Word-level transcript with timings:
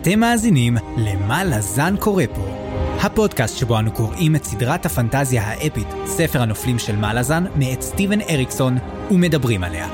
אתם 0.00 0.20
מאזינים 0.20 0.76
ל"מה 0.96 1.44
לזן 1.44 1.94
קורא 1.96 2.24
פה", 2.34 2.48
הפודקאסט 3.00 3.58
שבו 3.58 3.78
אנו 3.78 3.92
קוראים 3.92 4.36
את 4.36 4.44
סדרת 4.44 4.86
הפנטזיה 4.86 5.42
האפית, 5.42 5.86
ספר 6.06 6.42
הנופלים 6.42 6.78
של 6.78 6.96
מלאזן, 6.96 7.44
מאת 7.56 7.82
סטיבן 7.82 8.20
אריקסון, 8.20 8.78
ומדברים 9.10 9.64
עליה. 9.64 9.88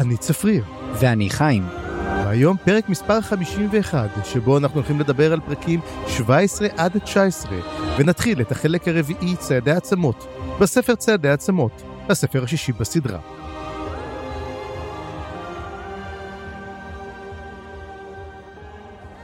אני 0.00 0.16
צפריר, 0.16 0.64
ואני 1.00 1.30
חיים. 1.30 1.66
והיום 2.24 2.56
פרק 2.64 2.88
מספר 2.88 3.20
51, 3.20 4.10
שבו 4.24 4.58
אנחנו 4.58 4.74
הולכים 4.74 5.00
לדבר 5.00 5.32
על 5.32 5.40
פרקים 5.40 5.80
17 6.08 6.68
עד 6.76 6.98
19, 6.98 7.52
ונתחיל 7.98 8.40
את 8.40 8.52
החלק 8.52 8.88
הרביעי, 8.88 9.36
צעדי 9.36 9.70
עצמות, 9.70 10.26
בספר 10.60 10.94
צעדי 10.94 11.28
עצמות, 11.28 11.82
הספר 12.08 12.44
השישי 12.44 12.72
בסדרה. 12.72 13.18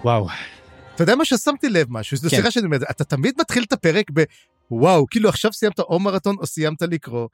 וואו. 0.04 0.26
אתה 0.94 1.02
יודע 1.02 1.14
מה 1.14 1.24
ששמתי 1.24 1.68
לב 1.68 1.86
משהו, 1.90 2.16
זו 2.16 2.30
כן. 2.30 2.36
שיחה 2.36 2.50
שאני 2.50 2.66
אומר, 2.66 2.76
אתה 2.90 3.04
תמיד 3.04 3.34
מתחיל 3.40 3.62
את 3.62 3.72
הפרק 3.72 4.10
ב... 4.14 4.22
וואו, 4.70 5.06
כאילו 5.10 5.28
עכשיו 5.28 5.52
סיימת 5.52 5.78
או 5.78 6.00
מרתון 6.00 6.36
או 6.38 6.46
סיימת 6.46 6.82
לקרוא. 6.82 7.28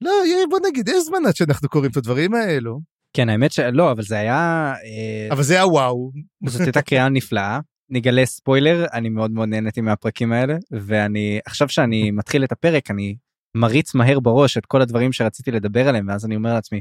לא, 0.00 0.10
בוא 0.50 0.58
נגיד, 0.68 0.88
יש 0.88 1.04
זמן 1.06 1.26
עד 1.26 1.36
שאנחנו 1.36 1.68
קוראים 1.68 1.90
את 1.90 1.96
הדברים 1.96 2.34
האלו. 2.34 2.80
כן, 3.12 3.28
האמת 3.28 3.52
שלא, 3.52 3.92
אבל 3.92 4.02
זה 4.02 4.18
היה... 4.18 4.74
אה, 4.84 5.28
אבל 5.34 5.42
זה 5.42 5.54
היה 5.54 5.66
וואו. 5.66 6.10
זאת 6.46 6.60
הייתה 6.60 6.82
קריאה 6.82 7.08
נפלאה. 7.08 7.60
נגלה 7.90 8.26
ספוילר, 8.26 8.86
אני 8.92 9.08
מאוד 9.08 9.30
מאוד 9.30 9.48
נהניתי 9.48 9.80
מהפרקים 9.80 10.32
האלה, 10.32 10.56
ואני, 10.70 11.40
עכשיו 11.46 11.68
שאני 11.68 12.10
מתחיל 12.10 12.44
את 12.44 12.52
הפרק, 12.52 12.90
אני 12.90 13.16
מריץ 13.54 13.94
מהר 13.94 14.20
בראש 14.20 14.56
את 14.56 14.66
כל 14.66 14.82
הדברים 14.82 15.12
שרציתי 15.12 15.50
לדבר 15.50 15.88
עליהם, 15.88 16.08
ואז 16.08 16.26
אני 16.26 16.36
אומר 16.36 16.54
לעצמי, 16.54 16.80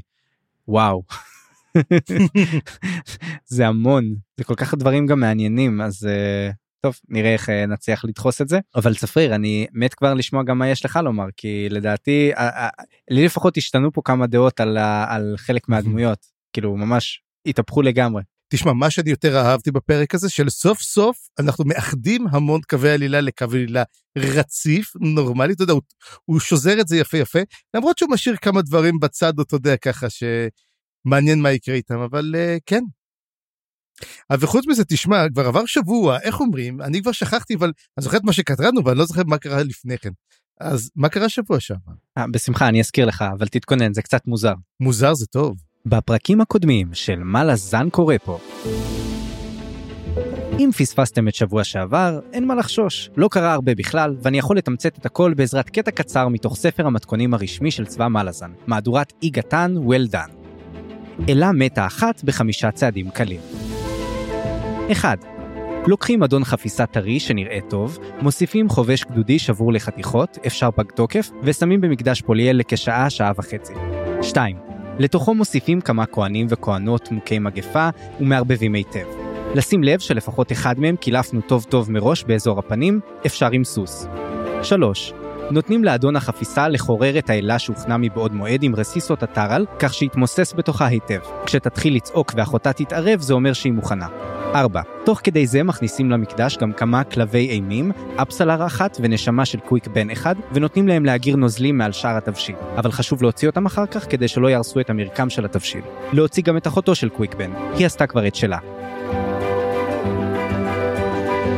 וואו. 0.68 1.04
זה 3.56 3.68
המון, 3.68 4.16
זה 4.38 4.44
כל 4.44 4.56
כך 4.56 4.74
דברים 4.74 5.08
גם 5.08 5.20
מעניינים, 5.20 5.82
אז 5.82 6.08
אה, 6.08 6.52
טוב, 6.82 7.00
נראה 7.10 7.34
איך 7.34 7.50
אה, 7.50 7.66
נצליח 7.66 8.06
לדחוס 8.06 8.42
את 8.42 8.50
זה. 8.50 8.60
אבל 8.76 8.96
צפריר, 8.96 9.36
אני 9.36 9.68
מת 9.74 9.94
כבר 9.94 10.14
לשמוע 10.14 10.44
גם 10.44 10.58
מה 10.58 10.68
יש 10.68 10.86
לך 10.86 11.00
לומר, 11.04 11.26
כי 11.38 11.68
לדעתי, 11.70 12.32
לי 13.10 13.26
לפחות 13.26 13.58
השתנו 13.58 13.92
פה 13.92 14.02
כמה 14.06 14.28
דעות 14.28 14.60
על, 14.60 14.78
על 15.08 15.34
חלק 15.38 15.70
מהדמויות, 15.70 16.20
כאילו 16.54 16.78
ממש 16.78 17.22
התהפכו 17.46 17.82
לגמרי. 17.82 18.24
תשמע, 18.54 18.74
מה 18.74 18.90
שאני 18.90 19.10
יותר 19.10 19.38
אהבתי 19.38 19.72
בפרק 19.72 20.16
הזה, 20.16 20.30
של 20.30 20.50
סוף 20.50 20.82
סוף 20.82 21.18
אנחנו 21.40 21.66
מאחדים 21.66 22.28
המון 22.32 22.62
קווי 22.70 22.92
עלילה 22.92 23.22
לקו 23.22 23.46
עלילה 23.52 23.84
רציף, 24.18 24.94
נורמלי, 25.00 25.54
אתה 25.54 25.64
יודע, 25.64 25.74
הוא, 25.74 25.82
הוא 26.26 26.40
שוזר 26.40 26.82
את 26.82 26.88
זה 26.88 26.98
יפה 26.98 27.18
יפה, 27.18 27.40
למרות 27.74 27.98
שהוא 27.98 28.12
משאיר 28.12 28.36
כמה 28.36 28.62
דברים 28.62 29.00
בצד, 29.00 29.40
אתה 29.40 29.56
יודע, 29.56 29.78
ככה 29.78 30.10
שמעניין 31.08 31.42
מה 31.42 31.52
יקרה 31.52 31.76
איתם, 31.76 32.00
אבל 32.00 32.36
uh, 32.36 32.62
כן. 32.66 32.84
אה, 34.32 34.36
וחוץ 34.40 34.68
מזה, 34.68 34.86
תשמע, 34.86 35.30
כבר 35.34 35.48
עבר 35.48 35.66
שבוע, 35.66 36.20
איך 36.20 36.40
אומרים? 36.40 36.82
אני 36.82 37.02
כבר 37.02 37.12
שכחתי, 37.12 37.56
אבל 37.56 37.72
אני 37.98 38.04
זוכר 38.04 38.18
את 38.18 38.24
מה 38.24 38.34
שקראנו, 38.34 38.86
ואני 38.86 38.98
לא 38.98 39.06
זוכר 39.06 39.22
מה 39.26 39.38
קרה 39.38 39.64
לפני 39.64 39.98
כן. 39.98 40.10
אז 40.60 40.92
מה 40.96 41.10
קרה 41.10 41.30
שבוע 41.30 41.60
שעבר? 41.60 41.92
אה, 42.18 42.26
בשמחה, 42.32 42.68
אני 42.68 42.80
אזכיר 42.80 43.06
לך, 43.06 43.24
אבל 43.38 43.48
תתכונן, 43.48 43.94
זה 43.94 44.02
קצת 44.02 44.28
מוזר. 44.28 44.54
מוזר 44.80 45.14
זה 45.14 45.26
טוב. 45.26 45.58
בפרקים 45.86 46.42
הקודמים 46.42 46.94
של 46.94 47.20
מה 47.24 47.44
לזן 47.44 47.90
קורה 47.90 48.20
פה. 48.20 48.40
אם 50.60 50.70
פספסתם 50.78 51.28
את 51.28 51.36
שבוע 51.36 51.64
שעבר, 51.64 52.20
אין 52.34 52.48
מה 52.48 52.56
לחשוש, 52.56 53.10
לא 53.18 53.28
קרה 53.32 53.54
הרבה 53.54 53.76
בכלל, 53.76 54.16
ואני 54.22 54.38
יכול 54.38 54.58
לתמצת 54.58 54.98
את 54.98 55.06
הכל 55.06 55.34
בעזרת 55.34 55.70
קטע 55.70 55.92
קצר 55.92 56.28
מתוך 56.28 56.56
ספר 56.56 56.88
המתכונים 56.88 57.34
הרשמי 57.34 57.72
של 57.72 57.86
צבא 57.86 58.08
מלאזן, 58.08 58.52
מהדורת 58.68 59.14
אי 59.24 59.30
גתן, 59.30 59.76
well 59.88 60.14
done. 60.14 60.43
אלה 61.30 61.52
מתה 61.52 61.86
אחת 61.86 62.24
בחמישה 62.24 62.72
צעדים 62.72 63.10
קלים. 63.10 63.40
1. 64.92 65.26
לוקחים 65.88 66.24
אדון 66.24 66.44
חפיסה 66.44 66.86
טרי 66.86 67.20
שנראה 67.20 67.60
טוב, 67.70 67.98
מוסיפים 68.22 68.70
חובש 68.70 69.04
גדודי 69.04 69.40
שבור 69.40 69.74
לחתיכות, 69.74 70.38
אפשר 70.48 70.72
פג 70.72 70.92
תוקף, 70.92 71.30
ושמים 71.44 71.82
במקדש 71.82 72.22
פוליאל 72.22 72.58
לכשעה, 72.58 73.10
שעה 73.10 73.32
וחצי. 73.38 73.74
2. 74.22 74.56
לתוכו 75.00 75.36
מוסיפים 75.36 75.82
כמה 75.82 76.06
כהנים 76.06 76.48
וכהנות 76.50 77.12
מוכי 77.12 77.40
מגפה 77.40 77.90
ומערבבים 78.20 78.74
היטב. 78.74 79.06
לשים 79.56 79.84
לב 79.84 80.00
שלפחות 80.00 80.52
אחד 80.52 80.80
מהם 80.80 80.96
קילפנו 80.96 81.42
טוב 81.42 81.66
טוב 81.70 81.92
מראש 81.92 82.24
באזור 82.24 82.60
הפנים, 82.60 83.00
אפשר 83.26 83.50
עם 83.52 83.64
סוס. 83.64 84.08
3. 84.64 85.14
נותנים 85.52 85.84
לאדון 85.84 86.16
החפיסה 86.16 86.68
לחורר 86.68 87.18
את 87.18 87.30
האלה 87.30 87.60
שהוכנה 87.60 87.98
מבעוד 87.98 88.34
מועד 88.34 88.64
עם 88.64 88.76
רסיסות 88.76 89.24
הטרל, 89.24 89.66
כך 89.80 89.94
שיתמוסס 89.94 90.54
בתוכה 90.58 90.86
היטב. 90.86 91.20
כשתתחיל 91.46 91.96
לצעוק 91.96 92.34
ואחותה 92.36 92.74
תתערב, 92.74 93.22
זה 93.22 93.34
אומר 93.34 93.54
שהיא 93.54 93.74
מוכנה. 93.74 94.08
4. 94.56 94.82
תוך 95.06 95.20
כדי 95.24 95.48
זה 95.48 95.64
מכניסים 95.64 96.12
למקדש 96.12 96.58
גם 96.58 96.74
כמה 96.74 97.04
כלבי 97.04 97.50
אימים, 97.50 97.92
אפסלר 98.16 98.66
אחת 98.66 98.98
ונשמה 99.02 99.46
של 99.46 99.60
קוויק 99.60 99.88
בן 99.88 100.10
אחד, 100.10 100.36
ונותנים 100.54 100.88
להם 100.88 101.06
להגיר 101.06 101.36
נוזלים 101.36 101.78
מעל 101.78 101.92
שאר 101.92 102.18
התבשיל. 102.18 102.56
אבל 102.78 102.92
חשוב 102.92 103.24
להוציא 103.24 103.48
אותם 103.48 103.66
אחר 103.66 103.86
כך 103.86 104.06
כדי 104.10 104.28
שלא 104.28 104.48
יהרסו 104.48 104.80
את 104.80 104.90
המרקם 104.90 105.30
של 105.30 105.46
התבשיל. 105.46 105.82
להוציא 106.14 106.44
גם 106.44 106.58
את 106.58 106.68
אחותו 106.68 106.96
של 106.96 107.10
קוויק 107.10 107.36
בן, 107.36 107.52
היא 107.78 107.86
עשתה 107.86 108.08
כבר 108.08 108.28
את 108.28 108.36
שלה. 108.36 108.58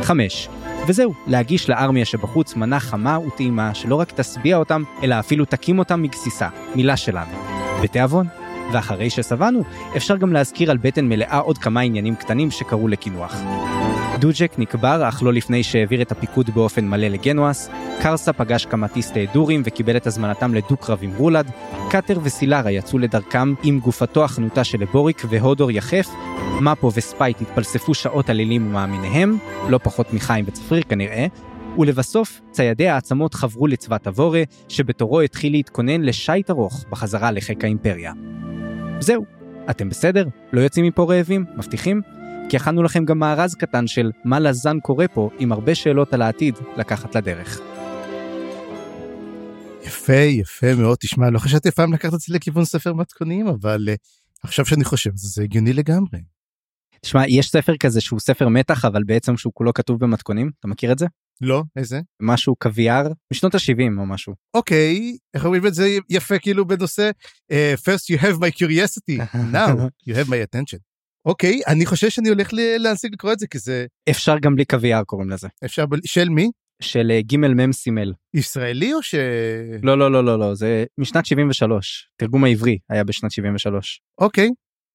5. 0.02 0.48
וזהו, 0.86 1.14
להגיש 1.26 1.70
לארמיה 1.70 2.04
שבחוץ 2.04 2.56
מנה 2.56 2.80
חמה 2.80 3.18
וטעימה 3.18 3.74
שלא 3.74 3.94
רק 3.94 4.12
תשביע 4.12 4.56
אותם, 4.56 4.82
אלא 5.02 5.18
אפילו 5.18 5.44
תקים 5.44 5.78
אותם 5.78 6.02
מגסיסה, 6.02 6.48
מילה 6.74 6.96
שלנו. 6.96 7.32
בתיאבון. 7.82 8.45
ואחרי 8.72 9.10
ששבענו, 9.10 9.62
אפשר 9.96 10.16
גם 10.16 10.32
להזכיר 10.32 10.70
על 10.70 10.76
בטן 10.76 11.08
מלאה 11.08 11.38
עוד 11.38 11.58
כמה 11.58 11.80
עניינים 11.80 12.16
קטנים 12.16 12.50
שקרו 12.50 12.88
לקינוח. 12.88 13.36
דוג'ק 14.18 14.52
נקבר 14.58 15.08
אך 15.08 15.22
לא 15.22 15.32
לפני 15.32 15.62
שהעביר 15.62 16.02
את 16.02 16.12
הפיקוד 16.12 16.50
באופן 16.54 16.88
מלא 16.88 17.08
לגנואס, 17.08 17.70
קרסה 18.02 18.32
פגש 18.32 18.66
כמה 18.66 18.88
טיסטי 18.88 19.26
דורים 19.26 19.62
וקיבל 19.64 19.96
את 19.96 20.06
הזמנתם 20.06 20.54
לדו-קרב 20.54 20.98
עם 21.02 21.12
רולד, 21.16 21.50
קאטר 21.90 22.18
וסילרה 22.22 22.70
יצאו 22.70 22.98
לדרכם 22.98 23.54
עם 23.62 23.80
גופתו 23.80 24.24
החנוטה 24.24 24.64
של 24.64 24.80
הבוריק 24.80 25.22
והודור 25.28 25.70
יחף, 25.70 26.08
מפו 26.60 26.90
וספייט 26.94 27.40
התפלספו 27.40 27.94
שעות 27.94 28.30
על 28.30 28.40
אלים 28.40 28.66
ומאמיניהם, 28.66 29.38
לא 29.68 29.78
פחות 29.82 30.12
מחיים 30.12 30.44
וצפריר 30.48 30.82
כנראה, 30.82 31.26
ולבסוף, 31.78 32.40
ציידי 32.50 32.88
העצמות 32.88 33.34
חברו 33.34 33.66
לצבא 33.66 34.06
טבורה, 34.06 34.38
שבתורו 34.68 35.20
התחיל 35.20 35.52
להתכונן 35.52 36.02
לשייט 36.02 36.50
ארוך 36.50 36.84
בחזרה 36.90 37.30
לחיק 37.30 37.64
האימפריה. 37.64 38.12
זהו, 39.00 39.24
אתם 39.70 39.88
בסדר? 39.88 40.28
לא 40.52 40.60
יוצאים 40.60 40.86
מפה 40.86 41.06
רעבים? 41.08 41.44
מבטיחים? 41.56 42.02
כי 42.48 42.56
הכנו 42.56 42.82
לכם 42.82 43.04
גם 43.04 43.18
מארז 43.18 43.54
קטן 43.54 43.86
של 43.86 44.10
מה 44.24 44.40
לזן 44.40 44.80
קורה 44.80 45.08
פה, 45.08 45.30
עם 45.38 45.52
הרבה 45.52 45.74
שאלות 45.74 46.14
על 46.14 46.22
העתיד 46.22 46.54
לקחת 46.76 47.16
לדרך. 47.16 47.60
יפה, 49.82 50.12
יפה 50.12 50.74
מאוד. 50.74 50.96
תשמע, 51.00 51.30
לא 51.30 51.38
חשבתי 51.38 51.70
פעם 51.70 51.92
לקחת 51.92 52.14
את 52.14 52.20
זה 52.20 52.34
לכיוון 52.34 52.64
ספר 52.64 52.92
מתכונים, 52.92 53.46
אבל 53.46 53.88
uh, 53.92 53.96
עכשיו 54.42 54.66
שאני 54.66 54.84
חושב, 54.84 55.10
זה 55.14 55.42
הגיוני 55.42 55.72
לגמרי. 55.72 56.18
תשמע, 57.02 57.22
יש 57.28 57.50
ספר 57.50 57.76
כזה 57.76 58.00
שהוא 58.00 58.20
ספר 58.20 58.48
מתח, 58.48 58.84
אבל 58.84 59.02
בעצם 59.04 59.36
שהוא 59.36 59.52
כולו 59.54 59.74
כתוב 59.74 60.00
במתכונים, 60.00 60.50
אתה 60.60 60.68
מכיר 60.68 60.92
את 60.92 60.98
זה? 60.98 61.06
לא, 61.40 61.62
איזה? 61.76 62.00
משהו 62.22 62.56
קוויאר, 62.56 63.02
משנות 63.32 63.54
ה-70 63.54 63.98
או 63.98 64.06
משהו. 64.06 64.34
אוקיי, 64.54 65.16
איך 65.34 65.44
אומרים 65.44 65.66
את 65.66 65.74
זה 65.74 65.88
יפה 66.10 66.38
כאילו 66.38 66.64
בנושא 66.66 67.10
uh, 67.52 67.54
first 67.80 68.16
you 68.16 68.20
have 68.20 68.36
my 68.40 68.50
curiosity, 68.62 69.36
now 69.52 69.70
you 70.08 70.14
have 70.14 70.28
my 70.28 70.56
attention. 70.56 70.78
אוקיי, 71.26 71.60
אני 71.66 71.86
חושב 71.86 72.08
שאני 72.10 72.28
הולך 72.28 72.52
ל- 72.52 72.76
להשיג 72.78 73.12
לקרוא 73.12 73.32
את 73.32 73.38
זה, 73.38 73.46
כי 73.46 73.58
זה 73.58 73.86
אפשר 74.10 74.38
גם 74.38 74.54
בלי 74.54 74.64
קוויאר 74.64 75.04
קוראים 75.04 75.30
לזה. 75.30 75.48
אפשר, 75.64 75.86
ב- 75.86 75.96
של 76.06 76.28
מי? 76.28 76.50
של 76.82 77.10
אה, 77.10 77.22
ג' 77.22 77.36
מ' 77.36 77.72
סימל. 77.72 78.12
ישראלי 78.34 78.94
או 78.94 79.02
ש... 79.02 79.14
לא, 79.82 79.98
לא, 79.98 80.12
לא, 80.12 80.24
לא, 80.24 80.38
לא, 80.38 80.54
זה 80.54 80.84
משנת 80.98 81.26
73. 81.26 82.08
תרגום 82.16 82.44
העברי 82.44 82.78
היה 82.90 83.04
בשנת 83.04 83.30
73. 83.30 84.00
אוקיי, 84.20 84.50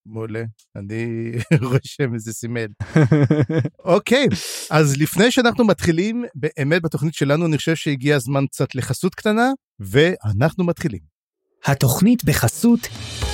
מעולה, 0.06 0.44
אני 0.76 1.32
רושם 1.72 2.14
איזה 2.14 2.34
סימל. 2.34 2.68
אוקיי, 3.96 4.28
אז 4.70 4.98
לפני 4.98 5.32
שאנחנו 5.32 5.66
מתחילים 5.66 6.26
באמת 6.36 6.82
בתוכנית 6.82 7.14
שלנו, 7.14 7.46
אני 7.46 7.58
חושב 7.58 7.76
שהגיע 7.76 8.16
הזמן 8.16 8.46
קצת 8.48 8.76
לחסות 8.76 9.16
קטנה, 9.16 9.52
ואנחנו 9.80 10.64
מתחילים. 10.64 11.00
התוכנית 11.66 12.24
בחסות 12.24 12.80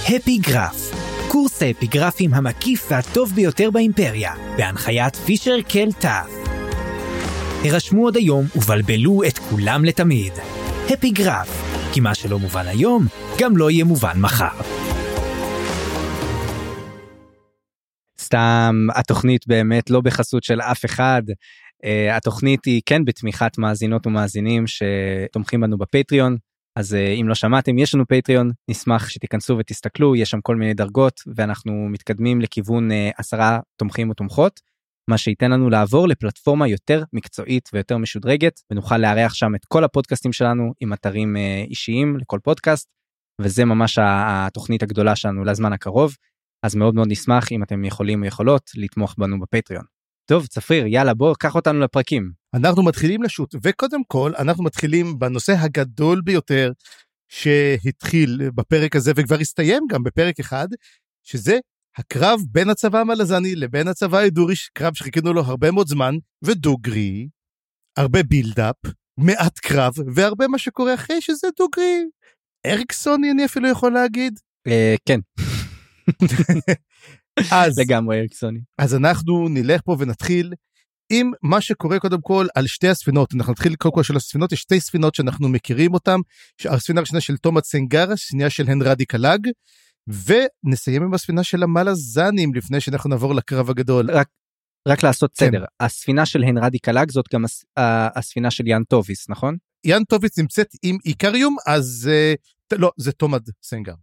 הפיגרף, 0.04 0.92
קורס 1.32 1.62
האפיגרפים 1.62 2.34
המקיף 2.34 2.88
והטוב 2.92 3.34
ביותר 3.36 3.72
באימפריה, 3.72 4.34
בהנחיית 4.58 5.16
פישר 5.16 5.62
קל 5.70 5.92
טאף. 5.92 6.30
הרשמו 7.64 8.04
עוד 8.04 8.16
היום 8.18 8.46
ובלבלו 8.56 9.24
את 9.28 9.38
כולם 9.38 9.86
לתמיד. 9.86 10.34
הפיגרף, 10.90 11.78
כי 11.94 12.00
מה 12.00 12.16
שלא 12.16 12.40
מובן 12.40 12.68
היום, 12.68 13.08
גם 13.40 13.58
לא 13.58 13.72
יהיה 13.72 13.84
מובן 13.84 14.20
מחר. 14.20 14.97
סתם 18.28 18.88
התוכנית 18.96 19.48
באמת 19.48 19.90
לא 19.90 20.02
בחסות 20.02 20.44
של 20.44 20.62
אף 20.62 20.86
אחד. 20.86 21.22
Uh, 21.86 22.14
התוכנית 22.14 22.66
היא 22.66 22.82
כן 22.86 23.06
בתמיכת 23.06 23.58
מאזינות 23.58 24.08
ומאזינים 24.08 24.64
שתומכים 24.68 25.62
בנו 25.62 25.78
בפטריון. 25.78 26.38
אז 26.78 26.96
אה, 26.96 27.14
אם 27.22 27.28
לא 27.28 27.36
שמעתם 27.36 27.78
יש 27.78 27.96
לנו 27.96 28.08
פטריון 28.08 28.52
נשמח 28.70 29.10
שתיכנסו 29.10 29.58
ותסתכלו 29.58 30.16
יש 30.16 30.30
שם 30.30 30.42
כל 30.42 30.56
מיני 30.56 30.74
דרגות 30.74 31.22
ואנחנו 31.36 31.88
מתקדמים 31.90 32.42
לכיוון 32.42 32.92
אה, 32.92 33.10
עשרה 33.18 33.60
תומכים 33.76 34.10
ותומכות. 34.10 34.60
מה 35.10 35.18
שייתן 35.18 35.52
לנו 35.52 35.70
לעבור 35.70 36.08
לפלטפורמה 36.08 36.68
יותר 36.68 37.04
מקצועית 37.14 37.70
ויותר 37.74 37.98
משודרגת 37.98 38.60
ונוכל 38.72 38.98
לארח 38.98 39.34
שם 39.34 39.56
את 39.56 39.66
כל 39.66 39.84
הפודקאסטים 39.84 40.34
שלנו 40.34 40.74
עם 40.80 40.94
אתרים 40.94 41.38
אה, 41.38 41.64
אישיים 41.70 42.18
לכל 42.18 42.40
פודקאסט 42.44 42.90
וזה 43.42 43.66
ממש 43.66 44.00
התוכנית 44.02 44.84
הגדולה 44.84 45.16
שלנו 45.16 45.44
לזמן 45.44 45.74
הקרוב 45.74 46.16
אז 46.64 46.76
מאוד 46.76 46.96
מאוד 46.96 47.08
נשמח 47.12 47.52
אם 47.52 47.64
אתם 47.64 47.86
יכולים 47.86 48.24
או 48.24 48.28
יכולות 48.28 48.72
לתמוך 48.76 49.16
בנו 49.18 49.40
בפטריון. 49.40 49.84
טוב 50.30 50.48
צפריר 50.48 50.86
יאללה 50.86 51.14
בוא 51.14 51.36
קח 51.40 51.56
אותנו 51.56 51.80
לפרקים. 51.80 52.32
אנחנו 52.54 52.84
מתחילים 52.84 53.24
לשוט 53.24 53.56
וקודם 53.64 54.04
כל 54.08 54.34
אנחנו 54.40 54.64
מתחילים 54.64 55.20
בנושא 55.20 55.54
הגדול 55.60 56.22
ביותר 56.22 56.72
שהתחיל 57.32 58.50
בפרק 58.56 58.96
הזה 58.96 59.12
וכבר 59.16 59.40
הסתיים 59.40 59.84
גם 59.90 60.04
בפרק 60.04 60.40
אחד 60.40 60.68
שזה 61.24 61.60
הקרב 61.98 62.40
בין 62.52 62.70
הצבא 62.70 63.00
המלזני 63.00 63.56
לבין 63.56 63.88
הצבא 63.88 64.18
ההדורי, 64.18 64.54
קרב 64.74 64.94
שחיכינו 64.94 65.34
לו 65.34 65.42
הרבה 65.42 65.72
מאוד 65.72 65.88
זמן, 65.88 66.16
ודוגרי, 66.44 67.28
הרבה 67.98 68.24
בילדאפ, 68.24 68.76
מעט 69.18 69.60
קרב, 69.60 69.94
והרבה 70.16 70.48
מה 70.48 70.58
שקורה 70.58 70.94
אחרי 70.94 71.22
שזה 71.22 71.48
דוגרי. 71.58 72.06
אריקסוני 72.66 73.32
אני 73.32 73.46
אפילו 73.46 73.70
יכול 73.70 73.94
להגיד. 73.94 74.40
אה, 74.68 74.96
כן. 75.06 75.20
אז 77.52 77.80
לגמרי 77.80 78.20
אריקסוני. 78.20 78.60
אז 78.78 78.96
אנחנו 78.96 79.48
נלך 79.50 79.82
פה 79.86 79.96
ונתחיל 80.00 80.54
עם 81.10 81.32
מה 81.44 81.62
שקורה 81.62 82.00
קודם 82.00 82.22
כל 82.22 82.48
על 82.56 82.68
שתי 82.68 82.88
הספינות 82.88 83.34
אנחנו 83.34 83.52
נתחיל 83.54 83.76
קודם 83.76 83.94
כל 83.96 84.04
של 84.04 84.16
הספינות 84.16 84.52
יש 84.52 84.60
שתי 84.62 84.80
ספינות 84.80 85.16
שאנחנו 85.16 85.50
מכירים 85.50 85.94
אותם 85.94 86.20
הספינה 86.66 87.00
הראשונה 87.00 87.22
של 87.22 87.38
תומד 87.38 87.66
סנגר 87.66 88.12
השנייה 88.12 88.50
של 88.50 88.70
הנרדי 88.70 89.06
קלאג 89.06 89.48
ונסיים 90.08 91.04
עם 91.04 91.14
הספינה 91.14 91.44
של 91.44 91.64
המלזנים 91.64 92.54
לפני 92.54 92.82
שאנחנו 92.82 93.10
נעבור 93.10 93.36
לקרב 93.36 93.70
הגדול. 93.70 94.12
רק, 94.12 94.28
רק 94.88 95.04
לעשות 95.04 95.32
כן. 95.38 95.46
סדר 95.46 95.66
הספינה 95.80 96.26
של 96.26 96.44
הנרדי 96.44 96.80
קלאג 96.80 97.12
זאת 97.12 97.26
גם 97.34 97.46
הס- 97.46 97.66
הספינה 98.16 98.52
של 98.52 98.68
יאן 98.68 98.84
טוביס 98.84 99.30
נכון? 99.30 99.58
יאן 99.86 100.04
טוביס 100.04 100.40
נמצאת 100.40 100.68
עם 100.84 100.98
איקריום 101.06 101.56
אז 101.68 102.10
uh, 102.74 102.78
לא 102.78 102.92
זה 102.98 103.12
תומד 103.12 103.42
סנגר. 103.64 103.94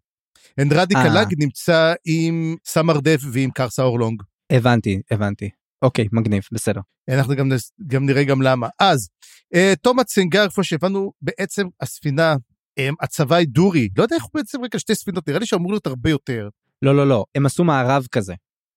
הנרדי 0.59 0.95
אה. 0.97 1.03
קלאג 1.03 1.35
נמצא 1.39 1.95
עם 2.05 2.57
סמר 2.67 2.99
דב 2.99 3.21
ועם 3.33 3.51
קרסה 3.51 3.83
אורלונג. 3.83 4.23
הבנתי 4.53 5.01
הבנתי 5.11 5.51
אוקיי 5.83 6.09
מגניב 6.13 6.43
בסדר. 6.53 6.81
אנחנו 7.11 7.35
גם, 7.37 7.49
נס- 7.53 7.73
גם 7.87 8.07
נראה 8.07 8.25
גם 8.25 8.43
למה. 8.43 8.69
אז, 8.81 9.09
אה, 9.55 9.73
תומאס 9.83 10.07
סנגר, 10.09 10.45
איפה 10.45 10.65
שהבנו, 10.65 11.13
בעצם 11.23 11.67
הספינה, 11.81 12.35
אה, 12.79 12.89
הצבא 13.01 13.37
הדורי, 13.37 13.89
לא 13.97 14.03
יודע 14.03 14.17
איך 14.17 14.25
הוא 14.25 14.31
בעצם 14.35 14.65
רק 14.65 14.75
על 14.75 14.81
שתי 14.81 14.95
ספינות, 14.95 15.29
נראה 15.29 15.39
לי 15.41 15.47
שאמור 15.47 15.73
להיות 15.73 15.87
הרבה 15.87 16.11
יותר. 16.11 16.49
לא 16.83 16.97
לא 16.97 17.09
לא 17.09 17.25
הם 17.35 17.47
עשו 17.47 17.65
מערב 17.65 18.07
כזה. 18.13 18.35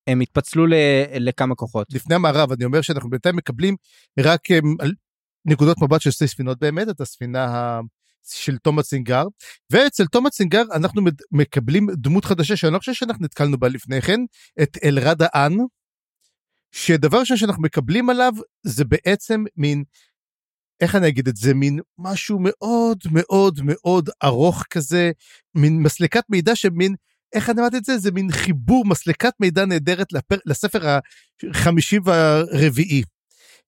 הם 0.08 0.20
התפצלו 0.20 0.68
ל- 0.68 0.74
לכמה 1.20 1.56
כוחות. 1.56 1.88
לפני 1.94 2.16
המערב, 2.16 2.52
אני 2.52 2.66
אומר 2.66 2.82
שאנחנו 2.82 3.10
בינתיים 3.10 3.36
מקבלים 3.36 3.76
רק 4.20 4.52
אה, 4.52 4.60
על 4.80 4.94
נקודות 5.46 5.78
מבט 5.82 6.02
של 6.02 6.12
שתי 6.12 6.28
ספינות 6.28 6.60
באמת, 6.60 6.90
את 6.90 7.02
הספינה. 7.02 7.80
של 8.30 8.58
תומאס 8.58 8.90
סינגר, 8.90 9.24
ואצל 9.72 10.06
תומאס 10.06 10.34
סינגר 10.34 10.64
אנחנו 10.74 11.02
מקבלים 11.32 11.88
דמות 11.94 12.26
חדשה 12.26 12.56
שאני 12.56 12.74
לא 12.74 12.80
חושב 12.80 12.94
שאנחנו 12.94 13.26
נתקלנו 13.26 13.58
בה 13.58 13.68
לפני 13.68 14.02
כן, 14.02 14.20
את 14.62 14.78
אלרד 14.84 15.22
האן, 15.22 15.58
שדבר 16.72 17.20
ראשון 17.20 17.38
שאנחנו 17.38 17.64
מקבלים 17.64 18.10
עליו 18.10 18.34
זה 18.64 18.86
בעצם 18.86 19.44
מין, 19.58 19.84
איך 20.82 20.96
אני 20.96 21.08
אגיד 21.08 21.28
את 21.28 21.36
זה, 21.36 21.54
מין 21.54 21.80
משהו 21.98 22.40
מאוד 22.42 22.98
מאוד 23.12 23.60
מאוד 23.64 24.10
ארוך 24.24 24.64
כזה, 24.70 25.12
מין 25.56 25.80
מסלקת 25.82 26.24
מידע 26.30 26.56
שמין, 26.56 26.96
איך 27.34 27.50
אני 27.50 27.62
אמרתי 27.62 27.78
את 27.78 27.86
זה? 27.86 27.98
זה 27.98 28.12
מין 28.12 28.32
חיבור, 28.32 28.86
מסלקת 28.86 29.34
מידע 29.40 29.66
נהדרת 29.66 30.14
לפר, 30.14 30.36
לספר 30.46 31.00
החמישי 31.50 32.00
והרביעי. 32.04 33.04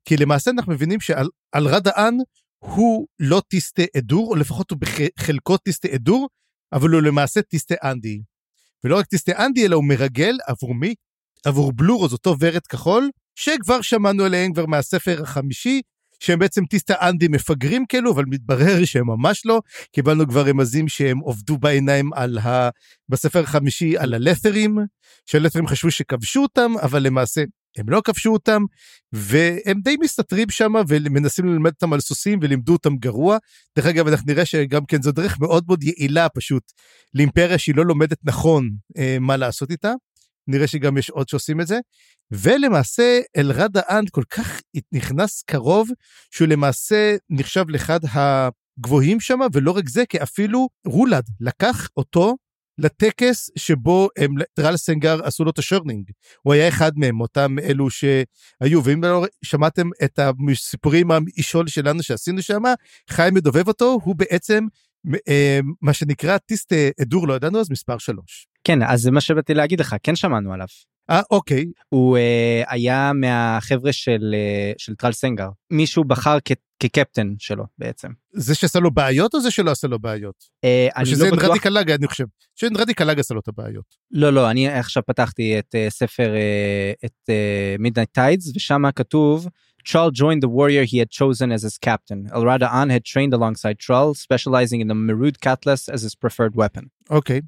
כי 0.06 0.18
למעשה 0.18 0.52
אנחנו 0.52 0.74
מבינים 0.74 1.00
שעל 1.00 1.30
על 1.52 1.68
רדאן 1.68 2.18
הוא 2.60 3.08
לא 3.20 3.42
טיסטה 3.48 3.84
אדור, 3.98 4.30
או 4.30 4.36
לפחות 4.36 4.72
הוא 4.72 4.80
בחלקו 4.80 5.58
טיסטה 5.58 5.88
אדור, 5.96 6.30
אבל 6.74 6.90
הוא 6.90 7.02
למעשה 7.02 7.42
טיסטה 7.42 7.76
אנדי. 7.84 8.22
ולא 8.84 8.98
רק 8.98 9.06
טיסטה 9.06 9.46
אנדי, 9.46 9.66
אלא 9.66 9.76
הוא 9.76 9.84
מרגל 9.84 10.38
עבור 10.48 10.76
מי? 10.76 10.96
עבור 11.46 11.74
בלורוז, 11.74 12.14
אותו 12.14 12.36
ורד 12.40 12.68
כחול, 12.68 13.10
שכבר 13.36 13.82
שמענו 13.82 14.24
עליהם 14.24 14.54
כבר 14.54 14.66
מהספר 14.66 15.24
החמישי, 15.24 15.82
שהם 16.20 16.40
בעצם 16.40 16.66
טיסטה 16.66 16.96
אנדי 17.10 17.28
מפגרים 17.28 17.86
כאלו, 17.86 18.14
אבל 18.14 18.24
מתברר 18.28 18.86
שהם 18.86 19.08
ממש 19.08 19.46
לא. 19.46 19.62
קיבלנו 19.92 20.28
כבר 20.28 20.48
רמזים 20.48 20.88
שהם 20.88 21.20
עובדו 21.20 21.58
בעיניים 21.58 22.14
על 22.14 22.38
ה... 22.38 22.70
בספר 23.10 23.44
החמישי 23.44 23.98
על 23.98 24.14
הלת'רים, 24.14 24.78
שהלת'רים 25.26 25.68
חשבו 25.68 25.92
שכבשו 25.92 26.42
אותם, 26.42 26.72
אבל 26.82 27.04
למעשה 27.04 27.44
הם 27.78 27.90
לא 27.90 28.02
כבשו 28.04 28.30
אותם, 28.30 28.62
והם 29.14 29.80
די 29.84 29.96
מסתתרים 30.02 30.50
שם 30.50 30.74
ומנסים 30.88 31.46
ללמד 31.46 31.72
אותם 31.72 31.94
על 31.94 32.00
סוסים 32.00 32.40
ולימדו 32.42 32.74
אותם 32.74 32.96
גרוע. 32.96 33.38
דרך 33.78 33.86
אגב, 33.86 34.08
אנחנו 34.08 34.26
נראה 34.28 34.46
שגם 34.46 34.86
כן 34.86 35.02
זו 35.02 35.12
דרך 35.12 35.40
מאוד 35.40 35.64
מאוד 35.68 35.84
יעילה 35.84 36.30
פשוט 36.30 36.64
לאימפריה 37.14 37.58
שהיא 37.58 37.76
לא 37.76 37.86
לומדת 37.86 38.18
נכון 38.24 38.70
אה, 38.98 39.18
מה 39.20 39.38
לעשות 39.38 39.72
איתה. 39.72 39.94
נראה 40.48 40.68
שגם 40.68 40.98
יש 40.98 41.10
עוד 41.10 41.30
שעושים 41.30 41.62
את 41.62 41.68
זה. 41.68 41.80
ולמעשה 42.32 43.20
אלרדה 43.38 43.78
אן 43.78 44.04
כל 44.12 44.24
כך 44.30 44.62
נכנס 44.92 45.44
קרוב, 45.44 45.90
שהוא 46.32 46.48
למעשה 46.48 47.16
נחשב 47.30 47.66
לאחד 47.70 48.00
הגבוהים 48.12 49.20
שם, 49.20 49.40
ולא 49.54 49.72
רק 49.72 49.90
זה, 49.90 50.06
כי 50.06 50.24
אפילו 50.24 50.70
רולד 50.86 51.24
לקח 51.40 51.88
אותו 51.98 52.36
לטקס 52.80 53.50
שבו 53.56 54.10
הם, 54.18 54.32
טרל 54.54 54.78
סנגר 54.78 55.20
עשו 55.24 55.44
לו 55.44 55.52
את 55.52 55.60
ה 55.60 55.65
shorning. 55.65 56.12
הוא 56.42 56.54
היה 56.54 56.68
אחד 56.68 56.92
מהם, 56.96 57.22
אותם 57.22 57.56
אלו 57.64 57.90
שהיו, 57.90 58.84
ואם 58.84 59.04
לא 59.04 59.26
שמעתם 59.46 59.90
את 60.04 60.20
הסיפורים 60.20 61.12
האישול 61.12 61.68
שלנו 61.68 62.04
שעשינו 62.04 62.42
שם, 62.42 62.62
חיים 63.10 63.34
מדובב 63.34 63.68
אותו, 63.68 64.00
הוא 64.04 64.16
בעצם 64.16 64.66
אה, 65.30 65.60
מה 65.82 65.94
שנקרא 65.94 66.38
טיסט 66.38 66.74
אדור, 67.02 67.28
לא 67.28 67.34
ידענו 67.34 67.60
אז 67.60 67.72
מספר 67.72 67.98
שלוש. 67.98 68.48
כן 68.64 68.84
אז 68.84 69.02
זה 69.02 69.12
מה 69.12 69.22
שבאתי 69.22 69.54
להגיד 69.54 69.80
לך 69.80 69.96
כן 70.04 70.16
שמענו 70.16 70.54
עליו. 70.54 70.68
אה, 71.10 71.22
אוקיי. 71.32 71.66
הוא 71.90 72.18
uh, 72.18 72.22
היה 72.68 73.12
מהחבר'ה 73.14 73.94
של, 73.94 74.36
uh, 74.36 74.76
של 74.78 74.96
טרל 74.96 75.12
סנגר 75.12 75.50
מישהו 75.72 76.04
בחר 76.04 76.38
כ- 76.46 76.52
כקפטן 76.80 77.34
שלו 77.40 77.64
בעצם. 77.78 78.08
זה 78.34 78.56
שעשה 78.56 78.80
לו 78.80 78.92
בעיות 78.92 79.34
או 79.34 79.42
זה 79.42 79.52
שלא 79.52 79.72
עשה 79.72 79.88
לו 79.88 80.00
בעיות? 80.00 80.44
או 80.64 80.70
אני 80.96 81.06
שזה 81.06 81.26
לא 81.26 81.32
בטוח, 81.32 81.50
רדי 81.50 81.60
קלאג 81.60 81.92
אני 81.92 82.08
חושב. 82.08 82.26
שרדי 82.56 82.94
קלאג 82.94 83.20
עשה 83.20 83.34
לו 83.34 83.40
את 83.40 83.48
הבעיות. 83.48 83.96
לא 84.12 84.34
לא 84.34 84.52
אני 84.52 84.68
עכשיו 84.68 85.04
פתחתי 85.06 85.60
את 85.60 85.76
uh, 85.76 85.92
ספר 85.92 86.34
uh, 86.34 87.06
את 87.06 87.30
Midnight 87.80 88.10
uh, 88.10 88.14
Tides 88.14 88.56
ושם 88.56 88.82
כתוב. 88.96 89.48
Trull 89.88 90.12
joined 90.12 90.42
the 90.44 90.50
warrior 90.50 90.84
he 90.84 90.98
had 90.98 91.10
chosen 91.10 91.52
as 91.52 91.64
his 91.64 91.78
captain. 91.78 92.30
Elrada 92.38 92.68
An 92.80 92.90
had 92.90 93.04
trained 93.06 93.34
alongside 93.34 93.80
Trull, 93.80 94.14
specializing 94.14 94.80
in 94.82 94.88
the 94.92 95.00
Merud 95.08 95.40
Cutlass 95.40 95.90
as 95.90 96.02
his 96.04 96.16
preferred 96.16 96.56
weapon. 96.56 96.88
אוקיי. 97.10 97.42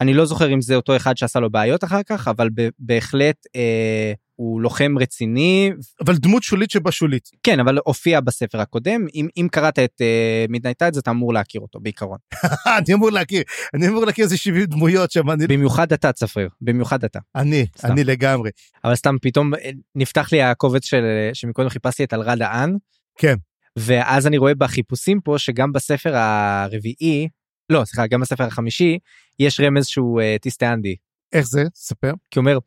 אני 0.00 0.14
לא 0.14 0.24
זוכר 0.24 0.54
אם 0.54 0.60
זה 0.60 0.76
אותו 0.76 0.96
אחד 0.96 1.16
שעשה 1.16 1.40
לו 1.40 1.50
בעיות 1.50 1.84
אחר 1.84 2.02
כך, 2.02 2.28
אבל 2.28 2.48
בהחלט 2.78 3.36
אה, 3.56 4.12
הוא 4.36 4.60
לוחם 4.60 4.94
רציני. 5.00 5.72
אבל 6.06 6.16
דמות 6.16 6.42
שולית 6.42 6.70
שבשולית. 6.70 7.28
כן, 7.42 7.60
אבל 7.60 7.78
הופיע 7.84 8.20
בספר 8.20 8.60
הקודם. 8.60 9.06
אם, 9.14 9.28
אם 9.36 9.48
קראת 9.52 9.78
את 9.78 10.02
Midnight 10.48 10.76
uh, 10.76 10.78
Tides 10.78 10.98
אתה 10.98 11.10
אמור 11.10 11.32
להכיר 11.32 11.60
אותו 11.60 11.80
בעיקרון. 11.80 12.18
אני 12.78 12.94
אמור 12.94 13.10
להכיר, 13.10 13.42
אני 13.74 13.88
אמור 13.88 14.04
להכיר 14.04 14.24
איזה 14.24 14.36
70 14.36 14.64
דמויות 14.64 15.10
שם, 15.10 15.30
אני, 15.30 15.46
במיוחד 15.46 15.92
אתה 15.92 16.12
צפריר, 16.12 16.48
במיוחד 16.60 17.04
אתה. 17.04 17.18
אני, 17.34 17.66
סתם. 17.78 17.92
אני 17.92 18.04
לגמרי. 18.04 18.50
אבל 18.84 18.94
סתם 18.94 19.16
פתאום 19.22 19.54
אה, 19.54 19.70
נפתח 19.94 20.32
לי 20.32 20.42
הקובץ 20.42 20.84
של 20.84 21.04
שמקודם 21.32 21.68
חיפשתי 21.68 22.04
את 22.04 22.14
אלרד 22.14 22.42
האן. 22.42 22.76
כן. 23.18 23.34
ואז 23.78 24.26
אני 24.26 24.38
רואה 24.38 24.54
בחיפושים 24.54 25.20
פה 25.20 25.38
שגם 25.38 25.72
בספר 25.72 26.16
הרביעי, 26.16 27.28
לא 27.70 27.84
סליחה 27.84 28.06
גם 28.06 28.20
בספר 28.20 28.44
החמישי, 28.44 28.98
יש 29.38 29.60
רמז 29.60 29.86
שהוא 29.86 30.20
uh, 30.20 30.42
טיסטיאנדי. 30.42 30.96
איך 31.32 31.46
זה? 31.46 31.64
ספר. 31.74 32.12
כי 32.30 32.38
הוא 32.38 32.46
אומר, 32.46 32.58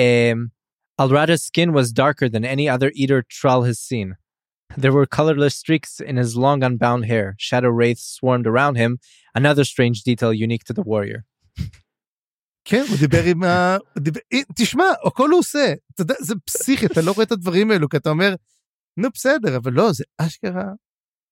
um, 0.00 0.56
Alrada's 0.98 1.42
skin 1.42 1.72
was 1.72 1.92
darker 1.92 2.28
than 2.28 2.44
any 2.44 2.68
other 2.68 2.90
eater 2.94 3.22
Trull 3.22 3.64
has 3.64 3.78
seen. 3.78 4.16
There 4.76 4.92
were 4.92 5.06
colorless 5.06 5.54
streaks 5.54 6.00
in 6.00 6.16
his 6.16 6.36
long 6.36 6.62
unbound 6.62 7.04
hair. 7.06 7.34
Shadow 7.38 7.68
wraiths 7.68 8.04
swarmed 8.16 8.46
around 8.46 8.76
him, 8.76 8.98
another 9.34 9.64
strange 9.64 10.02
detail 10.02 10.32
unique 10.32 10.64
to 10.64 10.72
the 10.72 10.82
warrior. 10.82 11.24
כן, 12.68 12.84
הוא 12.88 12.96
דיבר 13.00 13.24
עם 13.24 13.42
ה... 13.42 13.76
אה, 14.32 14.38
תשמע, 14.56 14.84
הכל 15.06 15.30
הוא 15.30 15.38
עושה. 15.38 15.74
אתה 15.94 16.02
יודע, 16.02 16.14
זה 16.20 16.34
פסיכי, 16.44 16.86
אתה 16.86 17.00
לא 17.00 17.12
רואה 17.12 17.24
את 17.24 17.32
הדברים 17.32 17.70
האלו, 17.70 17.88
כי 17.88 17.96
אתה 17.96 18.10
אומר, 18.10 18.34
נו 18.96 19.08
בסדר, 19.14 19.56
אבל 19.56 19.72
לא, 19.72 19.92
זה 19.92 20.04
אשכרה 20.18 20.64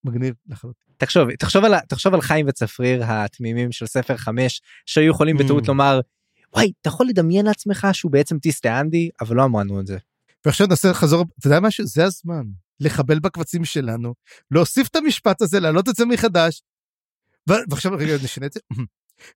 מגניב 0.05 0.35
לחלוטין. 0.47 0.85
תחשוב, 0.97 1.35
תחשוב 1.35 1.65
על, 1.65 1.81
תחשוב 1.89 2.15
על 2.15 2.21
חיים 2.21 2.47
וצפריר 2.49 3.05
התמימים 3.05 3.73
של 3.73 3.87
ספר 3.87 4.17
5 4.17 4.61
שהיו 4.87 5.11
יכולים 5.11 5.37
בטעות 5.37 5.65
Mm. 5.65 5.69
לומר 5.69 6.01
וואי 6.55 6.73
אתה 6.81 6.89
יכול 6.89 7.07
לדמיין 7.07 7.47
לעצמך 7.47 7.87
שהוא 7.93 8.13
בעצם 8.13 8.39
טיסטיאנדי 8.39 9.11
אבל 9.21 9.37
לא 9.37 9.45
אמרנו 9.45 9.81
את 9.81 9.87
זה. 9.87 9.99
ועכשיו 10.45 10.67
נעשה 10.67 10.95
חזור, 10.95 11.25
אתה 11.39 11.47
יודע 11.47 11.61
משהו? 11.61 11.87
זה 11.87 12.05
הזמן. 12.05 12.43
לחבל 12.81 13.19
בקבצים 13.19 13.65
שלנו, 13.65 14.15
להוסיף 14.51 14.89
את 14.89 14.97
המשפט 14.97 15.43
הזה, 15.43 15.61
להעלות 15.61 15.89
את 15.89 15.95
זה 15.97 16.07
מחדש. 16.07 16.63
ו- 17.51 17.53
ועכשיו 17.71 17.93
רגע 17.99 18.15
נשנה 18.25 18.47
את 18.47 18.53
זה. 18.53 18.61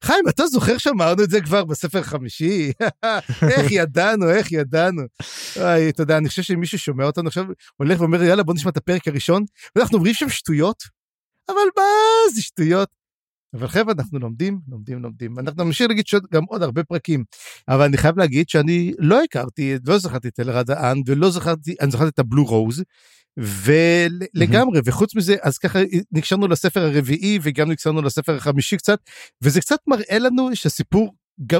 חיים, 0.04 0.24
אתה 0.28 0.46
זוכר 0.46 0.78
שאמרנו 0.78 1.22
את 1.22 1.30
זה 1.30 1.40
כבר 1.40 1.64
בספר 1.64 2.02
חמישי? 2.02 2.72
איך 3.50 3.70
ידענו, 3.70 4.30
איך 4.30 4.52
ידענו. 4.52 5.02
אוי, 5.56 5.88
אתה 5.88 6.02
יודע, 6.02 6.16
אני 6.16 6.28
חושב 6.28 6.42
שמישהו 6.42 6.78
שומע 6.78 7.04
אותנו 7.04 7.28
עכשיו, 7.28 7.44
הולך 7.76 8.00
ואומר, 8.00 8.22
יאללה, 8.22 8.42
בוא 8.42 8.54
נשמע 8.54 8.70
את 8.70 8.76
הפרק 8.76 9.08
הראשון, 9.08 9.44
ואנחנו 9.76 9.96
אומרים 9.96 10.14
שם 10.14 10.28
שטויות, 10.28 10.82
אבל 11.48 11.68
מה 11.76 11.82
זה 12.34 12.42
שטויות? 12.42 12.97
אבל 13.54 13.68
חבר'ה, 13.68 13.94
אנחנו 13.98 14.18
לומדים, 14.18 14.60
לומדים, 14.68 15.02
לומדים. 15.02 15.38
אנחנו 15.38 15.64
נמשיך 15.64 15.88
להגיד 15.88 16.06
שעוד 16.06 16.26
גם 16.32 16.44
עוד 16.48 16.62
הרבה 16.62 16.84
פרקים, 16.84 17.24
אבל 17.68 17.84
אני 17.84 17.96
חייב 17.96 18.18
להגיד 18.18 18.48
שאני 18.48 18.92
לא 18.98 19.22
הכרתי, 19.22 19.76
לא 19.86 19.98
זכרתי 19.98 20.28
את 20.28 20.40
אלרד 20.40 20.70
האן, 20.70 21.00
ולא 21.06 21.30
זכרתי, 21.30 21.74
אני 21.80 21.90
זכרתי 21.90 22.08
את 22.08 22.18
הבלו 22.18 22.44
רוז, 22.44 22.82
ולגמרי, 23.36 24.80
וחוץ 24.84 25.14
מזה, 25.14 25.36
אז 25.42 25.58
ככה 25.58 25.78
נקשרנו 26.12 26.48
לספר 26.48 26.80
הרביעי, 26.80 27.38
וגם 27.42 27.70
נקשרנו 27.70 28.02
לספר 28.02 28.36
החמישי 28.36 28.76
קצת, 28.76 28.98
וזה 29.42 29.60
קצת 29.60 29.78
מראה 29.86 30.18
לנו 30.18 30.56
שהסיפור 30.56 31.14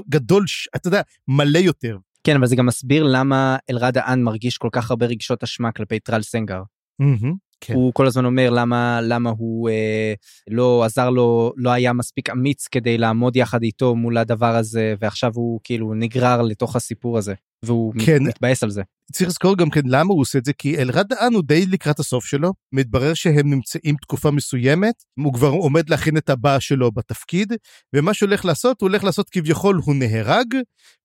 גדול, 0.09 0.45
אתה 0.77 0.89
יודע, 0.89 1.03
מלא 1.29 1.59
יותר. 1.59 1.99
כן, 2.25 2.37
אבל 2.37 2.47
זה 2.47 2.57
גם 2.57 2.67
מסביר 2.67 3.03
למה 3.03 3.57
אלרד 3.71 3.99
האן 3.99 4.23
מרגיש 4.23 4.59
כל 4.59 4.69
כך 4.73 4.91
הרבה 4.91 5.07
רגשות 5.07 5.43
אשמה 5.43 5.73
כלפי 5.73 6.01
טרל 6.01 6.23
סנגר. 6.23 6.63
Mm-hmm. 7.03 7.48
כן. 7.61 7.75
הוא 7.75 7.93
כל 7.95 8.07
הזמן 8.07 8.25
אומר 8.25 8.51
למה 8.51 9.01
למה 9.03 9.31
הוא 9.39 9.71
אה, 9.71 10.15
לא 10.51 10.85
עזר 10.85 11.11
לו 11.11 11.53
לא 11.57 11.71
היה 11.71 11.93
מספיק 11.93 12.31
אמיץ 12.31 12.67
כדי 12.67 12.99
לעמוד 12.99 13.37
יחד 13.37 13.63
איתו 13.63 13.95
מול 13.95 14.19
הדבר 14.19 14.57
הזה 14.57 14.95
ועכשיו 15.01 15.33
הוא 15.35 15.61
כאילו 15.65 15.95
נגרר 15.95 16.43
לתוך 16.43 16.77
הסיפור 16.77 17.19
הזה 17.19 17.35
והוא 17.65 17.95
כן. 18.07 18.23
מתבאס 18.23 18.63
על 18.63 18.71
זה. 18.71 18.83
צריך 19.13 19.29
לזכור 19.29 19.57
גם 19.57 19.71
כן 19.71 19.81
למה 19.85 20.13
הוא 20.13 20.21
עושה 20.21 20.39
את 20.39 20.45
זה 20.45 20.53
כי 20.53 20.79
אלרד 20.79 21.09
דהן 21.09 21.35
הוא 21.35 21.43
די 21.47 21.67
לקראת 21.67 21.99
הסוף 21.99 22.25
שלו 22.25 22.53
מתברר 22.73 23.15
שהם 23.15 23.51
נמצאים 23.51 23.97
תקופה 24.03 24.31
מסוימת 24.31 24.95
הוא 25.25 25.35
כבר 25.35 25.49
עומד 25.49 25.91
להכין 25.91 26.17
את 26.17 26.31
הבא 26.31 26.59
שלו 26.59 26.93
בתפקיד 26.93 27.53
ומה 27.95 28.15
שהוא 28.15 28.27
הולך 28.29 28.45
לעשות 28.45 28.81
הוא 28.81 28.89
הולך 28.89 29.05
לעשות 29.05 29.31
כביכול 29.31 29.81
הוא 29.85 29.95
נהרג 29.95 30.55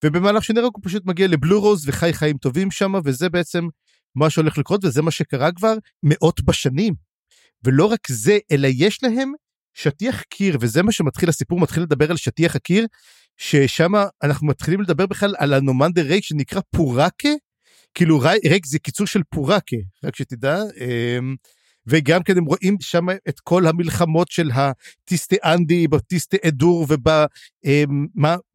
ובמהלך 0.05 0.43
שנהרג 0.43 0.71
הוא 0.73 0.83
פשוט 0.83 1.05
מגיע 1.05 1.27
לבלו 1.27 1.61
רוז 1.61 1.89
וחי 1.89 2.13
חיים 2.13 2.37
טובים 2.37 2.71
שם 2.71 2.93
וזה 3.05 3.29
בעצם 3.29 3.67
מה 4.15 4.29
שהולך 4.29 4.57
לקרות, 4.57 4.85
וזה 4.85 5.01
מה 5.01 5.11
שקרה 5.11 5.51
כבר 5.51 5.73
מאות 6.03 6.41
בשנים. 6.41 6.93
ולא 7.63 7.85
רק 7.85 8.07
זה, 8.07 8.37
אלא 8.51 8.67
יש 8.71 9.03
להם 9.03 9.33
שטיח 9.73 10.21
קיר, 10.21 10.57
וזה 10.61 10.83
מה 10.83 10.91
שמתחיל, 10.91 11.29
הסיפור 11.29 11.59
מתחיל 11.59 11.83
לדבר 11.83 12.11
על 12.11 12.17
שטיח 12.17 12.55
הקיר, 12.55 12.87
ששם 13.37 13.91
אנחנו 14.23 14.47
מתחילים 14.47 14.81
לדבר 14.81 15.05
בכלל 15.05 15.35
על 15.37 15.53
הנומנדר 15.53 16.05
ריק 16.05 16.23
שנקרא 16.23 16.61
פורקה, 16.75 17.29
כאילו 17.93 18.19
ריק 18.49 18.65
זה 18.65 18.79
קיצור 18.79 19.07
של 19.07 19.21
פורקה, 19.29 19.77
רק 20.03 20.15
שתדע. 20.15 20.57
וגם 21.87 22.23
כן 22.23 22.37
הם 22.37 22.45
רואים 22.45 22.77
שם 22.79 23.05
את 23.29 23.39
כל 23.39 23.67
המלחמות 23.67 24.31
של 24.31 24.51
הטיסטה 24.53 25.35
אנדי, 25.43 25.87
בטיסטה 25.87 26.37
אדור 26.47 26.85
ובמה, 26.89 27.25
אמ, 27.65 28.05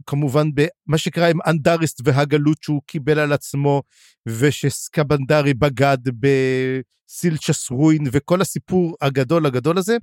כמובן 0.07 0.49
במה 0.55 0.99
שקרה 0.99 1.29
עם 1.31 1.39
אנדריסט 1.47 2.01
והגלות 2.05 2.63
שהוא 2.63 2.83
קיבל 2.87 3.19
על 3.19 3.33
עצמו, 3.33 3.83
ושסקבנדרי 4.29 5.55
בגד 5.55 5.99
בסילצ'ס 6.21 7.71
רוין, 7.71 8.05
וכל 8.13 8.41
הסיפור 8.41 8.97
הגדול 9.01 9.47
הגדול 9.47 9.79
הזה. 9.79 9.97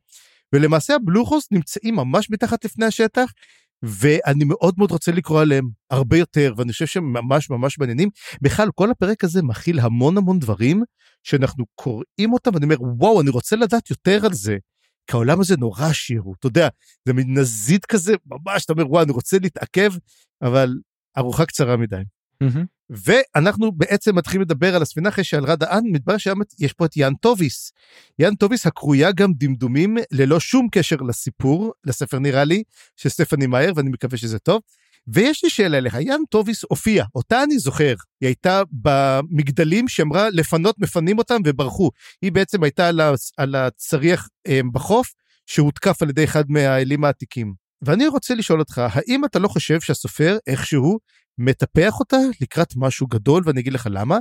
ולמעשה 0.54 0.96
הבלוחוס 0.96 1.48
נמצאים 1.52 1.96
ממש 1.96 2.30
מתחת 2.30 2.66
לפני 2.66 2.86
השטח, 2.86 3.32
ואני 3.86 4.44
מאוד 4.44 4.74
מאוד 4.78 4.92
רוצה 4.92 5.12
לקרוא 5.12 5.42
עליהם 5.42 5.70
הרבה 5.90 6.18
יותר, 6.18 6.54
ואני 6.58 6.72
חושב 6.72 6.86
שהם 6.86 7.14
ממש 7.14 7.50
ממש 7.50 7.80
מעניינים. 7.80 8.10
בכלל, 8.42 8.70
כל 8.76 8.92
הפרק 8.92 9.24
הזה 9.24 9.44
מכיל 9.44 9.80
המון 9.80 10.18
המון 10.18 10.40
דברים 10.40 10.84
שאנחנו 11.24 11.66
קוראים 11.76 12.34
אותם, 12.34 12.52
ואני 12.54 12.66
אומר, 12.66 12.82
וואו, 12.82 13.22
אני 13.22 13.30
רוצה 13.30 13.56
לדעת 13.56 13.90
יותר 13.90 14.26
על 14.26 14.34
זה. 14.34 14.58
כי 15.08 15.16
העולם 15.16 15.40
הזה 15.40 15.58
נורא 15.58 15.86
עשיר, 15.86 16.24
אתה 16.40 16.48
יודע, 16.48 16.68
זה 17.06 17.14
מין 17.14 17.38
נזיד 17.38 17.86
כזה, 17.86 18.14
ממש, 18.26 18.66
אתה 18.66 18.74
אומר, 18.74 18.90
וואו, 18.90 19.04
אני 19.04 19.12
רוצה 19.12 19.38
להתעכב, 19.42 19.92
אבל 20.42 20.70
ארוחה 21.18 21.46
קצרה 21.46 21.78
מדי. 21.78 22.02
Mm-hmm. 22.44 22.75
ואנחנו 22.90 23.72
בעצם 23.72 24.16
מתחילים 24.16 24.42
לדבר 24.42 24.76
על 24.76 24.82
הספינה 24.82 25.10
אחרי 25.10 25.24
שעל 25.24 25.46
רד 25.46 25.64
האן, 25.64 25.84
מתברר 25.86 26.18
שיש 26.18 26.74
פה 26.74 26.86
את 26.86 26.98
יאן 26.98 27.14
טוביס. 27.22 27.72
יאן 28.20 28.36
טוביס 28.36 28.66
הקרויה 28.66 29.12
גם 29.12 29.32
דמדומים 29.38 29.98
ללא 30.12 30.40
שום 30.40 30.68
קשר 30.72 30.96
לסיפור, 30.96 31.74
לספר 31.86 32.20
נראה 32.20 32.44
לי, 32.44 32.64
של 32.96 33.10
סטפני 33.10 33.48
מאייר, 33.48 33.74
ואני 33.76 33.90
מקווה 33.90 34.18
שזה 34.18 34.40
טוב. 34.40 34.62
ויש 35.08 35.44
לי 35.44 35.50
שאלה 35.50 35.78
אליך, 35.78 35.98
יאן 36.00 36.20
טוביס 36.30 36.64
הופיע, 36.70 37.06
אותה 37.16 37.44
אני 37.44 37.60
זוכר, 37.60 37.94
היא 38.22 38.28
הייתה 38.28 38.62
במגדלים 38.72 39.88
שאמרה 39.88 40.30
לפנות 40.30 40.80
מפנים 40.80 41.18
אותם 41.18 41.42
וברחו. 41.46 41.92
היא 42.22 42.32
בעצם 42.32 42.64
הייתה 42.64 42.90
על 43.38 43.56
הצריח 43.56 44.28
אה, 44.48 44.60
בחוף 44.74 45.14
שהותקף 45.46 46.02
על 46.02 46.10
ידי 46.10 46.24
אחד 46.24 46.44
מהאלים 46.50 47.04
העתיקים. 47.04 47.54
ואני 47.82 48.08
רוצה 48.08 48.36
לשאול 48.36 48.60
אותך, 48.60 48.82
האם 48.92 49.26
אתה 49.26 49.40
לא 49.40 49.48
חושב 49.48 49.82
שהסופר 49.82 50.38
איכשהו 50.48 51.00
מטפח 51.38 52.00
אותה 52.00 52.18
לקראת 52.42 52.74
משהו 52.76 53.08
גדול, 53.08 53.44
ואני 53.46 53.62
אגיד 53.62 53.74
לך 53.74 53.88
למה. 53.92 54.18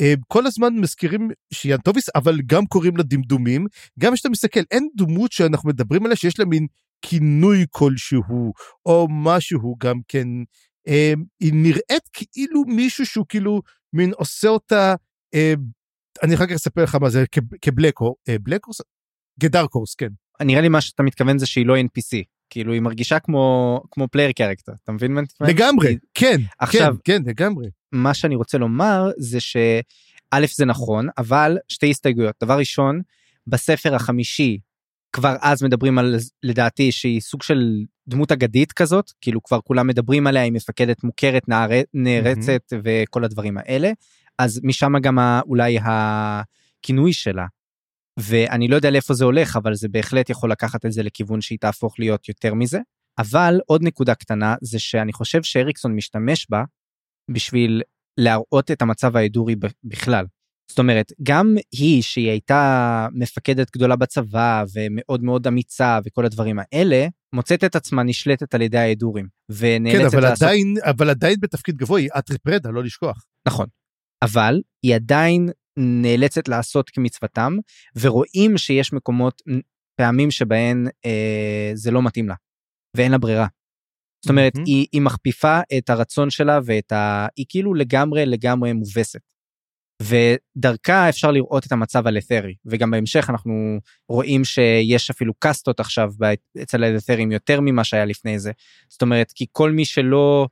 אה, 0.00 0.14
כל 0.28 0.46
הזמן 0.46 0.74
מזכירים 0.74 1.30
שיאן 1.52 1.78
טוביס, 1.78 2.08
אבל 2.14 2.38
גם 2.46 2.66
קוראים 2.66 2.96
לה 2.96 3.02
דמדומים. 3.02 3.66
גם 3.98 4.14
כשאתה 4.14 4.28
מסתכל, 4.28 4.60
אין 4.70 4.88
דמות 4.96 5.32
שאנחנו 5.32 5.68
מדברים 5.68 6.04
עליה 6.04 6.16
שיש 6.16 6.38
לה 6.38 6.44
מין 6.44 6.66
כינוי 7.02 7.66
כלשהו, 7.70 8.52
או 8.86 9.06
משהו 9.10 9.76
גם 9.78 10.00
כן. 10.08 10.28
אה, 10.88 11.12
היא 11.40 11.52
נראית 11.54 12.08
כאילו 12.12 12.64
מישהו 12.66 13.06
שהוא 13.06 13.26
כאילו 13.28 13.62
מין 13.92 14.12
עושה 14.16 14.48
אותה, 14.48 14.94
אה, 15.34 15.54
אני 16.22 16.34
אחר 16.34 16.46
כך 16.46 16.52
אספר 16.52 16.82
לך 16.82 16.94
מה 16.94 17.10
זה, 17.10 17.24
כ 17.62 17.75
black, 17.75 18.14
black 18.42 18.59
horse? 18.59 18.80
כ 19.40 19.49
dark 19.49 19.67
horse, 19.67 19.94
כן. 19.94 20.08
נראה 20.42 20.60
לי 20.60 20.68
מה 20.68 20.80
שאתה 20.80 21.02
מתכוון 21.02 21.38
זה 21.38 21.46
שהיא 21.46 21.66
לא 21.66 21.76
NPC. 21.76 22.39
כאילו 22.50 22.72
היא 22.72 22.80
מרגישה 22.80 23.18
כמו 23.18 23.80
כמו 23.90 24.08
player 24.08 24.32
character 24.32 24.72
אתה 24.84 24.92
מבין 24.92 25.12
מה 25.12 25.20
אני 25.20 25.24
מתכוון? 25.24 25.50
לגמרי 25.50 25.96
כן 26.14 26.36
עכשיו 26.58 26.94
כן, 27.04 27.22
כן 27.22 27.30
לגמרי 27.30 27.68
מה 27.92 28.14
שאני 28.14 28.34
רוצה 28.34 28.58
לומר 28.58 29.10
זה 29.18 29.40
שא' 29.40 30.46
זה 30.56 30.64
נכון 30.64 31.08
אבל 31.18 31.58
שתי 31.68 31.90
הסתייגויות 31.90 32.34
דבר 32.42 32.58
ראשון 32.58 33.00
בספר 33.46 33.94
החמישי 33.94 34.58
כבר 35.12 35.36
אז 35.40 35.62
מדברים 35.62 35.98
על 35.98 36.16
לדעתי 36.42 36.92
שהיא 36.92 37.20
סוג 37.20 37.42
של 37.42 37.84
דמות 38.08 38.32
אגדית 38.32 38.72
כזאת 38.72 39.10
כאילו 39.20 39.42
כבר 39.42 39.60
כולם 39.60 39.86
מדברים 39.86 40.26
עליה 40.26 40.42
היא 40.42 40.52
מפקדת 40.52 41.04
מוכרת 41.04 41.48
נער, 41.48 41.70
נערצת 41.94 42.72
mm-hmm. 42.72 42.80
וכל 42.84 43.24
הדברים 43.24 43.58
האלה 43.58 43.90
אז 44.38 44.60
משם 44.64 44.98
גם 44.98 45.18
אולי 45.46 45.78
הכינוי 45.82 47.12
שלה 47.12 47.46
ואני 48.20 48.68
לא 48.68 48.76
יודע 48.76 48.90
לאיפה 48.90 49.14
זה 49.14 49.24
הולך, 49.24 49.56
אבל 49.56 49.74
זה 49.74 49.88
בהחלט 49.88 50.30
יכול 50.30 50.50
לקחת 50.50 50.86
את 50.86 50.92
זה 50.92 51.02
לכיוון 51.02 51.40
שהיא 51.40 51.58
תהפוך 51.58 51.98
להיות 51.98 52.28
יותר 52.28 52.54
מזה. 52.54 52.78
אבל 53.18 53.60
עוד 53.66 53.82
נקודה 53.82 54.14
קטנה 54.14 54.54
זה 54.60 54.78
שאני 54.78 55.12
חושב 55.12 55.42
שאריקסון 55.42 55.96
משתמש 55.96 56.46
בה 56.50 56.64
בשביל 57.30 57.82
להראות 58.20 58.70
את 58.70 58.82
המצב 58.82 59.16
ההדורי 59.16 59.56
בכלל. 59.84 60.26
זאת 60.70 60.78
אומרת, 60.78 61.12
גם 61.22 61.56
היא 61.72 62.02
שהיא 62.02 62.30
הייתה 62.30 63.06
מפקדת 63.12 63.70
גדולה 63.70 63.96
בצבא 63.96 64.64
ומאוד 64.74 65.22
מאוד 65.22 65.46
אמיצה 65.46 65.98
וכל 66.04 66.24
הדברים 66.24 66.56
האלה, 66.58 67.06
מוצאת 67.34 67.64
את 67.64 67.76
עצמה 67.76 68.02
נשלטת 68.02 68.54
על 68.54 68.62
ידי 68.62 68.78
ההדורים. 68.78 69.26
ונאלצת 69.50 69.98
כן, 69.98 70.06
אבל 70.06 70.22
לעשות... 70.22 70.42
עדיין, 70.42 70.74
אבל 70.84 71.10
עדיין 71.10 71.36
בתפקיד 71.40 71.76
גבוה 71.76 72.00
היא 72.00 72.08
אטרי 72.18 72.38
פרדה, 72.38 72.70
לא 72.70 72.84
לשכוח. 72.84 73.24
נכון. 73.48 73.66
אבל 74.22 74.60
היא 74.82 74.94
עדיין 74.94 75.48
נאלצת 75.76 76.48
לעשות 76.48 76.90
כמצוותם, 76.90 77.56
ורואים 78.00 78.58
שיש 78.58 78.92
מקומות, 78.92 79.42
פעמים 80.00 80.30
שבהן 80.30 80.86
אה, 81.06 81.70
זה 81.74 81.90
לא 81.90 82.02
מתאים 82.02 82.28
לה, 82.28 82.34
ואין 82.96 83.12
לה 83.12 83.18
ברירה. 83.18 83.46
זאת 84.24 84.30
אומרת, 84.30 84.56
mm-hmm. 84.56 84.62
היא, 84.66 84.86
היא 84.92 85.00
מכפיפה 85.00 85.60
את 85.78 85.90
הרצון 85.90 86.30
שלה 86.30 86.58
ואת 86.64 86.92
ה... 86.92 87.26
היא 87.36 87.46
כאילו 87.48 87.74
לגמרי 87.74 88.26
לגמרי 88.26 88.72
מובסת. 88.72 89.20
ודרכה 90.02 91.08
אפשר 91.08 91.30
לראות 91.30 91.66
את 91.66 91.72
המצב 91.72 92.06
הלת'רי, 92.06 92.54
וגם 92.66 92.90
בהמשך 92.90 93.30
אנחנו 93.30 93.78
רואים 94.08 94.44
שיש 94.44 95.10
אפילו 95.10 95.34
קאסטות 95.34 95.80
עכשיו 95.80 96.12
אצל 96.62 96.84
הלת'רים 96.84 97.32
יותר 97.32 97.60
ממה 97.60 97.84
שהיה 97.84 98.04
לפני 98.04 98.38
זה. 98.38 98.52
זאת 98.88 99.02
אומרת, 99.02 99.32
כי 99.34 99.46
כל 99.52 99.70
מי 99.70 99.84
שלא 99.84 100.48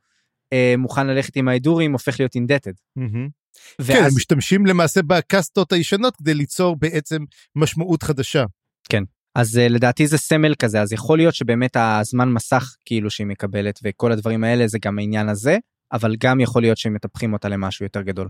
אה, 0.52 0.74
מוכן 0.78 1.06
ללכת 1.06 1.36
עם 1.36 1.48
ההדורים 1.48 1.92
הופך 1.92 2.20
להיות 2.20 2.34
אינדטד. 2.34 2.72
Mm-hmm. 2.98 3.37
ואז... 3.78 3.88
כן, 3.88 4.04
הם 4.04 4.10
משתמשים 4.16 4.66
למעשה 4.66 5.02
בקסטות 5.02 5.72
הישנות 5.72 6.16
כדי 6.16 6.34
ליצור 6.34 6.76
בעצם 6.76 7.24
משמעות 7.56 8.02
חדשה. 8.02 8.44
כן. 8.88 9.02
אז 9.34 9.56
uh, 9.56 9.72
לדעתי 9.72 10.06
זה 10.06 10.18
סמל 10.18 10.54
כזה 10.54 10.80
אז 10.80 10.92
יכול 10.92 11.18
להיות 11.18 11.34
שבאמת 11.34 11.76
הזמן 11.76 12.28
מסך 12.28 12.76
כאילו 12.84 13.10
שהיא 13.10 13.26
מקבלת 13.26 13.80
וכל 13.84 14.12
הדברים 14.12 14.44
האלה 14.44 14.66
זה 14.68 14.78
גם 14.82 14.98
העניין 14.98 15.28
הזה 15.28 15.56
אבל 15.92 16.16
גם 16.20 16.40
יכול 16.40 16.62
להיות 16.62 16.78
שהם 16.78 16.94
מטפחים 16.94 17.32
אותה 17.32 17.48
למשהו 17.48 17.84
יותר 17.84 18.02
גדול. 18.02 18.28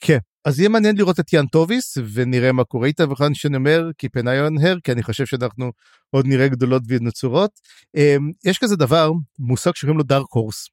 כן 0.00 0.18
אז 0.44 0.58
יהיה 0.58 0.68
מעניין 0.68 0.96
לראות 0.96 1.20
את 1.20 1.32
יאן 1.32 1.46
טוביס 1.46 1.98
ונראה 2.12 2.52
מה 2.52 2.64
קורה 2.64 2.86
איתה 2.86 3.10
וכאן 3.10 3.34
שאני 3.34 3.56
אומר 3.56 3.90
eye 4.06 4.50
on 4.50 4.62
her 4.62 4.80
כי 4.84 4.92
אני 4.92 5.02
חושב 5.02 5.26
שאנחנו 5.26 5.72
עוד 6.10 6.26
נראה 6.26 6.48
גדולות 6.48 6.82
ונצורות. 6.88 7.50
Um, 7.96 8.00
יש 8.44 8.58
כזה 8.58 8.76
דבר 8.76 9.10
מושג 9.38 9.74
שקוראים 9.74 9.98
לו 9.98 10.04
דארק 10.04 10.26
הורס 10.30 10.68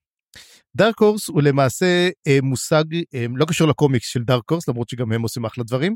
דארק 0.75 1.00
הורס 1.00 1.28
הוא 1.28 1.42
למעשה 1.42 2.10
אה, 2.28 2.38
מושג 2.44 2.84
אה, 3.16 3.25
לא 3.36 3.46
קשור 3.46 3.68
לקומיקס 3.68 4.08
של 4.08 4.24
דארק 4.24 4.51
הורס 4.51 4.68
למרות 4.68 4.90
שגם 4.90 5.12
הם 5.12 5.22
עושים 5.22 5.46
אחלה 5.46 5.63
דברים 5.63 5.96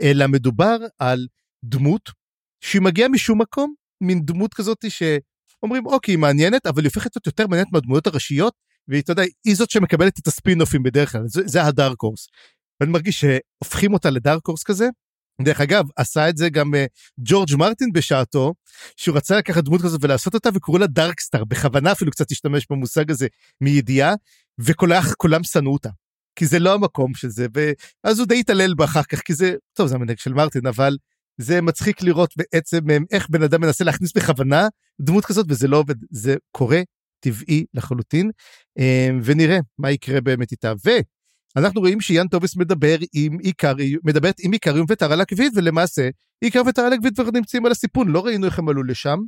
אלא 0.00 0.26
מדובר 0.26 0.76
על 0.98 1.26
דמות 1.64 2.10
שהיא 2.60 2.82
מגיעה 2.82 3.08
משום 3.08 3.40
מקום 3.40 3.74
מין 4.00 4.20
דמות 4.24 4.54
כזאת 4.54 4.84
ש... 4.88 5.02
אומרים 5.62 5.86
אוקיי, 5.86 6.12
היא 6.12 6.18
מעניינת, 6.18 6.66
אבל 6.66 6.82
היא 6.82 6.88
הופכת 6.88 7.16
להיות 7.16 7.26
יותר 7.26 7.46
מעניינת 7.46 7.72
מהדמויות 7.72 8.06
הראשיות, 8.06 8.54
והיא, 8.88 9.02
אתה 9.02 9.12
יודע, 9.12 9.22
היא 9.44 9.56
זאת 9.56 9.70
שמקבלת 9.70 10.18
את 10.18 10.26
הספין-אופים 10.26 10.82
בדרך 10.82 11.12
כלל, 11.12 11.22
זה, 11.26 11.42
זה 11.46 11.64
הדארק 11.64 12.00
הורס. 12.00 12.26
ואני 12.80 12.92
מרגיש 12.92 13.24
שהופכים 13.24 13.92
אותה 13.92 14.10
לדארק 14.10 14.46
הורס 14.46 14.62
כזה. 14.62 14.88
דרך 15.42 15.60
אגב, 15.60 15.84
עשה 15.96 16.28
את 16.28 16.36
זה 16.36 16.48
גם 16.48 16.74
uh, 16.74 16.76
ג'ורג' 17.18 17.56
מרטין 17.56 17.92
בשעתו, 17.92 18.54
שהוא 18.96 19.16
רצה 19.16 19.38
לקחת 19.38 19.64
דמות 19.64 19.82
כזאת 19.82 20.04
ולעשות 20.04 20.34
אותה, 20.34 20.48
וקראו 20.54 20.78
לה 20.78 20.86
דארקסטאר, 20.86 21.44
בכוונה 21.44 21.92
אפילו 21.92 22.10
קצת 22.10 22.30
השתמש 22.30 22.66
במושג 22.70 23.10
הזה 23.10 23.26
מידיעה, 23.60 24.14
וכולם 24.60 25.44
שנאו 25.44 25.72
אותה. 25.72 25.90
כי 26.36 26.46
זה 26.46 26.58
לא 26.58 26.74
המקום 26.74 27.14
של 27.14 27.28
זה, 27.28 27.46
ואז 28.04 28.18
הוא 28.18 28.26
די 28.26 28.40
התעלל 28.40 28.74
בה 28.74 28.84
אחר 28.84 29.02
כך, 29.02 29.20
כי 29.20 29.34
זה, 29.34 29.54
טוב, 29.72 29.86
זה 29.86 29.94
המנהג 29.94 30.18
של 30.18 30.32
מרטין, 30.32 30.66
אבל 30.66 30.96
זה 31.40 31.60
מצחיק 31.60 32.02
לראות 32.02 32.34
בעצם 32.36 32.78
איך 33.10 33.26
בן 33.30 33.42
אדם 33.42 33.60
מנסה 33.60 33.84
להכניס 33.84 34.12
בכוונה 34.16 34.68
דמות 35.00 35.24
כזאת, 35.24 35.46
וזה 35.48 35.68
לא 35.68 35.76
עובד, 35.76 35.94
זה 36.10 36.36
קורה 36.50 36.80
טבעי 37.20 37.64
לחלוטין, 37.74 38.30
אמ, 38.78 39.20
ונראה 39.24 39.58
מה 39.78 39.90
יקרה 39.90 40.20
באמת 40.20 40.52
איתה. 40.52 40.72
ואנחנו 41.56 41.80
רואים 41.80 42.00
שיאן 42.00 42.28
טובס 42.28 42.56
מדבר 42.56 42.96
עם 43.12 43.40
איקריום, 43.40 44.00
מדברת 44.04 44.36
עם 44.40 44.52
איקריום 44.52 44.86
וטרה 44.88 45.16
לקוויד, 45.16 45.52
ולמעשה 45.56 46.08
איקר 46.42 46.62
וטרה 46.68 46.88
לקוויד 46.88 47.14
כבר 47.14 47.30
נמצאים 47.34 47.66
על 47.66 47.72
הסיפון, 47.72 48.08
לא 48.08 48.24
ראינו 48.24 48.46
איך 48.46 48.58
הם 48.58 48.68
עלו 48.68 48.82
לשם, 48.82 49.18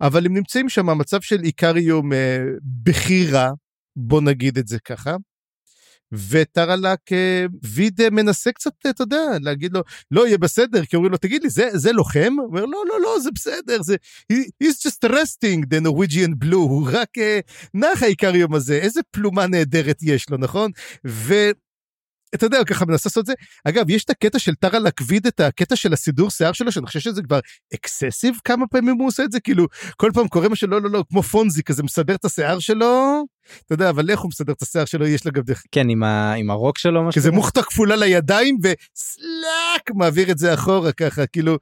אבל 0.00 0.26
הם 0.26 0.34
נמצאים 0.34 0.68
שם 0.68 0.88
המצב 0.88 1.20
של 1.20 1.40
איקריום 1.44 2.12
אה, 2.12 2.38
בכי 2.82 3.26
רע, 3.26 3.50
בוא 3.96 4.20
נגיד 4.20 4.58
את 4.58 4.68
זה 4.68 4.78
ככה. 4.78 5.16
וטרלק 6.12 7.00
ויד 7.62 8.08
מנסה 8.08 8.52
קצת, 8.52 8.72
אתה 8.90 9.02
יודע, 9.02 9.22
להגיד 9.40 9.72
לו, 9.72 9.82
לא, 10.10 10.26
יהיה 10.26 10.38
בסדר, 10.38 10.84
כי 10.84 10.96
אומרים 10.96 11.12
לו, 11.12 11.18
תגיד 11.18 11.42
לי, 11.42 11.50
זה, 11.50 11.68
זה 11.72 11.92
לוחם? 11.92 12.34
הוא 12.38 12.46
אומר, 12.46 12.64
לא, 12.64 12.82
לא, 12.88 13.00
לא, 13.00 13.20
זה 13.20 13.30
בסדר, 13.34 13.82
זה... 13.82 13.96
he's 14.32 14.76
just 14.86 15.10
resting 15.10 15.64
the 15.70 15.86
Norwegian 15.86 16.44
blue, 16.44 16.54
הוא 16.54 16.88
רק 16.92 17.18
uh, 17.18 17.70
נח 17.74 18.02
העיקר 18.02 18.36
יום 18.36 18.54
הזה, 18.54 18.74
איזה 18.74 19.00
פלומה 19.10 19.46
נהדרת 19.46 19.98
יש 20.02 20.30
לו, 20.30 20.36
נכון? 20.36 20.70
ו... 21.06 21.34
אתה 22.34 22.46
יודע, 22.46 22.64
ככה 22.64 22.84
מנסה 22.84 23.08
לעשות 23.08 23.20
את 23.20 23.26
זה. 23.26 23.32
אגב, 23.64 23.90
יש 23.90 24.04
את 24.04 24.10
הקטע 24.10 24.38
של 24.38 24.54
טרה 24.54 24.78
לקוויד, 24.78 25.26
את 25.26 25.40
הקטע 25.40 25.76
של 25.76 25.92
הסידור 25.92 26.30
שיער 26.30 26.52
שלו, 26.52 26.72
שאני 26.72 26.86
חושב 26.86 27.00
שזה 27.00 27.22
כבר 27.22 27.40
excessive 27.74 28.34
כמה 28.44 28.66
פעמים 28.66 28.96
הוא 28.96 29.08
עושה 29.08 29.24
את 29.24 29.32
זה, 29.32 29.40
כאילו, 29.40 29.66
כל 29.96 30.10
פעם 30.14 30.28
קורה 30.28 30.48
משהו, 30.48 30.68
לא, 30.68 30.82
לא, 30.82 30.90
לא, 30.90 31.04
כמו 31.08 31.22
פונזי 31.22 31.62
כזה, 31.62 31.82
מסדר 31.82 32.14
את 32.14 32.24
השיער 32.24 32.58
שלו, 32.58 33.22
אתה 33.66 33.74
יודע, 33.74 33.90
אבל 33.90 34.10
איך 34.10 34.20
הוא 34.20 34.28
מסדר 34.28 34.52
את 34.52 34.62
השיער 34.62 34.84
שלו, 34.84 35.06
יש 35.06 35.26
לה 35.26 35.32
גם 35.32 35.42
דרך. 35.42 35.62
כן, 35.72 35.88
עם, 35.88 36.02
ה... 36.02 36.32
עם 36.32 36.50
הרוק 36.50 36.78
שלו, 36.78 37.08
משהו. 37.08 37.20
כזה 37.20 37.30
מוכתה 37.30 37.62
כפולה 37.62 37.96
לידיים, 37.96 38.58
וסלאק, 38.62 39.90
מעביר 39.94 40.30
את 40.30 40.38
זה 40.38 40.54
אחורה 40.54 40.92
ככה, 40.92 41.26
כאילו, 41.26 41.58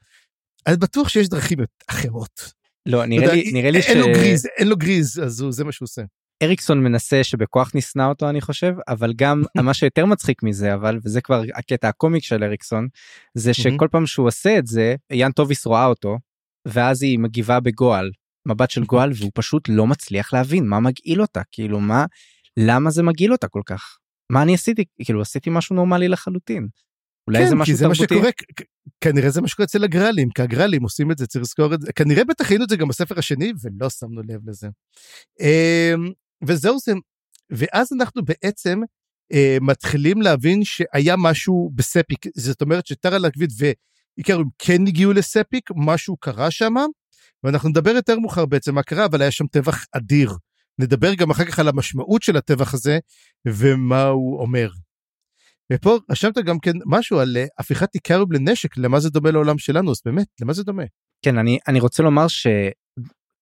אני 0.67 0.77
בטוח 0.77 1.09
שיש 1.09 1.29
דרכים 1.29 1.59
אחרות. 1.87 2.53
לא, 2.87 3.07
נראה 3.07 3.35
לי, 3.35 3.51
נראה 3.53 3.71
לי 3.71 3.83
ש... 3.83 3.87
אין 3.87 3.99
לו 3.99 4.07
גריז, 4.07 4.47
אין 4.59 4.69
לו 4.69 4.77
גריז, 4.77 5.21
אז 5.25 5.45
זה 5.51 5.65
מה 5.65 5.73
שהוא 5.73 5.87
עושה. 5.87 6.03
אריקסון 6.43 6.83
מנסה 6.83 7.25
שבכוח 7.25 7.71
נשנא 7.75 8.03
אותו 8.03 8.29
אני 8.29 8.41
חושב 8.41 8.75
אבל 8.89 9.13
גם 9.17 9.43
מה 9.63 9.75
שיותר 9.75 10.07
מצחיק 10.07 10.43
מזה 10.43 10.75
אבל 10.75 10.99
וזה 11.05 11.21
כבר 11.21 11.43
הקטע 11.55 11.89
הקומיק 11.89 12.25
של 12.25 12.45
אריקסון 12.45 12.89
זה 13.35 13.55
שכל 13.55 13.89
פעם 13.91 14.07
שהוא 14.07 14.27
עושה 14.27 14.59
את 14.59 14.67
זה 14.67 14.95
יאן 15.13 15.33
טוביס 15.33 15.67
רואה 15.67 15.87
אותו 15.87 16.19
ואז 16.69 17.03
היא 17.03 17.19
מגיבה 17.19 17.61
בגועל 17.61 18.11
מבט 18.49 18.71
של 18.71 18.85
גועל 18.85 19.11
והוא 19.19 19.31
פשוט 19.35 19.69
לא 19.69 19.87
מצליח 19.87 20.33
להבין 20.33 20.69
מה 20.69 20.81
מגעיל 20.81 21.21
אותה 21.21 21.43
כאילו 21.53 21.81
מה 21.81 22.05
למה 22.57 22.91
זה 22.91 23.03
מגעיל 23.03 23.33
אותה 23.33 23.49
כל 23.49 23.63
כך 23.67 23.99
מה 24.33 24.43
אני 24.43 24.55
עשיתי 24.55 24.85
כאילו 25.05 25.21
עשיתי 25.21 25.51
משהו 25.51 25.77
נורמלי 25.77 26.09
לחלוטין. 26.09 26.69
אולי 27.29 27.39
כן, 27.39 27.49
זה 27.49 27.55
משהו 27.55 27.77
זה 27.77 27.85
תרבותי. 27.85 28.15
מה 28.15 28.21
שקורה, 28.21 28.31
כנראה 29.01 29.31
זה 29.31 29.41
מה 29.41 29.49
שקורה 29.49 29.65
אצל 29.65 29.85
הגרלים, 29.85 30.31
כי 30.31 30.43
הגרלים 30.43 30.83
עושים 30.83 31.11
את 31.11 31.19
זה, 31.19 31.27
צריך 31.27 31.43
לזכור 31.43 31.75
את 31.75 31.81
זה. 31.81 31.93
כנראה 31.93 32.25
בטח 32.25 32.51
ראינו 32.51 32.65
את 32.65 32.69
זה 32.69 32.77
גם 32.77 32.89
בספר 32.89 33.19
השני, 33.19 33.53
ולא 33.63 33.91
שמנו 33.91 34.23
לב 34.29 34.49
לזה. 34.51 34.69
וזהו 36.47 36.79
זה, 36.79 36.93
ואז 37.51 37.93
אנחנו 37.93 38.23
בעצם 38.25 38.81
אה, 39.33 39.59
מתחילים 39.61 40.23
להבין 40.23 40.65
שהיה 40.65 41.17
משהו 41.19 41.71
בספיק, 41.75 42.27
זאת 42.37 42.63
אומרת 42.63 42.87
שטרה 42.87 43.19
לקוויד 43.19 43.53
ואיקרים 43.59 44.47
כן 44.59 44.87
הגיעו 44.87 45.13
לספיק, 45.13 45.71
משהו 45.77 46.17
קרה 46.17 46.51
שם, 46.51 46.75
ואנחנו 47.45 47.69
נדבר 47.69 47.91
יותר 47.91 48.19
מאוחר 48.19 48.47
בעצם 48.47 48.75
מה 48.75 48.83
קרה, 48.83 49.05
אבל 49.05 49.23
היה 49.23 49.31
שם 49.31 49.47
טבח 49.47 49.85
אדיר. 49.93 50.31
נדבר 50.79 51.15
גם 51.15 51.31
אחר 51.31 51.45
כך 51.45 51.59
על 51.59 51.69
המשמעות 51.69 52.23
של 52.23 52.37
הטבח 52.37 52.75
הזה 52.75 52.99
ומה 53.49 54.03
הוא 54.03 54.41
אומר. 54.41 54.69
ופה 55.73 55.99
רשמת 56.11 56.39
גם 56.39 56.59
כן 56.59 56.73
משהו 56.87 57.19
על 57.19 57.37
אה, 57.37 57.45
הפיכת 57.59 57.95
איקריום 57.95 58.33
לנשק, 58.33 58.77
למה 58.77 59.01
זה 59.01 59.11
דומה 59.11 59.31
לעולם 59.31 59.59
שלנו, 59.59 59.91
אז 59.91 60.01
באמת, 60.05 60.27
למה 60.41 60.53
זה 60.53 60.65
דומה? 60.65 60.83
כן, 61.25 61.39
אני, 61.39 61.59
אני 61.69 61.81
רוצה 61.81 62.03
לומר 62.03 62.29
ש... 62.29 62.47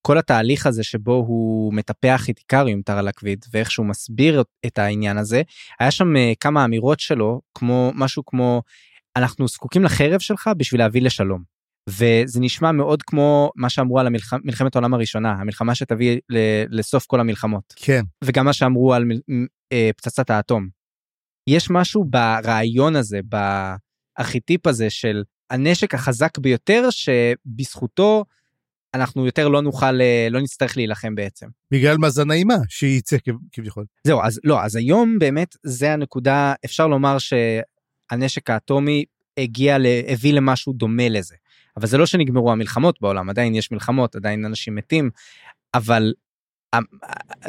כל 0.02 0.18
התהליך 0.18 0.66
הזה 0.66 0.82
שבו 0.82 1.12
הוא 1.12 1.74
מטפח 1.74 2.30
את 2.30 2.38
איקריום 2.38 2.82
טרלקוויד 2.82 3.44
ואיך 3.52 3.70
שהוא 3.70 3.86
מסביר 3.86 4.42
את 4.66 4.78
העניין 4.78 5.18
הזה 5.18 5.42
היה 5.80 5.90
שם 5.90 6.16
uh, 6.16 6.36
כמה 6.40 6.64
אמירות 6.64 7.00
שלו 7.00 7.40
כמו 7.54 7.92
משהו 7.94 8.24
כמו 8.24 8.62
אנחנו 9.16 9.48
זקוקים 9.48 9.84
לחרב 9.84 10.20
שלך 10.20 10.50
בשביל 10.56 10.80
להביא 10.80 11.02
לשלום. 11.02 11.42
וזה 11.88 12.40
נשמע 12.40 12.72
מאוד 12.72 13.02
כמו 13.02 13.50
מה 13.56 13.70
שאמרו 13.70 13.98
על 13.98 14.06
המלח... 14.06 14.32
מלחמת 14.44 14.76
העולם 14.76 14.94
הראשונה 14.94 15.32
המלחמה 15.32 15.74
שתביא 15.74 16.18
ל... 16.28 16.36
לסוף 16.68 17.06
כל 17.06 17.20
המלחמות. 17.20 17.74
כן. 17.76 18.02
וגם 18.24 18.44
מה 18.44 18.52
שאמרו 18.52 18.94
על 18.94 19.04
מ... 19.04 19.10
uh, 19.44 19.46
פצצת 19.96 20.30
האטום. 20.30 20.68
יש 21.46 21.70
משהו 21.70 22.04
ברעיון 22.04 22.96
הזה 22.96 23.20
בארכיטיפ 24.18 24.66
הזה 24.66 24.90
של 24.90 25.22
הנשק 25.50 25.94
החזק 25.94 26.38
ביותר 26.38 26.88
שבזכותו 26.90 28.24
אנחנו 28.94 29.26
יותר 29.26 29.48
לא 29.48 29.62
נוכל, 29.62 30.00
אה, 30.00 30.28
לא 30.30 30.40
נצטרך 30.40 30.76
להילחם 30.76 31.14
בעצם. 31.14 31.46
בגלל 31.70 31.98
מאזן 31.98 32.30
האימה 32.30 32.56
שייצא 32.68 33.16
כביכול. 33.52 33.84
זהו, 34.06 34.20
אז 34.22 34.40
לא, 34.44 34.62
אז 34.62 34.76
היום 34.76 35.18
באמת 35.18 35.56
זה 35.62 35.92
הנקודה, 35.92 36.54
אפשר 36.64 36.86
לומר 36.86 37.16
שהנשק 37.18 38.50
האטומי 38.50 39.04
הגיע, 39.38 39.76
הביא 40.08 40.32
למשהו 40.32 40.72
דומה 40.72 41.08
לזה. 41.08 41.34
אבל 41.76 41.86
זה 41.86 41.98
לא 41.98 42.06
שנגמרו 42.06 42.52
המלחמות 42.52 43.00
בעולם, 43.00 43.30
עדיין 43.30 43.54
יש 43.54 43.72
מלחמות, 43.72 44.16
עדיין 44.16 44.44
אנשים 44.44 44.74
מתים, 44.74 45.10
אבל 45.74 46.12
אה, 46.74 46.78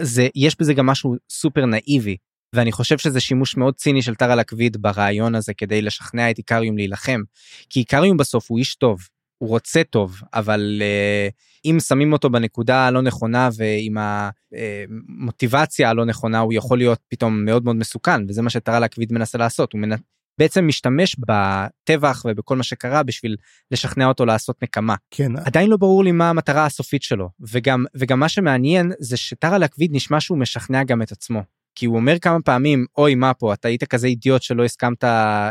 זה, 0.01 0.27
יש 0.36 0.60
בזה 0.60 0.73
גם 0.73 0.86
משהו 0.86 1.15
סופר 1.30 1.65
נאיבי. 1.65 2.17
ואני 2.56 2.71
חושב 2.71 2.97
שזה 2.97 3.19
שימוש 3.19 3.58
מאוד 3.58 3.75
ציני 3.75 4.01
של 4.01 4.15
טרה 4.15 4.36
לקוויד 4.36 4.77
ברעיון 4.82 5.36
הזה 5.36 5.54
כדי 5.54 5.82
לשכנע 5.82 6.32
את 6.32 6.38
איקריום 6.38 6.77
להילחם. 6.77 7.21
כי 7.69 7.80
איקריום 7.80 8.17
בסוף 8.17 8.51
הוא 8.51 8.60
איש 8.60 8.75
טוב, 8.75 8.99
הוא 9.41 9.49
רוצה 9.49 9.84
טוב 9.84 10.21
אבל 10.34 10.82
uh, 10.82 11.32
אם 11.65 11.77
שמים 11.80 12.13
אותו 12.13 12.30
בנקודה 12.30 12.88
הלא 12.88 13.01
נכונה 13.01 13.49
ועם 13.58 13.97
המוטיבציה 13.97 15.89
הלא 15.89 16.06
נכונה 16.06 16.39
הוא 16.39 16.54
יכול 16.54 16.77
להיות 16.77 16.99
פתאום 17.08 17.45
מאוד 17.45 17.63
מאוד 17.63 17.75
מסוכן 17.75 18.25
וזה 18.27 18.41
מה 18.41 18.49
שטרה 18.49 18.80
להקביד 18.80 19.13
מנסה 19.13 19.38
לעשות 19.38 19.73
הוא 19.73 19.82
מנ... 19.82 19.89
בעצם 20.38 20.67
משתמש 20.67 21.15
בטבח 21.19 22.23
ובכל 22.25 22.56
מה 22.56 22.63
שקרה 22.63 23.04
בשביל 23.04 23.36
לשכנע 23.71 24.08
אותו 24.08 24.25
לעשות 24.25 24.63
נקמה. 24.63 24.95
כן. 25.12 25.38
עדיין 25.45 25.69
לא 25.69 25.77
ברור 25.77 26.04
לי 26.04 26.12
מה 26.12 26.30
המטרה 26.30 26.65
הסופית 26.65 27.04
שלו 27.04 27.30
וגם 27.39 27.86
וגם 27.95 28.19
מה 28.19 28.30
שמעניין 28.30 28.91
זה 28.99 29.17
שטרה 29.17 29.58
להקביד 29.58 29.91
נשמע 29.93 30.19
שהוא 30.19 30.38
משכנע 30.38 30.84
גם 30.84 31.01
את 31.01 31.12
עצמו. 31.12 31.41
כי 31.76 31.86
הוא 31.86 31.96
אומר 31.96 32.20
כמה 32.20 32.42
פעמים 32.42 32.86
אוי 32.98 33.16
מה 33.16 33.34
פה 33.34 33.54
אתה 33.54 33.68
היית 33.68 33.84
כזה 33.84 34.08
אידיוט 34.08 34.42
שלא 34.42 34.66
הסכמת 34.66 35.04
אה, 35.04 35.50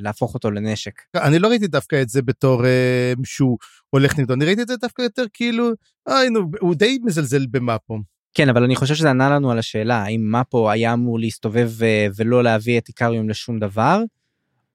להפוך 0.00 0.34
אותו 0.34 0.50
לנשק. 0.50 0.92
אני 1.16 1.38
לא 1.38 1.48
ראיתי 1.48 1.66
דווקא 1.66 2.02
את 2.02 2.08
זה 2.08 2.22
בתור 2.22 2.66
אה, 2.66 3.12
שהוא 3.24 3.58
הולך 3.90 4.18
נגדו 4.18 4.34
אני 4.34 4.44
ראיתי 4.44 4.62
את 4.62 4.68
זה 4.68 4.76
דווקא 4.76 5.02
יותר 5.02 5.24
כאילו 5.32 5.70
אוי 6.08 6.30
נו 6.30 6.40
הוא 6.60 6.74
די 6.74 6.98
מזלזל 7.04 7.46
במאפו. 7.46 7.98
כן 8.34 8.48
אבל 8.48 8.64
אני 8.64 8.76
חושב 8.76 8.94
שזה 8.94 9.10
ענה 9.10 9.30
לנו 9.30 9.50
על 9.50 9.58
השאלה 9.58 9.96
האם 9.96 10.20
מאפו 10.20 10.70
היה 10.70 10.92
אמור 10.92 11.18
להסתובב 11.18 11.70
אה, 11.82 12.06
ולא 12.16 12.44
להביא 12.44 12.78
את 12.78 12.88
איקריום 12.88 13.28
לשום 13.28 13.58
דבר 13.58 14.02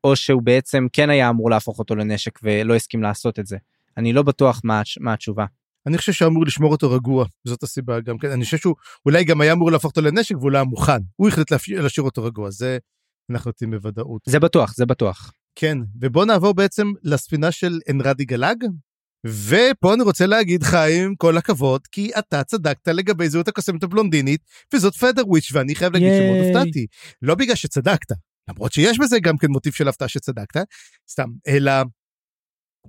או 0.04 0.16
שהוא 0.16 0.42
בעצם 0.42 0.88
כן 0.94 1.10
היה 1.10 1.30
אמור 1.30 1.50
להפוך 1.50 1.80
אותו 1.80 1.96
לנשק 1.96 2.40
ולא 2.44 2.76
הסכים 2.76 3.04
לעשות 3.04 3.40
את 3.40 3.46
זה. 3.46 3.58
אני 3.98 4.14
לא 4.14 4.24
בטוח 4.24 4.62
מה, 4.64 4.82
מה 5.00 5.14
התשובה. 5.14 5.46
אני 5.88 5.98
חושב 5.98 6.12
שאמור 6.12 6.46
לשמור 6.46 6.72
אותו 6.72 6.92
רגוע, 6.92 7.26
זאת 7.48 7.64
הסיבה 7.64 8.00
גם 8.00 8.18
כן. 8.18 8.32
אני 8.32 8.44
חושב 8.44 8.58
שהוא 8.58 8.76
אולי 9.06 9.24
גם 9.24 9.42
היה 9.42 9.54
אמור 9.54 9.72
להפוך 9.72 9.92
אותו 9.92 10.02
לנשק 10.02 10.36
והוא 10.36 10.52
לא 10.52 10.58
היה 10.58 10.64
מוכן. 10.64 11.00
הוא 11.16 11.28
החליט 11.28 11.52
להשאיר 11.52 12.06
אותו 12.06 12.24
רגוע, 12.24 12.50
זה 12.52 12.78
אנחנו 13.32 13.50
יודעים 13.50 13.72
בוודאות. 13.72 14.22
זה 14.26 14.40
בטוח, 14.40 14.76
זה 14.76 14.86
בטוח. 14.86 15.32
כן, 15.56 15.78
ובוא 16.02 16.26
נעבור 16.26 16.54
בעצם 16.54 16.92
לספינה 17.04 17.52
של 17.52 17.80
אנרדי 17.90 18.26
גלג. 18.26 18.64
ופה 19.26 19.94
אני 19.94 20.04
רוצה 20.04 20.26
להגיד 20.26 20.64
חיים 20.64 21.16
כל 21.16 21.38
הכבוד 21.38 21.88
כי 21.88 22.12
אתה 22.20 22.44
צדקת 22.44 22.88
לגבי 22.88 23.30
זהות 23.30 23.48
הקוסמת 23.48 23.84
הבלונדינית 23.84 24.42
וזאת 24.74 24.96
פדר 24.96 25.28
וויץ' 25.28 25.52
ואני 25.54 25.76
חייב 25.76 25.94
להגיד 25.94 26.10
שמאוד 26.18 26.46
הופתעתי 26.46 26.86
לא 27.22 27.36
בגלל 27.36 27.56
שצדקת 27.56 28.12
למרות 28.50 28.74
שיש 28.74 29.00
בזה 29.00 29.20
גם 29.20 29.38
כן 29.38 29.48
מוטיב 29.48 29.74
של 29.74 29.88
הפתעה 29.88 30.08
שצדקת 30.08 30.58
סתם 31.10 31.30
אלא 31.48 31.72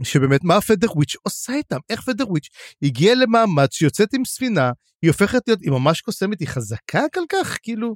שבאמת 0.03 0.45
מה 0.45 0.61
פדר 0.61 0.93
וויץ' 0.97 1.17
עושה 1.23 1.53
איתם, 1.53 1.79
איך 1.91 2.01
פדר 2.03 2.31
וויץ' 2.31 2.49
הגיעה 2.83 3.15
למעמד 3.15 3.73
שיוצאת 3.73 4.15
עם 4.15 4.25
ספינה, 4.25 4.73
היא 5.03 5.11
הופכת 5.11 5.41
להיות, 5.47 5.61
היא 5.61 5.71
ממש 5.71 6.01
קוסמת, 6.01 6.41
היא 6.41 6.49
חזקה 6.49 7.03
כל 7.15 7.25
כך, 7.33 7.59
כאילו, 7.63 7.95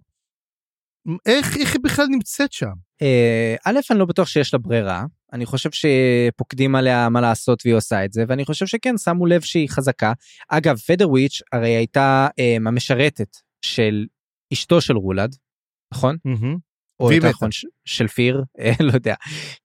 איך, 1.26 1.56
איך 1.56 1.72
היא 1.72 1.80
בכלל 1.84 2.06
נמצאת 2.06 2.52
שם? 2.52 2.72
אה, 3.02 3.54
א', 3.64 3.78
אני 3.90 3.98
לא 3.98 4.04
בטוח 4.04 4.28
שיש 4.28 4.54
לה 4.54 4.58
ברירה, 4.58 5.04
אני 5.32 5.46
חושב 5.46 5.70
שפוקדים 5.72 6.74
עליה 6.74 7.08
מה 7.08 7.20
לעשות 7.20 7.62
והיא 7.64 7.76
עושה 7.76 8.04
את 8.04 8.12
זה, 8.12 8.24
ואני 8.28 8.44
חושב 8.44 8.66
שכן, 8.66 8.98
שמו 8.98 9.26
לב 9.26 9.40
שהיא 9.40 9.68
חזקה. 9.68 10.12
אגב, 10.48 10.76
פדרוויץ' 10.76 11.42
הרי 11.52 11.70
הייתה 11.70 12.28
אה, 12.38 12.56
המשרתת 12.56 13.36
של 13.64 14.06
אשתו 14.52 14.80
של 14.80 14.96
רולד, 14.96 15.36
נכון? 15.94 16.16
מהמם. 16.24 16.56
או 17.00 17.12
יותר. 17.12 17.28
נכון, 17.28 17.48
של 17.84 18.08
פיר, 18.08 18.42
אה, 18.58 18.72
לא 18.80 18.92
יודע. 18.92 19.14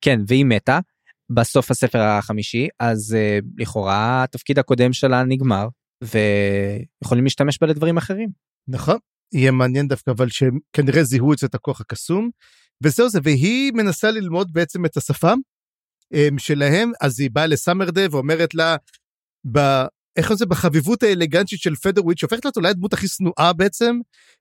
כן, 0.02 0.19
והיא 0.28 0.45
מתה 0.45 0.80
בסוף 1.29 1.71
הספר 1.71 2.01
החמישי, 2.01 2.67
אז 2.79 3.15
אה, 3.15 3.39
לכאורה 3.57 4.23
התפקיד 4.23 4.59
הקודם 4.59 4.93
שלה 4.93 5.23
נגמר, 5.23 5.67
ויכולים 6.03 7.23
להשתמש 7.23 7.57
בה 7.61 7.67
לדברים 7.67 7.97
אחרים. 7.97 8.29
נכון. 8.67 8.97
יהיה 9.33 9.51
מעניין 9.51 9.87
דווקא, 9.87 10.11
אבל 10.11 10.29
שהם 10.29 10.59
כנראה 10.73 11.03
זיהו 11.03 11.33
את 11.33 11.37
זה, 11.37 11.47
את 11.47 11.55
הכוח 11.55 11.81
הקסום. 11.81 12.29
וזהו 12.83 13.09
זה, 13.09 13.19
והיא 13.23 13.71
מנסה 13.73 14.11
ללמוד 14.11 14.53
בעצם 14.53 14.85
את 14.85 14.97
השפה 14.97 15.33
אמ, 16.13 16.37
שלהם, 16.37 16.91
אז 17.01 17.19
היא 17.19 17.29
באה 17.33 17.47
לסמרדה 17.47 18.01
ואומרת 18.11 18.55
לה, 18.55 18.75
ב... 19.51 19.59
איך 20.17 20.33
זה 20.33 20.45
בחביבות 20.45 21.03
האלגנטית 21.03 21.59
של 21.59 21.75
פדרוויץ' 21.75 22.19
שהופכת 22.19 22.45
להיות 22.45 22.57
אולי 22.57 22.69
הדמות 22.69 22.93
הכי 22.93 23.07
שנואה 23.07 23.53
בעצם, 23.53 23.99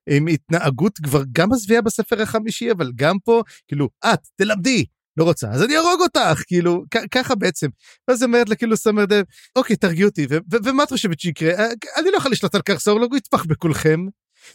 עם 0.09 0.27
התנהגות 0.27 0.97
כבר 1.03 1.23
גם 1.31 1.49
מזוויעה 1.51 1.81
בספר 1.81 2.21
החמישי, 2.21 2.71
אבל 2.71 2.91
גם 2.95 3.15
פה, 3.25 3.43
כאילו, 3.67 3.89
את, 4.05 4.19
תלמדי, 4.35 4.85
לא 5.19 5.23
רוצה, 5.23 5.47
אז 5.51 5.63
אני 5.63 5.75
אהרוג 5.75 6.01
אותך, 6.01 6.43
כאילו, 6.47 6.83
ככה 7.11 7.35
בעצם. 7.35 7.67
ואז 8.07 8.23
אומרת 8.23 8.49
לה, 8.49 8.55
כאילו, 8.55 8.77
סמרדה, 8.77 9.21
אוקיי, 9.55 9.75
תרגיעו 9.75 10.09
אותי, 10.09 10.27
ומה 10.65 10.83
את 10.83 10.89
חושבת 10.89 11.19
שיקרה? 11.19 11.51
אה, 11.51 11.67
אני 11.97 12.11
לא 12.11 12.17
יכול 12.17 12.31
לשלוט 12.31 12.55
על 12.55 12.61
קרסורלוג, 12.61 13.11
הוא 13.11 13.17
יטפח 13.17 13.45
בכולכם. 13.45 14.05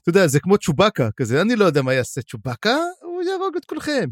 אתה 0.03 0.09
יודע, 0.09 0.27
זה 0.27 0.41
כמו 0.41 0.59
צ'ובאקה 0.59 1.09
כזה, 1.17 1.41
אני 1.41 1.57
לא 1.57 1.65
יודע 1.65 1.83
מה 1.83 1.95
יעשה 1.95 2.23
צ'ובאקה, 2.23 2.77
הוא 3.03 3.23
יהרוג 3.23 3.57
את 3.57 3.65
כולכם. 3.65 4.09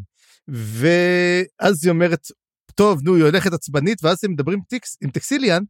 ואז 0.49 1.85
היא 1.85 1.91
אומרת, 1.91 2.27
טוב, 2.75 3.01
נו, 3.03 3.15
היא 3.15 3.25
הולכת 3.25 3.53
עצבנית, 3.53 4.05
ואז 4.05 4.25
הם 4.25 4.33
מדברים 4.33 4.61
טקס, 4.69 4.97
עם 5.03 5.11
טקסיליאן, 5.11 5.63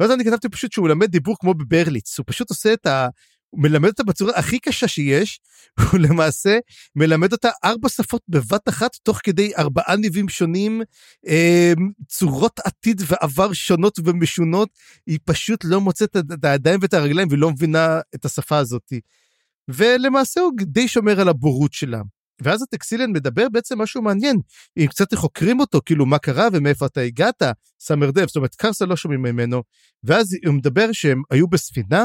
ואז 0.00 0.10
אני 0.10 0.24
כתבתי 0.24 0.48
פשוט 0.48 0.72
שהוא 0.72 0.86
מלמד 0.86 1.10
דיבור 1.10 1.36
כמו 1.40 1.54
בברליץ, 1.54 2.18
הוא 2.18 2.24
פשוט 2.28 2.50
עושה 2.50 2.72
את 2.72 2.86
ה... 2.86 3.08
הוא 3.50 3.62
מלמד 3.62 3.88
אותה 3.88 4.02
בצורה 4.02 4.32
הכי 4.36 4.58
קשה 4.58 4.88
שיש, 4.88 5.40
הוא 5.92 6.00
למעשה 6.00 6.58
מלמד 6.96 7.32
אותה 7.32 7.48
ארבע 7.64 7.88
שפות 7.88 8.22
בבת 8.28 8.68
אחת, 8.68 8.90
תוך 9.02 9.20
כדי 9.22 9.52
ארבעה 9.58 9.96
ניבים 9.96 10.28
שונים, 10.28 10.82
אה, 11.28 11.72
צורות 12.08 12.60
עתיד 12.64 13.02
ועבר 13.06 13.52
שונות 13.52 13.98
ומשונות, 14.04 14.68
היא 15.06 15.18
פשוט 15.24 15.64
לא 15.64 15.80
מוצאת 15.80 16.16
את 16.16 16.44
הידיים 16.44 16.80
ואת 16.82 16.94
הרגליים 16.94 17.28
והיא 17.28 17.40
לא 17.40 17.50
מבינה 17.50 18.00
את 18.14 18.24
השפה 18.24 18.58
הזאת. 18.58 18.92
ולמעשה 19.68 20.40
הוא 20.40 20.52
די 20.62 20.88
שומר 20.88 21.20
על 21.20 21.28
הבורות 21.28 21.72
שלה. 21.72 22.02
ואז 22.42 22.62
הטקסיליאן 22.62 23.10
מדבר 23.12 23.48
בעצם 23.48 23.78
משהו 23.82 24.02
מעניין. 24.02 24.36
אם 24.76 24.86
קצת 24.86 25.14
חוקרים 25.14 25.60
אותו, 25.60 25.80
כאילו 25.84 26.06
מה 26.06 26.18
קרה 26.18 26.48
ומאיפה 26.52 26.86
אתה 26.86 27.00
הגעת, 27.00 27.42
סאמר 27.80 28.10
דב, 28.10 28.26
זאת 28.26 28.36
אומרת 28.36 28.54
קרסה 28.54 28.86
לא 28.86 28.96
שומעים 28.96 29.22
ממנו. 29.22 29.62
ואז 30.04 30.26
הוא 30.46 30.54
מדבר 30.54 30.92
שהם 30.92 31.22
היו 31.30 31.48
בספינה, 31.48 32.04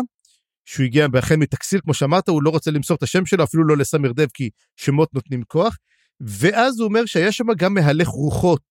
שהוא 0.65 0.85
הגיע 0.85 1.07
החל 1.17 1.35
מטקסיל, 1.35 1.81
כמו 1.81 1.93
שאמרת, 1.93 2.29
הוא 2.29 2.43
לא 2.43 2.49
רוצה 2.49 2.71
למסור 2.71 2.97
את 2.97 3.03
השם 3.03 3.25
שלו, 3.25 3.43
אפילו 3.43 3.67
לא 3.67 3.77
לסאמר 3.77 4.11
דב, 4.11 4.27
כי 4.33 4.49
שמות 4.75 5.13
נותנים 5.13 5.43
כוח. 5.43 5.77
ואז 6.19 6.79
הוא 6.79 6.87
אומר 6.87 7.05
שהיה 7.05 7.31
שם 7.31 7.45
גם 7.57 7.73
מהלך 7.73 8.07
רוחות 8.07 8.63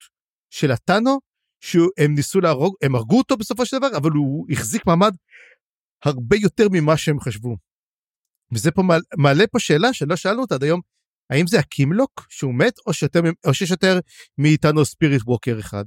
של 0.51 0.71
הטאנו, 0.71 1.19
שהם 1.61 2.15
ניסו 2.15 2.41
להרוג, 2.41 2.75
הם 2.83 2.95
הרגו 2.95 3.19
אותו 3.19 3.37
בסופו 3.37 3.67
של 3.67 3.79
דבר, 3.79 3.97
אבל 3.97 4.11
הוא 4.11 4.47
החזיק 4.51 4.87
מעמד 4.87 5.15
הרבה 6.05 6.37
יותר 6.37 6.67
ממה 6.73 6.97
שהם 6.97 7.21
חשבו. 7.21 7.57
וזה 8.53 8.71
פה 8.71 8.83
מעלה, 8.83 9.03
מעלה 9.17 9.47
פה 9.47 9.59
שאלה 9.59 9.93
שלא 9.93 10.17
שאלנו 10.17 10.41
אותה 10.41 10.55
עד 10.55 10.63
היום, 10.63 10.81
האם 11.31 11.47
זה 11.47 11.59
הקימלוק 11.59 12.27
שהוא 12.29 12.55
מת, 12.55 12.75
או, 12.87 12.93
שיותר, 12.95 13.21
או 13.47 13.55
שיש 13.55 13.71
יותר 13.71 13.99
מאיתנו 14.39 14.85
ספיריט 14.85 15.23
ווקר 15.27 15.57
אחד? 15.61 15.85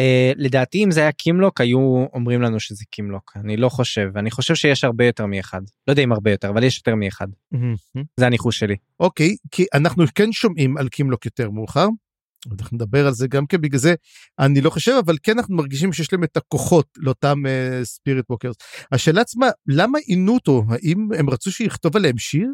Uh, 0.00 0.34
לדעתי 0.36 0.84
אם 0.84 0.90
זה 0.90 1.00
היה 1.00 1.12
קימלוק 1.12 1.60
היו 1.60 2.04
אומרים 2.12 2.42
לנו 2.42 2.60
שזה 2.60 2.84
קימלוק 2.90 3.32
אני 3.36 3.56
לא 3.56 3.68
חושב 3.68 4.10
אני 4.16 4.30
חושב 4.30 4.54
שיש 4.54 4.84
הרבה 4.84 5.06
יותר 5.06 5.26
מאחד 5.26 5.60
לא 5.88 5.92
יודע 5.92 6.02
אם 6.02 6.12
הרבה 6.12 6.30
יותר 6.30 6.50
אבל 6.50 6.64
יש 6.64 6.76
יותר 6.76 6.94
מאחד 6.94 7.26
זה 8.16 8.26
הניחוש 8.26 8.58
שלי. 8.58 8.76
אוקיי, 9.00 9.36
כי 9.50 9.66
אנחנו 9.74 10.04
כן 10.14 10.32
שומעים 10.32 10.76
על 10.76 10.88
קימלוק 10.88 11.24
יותר 11.24 11.50
מאוחר. 11.50 11.86
אנחנו 12.52 12.74
נדבר 12.74 13.06
על 13.06 13.12
זה 13.12 13.28
גם 13.28 13.46
כן, 13.46 13.60
בגלל 13.60 13.78
זה 13.78 13.94
אני 14.38 14.60
לא 14.60 14.70
חושב, 14.70 14.92
אבל 15.04 15.16
כן 15.22 15.38
אנחנו 15.38 15.56
מרגישים 15.56 15.92
שיש 15.92 16.12
להם 16.12 16.24
את 16.24 16.36
הכוחות 16.36 16.86
לאותם 16.96 17.42
ספיריט 17.82 18.24
uh, 18.24 18.32
ווקרס. 18.32 18.56
השאלה 18.92 19.20
עצמה, 19.20 19.46
למה 19.66 19.98
עינו 19.98 20.34
אותו? 20.34 20.64
האם 20.68 21.08
הם 21.18 21.30
רצו 21.30 21.52
שיכתוב 21.52 21.96
עליהם 21.96 22.18
שיר? 22.18 22.48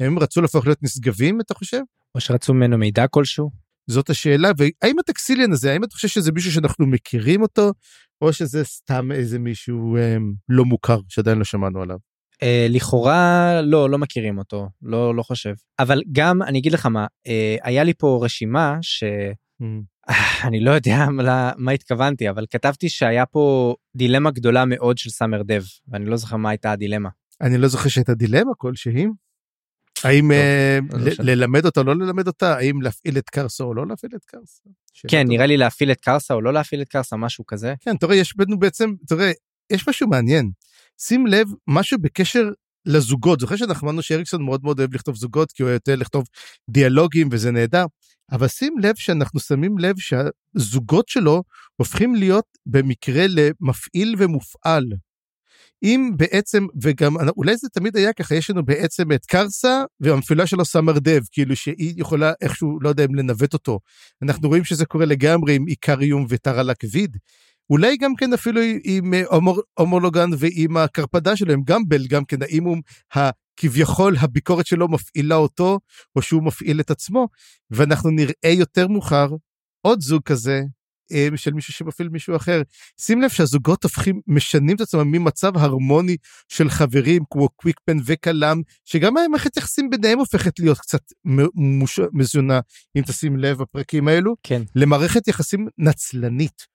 הם 0.00 0.18
רצו 0.18 0.40
להפוך 0.40 0.66
להיות 0.66 0.82
נשגבים, 0.82 1.40
אתה 1.40 1.54
חושב? 1.54 1.80
או 2.14 2.20
שרצו 2.20 2.54
ממנו 2.54 2.78
מידע 2.78 3.06
כלשהו. 3.06 3.50
זאת 3.90 4.10
השאלה, 4.10 4.50
והאם 4.56 4.98
הטקסיליאן 4.98 5.52
הזה, 5.52 5.72
האם 5.72 5.84
אתה 5.84 5.94
חושב 5.94 6.08
שזה 6.08 6.32
מישהו 6.32 6.52
שאנחנו 6.52 6.86
מכירים 6.86 7.42
אותו, 7.42 7.72
או 8.20 8.32
שזה 8.32 8.64
סתם 8.64 9.12
איזה 9.12 9.38
מישהו 9.38 9.96
um, 9.96 10.34
לא 10.48 10.64
מוכר 10.64 10.98
שעדיין 11.08 11.38
לא 11.38 11.44
שמענו 11.44 11.82
עליו? 11.82 11.96
Uh, 12.34 12.44
לכאורה 12.68 13.60
לא 13.62 13.90
לא 13.90 13.98
מכירים 13.98 14.38
אותו 14.38 14.68
לא 14.82 15.14
לא 15.14 15.22
חושב 15.22 15.54
אבל 15.78 16.02
גם 16.12 16.42
אני 16.42 16.58
אגיד 16.58 16.72
לך 16.72 16.86
מה 16.86 17.06
uh, 17.06 17.30
היה 17.62 17.84
לי 17.84 17.92
פה 17.98 18.20
רשימה 18.22 18.78
שאני 18.82 20.60
לא 20.66 20.70
יודע 20.70 21.06
מה, 21.10 21.52
מה 21.56 21.72
התכוונתי 21.72 22.30
אבל 22.30 22.46
כתבתי 22.50 22.88
שהיה 22.88 23.26
פה 23.26 23.74
דילמה 23.96 24.30
גדולה 24.30 24.64
מאוד 24.64 24.98
של 24.98 25.10
סאמר 25.10 25.42
דב 25.42 25.62
ואני 25.88 26.04
לא 26.04 26.16
זוכר 26.16 26.36
מה 26.36 26.50
הייתה 26.50 26.72
הדילמה. 26.72 27.08
אני 27.40 27.58
לא 27.58 27.68
זוכר 27.68 27.88
שהייתה 27.88 28.14
דילמה 28.14 28.50
כלשהי. 28.58 29.06
האם 30.04 30.30
לא, 30.30 30.36
uh, 30.36 30.96
לא. 30.98 31.10
ללמד 31.18 31.64
אותה 31.64 31.80
או 31.80 31.84
לא 31.84 31.96
ללמד 31.96 32.26
אותה, 32.26 32.56
האם 32.56 32.82
להפעיל 32.82 33.18
את 33.18 33.30
קרסה 33.30 33.64
או 33.64 33.74
לא 33.74 33.86
להפעיל 33.86 34.12
את 34.16 34.24
קרסה? 34.24 34.62
כן. 35.08 35.28
נראה 35.28 35.46
לי 35.46 35.56
להפעיל 35.56 35.92
את 35.92 36.00
קרסה 36.00 36.34
או 36.34 36.40
לא 36.40 36.52
להפעיל 36.52 36.82
את 36.82 36.88
קרסה 36.88 37.16
משהו 37.16 37.46
כזה. 37.46 37.74
כן, 37.80 37.96
תראה, 37.96 38.16
יש 38.16 38.34
לנו 38.38 38.58
בעצם, 38.58 38.90
תראה, 39.06 39.32
יש 39.72 39.88
משהו 39.88 40.08
מעניין. 40.08 40.50
שים 40.98 41.26
לב, 41.26 41.48
משהו 41.68 41.98
בקשר 42.00 42.50
לזוגות. 42.86 43.40
זוכר 43.40 43.56
שאנחנו 43.56 43.86
אמרנו 43.86 44.02
שאריקסון 44.02 44.42
מאוד 44.42 44.60
מאוד 44.64 44.78
אוהב 44.78 44.94
לכתוב 44.94 45.16
זוגות, 45.16 45.52
כי 45.52 45.62
הוא 45.62 45.70
יותר 45.70 45.96
לכתוב 45.96 46.24
דיאלוגים 46.70 47.28
וזה 47.32 47.50
נהדר. 47.50 47.84
אבל 48.32 48.48
שים 48.48 48.74
לב 48.82 48.94
שאנחנו 48.96 49.40
שמים 49.40 49.78
לב 49.78 49.94
שהזוגות 49.98 51.08
שלו 51.08 51.42
הופכים 51.76 52.14
להיות 52.14 52.46
במקרה 52.66 53.24
למפעיל 53.28 54.14
ומופעל. 54.18 54.84
אם 55.82 56.10
בעצם, 56.16 56.66
וגם 56.82 57.16
אולי 57.36 57.56
זה 57.56 57.68
תמיד 57.68 57.96
היה 57.96 58.12
ככה, 58.12 58.34
יש 58.34 58.50
לנו 58.50 58.64
בעצם 58.64 59.12
את 59.12 59.26
קרסה 59.26 59.82
והמפעילה 60.00 60.46
שלו 60.46 60.64
סמר 60.64 60.98
דב, 60.98 61.20
כאילו 61.30 61.56
שהיא 61.56 61.94
יכולה 61.96 62.32
איכשהו, 62.40 62.78
לא 62.80 62.88
יודע 62.88 63.04
אם 63.04 63.14
לנווט 63.14 63.52
אותו. 63.52 63.80
אנחנו 64.22 64.48
רואים 64.48 64.64
שזה 64.64 64.86
קורה 64.86 65.04
לגמרי 65.04 65.54
עם 65.54 65.68
איקריום 65.68 66.26
וטרה 66.28 66.62
לקוויד. 66.62 67.16
אולי 67.70 67.96
גם 67.96 68.14
כן 68.16 68.32
אפילו 68.32 68.60
עם 68.84 69.14
הומור, 69.30 69.60
הומולוגן 69.78 70.30
ועם 70.38 70.76
הקרפדה 70.76 71.36
שלו, 71.36 71.52
עם 71.52 71.62
גמבל, 71.64 72.06
גם 72.06 72.24
כן, 72.24 72.42
האם 72.42 72.64
הוא 72.64 72.76
כביכול 73.56 74.16
הביקורת 74.20 74.66
שלו 74.66 74.88
מפעילה 74.88 75.34
אותו, 75.34 75.78
או 76.16 76.22
שהוא 76.22 76.42
מפעיל 76.42 76.80
את 76.80 76.90
עצמו, 76.90 77.28
ואנחנו 77.70 78.10
נראה 78.10 78.50
יותר 78.58 78.88
מאוחר 78.88 79.28
עוד 79.82 80.00
זוג 80.00 80.22
כזה, 80.22 80.56
אה, 80.56 80.62
של 81.36 81.52
מישהו 81.52 81.72
שמפעיל 81.72 82.08
מישהו 82.08 82.36
אחר. 82.36 82.62
שים 83.00 83.22
לב 83.22 83.30
שהזוגות 83.30 83.84
הופכים, 83.84 84.20
משנים 84.26 84.76
את 84.76 84.80
עצמם 84.80 85.10
ממצב 85.10 85.56
הרמוני 85.56 86.16
של 86.48 86.70
חברים 86.70 87.22
כמו 87.30 87.48
קוויקפן 87.48 87.98
וקלאם, 88.06 88.62
שגם 88.84 89.16
המערכת 89.16 89.56
יחסים 89.56 89.90
ביניהם 89.90 90.18
הופכת 90.18 90.58
להיות 90.58 90.78
קצת 90.78 91.02
מוש... 91.54 92.00
מזונה, 92.12 92.60
אם 92.96 93.02
תשים 93.02 93.36
לב 93.36 93.58
בפרקים 93.58 94.08
האלו, 94.08 94.34
כן. 94.42 94.62
למערכת 94.74 95.28
יחסים 95.28 95.66
נצלנית. 95.78 96.70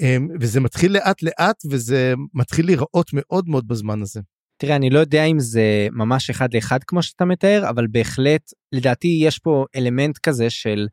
אמ, 0.00 0.28
וזה 0.40 0.60
מתחיל 0.60 0.92
לאט 0.92 1.22
לאט 1.22 1.56
וזה 1.70 2.14
מתחיל 2.34 2.66
להיראות 2.66 3.10
מאוד 3.12 3.48
מאוד 3.48 3.68
בזמן 3.68 4.02
הזה. 4.02 4.20
תראה 4.56 4.76
אני 4.76 4.90
לא 4.90 4.98
יודע 4.98 5.24
אם 5.24 5.38
זה 5.38 5.88
ממש 5.92 6.30
אחד 6.30 6.54
לאחד 6.54 6.84
כמו 6.84 7.02
שאתה 7.02 7.24
מתאר 7.24 7.68
אבל 7.68 7.86
בהחלט 7.90 8.52
לדעתי 8.72 9.08
יש 9.22 9.38
פה 9.38 9.64
אלמנט 9.76 10.18
כזה 10.18 10.50
של 10.50 10.86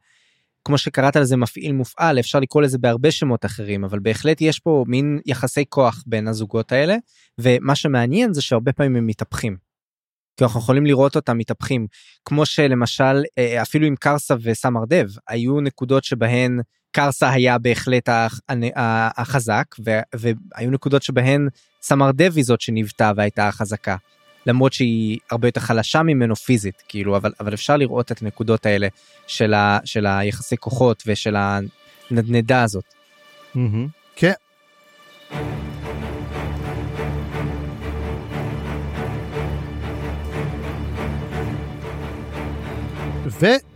כמו 0.68 0.78
שקראת 0.78 1.16
לזה 1.16 1.38
מפעיל 1.38 1.74
מופעל 1.74 2.20
אפשר 2.20 2.40
לקרוא 2.40 2.64
לזה 2.64 2.78
בהרבה 2.78 3.12
שמות 3.12 3.46
אחרים 3.46 3.84
אבל 3.84 4.00
בהחלט 4.00 4.42
יש 4.42 4.60
פה 4.60 4.84
מין 4.88 5.20
יחסי 5.26 5.64
כוח 5.70 6.04
בין 6.08 6.28
הזוגות 6.28 6.72
האלה 6.72 6.96
ומה 7.38 7.76
שמעניין 7.76 8.34
זה 8.34 8.42
שהרבה 8.42 8.74
פעמים 8.74 8.96
הם 8.96 9.08
מתהפכים. 9.08 9.58
כי 10.38 10.44
אנחנו 10.44 10.60
יכולים 10.60 10.86
לראות 10.86 11.16
אותם 11.16 11.38
מתהפכים 11.38 11.88
כמו 12.26 12.46
שלמשל 12.46 13.24
אה, 13.38 13.62
אפילו 13.62 13.88
עם 13.88 13.96
קרסה 13.96 14.36
וסמר 14.42 14.86
דב 14.86 15.08
היו 15.28 15.62
נקודות 15.62 16.04
שבהן 16.04 16.60
קרסה 16.92 17.30
היה 17.30 17.58
בהחלט 17.58 18.10
החזק 19.18 19.66
והיו 20.16 20.72
נקודות 20.72 21.04
שבהן 21.04 21.48
סמר 21.82 22.12
דב 22.12 22.32
היא 22.36 22.44
זאת 22.44 22.62
שניוותה 22.62 23.12
והייתה 23.16 23.48
החזקה. 23.48 23.96
למרות 24.48 24.74
שהיא 24.74 25.20
הרבה 25.32 25.48
יותר 25.48 25.62
חלשה 25.62 26.04
ממנו 26.04 26.36
פיזית 26.36 26.84
כאילו 26.88 27.18
אבל 27.18 27.32
אבל 27.40 27.54
אפשר 27.54 27.78
לראות 27.78 28.12
את 28.12 28.22
הנקודות 28.22 28.66
האלה 28.66 28.88
של, 29.28 29.54
ה, 29.54 29.80
של 29.86 30.06
היחסי 30.06 30.58
כוחות 30.58 31.04
ושל 31.08 31.36
הנדנדה 32.12 32.64
הזאת. 32.64 32.84
כן. 34.16 34.34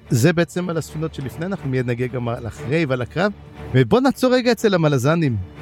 זה 0.10 0.34
בעצם 0.34 0.70
על 0.70 0.78
הספינות 0.78 1.14
שלפני, 1.14 1.46
אנחנו 1.46 1.70
מיד 1.70 1.86
נגיע 1.86 2.08
גם 2.08 2.30
על 2.30 2.48
אחרי 2.48 2.86
ועל 2.86 3.02
הקרב. 3.02 3.32
ובוא 3.74 4.00
נעצור 4.00 4.34
רגע 4.34 4.52
אצל 4.52 4.74
המלזנים. 4.74 5.61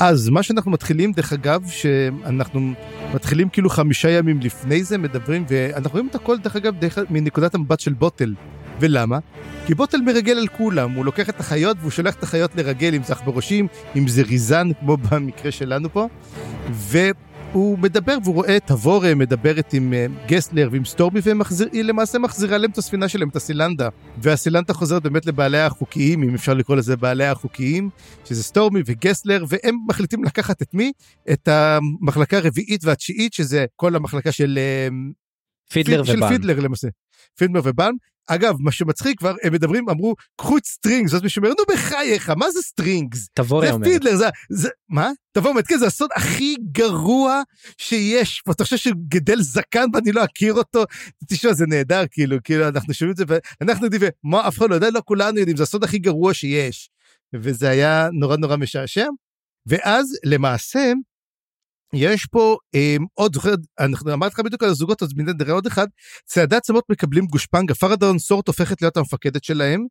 אז 0.00 0.28
מה 0.28 0.42
שאנחנו 0.42 0.70
מתחילים, 0.70 1.12
דרך 1.12 1.32
אגב, 1.32 1.68
שאנחנו 1.68 2.72
מתחילים 3.14 3.48
כאילו 3.48 3.70
חמישה 3.70 4.10
ימים 4.10 4.40
לפני 4.40 4.84
זה, 4.84 4.98
מדברים, 4.98 5.44
ואנחנו 5.48 5.92
רואים 5.92 6.08
את 6.08 6.14
הכל, 6.14 6.38
דרך 6.38 6.56
אגב, 6.56 6.74
דרך, 6.78 6.98
מנקודת 7.10 7.54
המבט 7.54 7.80
של 7.80 7.92
בוטל. 7.92 8.34
ולמה? 8.80 9.18
כי 9.66 9.74
בוטל 9.74 10.00
מרגל 10.00 10.38
על 10.38 10.48
כולם, 10.48 10.92
הוא 10.92 11.04
לוקח 11.04 11.28
את 11.28 11.40
החיות 11.40 11.76
והוא 11.80 11.90
שולח 11.90 12.14
את 12.14 12.22
החיות 12.22 12.56
לרגל, 12.56 12.94
אם 12.94 13.02
זה 13.02 13.12
עכברושים, 13.12 13.66
אם 13.96 14.08
זה 14.08 14.22
ריזן, 14.22 14.68
כמו 14.80 14.96
במקרה 14.96 15.50
שלנו 15.50 15.92
פה, 15.92 16.08
והוא 17.52 17.78
מדבר 17.78 18.16
והוא 18.24 18.34
רואה 18.34 18.56
את 18.56 18.70
טבורה 18.70 19.14
מדברת 19.14 19.72
עם 19.72 19.92
אה, 19.92 20.06
גסלר 20.26 20.68
ועם 20.72 20.84
סטורמי, 20.84 21.20
והיא 21.22 21.84
למעשה 21.84 22.18
מחזירה 22.18 22.58
להם 22.58 22.70
את 22.70 22.78
הספינה 22.78 23.08
שלהם, 23.08 23.28
את 23.28 23.36
הסילנדה. 23.36 23.88
והסילנדה 24.18 24.72
חוזרת 24.72 25.02
באמת 25.02 25.26
לבעליה 25.26 25.66
החוקיים, 25.66 26.22
אם 26.22 26.34
אפשר 26.34 26.54
לקרוא 26.54 26.76
לזה 26.76 26.96
בעליה 26.96 27.32
החוקיים, 27.32 27.90
שזה 28.24 28.42
סטורמי 28.42 28.82
וגסלר, 28.86 29.44
והם 29.48 29.76
מחליטים 29.88 30.24
לקחת 30.24 30.62
את 30.62 30.74
מי? 30.74 30.92
את 31.32 31.48
המחלקה 31.48 32.36
הרביעית 32.36 32.84
והתשיעית, 32.84 33.32
שזה 33.32 33.64
כל 33.76 33.96
המחלקה 33.96 34.32
של... 34.32 34.58
אה, 34.58 34.88
פידלר 35.70 36.04
של 36.04 36.16
ובאן. 36.16 36.28
פידלר 36.28 36.60
למעשה. 36.60 36.88
פידלר 37.38 37.60
ובאן. 37.64 37.92
אגב, 38.28 38.54
מה 38.60 38.72
שמצחיק 38.72 39.18
כבר, 39.18 39.34
הם 39.42 39.52
מדברים, 39.52 39.88
אמרו, 39.88 40.14
קחו 40.36 40.58
את 40.58 40.64
סטרינגס, 40.64 41.12
ואז 41.12 41.22
מישהו 41.22 41.40
אומר, 41.42 41.54
נו 41.58 41.74
בחייך, 41.74 42.30
מה 42.30 42.50
זה 42.50 42.62
סטרינגס? 42.62 43.28
תבורי 43.34 43.66
זה 43.66 43.72
אומר. 43.72 43.86
פידלר, 43.86 44.16
זה, 44.16 44.26
זה, 44.50 44.68
מה? 44.88 45.10
תבוא, 45.32 45.52
באמת, 45.52 45.66
כן, 45.66 45.78
זה 45.78 45.86
הסוד 45.86 46.10
הכי 46.16 46.56
גרוע 46.72 47.42
שיש. 47.78 48.42
אתה 48.50 48.64
חושב 48.64 48.76
שהוא 48.76 48.94
גדל 49.08 49.40
זקן 49.40 49.86
ואני 49.94 50.12
לא 50.12 50.24
אכיר 50.24 50.54
אותו? 50.54 50.84
תשמע, 51.28 51.52
זה 51.52 51.66
נהדר, 51.66 52.02
כאילו, 52.10 52.36
כאילו, 52.44 52.68
אנחנו 52.68 52.94
שומעים 52.94 53.12
את 53.12 53.16
זה, 53.16 53.24
ואנחנו 53.60 53.84
יודעים, 53.84 54.02
מה, 54.24 54.48
אף 54.48 54.58
אחד 54.58 54.70
לא 54.70 54.74
יודע, 54.74 54.90
לא 54.90 55.02
כולנו 55.04 55.38
יודעים, 55.38 55.56
זה 55.56 55.62
הסוד 55.62 55.84
הכי 55.84 55.98
גרוע 55.98 56.34
שיש. 56.34 56.90
וזה 57.34 57.68
היה 57.68 58.08
נורא 58.12 58.36
נורא 58.36 58.56
משעשע. 58.56 59.06
ואז, 59.66 60.18
למעשה, 60.24 60.92
יש 61.94 62.26
פה 62.26 62.56
אה, 62.74 62.96
עוד, 63.14 63.34
זוכר, 63.34 63.54
אנחנו 63.80 64.12
אמרתי 64.12 64.34
לך 64.34 64.40
בדיוק 64.40 64.62
על 64.62 64.68
הזוגות, 64.68 65.02
אז 65.02 65.08
נראה 65.16 65.52
עוד 65.52 65.66
אחד, 65.66 65.86
צעדי 66.24 66.56
עצמות 66.56 66.84
מקבלים 66.88 67.26
גושפנגה, 67.26 67.74
פרדון 67.74 68.18
סורט 68.18 68.48
הופכת 68.48 68.82
להיות 68.82 68.96
המפקדת 68.96 69.44
שלהם, 69.44 69.86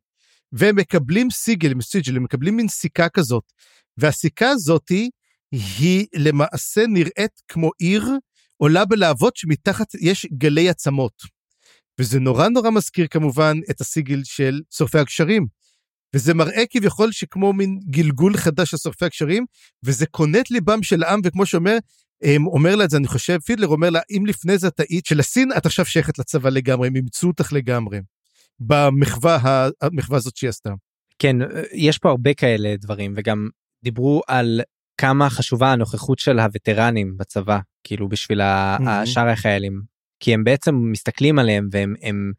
והם 0.52 0.76
מקבלים 0.76 1.30
סיגל, 1.30 1.72
סיגל, 1.80 2.16
הם 2.16 2.22
מקבלים 2.22 2.56
מין 2.56 2.68
סיכה 2.68 3.08
כזאת, 3.08 3.44
והסיכה 3.96 4.48
הזאתי 4.48 5.10
היא 5.52 6.06
למעשה 6.14 6.86
נראית 6.88 7.42
כמו 7.48 7.70
עיר 7.78 8.08
עולה 8.56 8.84
בלהבות 8.84 9.36
שמתחת 9.36 9.94
יש 10.00 10.26
גלי 10.32 10.68
עצמות. 10.68 11.12
וזה 12.00 12.20
נורא 12.20 12.48
נורא 12.48 12.70
מזכיר 12.70 13.06
כמובן 13.06 13.58
את 13.70 13.80
הסיגל 13.80 14.20
של 14.24 14.60
שורפי 14.70 14.98
הגשרים. 14.98 15.46
וזה 16.14 16.34
מראה 16.34 16.62
כביכול 16.70 17.12
שכמו 17.12 17.52
מין 17.52 17.80
גלגול 17.90 18.36
חדש 18.36 18.70
של 18.70 18.76
שורפי 18.76 19.04
הגשרים, 19.04 19.46
וזה 19.84 20.06
קונה 20.06 20.40
את 20.40 20.50
ליבם 20.50 20.82
של 20.82 21.02
העם, 21.02 21.20
וכמו 21.24 21.46
שאומר, 21.46 21.76
הם, 22.22 22.46
אומר 22.46 22.76
לה 22.76 22.84
את 22.84 22.90
זה, 22.90 22.96
אני 22.96 23.06
חושב, 23.06 23.38
פידלר 23.38 23.68
אומר 23.68 23.90
לה, 23.90 24.00
אם 24.10 24.26
לפני 24.26 24.58
זה 24.58 24.70
טעית, 24.70 25.06
שלסין 25.06 25.52
את 25.56 25.66
עכשיו 25.66 25.84
שייכת 25.86 26.18
לצבא 26.18 26.48
לגמרי, 26.50 26.88
הם 26.88 26.96
אימצו 26.96 27.26
אותך 27.26 27.52
לגמרי. 27.52 28.00
במחווה, 28.60 29.68
המחווה 29.82 30.16
הזאת 30.16 30.36
שהיא 30.36 30.48
עשתה. 30.48 30.70
כן, 31.18 31.36
יש 31.72 31.98
פה 31.98 32.08
הרבה 32.10 32.34
כאלה 32.34 32.74
דברים, 32.76 33.14
וגם 33.16 33.48
דיברו 33.84 34.22
על 34.26 34.60
כמה 35.00 35.30
חשובה 35.30 35.72
הנוכחות 35.72 36.18
של 36.18 36.38
הווטרנים 36.38 37.16
בצבא, 37.16 37.58
כאילו 37.84 38.08
בשביל 38.08 38.40
Mhm. 38.40 39.06
שאר 39.06 39.28
החיילים. 39.28 39.80
כי 40.20 40.34
הם 40.34 40.44
בעצם 40.44 40.74
מסתכלים 40.74 41.38
עליהם 41.38 41.68
והם, 41.72 41.94
הם, 42.02 42.32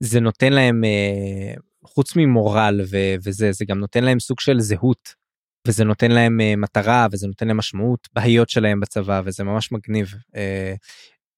זה 0.00 0.20
נותן 0.20 0.52
להם, 0.52 0.84
אה, 0.84 1.54
חוץ 1.84 2.16
ממורל 2.16 2.80
ו, 2.90 2.96
וזה, 3.24 3.52
זה 3.52 3.64
גם 3.64 3.78
נותן 3.78 4.04
להם 4.04 4.20
סוג 4.20 4.40
של 4.40 4.60
זהות. 4.60 5.22
וזה 5.68 5.84
נותן 5.84 6.10
להם 6.10 6.40
אה, 6.40 6.56
מטרה 6.56 7.06
וזה 7.12 7.26
נותן 7.26 7.48
להם 7.48 7.56
משמעות 7.56 8.08
בהיות 8.12 8.48
שלהם 8.48 8.80
בצבא 8.80 9.22
וזה 9.24 9.44
ממש 9.44 9.72
מגניב. 9.72 10.14
אה, 10.36 10.74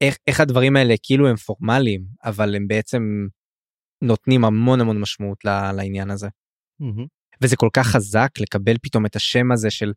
איך, 0.00 0.16
איך 0.26 0.40
הדברים 0.40 0.76
האלה 0.76 0.94
כאילו 1.02 1.28
הם 1.28 1.36
פורמליים 1.36 2.04
אבל 2.24 2.56
הם 2.56 2.68
בעצם 2.68 3.26
נותנים 4.02 4.44
המון 4.44 4.80
המון 4.80 5.00
משמעות 5.00 5.44
ל- 5.44 5.72
לעניין 5.72 6.10
הזה. 6.10 6.28
וזה 7.42 7.56
כל 7.56 7.68
כך 7.72 7.86
חזק 7.86 8.28
לקבל 8.40 8.76
פתאום 8.82 9.06
את 9.06 9.16
השם 9.16 9.52
הזה 9.52 9.70
של 9.70 9.92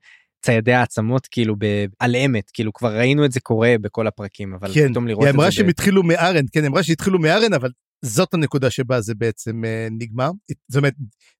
ציידי 0.46 0.74
העצמות 0.74 1.28
כאילו 1.32 1.56
ב- 1.60 1.86
על 2.00 2.16
אמת 2.16 2.50
כאילו 2.54 2.74
כבר 2.74 2.98
ראינו 2.98 3.26
את 3.26 3.32
זה 3.32 3.40
קורה 3.40 3.76
בכל 3.82 4.08
הפרקים 4.08 4.54
אבל 4.54 4.74
כן, 4.74 4.92
פתאום 4.92 5.08
לראות 5.08 5.24
היא 5.24 5.30
את 5.30 5.36
אמרה 5.36 5.46
זה. 5.46 5.52
שהם 5.52 5.66
ב- 5.66 5.70
התחילו 5.70 6.04
מארן, 6.04 6.46
כן, 6.52 6.60
היא 6.62 6.68
אמרה 6.70 6.84
שהתחילו 6.84 7.20
מארן, 7.20 7.54
אבל 7.54 7.72
זאת 8.02 8.34
הנקודה 8.34 8.70
שבה 8.70 9.02
זה 9.02 9.16
בעצם 9.16 9.66
אה, 9.66 9.88
נגמר. 9.92 10.32
זאת 10.68 10.78
אומרת, 10.78 10.94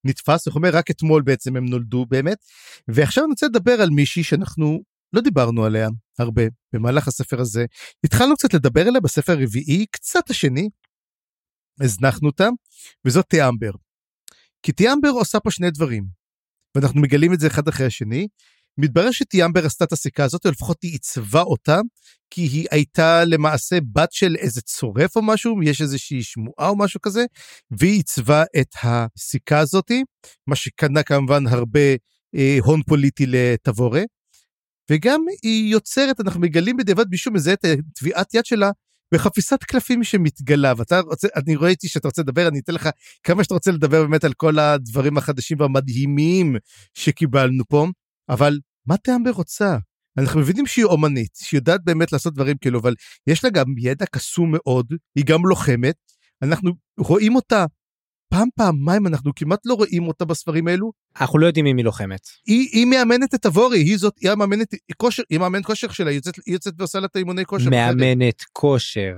נתפס, 0.04 0.46
זאת 0.46 0.56
אומרת, 0.56 0.74
רק 0.74 0.92
אתמול 0.92 1.22
בעצם 1.22 1.56
הם 1.56 1.66
נולדו 1.66 2.06
באמת. 2.06 2.38
ועכשיו 2.88 3.24
אני 3.24 3.30
רוצה 3.32 3.46
לדבר 3.46 3.82
על 3.82 3.90
מישהי 3.90 4.24
שאנחנו 4.24 4.82
לא 5.14 5.22
דיברנו 5.22 5.66
עליה 5.66 5.90
הרבה 6.20 6.44
במהלך 6.74 7.08
הספר 7.08 7.42
הזה. 7.42 7.66
התחלנו 8.04 8.36
קצת 8.36 8.54
לדבר 8.54 8.88
עליה 8.88 9.02
בספר 9.02 9.32
הרביעי, 9.32 9.86
קצת 9.92 10.30
השני, 10.30 10.70
הזנחנו 11.82 12.28
אותה, 12.28 12.50
וזאת 13.06 13.26
תיאמבר. 13.30 13.72
כי 14.64 14.72
תיאמבר 14.72 15.10
עושה 15.10 15.40
פה 15.40 15.52
שני 15.52 15.72
דברים, 15.72 16.06
ואנחנו 16.76 17.02
מגלים 17.02 17.34
את 17.34 17.40
זה 17.40 17.48
אחד 17.48 17.68
אחרי 17.68 17.86
השני. 17.86 18.28
מתברר 18.78 19.12
שתיאמבר 19.12 19.66
עשתה 19.66 19.84
את 19.84 19.92
הסיכה 19.92 20.24
הזאת, 20.24 20.46
או 20.46 20.52
לפחות 20.52 20.78
היא 20.84 20.92
עיצבה 20.92 21.42
אותה, 21.42 21.80
כי 22.30 22.42
היא 22.42 22.68
הייתה 22.72 23.26
למעשה 23.26 23.78
בת 23.94 24.12
של 24.12 24.36
איזה 24.36 24.62
צורף 24.62 25.16
או 25.16 25.22
משהו, 25.22 25.64
יש 25.64 25.82
איזושהי 25.82 26.24
שמועה 26.24 26.70
או 26.70 26.78
משהו 26.78 27.02
כזה, 27.02 27.26
והיא 27.72 27.94
עיצבה 27.94 28.44
את 28.60 28.76
הסיכה 28.84 29.60
הזאתי, 29.60 30.04
מה 30.48 30.56
שקנה 30.56 31.04
כמובן 31.04 31.48
הרבה 31.48 31.96
אה, 32.36 32.58
הון 32.64 32.82
פוליטי 32.84 33.26
לתבורה. 33.28 34.02
וגם 34.92 35.26
היא 35.44 35.72
יוצרת, 35.72 36.20
אנחנו 36.20 36.40
מגלים 36.40 36.78
בדיעבד 36.78 37.06
מישהו 37.10 37.32
מזהה 37.32 37.54
את 37.54 37.66
טביעת 37.96 38.34
יד 38.34 38.46
שלה 38.46 38.72
בחפיסת 39.14 39.64
קלפים 39.64 40.04
שמתגלה, 40.04 40.74
ואתה 40.78 41.00
רוצה, 41.00 41.28
אני 41.36 41.56
ראיתי 41.56 41.88
שאתה 41.88 42.08
רוצה 42.08 42.22
לדבר, 42.22 42.48
אני 42.48 42.60
אתן 42.60 42.74
לך 42.74 42.90
כמה 43.24 43.44
שאתה 43.44 43.54
רוצה 43.54 43.72
לדבר 43.72 44.04
באמת 44.04 44.24
על 44.24 44.34
כל 44.34 44.60
הדברים 44.60 45.18
החדשים 45.18 45.60
והמדהימים 45.60 46.56
שקיבלנו 46.94 47.64
פה, 47.70 47.88
אבל 48.30 48.60
מה 48.88 48.98
תיאמבר 48.98 49.32
רוצה? 49.32 49.78
אנחנו 50.18 50.40
מבינים 50.40 50.66
שהיא 50.66 50.86
אומנית, 50.86 51.36
שהיא 51.36 51.58
יודעת 51.58 51.84
באמת 51.84 52.12
לעשות 52.12 52.34
דברים 52.34 52.58
כאלו, 52.62 52.80
אבל 52.80 52.94
יש 53.28 53.44
לה 53.44 53.50
גם 53.50 53.66
ידע 53.78 54.06
קסום 54.06 54.52
מאוד, 54.52 54.94
היא 55.16 55.26
גם 55.26 55.46
לוחמת, 55.46 55.96
אנחנו 56.42 56.72
רואים 57.00 57.36
אותה 57.36 57.66
פעם 58.30 58.48
פעמיים, 58.56 59.08
אנחנו 59.08 59.32
כמעט 59.36 59.60
לא 59.66 59.74
רואים 59.74 60.08
אותה 60.08 60.26
בספרים 60.26 60.68
האלו, 60.68 60.92
אנחנו 61.22 61.40
לא 61.40 61.48
יודעים 61.48 61.66
אם 61.66 61.78
היא 61.78 61.86
לוחמת. 61.86 62.20
היא, 62.48 62.70
היא 62.72 62.86
מאמנת 62.86 63.36
את 63.36 63.46
עבורי, 63.46 63.80
היא 63.80 63.98
זאת, 63.98 64.14
היא 64.20 64.32
המאמנת 64.32 64.68
כושר, 64.98 65.24
היא 65.30 65.40
מאמנת 65.40 65.66
כושר 65.66 65.92
שלה, 65.92 66.10
היא 66.10 66.16
יוצאת, 66.16 66.36
היא 66.46 66.54
יוצאת 66.54 66.74
ועושה 66.78 67.00
לה 67.00 67.06
את 67.06 67.16
האימוני 67.16 67.46
כושר. 67.46 67.70
מאמנת 67.70 68.44
כושר. 68.54 69.14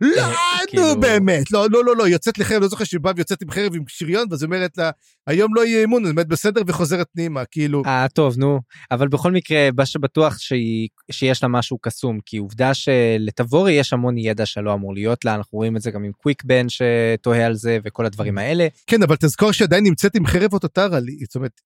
לא, 0.00 0.22
אה, 0.22 0.32
נו 0.62 0.66
כאילו- 0.70 1.00
באמת, 1.00 1.50
לא, 1.50 1.66
לא, 1.70 1.84
לא, 1.84 1.96
לא, 1.96 2.08
יוצאת 2.08 2.38
לחרב, 2.38 2.62
לא 2.62 2.68
זוכר 2.68 2.84
שהיא 2.84 3.00
באה 3.00 3.12
ויוצאת 3.16 3.42
עם 3.42 3.50
חרב 3.50 3.74
עם 3.74 3.82
שריון, 3.86 4.26
ואז 4.30 4.44
אומרת 4.44 4.78
לה, 4.78 4.90
היום 5.26 5.54
לא 5.54 5.66
יהיה 5.66 5.80
אימון, 5.80 6.06
אומרת 6.06 6.28
בסדר 6.28 6.62
וחוזרת 6.66 7.06
פנימה, 7.12 7.44
כאילו, 7.44 7.82
אה 7.86 8.06
טוב 8.14 8.38
נו. 8.38 8.60
אבל 8.90 9.08
בכל 9.08 9.32
מקרה 9.32 9.68
מה 9.76 9.86
שבטוח 9.86 10.36
שיש 11.10 11.42
לה 11.42 11.48
משהו 11.48 11.78
קסום 11.78 12.18
כי 12.26 12.36
עובדה 12.36 12.74
שלתבורי 12.74 13.72
יש 13.72 13.92
המון 13.92 14.18
ידע 14.18 14.46
שלא 14.46 14.74
אמור 14.74 14.94
להיות 14.94 15.24
לה 15.24 15.34
אנחנו 15.34 15.58
רואים 15.58 15.76
את 15.76 15.82
זה 15.82 15.90
גם 15.90 16.04
עם 16.04 16.12
קוויק 16.12 16.44
בן 16.44 16.66
שתוהה 16.68 17.46
על 17.46 17.54
זה 17.54 17.78
וכל 17.84 18.06
הדברים 18.06 18.38
האלה. 18.38 18.68
כן, 18.86 19.02
אבל 19.02 19.16
תזכור 19.16 19.52
שעדיין 19.52 19.84
נמצאת 19.84 20.14
עם 20.14 20.26
חרב 20.26 20.52
אוטוטרה, 20.52 20.98
זאת 21.24 21.34
אומרת, 21.34 21.60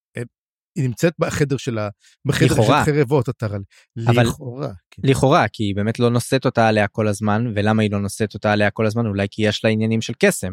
היא 0.78 0.86
נמצאת 0.88 1.12
בחדר 1.18 1.56
שלה, 1.56 1.88
בחדר 2.24 2.46
לכאורה. 2.46 2.84
של 2.84 2.92
חרב 2.92 3.12
אוטוטרה. 3.12 3.58
אבל- 4.06 4.22
לכאורה, 4.26 4.68
כן. 4.90 5.02
לכאורה 5.04 5.46
כי 5.52 5.62
היא 5.64 5.74
באמת 5.76 5.98
לא 5.98 6.10
נושאת 6.10 6.44
אותה 6.46 6.68
עליה 6.68 6.88
כל 6.88 7.08
הזמן 7.08 7.52
ולמה 7.54 7.82
היא 7.82 7.90
לא 7.90 8.00
נושאת 8.00 8.34
אותה 8.34 8.52
עליה 8.52 8.70
כל 8.70 8.86
הזמן 8.86 9.06
אולי 9.06 9.26
כי 9.30 9.42
יש 9.48 9.64
לה 9.64 9.70
עניינים 9.70 10.00
של 10.00 10.12
קסם 10.18 10.52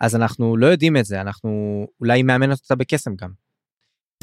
אז 0.00 0.16
אנחנו 0.16 0.56
לא 0.56 0.66
יודעים 0.66 0.96
את 0.96 1.04
זה 1.04 1.20
אנחנו 1.20 1.50
אולי 2.00 2.18
היא 2.18 2.24
מאמנת 2.24 2.58
אותה 2.62 2.74
בקסם 2.74 3.14
גם. 3.16 3.30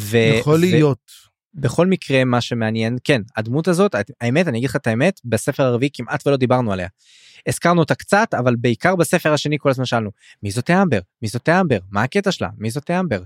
ו- 0.01 0.17
יכול 0.39 0.55
ו- 0.55 0.61
להיות. 0.61 1.31
בכל 1.53 1.87
מקרה 1.87 2.23
מה 2.23 2.41
שמעניין 2.41 2.97
כן 3.03 3.21
הדמות 3.37 3.67
הזאת 3.67 3.95
האמת 4.21 4.47
אני 4.47 4.57
אגיד 4.57 4.69
לך 4.69 4.75
את 4.75 4.87
האמת 4.87 5.19
בספר 5.25 5.63
הרביעי 5.63 5.89
כמעט 5.93 6.27
ולא 6.27 6.37
דיברנו 6.37 6.73
עליה. 6.73 6.87
הזכרנו 7.47 7.79
אותה 7.79 7.95
קצת 7.95 8.33
אבל 8.39 8.55
בעיקר 8.55 8.95
בספר 8.95 9.33
השני 9.33 9.57
כל 9.59 9.69
הזמן 9.69 9.85
שאלנו 9.85 10.09
מי 10.43 10.51
זאת 10.51 10.69
אמבר 10.69 10.99
מי 11.21 11.27
זאת 11.27 11.49
אמבר 11.49 11.77
מה 11.91 12.03
הקטע 12.03 12.31
שלה 12.31 12.49
מי 12.57 12.69
זאת 12.69 12.91
אמבר 12.91 13.21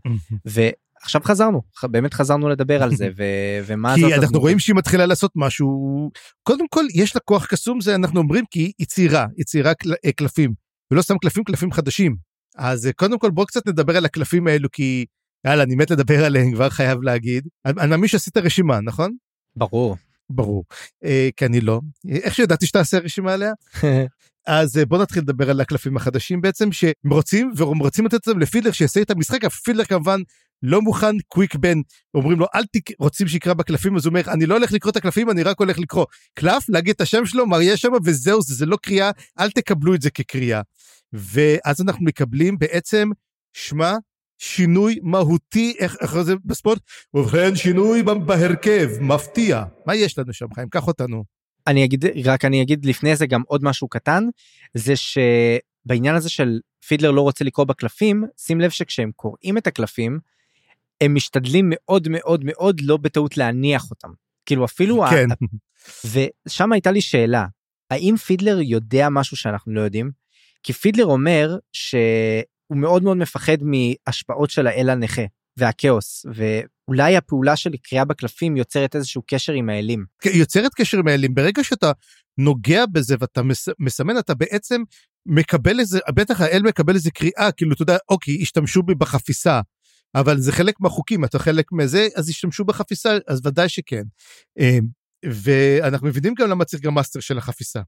ועכשיו 1.05 1.21
חזרנו 1.23 1.61
באמת 1.83 2.13
חזרנו 2.13 2.49
לדבר 2.49 2.83
על 2.83 2.95
זה 2.95 3.09
ו- 3.17 3.59
ומה 3.65 3.95
זאת 3.97 4.09
כי 4.09 4.15
אנחנו. 4.15 4.39
רואים 4.39 4.59
שהיא 4.59 4.75
מתחילה 4.75 5.05
לעשות 5.05 5.31
משהו, 5.35 5.67
קודם 6.43 6.67
כל 6.69 6.85
יש 6.93 7.15
לה 7.15 7.21
כוח 7.25 7.45
קסום, 7.45 7.81
זה 7.81 7.95
אנחנו 7.95 8.19
אומרים 8.19 8.45
כי 8.51 8.71
היא 8.79 8.87
ציירה, 8.87 9.25
היא 9.37 9.45
ציירה 9.45 9.73
קל- 9.73 9.93
אה, 10.05 10.11
קלפים, 10.11 10.53
ולא 10.91 11.01
סתם 11.01 11.17
קלפים, 11.17 11.43
קלפים 11.43 11.71
חדשים. 11.71 12.15
אז 12.57 12.87
אה, 12.87 12.93
קודם 12.93 13.19
כל 13.19 13.31
בואו 13.31 13.45
קצת 13.47 13.67
נדבר 13.67 13.97
על 13.97 14.05
הקלפים 14.05 14.47
האלו, 14.47 14.71
כי 14.71 15.05
יאללה, 15.47 15.63
אני 15.63 15.75
מת 15.75 15.91
לדבר 15.91 16.25
עליהם, 16.25 16.53
כבר 16.53 16.69
חייב 16.69 17.01
להגיד. 17.01 17.47
אני 17.65 17.73
אני 17.81 17.89
מאמין 17.89 18.07
שעשית 18.07 18.37
רשימה, 18.37 18.81
נכון? 18.81 19.11
ברור 19.55 19.97
ברור. 20.29 20.63
אה, 21.03 21.29
כי 21.37 21.45
אני 21.45 21.61
לא. 21.61 21.81
איך 22.09 22.35
שידעתי 22.35 22.65
שתעשה 22.65 22.97
רשימה 22.99 23.33
עליה? 23.33 23.51
אז 24.47 24.77
אה, 24.77 24.85
בוא 24.85 24.97
נתחיל 24.97 25.23
לדבר 25.23 25.49
על 25.49 25.61
הקלפים 25.61 25.97
החדשים 25.97 26.41
בעצם, 26.41 26.71
שהם 26.71 27.11
רוצים, 27.11 27.51
והם 27.55 27.79
רוצים 27.79 28.05
לתת 28.05 28.27
אותם 28.27 28.39
לפילר 28.39 28.71
שיעשה 28.71 29.01
את 29.01 29.11
המשחק, 29.11 29.45
הפילר 29.45 29.85
כמובן 29.85 30.21
לא 30.63 30.81
מוכן 30.81 31.15
קוויק 31.27 31.55
בן, 31.55 31.77
אומרים 32.13 32.39
לו 32.39 32.45
אל 32.55 32.65
תק... 32.65 32.91
רוצים 32.99 33.27
שיקרא 33.27 33.53
בקלפים, 33.53 33.95
אז 33.95 34.05
הוא 34.05 34.09
אומר 34.11 34.33
אני 34.33 34.45
לא 34.45 34.55
הולך 34.55 34.71
לקרוא 34.71 34.91
את 34.91 34.97
הקלפים, 34.97 35.29
אני 35.29 35.43
רק 35.43 35.59
הולך 35.59 35.79
לקרוא 35.79 36.05
קלף, 36.33 36.69
להגיד 36.69 36.95
את 36.95 37.01
השם 37.01 37.25
שלו, 37.25 37.45
מה 37.47 37.63
יש 37.63 37.81
שם, 37.81 37.91
וזהו, 38.05 38.41
זה, 38.41 38.55
זה 38.55 38.65
לא 38.65 38.77
קריאה, 38.81 39.11
אל 39.39 39.51
תקבלו 39.51 39.95
את 39.95 40.01
זה 40.01 40.09
כקריאה. 40.09 40.61
ואז 41.13 41.81
אנחנו 41.81 42.05
מקבלים 42.05 42.57
בעצם, 42.57 43.09
שמע, 43.53 43.93
שינוי 44.37 44.99
מהותי, 45.03 45.73
איך, 45.79 45.95
איך 46.01 46.21
זה 46.21 46.33
בספורט? 46.45 46.79
ובכן, 47.13 47.55
שינוי 47.55 48.03
בהרכב, 48.03 48.89
מפתיע. 49.01 49.63
מה 49.85 49.95
יש 49.95 50.17
לנו 50.17 50.33
שם, 50.33 50.45
חיים? 50.55 50.69
קח 50.69 50.87
אותנו. 50.87 51.23
אני 51.67 51.85
אגיד, 51.85 52.05
רק 52.25 52.45
אני 52.45 52.61
אגיד 52.61 52.85
לפני 52.85 53.15
זה 53.15 53.25
גם 53.25 53.41
עוד 53.47 53.63
משהו 53.63 53.87
קטן, 53.87 54.23
זה 54.73 54.93
שבעניין 54.95 56.15
הזה 56.15 56.29
של 56.29 56.59
פידלר 56.87 57.11
לא 57.11 57.21
רוצה 57.21 57.43
לקרוא 57.45 57.65
בקלפים, 57.65 58.23
שים 58.37 58.61
לב 58.61 58.69
שכשהם 58.69 59.11
קוראים 59.15 59.57
את 59.57 59.67
הקלפים, 59.67 60.19
הם 61.01 61.15
משתדלים 61.15 61.65
מאוד 61.69 62.07
מאוד 62.11 62.43
מאוד 62.45 62.81
לא 62.81 62.97
בטעות 62.97 63.37
להניח 63.37 63.91
אותם. 63.91 64.09
כאילו 64.45 64.65
אפילו... 64.65 65.05
כן. 65.09 65.31
ה... 65.31 65.35
ושם 66.47 66.71
הייתה 66.71 66.91
לי 66.91 67.01
שאלה, 67.01 67.45
האם 67.91 68.15
פידלר 68.17 68.61
יודע 68.61 69.09
משהו 69.09 69.37
שאנחנו 69.37 69.73
לא 69.73 69.81
יודעים? 69.81 70.11
כי 70.63 70.73
פידלר 70.73 71.05
אומר 71.05 71.57
שהוא 71.73 72.77
מאוד 72.77 73.03
מאוד 73.03 73.17
מפחד 73.17 73.57
מהשפעות 73.61 74.49
של 74.49 74.67
האל 74.67 74.89
הנכה 74.89 75.21
והכאוס, 75.57 76.25
ואולי 76.35 77.17
הפעולה 77.17 77.55
של 77.55 77.71
קריאה 77.83 78.05
בקלפים 78.05 78.57
יוצרת 78.57 78.95
איזשהו 78.95 79.21
קשר 79.27 79.53
עם 79.53 79.69
האלים. 79.69 80.05
כן, 80.21 80.29
יוצרת 80.33 80.71
קשר 80.73 80.97
עם 80.97 81.07
האלים. 81.07 81.35
ברגע 81.35 81.63
שאתה 81.63 81.91
נוגע 82.37 82.85
בזה 82.85 83.15
ואתה 83.19 83.43
מס, 83.43 83.69
מסמן, 83.79 84.17
אתה 84.17 84.33
בעצם 84.33 84.81
מקבל 85.25 85.79
איזה, 85.79 85.99
בטח 86.15 86.41
האל 86.41 86.61
מקבל 86.61 86.95
איזה 86.95 87.11
קריאה, 87.11 87.51
כאילו, 87.57 87.73
אתה 87.73 87.81
יודע, 87.81 87.97
אוקיי, 88.09 88.41
השתמשו 88.41 88.83
בי 88.83 88.95
בחפיסה. 88.95 89.61
אבל 90.15 90.37
זה 90.37 90.51
חלק 90.51 90.79
מהחוקים, 90.79 91.25
אתה 91.25 91.39
חלק 91.39 91.65
מזה, 91.71 92.07
אז 92.15 92.29
ישתמשו 92.29 92.65
בחפיסה, 92.65 93.17
אז 93.27 93.41
ודאי 93.45 93.69
שכן. 93.69 94.03
אמ, 94.59 94.87
ואנחנו 95.25 96.07
מבינים 96.07 96.33
גם 96.33 96.49
למה 96.49 96.65
צריך 96.65 96.83
גם 96.83 96.93
master 96.93 97.19
של 97.19 97.37
החפיסה. 97.37 97.81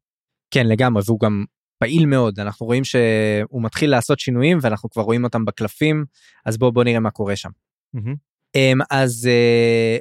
כן, 0.51 0.67
לגמרי, 0.67 1.03
והוא 1.05 1.19
גם 1.19 1.45
פעיל 1.79 2.05
מאוד, 2.05 2.39
אנחנו 2.39 2.65
רואים 2.65 2.83
שהוא 2.83 3.63
מתחיל 3.63 3.89
לעשות 3.89 4.19
שינויים 4.19 4.57
ואנחנו 4.61 4.89
כבר 4.89 5.03
רואים 5.03 5.23
אותם 5.23 5.45
בקלפים, 5.45 6.05
אז 6.45 6.57
בואו 6.57 6.71
בוא 6.71 6.83
נראה 6.83 6.99
מה 6.99 7.11
קורה 7.11 7.35
שם. 7.35 7.49
Mm-hmm. 7.95 8.57
אז 8.91 9.27
אה, 9.31 9.97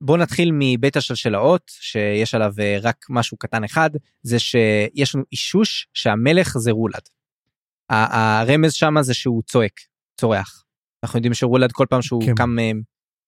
בואו 0.00 0.16
נתחיל 0.16 0.50
מבית 0.52 0.96
השלשלאות, 0.96 1.62
שיש 1.68 2.34
עליו 2.34 2.52
אה, 2.58 2.78
רק 2.82 3.06
משהו 3.10 3.36
קטן 3.36 3.64
אחד, 3.64 3.90
זה 4.22 4.38
שיש 4.38 5.14
לנו 5.14 5.24
אישוש 5.32 5.88
שהמלך 5.94 6.58
זה 6.58 6.70
רולד. 6.70 7.02
הרמז 7.90 8.72
שם 8.72 8.94
זה 9.00 9.14
שהוא 9.14 9.42
צועק, 9.42 9.80
צורח. 10.20 10.64
אנחנו 11.04 11.16
יודעים 11.16 11.34
שרולד 11.34 11.72
כל 11.72 11.86
פעם 11.90 12.02
שהוא 12.02 12.22
כן. 12.26 12.34
קם 12.34 12.58
אה, 12.58 12.70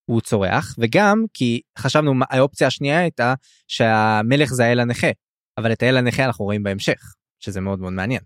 הוא 0.04 0.20
צורח 0.20 0.74
וגם 0.78 1.24
כי 1.34 1.60
חשבנו 1.78 2.14
האופציה 2.30 2.66
השנייה 2.66 2.98
הייתה 2.98 3.34
שהמלך 3.68 4.52
זה 4.52 4.64
האל 4.64 4.80
הנכה 4.80 5.10
אבל 5.58 5.72
את 5.72 5.82
האל 5.82 5.96
הנכה 5.96 6.24
אנחנו 6.24 6.44
רואים 6.44 6.62
בהמשך 6.62 7.14
שזה 7.40 7.60
מאוד 7.60 7.80
מאוד 7.80 7.92
מעניין. 7.92 8.20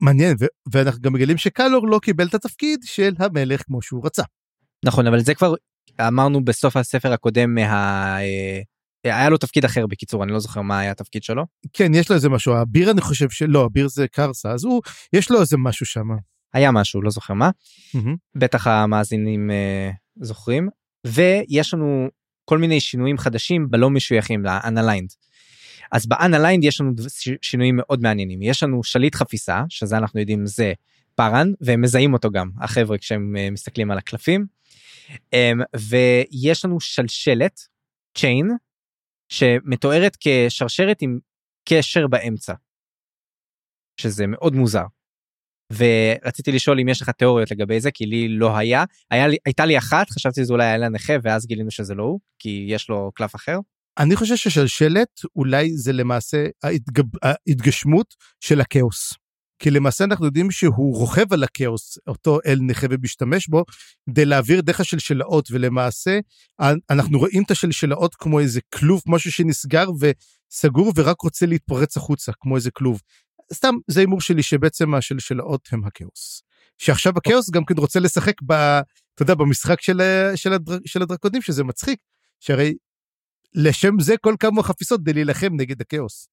מעניין 0.00 0.36
ו- 0.40 0.72
ואנחנו 0.72 1.00
גם 1.00 1.12
מגלים 1.12 1.38
שקלור 1.38 1.88
לא 1.88 1.98
קיבל 2.02 2.26
את 2.26 2.34
התפקיד 2.34 2.80
של 2.84 3.14
המלך 3.18 3.62
כמו 3.62 3.82
שהוא 3.82 4.06
רצה. 4.06 4.22
נכון 4.84 5.06
אבל 5.06 5.20
זה 5.20 5.34
כבר 5.34 5.54
אמרנו 6.00 6.44
בסוף 6.44 6.76
הספר 6.76 7.12
הקודם 7.12 7.54
מה... 7.54 8.18
אה, 8.20 8.60
היה 9.04 9.28
לו 9.28 9.38
תפקיד 9.38 9.64
אחר 9.64 9.86
בקיצור 9.86 10.24
אני 10.24 10.32
לא 10.32 10.38
זוכר 10.38 10.62
מה 10.62 10.78
היה 10.78 10.90
התפקיד 10.90 11.22
שלו. 11.22 11.44
כן 11.72 11.94
יש 11.94 12.10
לו 12.10 12.16
איזה 12.16 12.28
משהו 12.28 12.54
האביר 12.54 12.90
אני 12.90 13.00
חושב 13.00 13.30
שלא 13.30 13.66
אביר 13.66 13.88
זה 13.88 14.08
קרסה 14.08 14.50
אז 14.50 14.64
הוא 14.64 14.82
יש 15.12 15.30
לו 15.30 15.40
איזה 15.40 15.56
משהו 15.58 15.86
שם. 15.86 16.08
היה 16.54 16.70
משהו 16.70 17.02
לא 17.02 17.10
זוכר 17.10 17.34
מה 17.34 17.50
mm-hmm. 17.50 18.16
בטח 18.36 18.66
המאזינים 18.66 19.50
uh, 19.50 20.24
זוכרים 20.24 20.68
ויש 21.06 21.74
לנו 21.74 22.08
כל 22.44 22.58
מיני 22.58 22.80
שינויים 22.80 23.18
חדשים 23.18 23.70
בלא 23.70 23.90
משויכים 23.90 24.44
ל-unaligned. 24.44 25.25
אז 25.92 26.06
ב-unaligned 26.06 26.62
יש 26.62 26.80
לנו 26.80 26.92
שינויים 27.42 27.76
מאוד 27.76 28.02
מעניינים 28.02 28.42
יש 28.42 28.62
לנו 28.62 28.84
שליט 28.84 29.14
חפיסה 29.14 29.62
שזה 29.68 29.96
אנחנו 29.96 30.20
יודעים 30.20 30.46
זה 30.46 30.72
פארן 31.14 31.52
והם 31.60 31.80
מזהים 31.80 32.12
אותו 32.12 32.30
גם 32.30 32.50
החבר'ה 32.60 32.98
כשהם 32.98 33.34
uh, 33.36 33.52
מסתכלים 33.52 33.90
על 33.90 33.98
הקלפים. 33.98 34.46
Um, 35.10 35.64
ויש 35.76 36.64
לנו 36.64 36.80
שלשלת 36.80 37.60
chain 38.18 38.46
שמתוארת 39.28 40.16
כשרשרת 40.20 41.02
עם 41.02 41.18
קשר 41.68 42.06
באמצע. 42.06 42.54
שזה 44.00 44.26
מאוד 44.26 44.54
מוזר. 44.54 44.84
ורציתי 45.72 46.52
לשאול 46.52 46.80
אם 46.80 46.88
יש 46.88 47.02
לך 47.02 47.10
תיאוריות 47.10 47.50
לגבי 47.50 47.80
זה 47.80 47.90
כי 47.90 48.06
לי 48.06 48.28
לא 48.28 48.56
היה 48.56 48.84
היה 49.10 49.28
לי 49.28 49.36
הייתה 49.46 49.66
לי 49.66 49.78
אחת 49.78 50.10
חשבתי 50.10 50.40
שזה 50.40 50.52
אולי 50.52 50.64
היה 50.64 50.76
לה 50.76 50.88
נכה 50.88 51.12
ואז 51.22 51.46
גילינו 51.46 51.70
שזה 51.70 51.94
לא 51.94 52.02
הוא 52.02 52.20
כי 52.38 52.66
יש 52.68 52.88
לו 52.88 53.10
קלף 53.14 53.34
אחר. 53.34 53.58
אני 53.98 54.16
חושב 54.16 54.36
ששלשלת 54.36 55.20
אולי 55.36 55.76
זה 55.76 55.92
למעשה 55.92 56.46
ההתגב... 56.62 57.04
ההתגשמות 57.22 58.14
של 58.40 58.60
הכאוס. 58.60 59.14
כי 59.58 59.70
למעשה 59.70 60.04
אנחנו 60.04 60.26
יודעים 60.26 60.50
שהוא 60.50 60.96
רוכב 60.96 61.32
על 61.32 61.44
הכאוס, 61.44 61.98
אותו 62.06 62.38
אל 62.46 62.58
נכה 62.60 62.86
ומשתמש 62.90 63.48
בו, 63.48 63.64
כדי 64.10 64.24
להעביר 64.24 64.60
דרך 64.60 64.80
השלשלאות, 64.80 65.48
ולמעשה 65.50 66.18
אנחנו 66.90 67.18
רואים 67.18 67.42
את 67.42 67.50
השלשלאות 67.50 68.14
כמו 68.14 68.40
איזה 68.40 68.60
כלוב, 68.74 69.02
משהו 69.06 69.32
שנסגר 69.32 69.86
וסגור 70.00 70.92
ורק 70.96 71.20
רוצה 71.20 71.46
להתפרץ 71.46 71.96
החוצה, 71.96 72.32
כמו 72.40 72.56
איזה 72.56 72.70
כלוב. 72.70 73.00
סתם 73.52 73.74
זה 73.88 74.00
הימור 74.00 74.20
שלי 74.20 74.42
שבעצם 74.42 74.94
השלשלאות 74.94 75.68
הם 75.72 75.84
הכאוס. 75.84 76.42
שעכשיו 76.78 77.12
הכאוס 77.16 77.50
גם 77.50 77.64
כן 77.64 77.74
רוצה 77.78 78.00
לשחק 78.00 78.34
ב... 78.46 78.52
אתה 79.14 79.22
יודע, 79.22 79.34
במשחק 79.34 79.80
של, 79.80 80.00
של, 80.34 80.52
הדר, 80.52 80.78
של 80.86 81.02
הדרקונים, 81.02 81.42
שזה 81.42 81.64
מצחיק, 81.64 81.98
שהרי 82.40 82.74
לשם 83.56 84.00
זה 84.00 84.14
כל 84.20 84.34
כמה 84.40 84.62
חפיסות 84.62 85.00
כדי 85.00 85.12
להילחם 85.12 85.48
נגד 85.52 85.80
הכאוס. 85.80 86.28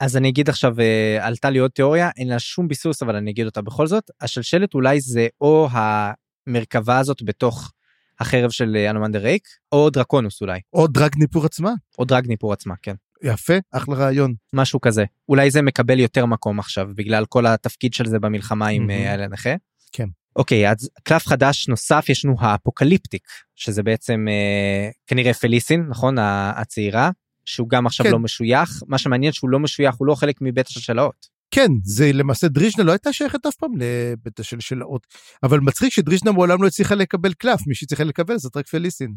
אז 0.00 0.16
אני 0.16 0.28
אגיד 0.28 0.48
עכשיו, 0.48 0.80
אה, 0.80 1.26
עלתה 1.26 1.50
לי 1.50 1.58
עוד 1.58 1.70
תיאוריה, 1.70 2.10
אין 2.16 2.28
לה 2.28 2.38
שום 2.38 2.68
ביסוס, 2.68 3.02
אבל 3.02 3.16
אני 3.16 3.30
אגיד 3.30 3.46
אותה 3.46 3.62
בכל 3.62 3.86
זאת. 3.86 4.10
השלשלת 4.20 4.74
אולי 4.74 5.00
זה 5.00 5.28
או 5.40 5.68
המרכבה 5.72 6.98
הזאת 6.98 7.22
בתוך 7.22 7.72
החרב 8.20 8.50
של 8.50 8.76
אנומנדר 8.90 9.22
ריק, 9.22 9.48
או 9.72 9.90
דרקונוס 9.90 10.40
אולי. 10.40 10.60
או 10.72 10.86
דרג 10.86 11.12
ניפור 11.16 11.44
עצמה. 11.44 11.72
או 11.98 12.04
דרג 12.04 12.26
ניפור 12.26 12.52
עצמה, 12.52 12.74
כן. 12.82 12.94
יפה, 13.22 13.54
אחלה 13.72 13.94
רעיון. 13.94 14.34
משהו 14.52 14.80
כזה. 14.80 15.04
אולי 15.28 15.50
זה 15.50 15.62
מקבל 15.62 16.00
יותר 16.00 16.26
מקום 16.26 16.58
עכשיו, 16.58 16.88
בגלל 16.94 17.26
כל 17.26 17.46
התפקיד 17.46 17.94
של 17.94 18.06
זה 18.06 18.18
במלחמה 18.18 18.68
עם 18.68 18.90
האל 18.90 19.22
הנכה. 19.22 19.54
כן. 19.92 20.08
אוקיי, 20.36 20.70
אז 20.70 20.90
קלף 21.02 21.26
חדש 21.26 21.68
נוסף 21.68 22.06
יש 22.08 22.24
לנו 22.24 22.36
ה 22.38 22.45
apocalyptic, 22.45 23.28
שזה 23.54 23.82
בעצם 23.82 24.26
אה, 24.28 24.90
כנראה 25.06 25.34
פליסין, 25.34 25.86
נכון? 25.88 26.16
הצעירה, 26.56 27.10
שהוא 27.44 27.68
גם 27.68 27.86
עכשיו 27.86 28.06
כן. 28.06 28.12
לא 28.12 28.18
משוייך. 28.18 28.82
מה 28.86 28.98
שמעניין 28.98 29.32
שהוא 29.32 29.50
לא 29.50 29.58
משוייך, 29.58 29.94
הוא 29.94 30.06
לא 30.06 30.14
חלק 30.14 30.36
מבית 30.40 30.66
השלשלאות. 30.66 31.36
כן, 31.50 31.68
זה 31.84 32.12
למעשה 32.12 32.48
דריז'נה 32.48 32.84
לא 32.84 32.92
הייתה 32.92 33.12
שייכת 33.12 33.46
אף 33.46 33.54
פעם 33.54 33.70
לבית 33.78 34.40
השלשלאות, 34.40 35.06
אבל 35.42 35.60
מצחיק 35.60 35.92
שדריז'נה 35.92 36.32
מעולם 36.32 36.62
לא 36.62 36.66
הצליחה 36.66 36.94
לקבל 36.94 37.32
קלף, 37.32 37.66
מי 37.66 37.74
שצריכה 37.74 38.04
לקבל 38.04 38.38
זאת 38.38 38.56
רק 38.56 38.66
פליסין. 38.66 39.14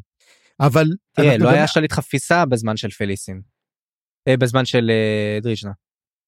אבל... 0.60 0.88
תראה, 1.16 1.38
לא 1.38 1.50
היה 1.50 1.68
שליט 1.68 1.92
חפיסה 1.92 2.46
בזמן 2.46 2.78
של 2.78 2.90
פליסין. 2.90 3.42
אה, 4.28 4.38
בזמן 4.38 4.66
של 4.66 4.90
אה, 4.90 5.40
דריז'נה. 5.42 5.72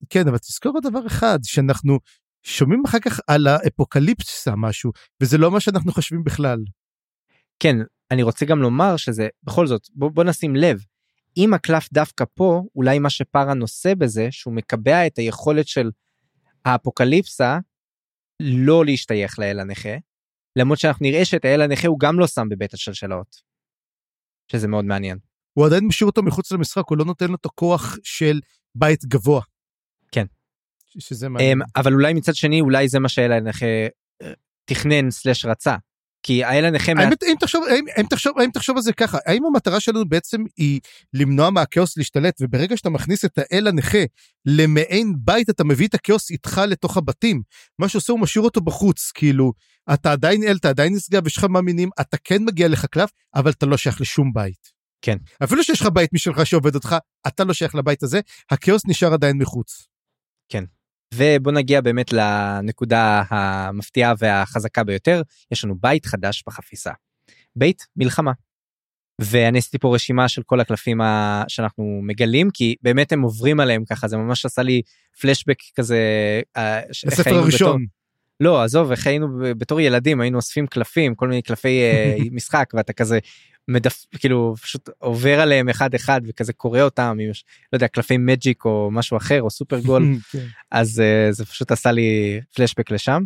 כן, 0.09 0.27
אבל 0.27 0.37
תזכור 0.37 0.71
עוד 0.73 0.83
דבר 0.83 1.07
אחד, 1.07 1.39
שאנחנו 1.43 1.99
שומעים 2.43 2.83
אחר 2.85 2.99
כך 2.99 3.19
על 3.27 3.47
האפוקליפסה 3.47 4.55
משהו, 4.55 4.91
וזה 5.21 5.37
לא 5.37 5.51
מה 5.51 5.59
שאנחנו 5.59 5.91
חושבים 5.91 6.23
בכלל. 6.23 6.59
כן, 7.59 7.75
אני 8.11 8.23
רוצה 8.23 8.45
גם 8.45 8.61
לומר 8.61 8.97
שזה, 8.97 9.27
בכל 9.43 9.67
זאת, 9.67 9.81
בוא, 9.93 10.09
בוא 10.09 10.23
נשים 10.23 10.55
לב, 10.55 10.85
אם 11.37 11.53
הקלף 11.53 11.89
דווקא 11.93 12.25
פה, 12.33 12.63
אולי 12.75 12.99
מה 12.99 13.09
שפארה 13.09 13.53
נושא 13.53 13.93
בזה, 13.93 14.27
שהוא 14.31 14.53
מקבע 14.53 15.07
את 15.07 15.17
היכולת 15.17 15.67
של 15.67 15.89
האפוקליפסה 16.65 17.59
לא 18.39 18.85
להשתייך 18.85 19.39
לאל 19.39 19.59
הנכה, 19.59 19.95
למרות 20.55 20.79
שאנחנו 20.79 21.05
נראה 21.05 21.25
שאת 21.25 21.45
האל 21.45 21.61
הנכה 21.61 21.87
הוא 21.87 21.99
גם 21.99 22.19
לא 22.19 22.27
שם 22.27 22.49
בבית 22.49 22.73
השלשלאות. 22.73 23.51
שזה 24.51 24.67
מאוד 24.67 24.85
מעניין. 24.85 25.17
הוא 25.53 25.65
עדיין 25.65 25.85
משאיר 25.85 26.07
אותו 26.07 26.23
מחוץ 26.23 26.51
למשחק, 26.51 26.83
הוא 26.89 26.97
לא 26.97 27.05
נותן 27.05 27.27
לו 27.27 27.35
את 27.35 27.45
הכוח 27.45 27.97
של 28.03 28.39
בית 28.75 29.05
גבוה. 29.05 29.41
כן. 30.93 30.99
שזה 30.99 31.29
מעניין. 31.29 31.61
אמ, 31.61 31.67
אבל 31.75 31.93
אולי 31.93 32.13
מצד 32.13 32.35
שני, 32.35 32.61
אולי 32.61 32.89
זה 32.89 32.99
מה 32.99 33.09
שהאל 33.09 33.31
הנכה 33.31 33.65
אה, 34.21 34.31
תכנן 34.65 35.11
סלש 35.11 35.45
רצה. 35.45 35.75
כי 36.23 36.43
האל 36.43 36.65
הנכה... 36.65 36.91
האמת, 36.97 37.23
אם 37.23 37.33
תחשוב, 37.39 37.63
האם, 37.69 37.85
האם, 37.95 38.05
תחשוב, 38.05 38.39
האם 38.39 38.51
תחשוב 38.51 38.77
על 38.77 38.83
זה 38.83 38.93
ככה, 38.93 39.17
האם 39.25 39.45
המטרה 39.45 39.79
שלנו 39.79 40.09
בעצם 40.09 40.43
היא 40.57 40.79
למנוע 41.13 41.49
מהכאוס 41.49 41.97
להשתלט, 41.97 42.37
וברגע 42.41 42.77
שאתה 42.77 42.89
מכניס 42.89 43.25
את 43.25 43.37
האל 43.37 43.67
הנכה 43.67 44.03
למעין 44.45 45.13
בית, 45.17 45.49
אתה 45.49 45.63
מביא 45.63 45.87
את 45.87 45.93
הכאוס 45.93 46.31
איתך 46.31 46.61
לתוך 46.67 46.97
הבתים. 46.97 47.41
מה 47.79 47.89
שעושה 47.89 48.13
הוא 48.13 48.19
משאיר 48.19 48.43
אותו 48.43 48.61
בחוץ, 48.61 49.11
כאילו, 49.13 49.53
אתה 49.93 50.11
עדיין 50.11 50.43
אל, 50.43 50.55
אתה 50.55 50.69
עדיין 50.69 50.95
נשגב, 50.95 51.27
יש 51.27 51.37
לך 51.37 51.43
מאמינים, 51.43 51.89
אתה 52.01 52.17
כן 52.23 52.43
מגיע 52.43 52.67
לך 52.67 52.85
קלף, 52.85 53.09
אבל 53.35 53.51
אתה 53.51 53.65
לא 53.65 53.77
שייך 53.77 54.01
לשום 54.01 54.33
בית. 54.33 54.71
כן. 55.01 55.17
אפילו 55.43 55.63
שיש 55.63 55.81
לך 55.81 55.87
בית 55.87 56.13
משלך 56.13 56.45
שעובד 56.45 56.75
אותך, 56.75 56.95
אתה 57.27 57.43
לא 57.43 57.53
שייך 57.53 57.75
לבית 57.75 58.03
הזה, 58.03 58.19
הכאוס 58.49 58.81
נשאר 58.87 59.13
עדיין 59.13 59.37
מחוץ. 59.37 59.87
ובוא 61.13 61.51
נגיע 61.51 61.81
באמת 61.81 62.13
לנקודה 62.13 63.23
המפתיעה 63.29 64.13
והחזקה 64.17 64.83
ביותר, 64.83 65.21
יש 65.51 65.65
לנו 65.65 65.75
בית 65.79 66.05
חדש 66.05 66.43
בחפיסה. 66.47 66.91
בית 67.55 67.85
מלחמה. 67.95 68.31
ואני 69.21 69.57
עשיתי 69.57 69.77
פה 69.77 69.95
רשימה 69.95 70.27
של 70.27 70.43
כל 70.43 70.59
הקלפים 70.59 71.01
ה... 71.01 71.43
שאנחנו 71.47 71.99
מגלים, 72.03 72.49
כי 72.53 72.75
באמת 72.81 73.11
הם 73.11 73.21
עוברים 73.21 73.59
עליהם 73.59 73.85
ככה, 73.85 74.07
זה 74.07 74.17
ממש 74.17 74.45
עשה 74.45 74.61
לי 74.61 74.81
פלשבק 75.21 75.57
כזה. 75.75 75.99
אה, 76.57 76.79
הספר 76.89 77.23
היינו 77.25 77.39
הראשון. 77.41 77.69
בתור- 77.69 77.87
לא, 78.39 78.63
עזוב, 78.63 78.91
איך 78.91 79.07
היינו 79.07 79.27
בתור 79.57 79.79
ילדים, 79.81 80.21
היינו 80.21 80.37
אוספים 80.37 80.67
קלפים, 80.67 81.15
כל 81.15 81.27
מיני 81.27 81.41
קלפי 81.41 81.81
אה, 81.81 82.15
משחק, 82.31 82.69
ואתה 82.73 82.93
כזה 82.93 83.19
מדף, 83.67 84.05
כאילו 84.19 84.55
פשוט 84.61 84.89
עובר 84.97 85.39
עליהם 85.39 85.69
אחד 85.69 85.95
אחד 85.95 86.21
וכזה 86.27 86.53
קורא 86.53 86.81
אותם, 86.81 87.17
אם 87.21 87.29
יש, 87.31 87.45
לא 87.73 87.75
יודע, 87.75 87.87
קלפי 87.87 88.17
מג'יק 88.17 88.65
או 88.65 88.89
משהו 88.91 89.17
אחר, 89.17 89.41
או 89.41 89.49
סופר 89.49 89.79
גול. 89.87 90.03
כן. 90.31 90.45
אז 90.71 91.01
uh, 91.01 91.33
זה 91.33 91.45
פשוט 91.45 91.71
עשה 91.71 91.91
לי 91.91 92.41
פלשבק 92.55 92.91
לשם 92.91 93.23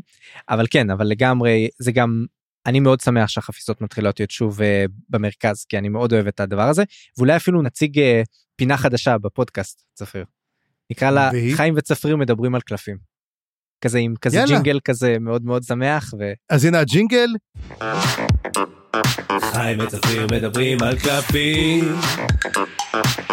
אבל 0.50 0.66
כן 0.70 0.90
אבל 0.90 1.08
לגמרי 1.08 1.68
זה 1.80 1.92
גם 1.92 2.26
אני 2.66 2.80
מאוד 2.80 3.02
שמח 3.02 3.30
שהחפיסות 3.30 3.82
מתחילות 3.82 4.20
להיות 4.20 4.32
שוב 4.32 4.62
uh, 4.62 4.64
במרכז 5.10 5.66
כי 5.70 5.78
אני 5.78 5.90
מאוד 5.90 6.14
אוהב 6.14 6.28
את 6.28 6.40
הדבר 6.40 6.68
הזה 6.70 6.84
ואולי 7.18 7.36
אפילו 7.36 7.62
נציג 7.62 8.00
uh, 8.00 8.02
פינה 8.56 8.78
חדשה 8.78 9.18
בפודקאסט 9.18 9.84
צפריר. 9.94 10.26
נקרא 10.92 11.12
לה? 11.12 11.32
חיים 11.56 11.74
וצפריר 11.78 12.18
מדברים 12.18 12.56
על 12.56 12.62
קלפים. 12.62 12.98
כזה 13.82 14.00
עם 14.00 14.14
כזה 14.22 14.38
יאללה. 14.38 14.52
ג'ינגל 14.52 14.80
כזה 14.80 15.20
מאוד 15.20 15.46
מאוד 15.46 15.64
שמח 15.64 16.14
ו... 16.20 16.34
אז 16.50 16.66
הנה 16.66 16.80
הג'ינגל, 16.80 17.28
חיים 19.40 19.80
וצפריר 19.80 20.28
מדברים 20.32 20.78
על 20.84 21.00
קלפים. 21.00 21.84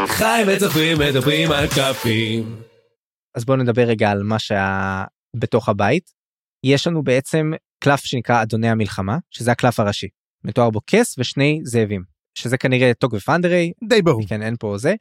חיים 0.06 0.46
וצפריר 0.48 0.98
מדברים 0.98 1.52
על 1.52 1.66
קלפים. 1.74 2.62
אז 3.34 3.44
בואו 3.44 3.56
נדבר 3.56 3.82
רגע 3.82 4.10
על 4.10 4.22
מה 4.22 4.38
שהיה 4.38 5.04
בתוך 5.36 5.68
הבית. 5.68 6.10
יש 6.64 6.86
לנו 6.86 7.02
בעצם 7.02 7.50
קלף 7.84 8.04
שנקרא 8.04 8.42
אדוני 8.42 8.68
המלחמה 8.68 9.18
שזה 9.30 9.52
הקלף 9.52 9.80
הראשי. 9.80 10.08
מתואר 10.44 10.70
בו 10.70 10.80
כס 10.86 11.18
ושני 11.18 11.60
זאבים 11.64 12.02
שזה 12.38 12.58
כנראה 12.58 12.94
טוק 12.94 13.12
ופנדרי 13.12 13.72
די 13.88 14.02
ברור. 14.02 14.26
כן 14.28 14.42
אין 14.42 14.56
פה 14.60 14.78
זה. 14.78 14.94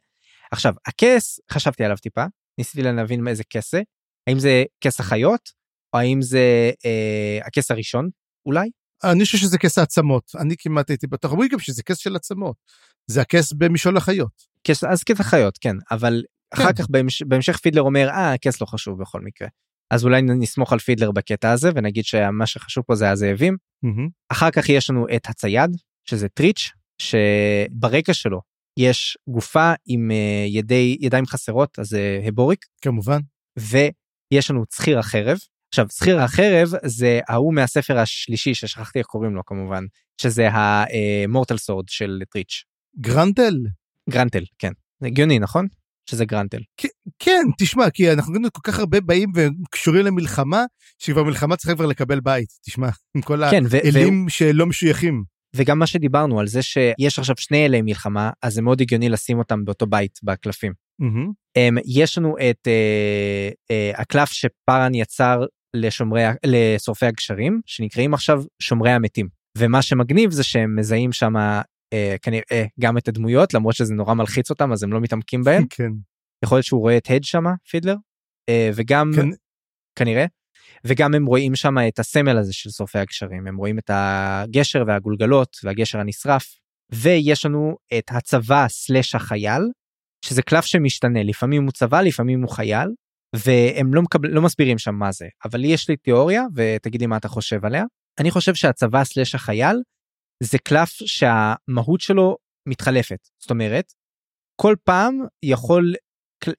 עכשיו 0.52 0.74
הכס 0.86 1.40
חשבתי 1.52 1.84
עליו 1.84 1.96
טיפה 1.96 2.24
ניסיתי 2.58 2.82
להבין 2.82 3.20
מאיזה 3.20 3.42
כס 3.50 3.72
זה 3.72 3.82
האם 4.28 4.38
זה 4.38 4.64
כס 4.80 5.00
החיות 5.00 5.50
או 5.94 5.98
האם 5.98 6.22
זה 6.22 6.70
אה, 6.84 7.46
הכס 7.46 7.70
הראשון 7.70 8.08
אולי 8.46 8.70
אני 9.04 9.24
חושב 9.24 9.38
שזה 9.38 9.58
כס 9.58 9.78
העצמות, 9.78 10.32
אני 10.40 10.54
כמעט 10.58 10.90
הייתי 10.90 11.06
בטוח, 11.06 11.32
אומרים 11.32 11.48
גם 11.48 11.58
שזה 11.58 11.82
כס 11.82 11.98
של 11.98 12.16
עצמות. 12.16 12.56
זה 13.06 13.20
הכס 13.20 13.52
במשעול 13.52 13.96
החיות. 13.96 14.52
כס 14.64 14.84
אז 14.84 15.04
כס 15.04 15.20
החיות 15.20 15.58
כן 15.58 15.76
אבל 15.90 16.22
אחר 16.54 16.72
כן. 16.72 16.72
כך 16.72 16.90
בהמש, 16.90 17.22
בהמשך 17.22 17.56
פידלר 17.56 17.82
אומר 17.82 18.08
אה 18.08 18.32
הכס 18.32 18.60
לא 18.60 18.66
חשוב 18.66 19.00
בכל 19.00 19.20
מקרה 19.20 19.48
אז 19.90 20.04
אולי 20.04 20.22
נסמוך 20.22 20.72
על 20.72 20.78
פידלר 20.78 21.10
בקטע 21.10 21.50
הזה 21.50 21.70
ונגיד 21.74 22.04
שמה 22.04 22.46
שחשוב 22.46 22.84
פה 22.84 22.94
זה 22.94 23.10
הזאבים 23.10 23.56
מהמם. 23.82 24.08
אחר 24.28 24.50
כך 24.50 24.68
יש 24.68 24.90
לנו 24.90 25.06
את 25.16 25.28
הצייד 25.28 25.70
שזה 26.04 26.28
טריץ' 26.28 26.70
שברקע 26.98 28.14
שלו 28.14 28.40
יש 28.78 29.18
גופה 29.28 29.72
עם 29.86 30.10
אה, 30.10 30.44
ידי 30.48 30.96
ידיים 31.00 31.26
חסרות 31.26 31.78
אז 31.78 31.88
זה 31.88 32.20
הבוריק 32.24 32.66
כמובן. 32.82 33.18
ויש 33.58 34.50
לנו 34.50 34.66
צחיר 34.66 34.98
החרב. 34.98 35.38
עכשיו 35.72 35.88
צחיר 35.88 36.20
החרב 36.20 36.68
זה 36.84 37.20
ההוא 37.28 37.54
מהספר 37.54 37.98
השלישי 37.98 38.54
ששכחתי 38.54 38.98
איך 38.98 39.06
קוראים 39.06 39.34
לו 39.34 39.44
כמובן 39.46 39.84
שזה 40.20 40.48
המורטל 40.52 41.56
סורד 41.56 41.88
של 41.88 42.22
טריץ' 42.32 42.64
גרנטל. 43.00 43.54
גרנטל 44.10 44.44
כן 44.58 44.72
הגיוני 45.02 45.38
נכון 45.38 45.66
שזה 46.10 46.24
גרנטל 46.24 46.60
כן, 47.18 47.42
תשמע, 47.58 47.90
כי 47.90 48.12
אנחנו 48.12 48.34
כל 48.52 48.60
כך 48.64 48.78
הרבה 48.78 49.00
באים 49.00 49.32
וקשורים 49.34 50.04
למלחמה, 50.04 50.64
שכבר 50.98 51.24
מלחמה 51.24 51.56
צריכה 51.56 51.74
כבר 51.74 51.86
לקבל 51.86 52.20
בית, 52.20 52.48
תשמע, 52.66 52.88
עם 53.16 53.22
כל 53.22 53.50
כן 53.50 53.64
ו- 53.70 53.76
האלים 53.84 54.28
שלא 54.28 54.66
משויכים. 54.66 55.24
וגם 55.56 55.78
מה 55.78 55.86
שדיברנו 55.86 56.40
על 56.40 56.46
זה 56.46 56.62
שיש 56.62 57.18
עכשיו 57.18 57.34
שני 57.38 57.66
אלי 57.66 57.82
מלחמה 57.82 58.30
אז 58.42 58.54
זה 58.54 58.62
מאוד 58.62 58.80
הגיוני 58.80 59.08
לשים 59.08 59.38
אותם 59.38 59.64
באותו 59.64 59.86
בית 59.86 60.18
בקלפים. 60.22 60.72
מהמם. 60.98 61.30
um, 61.58 61.80
יש 61.86 62.18
לנו 62.18 62.36
את 62.50 62.68
uh, 62.68 63.52
uh, 63.72 64.00
הקלף 64.00 64.32
שפארן 64.32 64.94
יצר 64.94 65.44
לשומרי 65.74 66.22
לשורפי 66.46 67.06
הגשרים 67.06 67.60
שנקראים 67.66 68.14
עכשיו 68.14 68.42
שומרי 68.62 68.90
המתים. 68.90 69.28
ומה 69.58 69.82
שמגניב 69.82 70.30
זה 70.30 70.44
שהם 70.44 70.76
מזהים 70.76 71.12
שם 71.12 71.36
uh, 71.36 72.18
כנראה 72.22 72.64
גם 72.80 72.98
את 72.98 73.08
הדמויות 73.08 73.54
למרות 73.54 73.74
שזה 73.74 73.94
נורא 73.94 74.14
מלחיץ 74.14 74.50
אותם 74.50 74.72
אז 74.72 74.82
הם 74.82 74.92
לא 74.92 75.00
מתעמקים 75.00 75.42
בהם. 75.46 75.66
כן. 75.70 75.90
יכול 76.44 76.56
להיות 76.56 76.66
שהוא 76.66 76.80
רואה 76.80 76.96
את 76.96 77.10
הד 77.10 77.24
שם 77.24 77.44
פידלר? 77.70 77.94
uh, 77.94 78.74
וגם 78.74 79.10
כן. 79.16 79.28
כנראה. 79.98 80.24
וגם 80.84 81.14
הם 81.14 81.26
רואים 81.26 81.56
שם 81.56 81.74
את 81.88 81.98
הסמל 81.98 82.38
הזה 82.38 82.52
של 82.52 82.70
שורפי 82.70 82.98
הגשרים. 82.98 83.46
הם 83.46 83.56
רואים 83.56 83.78
את 83.78 83.90
הגשר 83.94 84.84
והגולגלות 84.86 85.56
והגשר 85.64 85.98
הנשרף. 85.98 86.44
ויש 86.92 87.46
לנו 87.46 87.76
את 87.98 88.04
הצבא 88.10 88.68
סלש 88.68 89.14
החייל 89.14 89.62
שזה 90.24 90.42
קלף 90.42 90.64
שמשתנה. 90.64 91.22
לפעמים 91.22 91.62
הוא 91.62 91.72
צבא 91.72 92.00
לפעמים 92.00 92.42
הוא 92.42 92.50
חייל 92.50 92.88
והם 93.36 93.94
לא, 93.94 94.02
מקבל, 94.02 94.28
לא 94.30 94.42
מסבירים 94.42 94.78
שם 94.78 94.94
מה 94.94 95.12
זה 95.12 95.28
אבל 95.44 95.60
לי 95.60 95.68
יש 95.68 95.88
לי 95.88 95.96
תיאוריה 95.96 96.42
ותגידי 96.54 97.06
מה 97.06 97.16
אתה 97.16 97.28
חושב 97.28 97.64
עליה 97.64 97.84
אני 98.20 98.30
חושב 98.30 98.54
שהצבא 98.54 99.04
סלש 99.04 99.34
החייל 99.34 99.76
זה 100.42 100.58
קלף 100.58 100.90
שהמהות 100.90 102.00
שלו 102.00 102.36
מתחלפת 102.68 103.28
זאת 103.38 103.50
אומרת 103.50 103.92
כל 104.60 104.74
פעם 104.84 105.18
יכול 105.44 105.94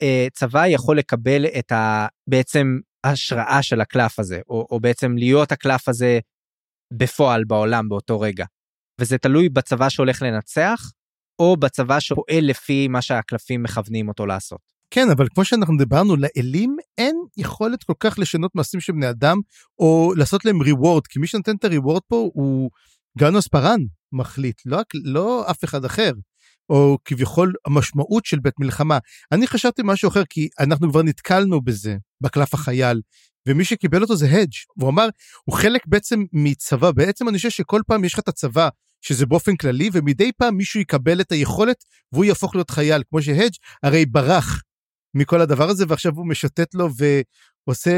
אה, 0.01 0.27
צבא 0.33 0.67
יכול 0.67 0.97
לקבל 0.97 1.45
את 1.45 1.71
ה... 1.71 2.07
בעצם 2.29 2.79
השראה 3.03 3.63
של 3.63 3.81
הקלף 3.81 4.19
הזה 4.19 4.41
או, 4.49 4.67
או 4.71 4.79
בעצם 4.79 5.17
להיות 5.17 5.51
הקלף 5.51 5.89
הזה 5.89 6.19
בפועל 6.93 7.43
בעולם 7.43 7.89
באותו 7.89 8.19
רגע. 8.19 8.45
וזה 9.01 9.17
תלוי 9.17 9.49
בצבא 9.49 9.89
שהולך 9.89 10.21
לנצח 10.21 10.91
או 11.39 11.57
בצבא 11.57 11.99
שפועל 11.99 12.39
לפי 12.41 12.87
מה 12.87 13.01
שהקלפים 13.01 13.63
מכוונים 13.63 14.07
אותו 14.07 14.25
לעשות. 14.25 14.72
כן, 14.95 15.09
אבל 15.09 15.27
כמו 15.33 15.45
שאנחנו 15.45 15.77
דיברנו, 15.77 16.15
לאלים 16.15 16.77
אין 16.97 17.15
יכולת 17.37 17.83
כל 17.83 17.93
כך 17.99 18.19
לשנות 18.19 18.55
מעשים 18.55 18.79
של 18.79 18.93
בני 18.93 19.09
אדם, 19.09 19.37
או 19.79 20.13
לעשות 20.17 20.45
להם 20.45 20.61
ריוורד, 20.61 21.07
כי 21.07 21.19
מי 21.19 21.27
שנותן 21.27 21.55
את 21.55 21.63
הריוורד 21.63 22.01
פה 22.07 22.29
הוא 22.33 22.71
גנוס 23.17 23.47
פארן 23.47 23.79
מחליט, 24.11 24.61
לא, 24.65 24.79
לא 24.93 25.51
אף 25.51 25.63
אחד 25.63 25.85
אחר. 25.85 26.11
או 26.69 26.97
כביכול 27.05 27.53
המשמעות 27.65 28.25
של 28.25 28.39
בית 28.39 28.53
מלחמה. 28.59 28.97
אני 29.31 29.47
חשבתי 29.47 29.81
משהו 29.85 30.09
אחר, 30.09 30.23
כי 30.29 30.49
אנחנו 30.59 30.91
כבר 30.91 31.01
נתקלנו 31.01 31.61
בזה, 31.61 31.97
בקלף 32.21 32.53
החייל, 32.53 33.01
ומי 33.47 33.65
שקיבל 33.65 34.01
אותו 34.01 34.15
זה 34.15 34.25
הדג', 34.31 34.53
והוא 34.77 34.89
אמר, 34.89 35.07
הוא 35.43 35.55
חלק 35.55 35.81
בעצם 35.87 36.23
מצבא, 36.33 36.91
בעצם 36.91 37.29
אני 37.29 37.37
חושב 37.37 37.49
שכל 37.49 37.81
פעם 37.87 38.03
יש 38.03 38.13
לך 38.13 38.19
את 38.19 38.27
הצבא, 38.27 38.69
שזה 39.01 39.25
באופן 39.25 39.55
כללי, 39.55 39.89
ומדי 39.93 40.31
פעם 40.37 40.57
מישהו 40.57 40.79
יקבל 40.79 41.21
את 41.21 41.31
היכולת, 41.31 41.83
והוא 42.11 42.25
יהפוך 42.25 42.55
להיות 42.55 42.69
חייל, 42.69 43.03
כמו 43.09 43.21
שהדג' 43.21 43.53
הרי 43.83 44.05
ברח 44.05 44.61
מכל 45.13 45.41
הדבר 45.41 45.69
הזה, 45.69 45.85
ועכשיו 45.87 46.15
הוא 46.15 46.27
משוטט 46.27 46.75
לו 46.75 46.89
ועושה 47.67 47.91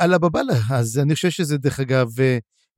אללה 0.00 0.18
בבאללה, 0.18 0.58
אז 0.70 0.98
אני 0.98 1.14
חושב 1.14 1.30
שזה 1.30 1.58
דרך 1.58 1.80
אגב 1.80 2.08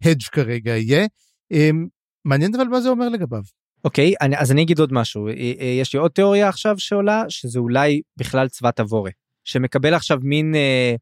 הדג' 0.04 0.22
כרגע 0.22 0.76
יהיה. 0.76 1.06
אמ, 1.50 1.86
מעניין 2.24 2.54
אבל 2.54 2.64
מה 2.64 2.80
זה 2.80 2.88
אומר 2.88 3.08
לגביו. 3.08 3.42
אוקיי 3.84 4.14
אני, 4.20 4.38
אז 4.38 4.52
אני 4.52 4.62
אגיד 4.62 4.78
עוד 4.78 4.92
משהו 4.92 5.28
אה, 5.28 5.32
אה, 5.60 5.66
יש 5.66 5.92
לי 5.92 5.98
עוד 5.98 6.10
תיאוריה 6.10 6.48
עכשיו 6.48 6.78
שעולה 6.78 7.24
שזה 7.28 7.58
אולי 7.58 8.00
בכלל 8.16 8.48
צבא 8.48 8.70
תבורה 8.70 9.10
שמקבל 9.44 9.94
עכשיו 9.94 10.18
מין 10.22 10.54
אה, 10.54 10.94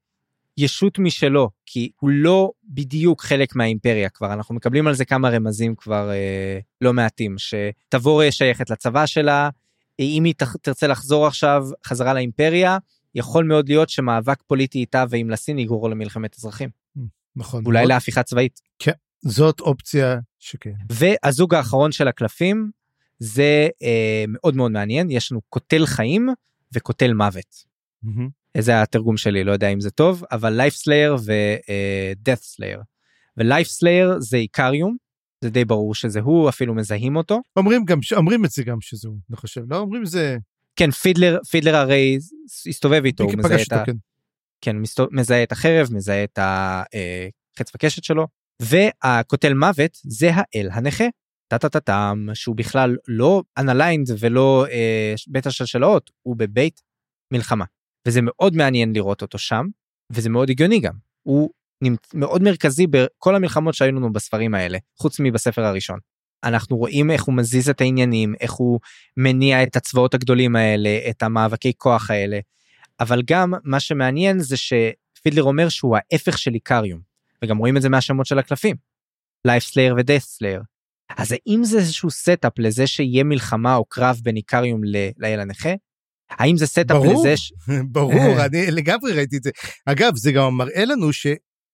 ישות 0.56 0.98
משלו 0.98 1.50
כי 1.66 1.90
הוא 2.00 2.10
לא 2.10 2.50
בדיוק 2.64 3.22
חלק 3.22 3.56
מהאימפריה 3.56 4.08
כבר 4.08 4.32
אנחנו 4.32 4.54
מקבלים 4.54 4.86
על 4.86 4.94
זה 4.94 5.04
כמה 5.04 5.30
רמזים 5.30 5.74
כבר 5.74 6.10
אה, 6.10 6.58
לא 6.80 6.92
מעטים 6.92 7.36
שתבורה 7.38 8.26
שייכת 8.30 8.70
לצבא 8.70 9.06
שלה 9.06 9.50
אם 9.98 10.24
היא 10.24 10.34
תרצה 10.62 10.86
לחזור 10.86 11.26
עכשיו 11.26 11.66
חזרה 11.86 12.14
לאימפריה 12.14 12.78
יכול 13.14 13.44
מאוד 13.44 13.68
להיות 13.68 13.88
שמאבק 13.88 14.42
פוליטי 14.46 14.78
איתה 14.78 15.04
ועם 15.08 15.30
לסין 15.30 15.58
יגרור 15.58 15.90
למלחמת 15.90 16.36
אזרחים 16.38 16.68
נכון. 17.36 17.64
אולי 17.66 17.78
מאוד. 17.78 17.88
להפיכה 17.88 18.22
צבאית. 18.22 18.60
זאת 19.22 19.60
אופציה 19.60 20.18
שכן. 20.38 20.72
והזוג 20.92 21.54
האחרון 21.54 21.92
של 21.92 22.08
הקלפים 22.08 22.70
זה 23.18 23.68
אה, 23.82 24.24
מאוד 24.28 24.56
מאוד 24.56 24.70
מעניין 24.70 25.10
יש 25.10 25.32
לנו 25.32 25.40
קוטל 25.48 25.86
חיים 25.86 26.28
וקוטל 26.72 27.12
מוות. 27.12 27.64
מהמם. 28.02 28.28
זה 28.58 28.82
התרגום 28.82 29.16
שלי 29.16 29.44
לא 29.44 29.52
יודע 29.52 29.68
אם 29.68 29.80
זה 29.80 29.90
טוב 29.90 30.24
אבל 30.32 30.52
life 30.52 30.74
slayer 30.74 31.16
ו 31.16 31.36
death 31.36 32.38
slayer. 32.38 32.82
ו 33.36 33.43
life 33.43 33.68
slayer 33.68 34.16
זה 34.18 34.36
איקריום 34.36 34.96
זה 35.44 35.50
די 35.50 35.64
ברור 35.64 35.94
שזה 35.94 36.20
הוא 36.20 36.48
אפילו 36.48 36.74
מזהים 36.74 37.16
אותו 37.16 37.40
אומרים 37.56 37.84
גם, 37.84 37.98
אומרים 38.16 38.44
את 38.44 38.50
זה 38.50 38.62
גם 38.62 38.80
שזה 38.80 39.08
הוא, 39.08 39.16
אני 39.30 39.36
חושב, 39.36 39.72
לא 39.72 39.78
אומרים 39.78 40.04
זה, 40.04 40.36
כן 40.76 40.90
פידלר 40.90 41.38
פידלר 41.50 41.76
הרי 41.76 42.18
הסתובב 42.68 43.04
איתו 43.04 43.24
הוא 43.24 43.32
מזהה 43.36 43.62
את, 43.62 43.72
ה, 43.72 43.84
כן. 43.86 43.96
כן, 44.60 44.76
מסתו- 44.76 45.06
מזהה 45.10 45.42
את 45.42 45.52
החרב 45.52 45.88
מזהה 45.92 46.24
את 46.24 46.38
החץ 46.42 47.74
וקשת 47.74 48.04
שלו 48.04 48.26
והקוטל 48.62 49.54
מוות 49.54 49.98
זה 50.02 50.30
האל 50.34 50.68
הנכה 50.72 51.04
טה-טה-טה-טם, 51.48 52.26
שהוא 52.34 52.56
בכלל 52.56 52.96
לא 53.08 53.42
unaligned 53.60 54.12
ולא 54.18 54.66
אה, 54.70 55.14
בית 55.26 55.46
השלשלאות, 55.46 56.10
הוא 56.22 56.36
בבית 56.36 56.82
מלחמה. 57.32 57.64
וזה 58.08 58.20
מאוד 58.22 58.56
מעניין 58.56 58.92
לראות 58.92 59.22
אותו 59.22 59.38
שם, 59.38 59.66
וזה 60.12 60.30
מאוד 60.30 60.50
הגיוני 60.50 60.80
גם. 60.80 60.94
הוא. 61.22 61.50
מאוד 62.14 62.42
מרכזי 62.42 62.86
בכל 62.86 63.34
המלחמות 63.34 63.74
שהיו 63.74 63.92
לנו 63.92 64.12
בספרים 64.12 64.54
האלה, 64.54 64.78
חוץ 64.98 65.20
מבספר 65.20 65.64
הראשון. 65.64 65.98
אנחנו 66.44 66.76
רואים 66.76 67.10
איך 67.10 67.24
הוא 67.24 67.34
מזיז 67.34 67.68
את 67.68 67.80
העניינים, 67.80 68.34
איך 68.40 68.52
הוא 68.52 68.80
מניע 69.16 69.62
את 69.62 69.76
הצבאות 69.76 70.14
הגדולים 70.14 70.56
האלה, 70.56 70.98
את 71.10 71.22
המאבקי 71.22 71.72
כוח 71.76 72.10
האלה. 72.10 72.38
אבל 73.00 73.22
גם 73.26 73.54
מה 73.64 73.80
שמעניין 73.80 74.38
זה 74.38 74.56
שפידלר 74.56 75.42
אומר 75.42 75.68
שהוא 75.68 75.96
ההפך 75.96 76.38
של 76.38 76.54
איקריום, 76.54 77.00
וגם 77.44 77.58
רואים 77.58 77.76
את 77.76 77.82
זה 77.82 77.88
מהשמות 77.88 78.26
של 78.26 78.38
הקלפים. 78.38 78.76
Life 79.44 79.64
Slayer 79.64 79.94
ו 79.98 80.02
Death 80.02 80.20
Slayer. 80.20 80.62
אז 81.16 81.32
האם 81.32 81.64
זה 81.64 81.78
איזשהו 81.78 82.10
setup 82.10 82.58
לזה 82.58 82.86
שיהיה 82.86 83.24
מלחמה 83.24 83.76
או 83.76 83.84
קרב 83.84 84.20
בין 84.22 84.36
איקריום 84.36 84.80
לאל 85.18 85.40
הנכה? 85.40 85.70
האם 86.30 86.56
זה 86.56 86.66
setup 86.66 87.04
לזה 87.04 87.36
ש... 87.36 87.52
ברור, 87.92 88.44
אני 88.44 88.70
לגמרי 88.70 89.12
ראיתי 89.12 89.36
את 89.36 89.42
זה. 89.42 89.50
אגב, 89.86 90.16
זה 90.16 90.32
גם 90.32 90.54
מראה 90.54 90.84
לנו 90.84 91.12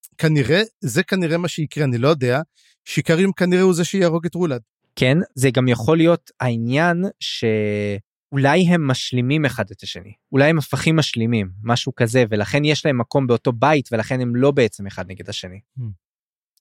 שכנראה, 0.05 0.63
זה 0.81 1.03
כנראה 1.03 1.39
מה 1.39 1.49
שיקרה, 1.49 1.85
אני 1.85 1.99
לא 1.99 2.09
יודע, 2.09 2.41
שאיקריום 2.85 3.33
כנראה 3.33 3.63
הוא 3.63 3.75
זה 3.75 3.85
שיהרוג 3.85 4.27
את 4.27 4.35
רולד. 4.35 4.61
כן, 4.97 5.19
זה 5.35 5.51
גם 5.51 5.69
יכול 5.69 5.97
להיות 5.97 6.31
העניין 6.41 7.05
שאולי 7.21 8.67
הם 8.69 8.87
משלימים 8.87 9.45
אחד 9.45 9.65
את 9.71 9.83
השני, 9.83 10.13
אולי 10.33 10.51
הם 10.51 10.59
הפכים 10.59 10.97
משלימים, 10.97 11.51
משהו 11.63 11.95
כזה, 11.95 12.25
ולכן 12.31 12.65
יש 12.65 12.87
להם 12.87 12.99
מקום 12.99 13.27
באותו 13.27 13.53
בית, 13.53 13.89
ולכן 13.93 14.21
הם 14.21 14.37
לא 14.37 14.51
בעצם 14.51 14.87
אחד 14.87 15.11
נגד 15.11 15.29
השני. 15.29 15.61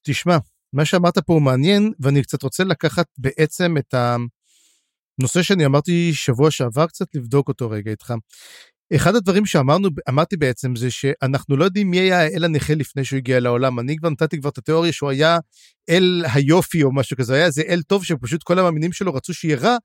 תשמע, 0.02 0.36
מה 0.72 0.84
שאמרת 0.84 1.18
פה 1.18 1.32
הוא 1.32 1.42
מעניין, 1.42 1.92
ואני 2.00 2.22
קצת 2.22 2.42
רוצה 2.42 2.64
לקחת 2.64 3.06
בעצם 3.18 3.74
את 3.78 3.94
הנושא 5.18 5.42
שאני 5.42 5.66
אמרתי 5.66 6.14
שבוע 6.14 6.50
שעבר 6.50 6.86
קצת, 6.86 7.14
לבדוק 7.14 7.48
אותו 7.48 7.70
רגע 7.70 7.90
איתך. 7.90 8.14
אחד 8.96 9.14
הדברים 9.14 9.46
שאמרנו, 9.46 9.88
אמרתי 10.08 10.36
בעצם 10.36 10.76
זה 10.76 10.90
שאנחנו 10.90 11.56
לא 11.56 11.64
יודעים 11.64 11.90
מי 11.90 12.00
היה 12.00 12.20
האל 12.20 12.44
הנכה 12.44 12.74
לפני 12.74 13.04
שהוא 13.04 13.16
הגיע 13.16 13.40
לעולם. 13.40 13.80
אני 13.80 13.96
כבר 13.96 14.10
נתתי 14.10 14.40
כבר 14.40 14.48
את 14.48 14.58
התיאוריה 14.58 14.92
שהוא 14.92 15.10
היה 15.10 15.38
אל 15.88 16.24
היופי 16.34 16.82
או 16.82 16.94
משהו 16.94 17.16
כזה, 17.16 17.34
היה 17.34 17.46
איזה 17.46 17.62
אל 17.68 17.82
טוב 17.82 18.04
שפשוט 18.04 18.42
כל 18.42 18.58
המאמינים 18.58 18.92
שלו 18.92 19.14
רצו 19.14 19.34
שיהיה 19.34 19.56
רע, 19.56 19.76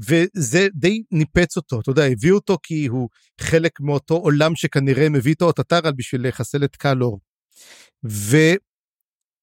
וזה 0.00 0.68
די 0.74 1.02
ניפץ 1.10 1.56
אותו, 1.56 1.80
אתה 1.80 1.90
יודע, 1.90 2.04
הביאו 2.04 2.34
אותו 2.34 2.58
כי 2.62 2.86
הוא 2.86 3.08
חלק 3.40 3.80
מאותו 3.80 4.14
עולם 4.14 4.56
שכנראה 4.56 5.08
מביא 5.08 5.30
איתו 5.30 5.50
את 5.50 5.58
הטרל 5.58 5.92
בשביל 5.96 6.28
לחסל 6.28 6.64
את 6.64 6.76
קלור. 6.76 7.20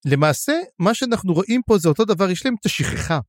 ולמעשה, 0.05 0.53
מה 0.79 0.93
שאנחנו 0.93 1.33
רואים 1.33 1.61
פה 1.65 1.77
זה 1.77 1.89
אותו 1.89 2.05
דבר, 2.05 2.29
יש 2.29 2.45
להם 2.45 2.55
את 2.61 2.65
השכחה. 2.65 3.19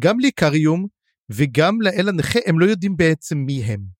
גם 0.00 0.20
לאיקריום 0.20 0.86
וגם 1.30 1.80
לאל 1.80 2.08
הנכה, 2.08 2.38
הם 2.46 2.58
לא 2.58 2.64
יודעים 2.64 2.96
בעצם 2.96 3.38
מי 3.38 3.64
הם. 3.64 3.97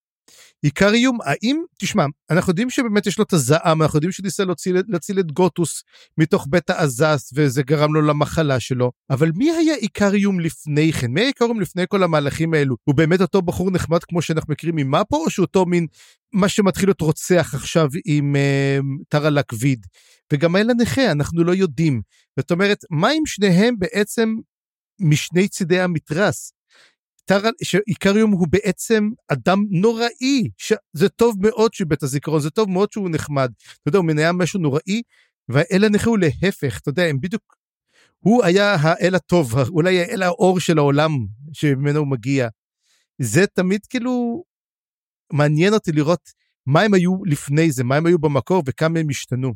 עיקר 0.63 0.95
איום, 0.95 1.19
האם, 1.25 1.63
תשמע, 1.79 2.05
אנחנו 2.31 2.51
יודעים 2.51 2.71
שבאמת 2.71 3.07
יש 3.07 3.19
לו 3.19 3.25
את 3.25 3.33
הזעם, 3.33 3.83
אנחנו 3.83 3.97
יודעים 3.97 4.13
שניסה 4.13 4.45
להציל, 4.45 4.77
להציל 4.89 5.21
את 5.21 5.33
גוטוס 5.33 5.83
מתוך 6.19 6.47
בית 6.51 6.71
העזס, 6.71 7.31
וזה 7.35 7.63
גרם 7.63 7.95
לו 7.95 8.03
למחלה 8.03 8.61
שלו, 8.61 8.93
אבל 9.11 9.31
מי 9.37 9.51
היה 9.51 9.75
עיקר 9.75 10.15
איום 10.15 10.41
לפני 10.41 10.93
כן? 10.93 11.11
מי 11.11 11.21
היה 11.21 11.31
איום 11.41 11.61
לפני 11.61 11.85
כל 11.89 12.03
המהלכים 12.03 12.55
האלו? 12.55 12.77
הוא 12.85 12.95
באמת 12.95 13.21
אותו 13.21 13.43
בחור 13.43 13.71
נחמד 13.71 14.05
כמו 14.05 14.23
שאנחנו 14.23 14.53
מכירים 14.53 14.77
ממאפו, 14.77 15.17
או 15.17 15.31
שהוא 15.31 15.45
אותו 15.45 15.67
מין, 15.67 15.87
מה 16.33 16.49
שמתחיל 16.49 16.89
להיות 16.89 17.01
רוצח 17.01 17.51
עכשיו 17.55 17.89
עם 18.05 18.37
אה, 18.37 18.79
טרה 19.09 19.31
לקוויד? 19.31 19.87
וגם 20.33 20.57
האל 20.57 20.71
הנכה, 20.71 21.11
אנחנו 21.13 21.45
לא 21.45 21.55
יודעים. 21.55 22.03
זאת 22.39 22.51
אומרת, 22.51 22.79
מה 22.91 23.13
אם 23.13 23.23
שניהם 23.27 23.75
בעצם 23.79 24.35
משני 25.01 25.49
צידי 25.49 25.81
המתרס? 25.81 26.53
שאיקריום 27.63 28.31
הוא 28.31 28.47
בעצם 28.51 29.11
אדם 29.29 29.65
נוראי, 29.71 30.49
שזה 30.59 31.09
טוב 31.09 31.37
מאוד 31.41 31.75
שהוא 31.75 31.89
בית 31.89 32.03
הזיכרון, 32.03 32.41
זה 32.41 32.51
טוב 32.51 32.71
מאוד 32.71 32.93
שהוא 32.93 33.11
נחמד. 33.11 33.53
אתה 33.83 33.89
יודע, 33.89 33.99
הוא 33.99 34.07
מנהל 34.07 34.33
משהו 34.33 34.61
נוראי, 34.61 35.03
והאל 35.49 35.85
הנכה 35.85 36.11
הוא 36.11 36.19
להפך, 36.19 36.79
אתה 36.79 36.89
יודע, 36.89 37.05
הם 37.05 37.21
בדיוק... 37.21 37.59
הוא 38.19 38.45
היה 38.45 38.75
האל 38.81 39.15
הטוב, 39.15 39.59
אולי 39.59 40.01
האל 40.01 40.23
האור 40.23 40.61
של 40.61 40.79
העולם 40.79 41.11
שממנו 41.53 41.99
הוא 41.99 42.09
מגיע. 42.09 42.49
זה 43.19 43.47
תמיד 43.47 43.81
כאילו 43.87 44.45
מעניין 45.33 45.75
אותי 45.75 45.93
לראות 45.93 46.31
מה 46.67 46.81
הם 46.81 46.95
היו 46.95 47.25
לפני 47.25 47.71
זה, 47.71 47.85
מה 47.85 47.97
הם 47.97 48.07
היו 48.07 48.19
במקור 48.19 48.63
וכמה 48.67 48.99
הם 48.99 49.11
השתנו. 49.11 49.55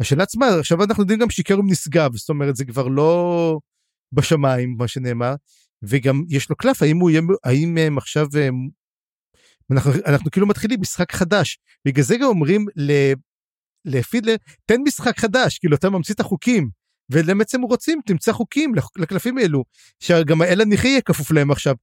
השאלה 0.00 0.22
עצמה, 0.22 0.46
עכשיו 0.58 0.84
אנחנו 0.84 1.02
יודעים 1.02 1.18
גם 1.18 1.30
שאיקריום 1.30 1.70
נשגב, 1.70 2.16
זאת 2.16 2.28
אומרת, 2.28 2.56
זה 2.56 2.64
כבר 2.64 2.88
לא 2.88 3.58
בשמיים, 4.12 4.74
מה 4.78 4.88
שנאמר, 4.88 5.34
וגם 5.88 6.24
יש 6.28 6.50
לו 6.50 6.56
קלף, 6.56 6.82
האם 6.82 6.98
הוא 6.98 7.10
יהיה, 7.10 7.22
האם 7.44 7.78
הם 7.78 7.98
עכשיו, 7.98 8.26
אנחנו, 9.70 9.92
אנחנו 10.06 10.30
כאילו 10.30 10.46
מתחילים 10.46 10.80
משחק 10.80 11.12
חדש. 11.12 11.58
בגלל 11.86 12.04
זה 12.04 12.16
גם 12.16 12.26
אומרים 12.26 12.66
לפידלר, 13.84 14.36
תן 14.66 14.80
משחק 14.84 15.18
חדש, 15.18 15.58
כאילו 15.58 15.76
אתה 15.76 15.90
ממציא 15.90 16.14
את 16.14 16.20
החוקים. 16.20 16.70
ולמעצם 17.10 17.60
הוא 17.60 17.70
רוצים, 17.70 18.00
תמצא 18.06 18.32
חוקים 18.32 18.72
לקלפים 18.96 19.38
האלו, 19.38 19.64
שגם 20.00 20.42
האל 20.42 20.60
הנכי 20.60 20.88
יהיה 20.88 21.00
כפוף 21.00 21.30
להם 21.30 21.50
עכשיו. 21.50 21.74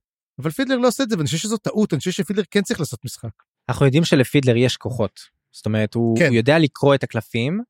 אבל 0.42 0.52
פידלר 0.52 0.78
לא 0.78 0.88
עושה 0.88 1.04
את 1.04 1.10
זה, 1.10 1.16
ואני 1.16 1.26
חושב 1.26 1.38
שזו 1.38 1.58
טעות, 1.58 1.94
אני 1.94 2.00
חושב 2.00 2.12
שפידלר 2.12 2.44
כן 2.52 2.62
צריך 2.62 2.80
לעשות 2.80 3.06
משחק. 3.06 3.30
אנחנו 3.70 3.86
יודעים 3.86 4.04
שלפידלר 4.04 4.56
יש 4.56 4.78
כוחות. 4.78 5.20
זאת 5.52 5.66
אומרת, 5.66 5.94
הוא, 5.94 6.18
כן. 6.20 6.28
הוא 6.28 6.36
יודע 6.36 6.60
לקרוא 6.60 6.96
את 6.96 7.04
הקלפים, 7.04 7.62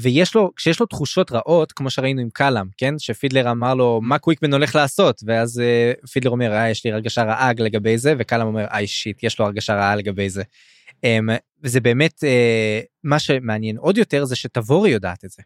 ויש 0.00 0.34
לו 0.34 0.52
כשיש 0.56 0.80
לו 0.80 0.86
תחושות 0.86 1.32
רעות 1.32 1.72
כמו 1.72 1.90
שראינו 1.90 2.20
עם 2.20 2.30
קלאם 2.30 2.66
כן 2.76 2.98
שפידלר 2.98 3.50
אמר 3.50 3.74
לו 3.74 4.00
מה 4.02 4.18
קוויקמן 4.18 4.52
הולך 4.52 4.74
לעשות 4.74 5.22
ואז 5.26 5.62
uh, 5.62 6.06
פידלר 6.06 6.30
אומר 6.30 6.52
אה, 6.52 6.70
יש 6.70 6.84
לי 6.84 6.92
הרגשה 6.92 7.22
רעה 7.22 7.52
לגבי 7.58 7.98
זה 7.98 8.14
וקלאם 8.18 8.46
אומר 8.46 8.64
איי 8.70 8.86
שיט 8.86 9.22
יש 9.22 9.38
לו 9.38 9.44
הרגשה 9.44 9.74
רעה 9.74 9.96
לגבי 9.96 10.30
זה. 10.30 10.42
Um, 10.90 11.32
וזה 11.62 11.80
באמת 11.80 12.24
uh, 12.24 12.86
מה 13.04 13.18
שמעניין 13.18 13.76
עוד 13.76 13.98
יותר 13.98 14.24
זה 14.24 14.36
שתבורי 14.36 14.90
יודעת 14.90 15.24
את 15.24 15.30
זה. 15.30 15.42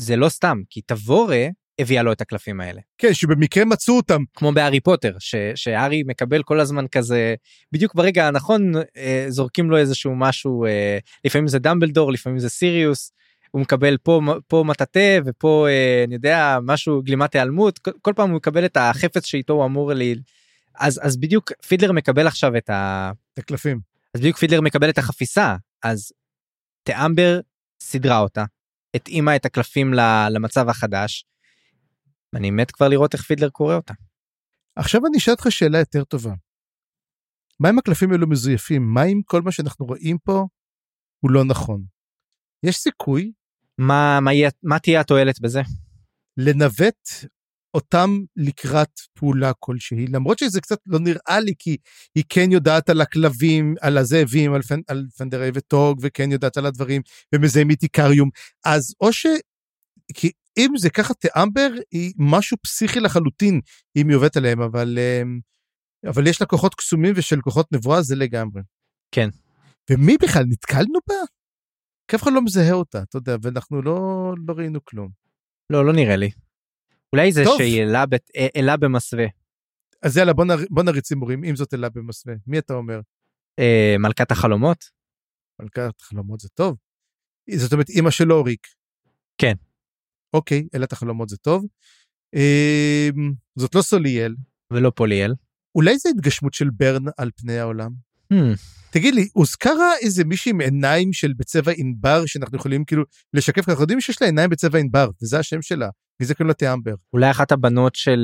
זה 0.00 0.16
לא 0.16 0.28
סתם 0.28 0.62
כי 0.70 0.80
תבורה 0.80 1.46
הביאה 1.78 2.02
לו 2.02 2.12
את 2.12 2.20
הקלפים 2.20 2.60
האלה. 2.60 2.80
כן 2.98 3.14
שבמקרה 3.14 3.64
מצאו 3.64 3.96
אותם. 3.96 4.22
כמו 4.34 4.52
בהארי 4.52 4.80
פוטר 4.80 5.16
ש, 5.18 5.34
שהארי 5.54 6.02
מקבל 6.06 6.42
כל 6.42 6.60
הזמן 6.60 6.86
כזה 6.86 7.34
בדיוק 7.72 7.94
ברגע 7.94 8.26
הנכון 8.26 8.72
אה, 8.96 9.26
זורקים 9.28 9.70
לו 9.70 9.76
איזשהו 9.76 10.16
משהו 10.16 10.66
אה, 10.66 10.98
לפעמים 11.24 11.48
זה 11.48 11.58
דמבלדור 11.58 12.12
לפעמים 12.12 12.38
זה 12.38 12.48
סיריוס 12.48 13.12
הוא 13.54 13.60
מקבל 13.62 13.96
פה 13.96 14.20
פה 14.48 14.64
מטאטא 14.66 15.20
ופה 15.24 15.66
אה, 15.68 16.04
אני 16.06 16.14
יודע 16.14 16.58
משהו 16.62 17.02
גלימת 17.02 17.34
היעלמות 17.34 17.78
כל, 17.78 17.90
כל 18.02 18.12
פעם 18.16 18.30
הוא 18.30 18.36
מקבל 18.36 18.64
את 18.64 18.76
החפץ 18.76 19.26
שאיתו 19.26 19.52
הוא 19.52 19.64
אמור 19.64 19.92
לי 19.92 20.14
אז 20.74 21.00
אז 21.02 21.16
בדיוק 21.16 21.52
פידלר 21.68 21.92
מקבל 21.92 22.26
עכשיו 22.26 22.56
את 22.56 22.70
ה... 22.70 23.12
את 23.32 23.38
הקלפים. 23.38 23.80
אז 24.14 24.20
בדיוק 24.20 24.36
פידלר 24.36 24.60
מקבל 24.60 24.90
את 24.90 24.98
החפיסה 24.98 25.56
אז 25.82 26.12
תאמבר 26.82 27.40
סידרה 27.80 28.18
אותה 28.18 28.44
התאימה 28.94 29.36
את 29.36 29.44
הקלפים 29.44 29.94
למצב 30.30 30.68
החדש. 30.68 31.26
אני 32.36 32.50
מת 32.50 32.70
כבר 32.70 32.88
לראות 32.88 33.14
איך 33.14 33.22
פידלר 33.22 33.48
קורא 33.48 33.74
אותה. 33.74 33.94
עכשיו 34.76 35.00
אני 35.06 35.18
אשאל 35.18 35.32
אותך 35.32 35.46
שאלה 35.50 35.78
יותר 35.78 36.04
טובה. 36.04 36.32
מה 37.60 37.70
אם 37.70 37.78
הקלפים 37.78 38.12
האלו 38.12 38.28
מזויפים? 38.28 38.82
מה 38.94 39.04
אם 39.04 39.20
כל 39.24 39.42
מה 39.42 39.52
שאנחנו 39.52 39.86
רואים 39.86 40.18
פה 40.18 40.46
הוא 41.20 41.30
לא 41.30 41.44
נכון? 41.44 41.84
יש 42.62 42.76
סיכוי 42.76 43.32
מה, 43.78 44.20
מה, 44.20 44.32
יהיה, 44.32 44.50
מה 44.62 44.78
תהיה 44.78 45.00
התועלת 45.00 45.40
בזה? 45.40 45.62
לנווט 46.36 47.08
אותם 47.74 48.20
לקראת 48.36 49.00
פעולה 49.14 49.52
כלשהי, 49.58 50.06
למרות 50.06 50.38
שזה 50.38 50.60
קצת 50.60 50.78
לא 50.86 50.98
נראה 50.98 51.40
לי, 51.40 51.54
כי 51.58 51.76
היא 52.14 52.24
כן 52.28 52.52
יודעת 52.52 52.90
על 52.90 53.00
הכלבים, 53.00 53.74
על 53.80 53.98
הזאבים, 53.98 54.54
על, 54.54 54.62
פנ, 54.62 54.80
על 54.88 55.06
פנדרי 55.16 55.50
וטוג, 55.54 55.98
וכן 56.02 56.32
יודעת 56.32 56.56
על 56.56 56.66
הדברים, 56.66 57.02
ומזהים 57.34 57.70
איתיקריום, 57.70 58.30
אז 58.64 58.94
או 59.00 59.12
ש... 59.12 59.26
כי 60.14 60.30
אם 60.58 60.70
זה 60.78 60.90
ככה 60.90 61.14
תאמבר, 61.14 61.68
היא 61.90 62.12
משהו 62.18 62.56
פסיכי 62.62 63.00
לחלוטין, 63.00 63.60
אם 63.96 64.08
היא 64.08 64.16
עובדת 64.16 64.36
עליהם, 64.36 64.60
אבל, 64.60 64.98
אמ, 64.98 65.40
אבל 66.10 66.26
יש 66.26 66.40
לה 66.40 66.46
כוחות 66.46 66.74
קסומים 66.74 67.12
ושל 67.16 67.40
כוחות 67.40 67.72
נבואה, 67.72 68.02
זה 68.02 68.16
לגמרי. 68.16 68.62
כן. 69.10 69.28
ומי 69.90 70.16
בכלל, 70.22 70.44
נתקלנו 70.48 70.98
בה? 71.08 71.14
כי 72.14 72.16
אף 72.16 72.22
אחד 72.22 72.32
לא 72.34 72.42
מזהה 72.42 72.72
אותה, 72.72 73.02
אתה 73.02 73.16
יודע, 73.16 73.36
ואנחנו 73.42 73.82
לא, 73.82 73.94
לא 74.46 74.54
ראינו 74.56 74.84
כלום. 74.84 75.10
לא, 75.70 75.86
לא 75.86 75.92
נראה 75.92 76.16
לי. 76.16 76.30
אולי 77.12 77.32
זה 77.32 77.42
שהיא 77.56 77.82
אלה, 77.82 78.06
בת... 78.06 78.30
אה, 78.36 78.46
אלה 78.56 78.76
במסווה. 78.76 79.24
אז 80.02 80.16
יאללה, 80.16 80.32
בוא, 80.32 80.44
נר... 80.44 80.54
בוא 80.70 80.82
נריץ 80.82 81.12
הימורים, 81.12 81.44
אם 81.44 81.56
זאת 81.56 81.74
אלה 81.74 81.88
במסווה. 81.88 82.34
מי 82.46 82.58
אתה 82.58 82.74
אומר? 82.74 83.00
אה, 83.58 83.94
מלכת 83.98 84.30
החלומות? 84.30 84.84
מלכת 85.62 86.00
החלומות 86.00 86.40
זה 86.40 86.48
טוב. 86.48 86.76
זאת 87.56 87.72
אומרת, 87.72 87.88
אימא 87.88 88.10
של 88.10 88.32
אוריק. 88.32 88.66
כן. 89.38 89.54
אוקיי, 90.34 90.68
אלת 90.74 90.92
החלומות 90.92 91.28
זה 91.28 91.36
טוב. 91.36 91.66
אה, 92.34 93.08
זאת 93.56 93.74
לא 93.74 93.82
סוליאל. 93.82 94.34
ולא 94.72 94.92
פוליאל. 94.96 95.34
אולי 95.74 95.98
זה 95.98 96.08
התגשמות 96.08 96.54
של 96.54 96.70
ברן 96.70 97.04
על 97.16 97.30
פני 97.36 97.58
העולם? 97.58 97.90
Hmm. 98.34 98.56
תגיד 98.90 99.14
לי, 99.14 99.28
הוזכרה 99.32 99.92
איזה 100.00 100.24
מישהי 100.24 100.50
עם 100.50 100.60
עיניים 100.60 101.12
של 101.12 101.32
בצבע 101.36 101.72
ענבר 101.76 102.26
שאנחנו 102.26 102.56
יכולים 102.58 102.84
כאילו 102.84 103.02
לשקף, 103.34 103.68
אנחנו 103.68 103.82
יודעים 103.82 104.00
שיש 104.00 104.22
לה 104.22 104.28
עיניים 104.28 104.50
בצבע 104.50 104.78
ענבר, 104.78 105.08
וזה 105.22 105.38
השם 105.38 105.62
שלה, 105.62 105.88
וזה 106.22 106.34
כאילו 106.34 106.52
תיאמבר. 106.52 106.94
אולי 107.12 107.30
אחת 107.30 107.52
הבנות 107.52 107.94
של 107.94 108.20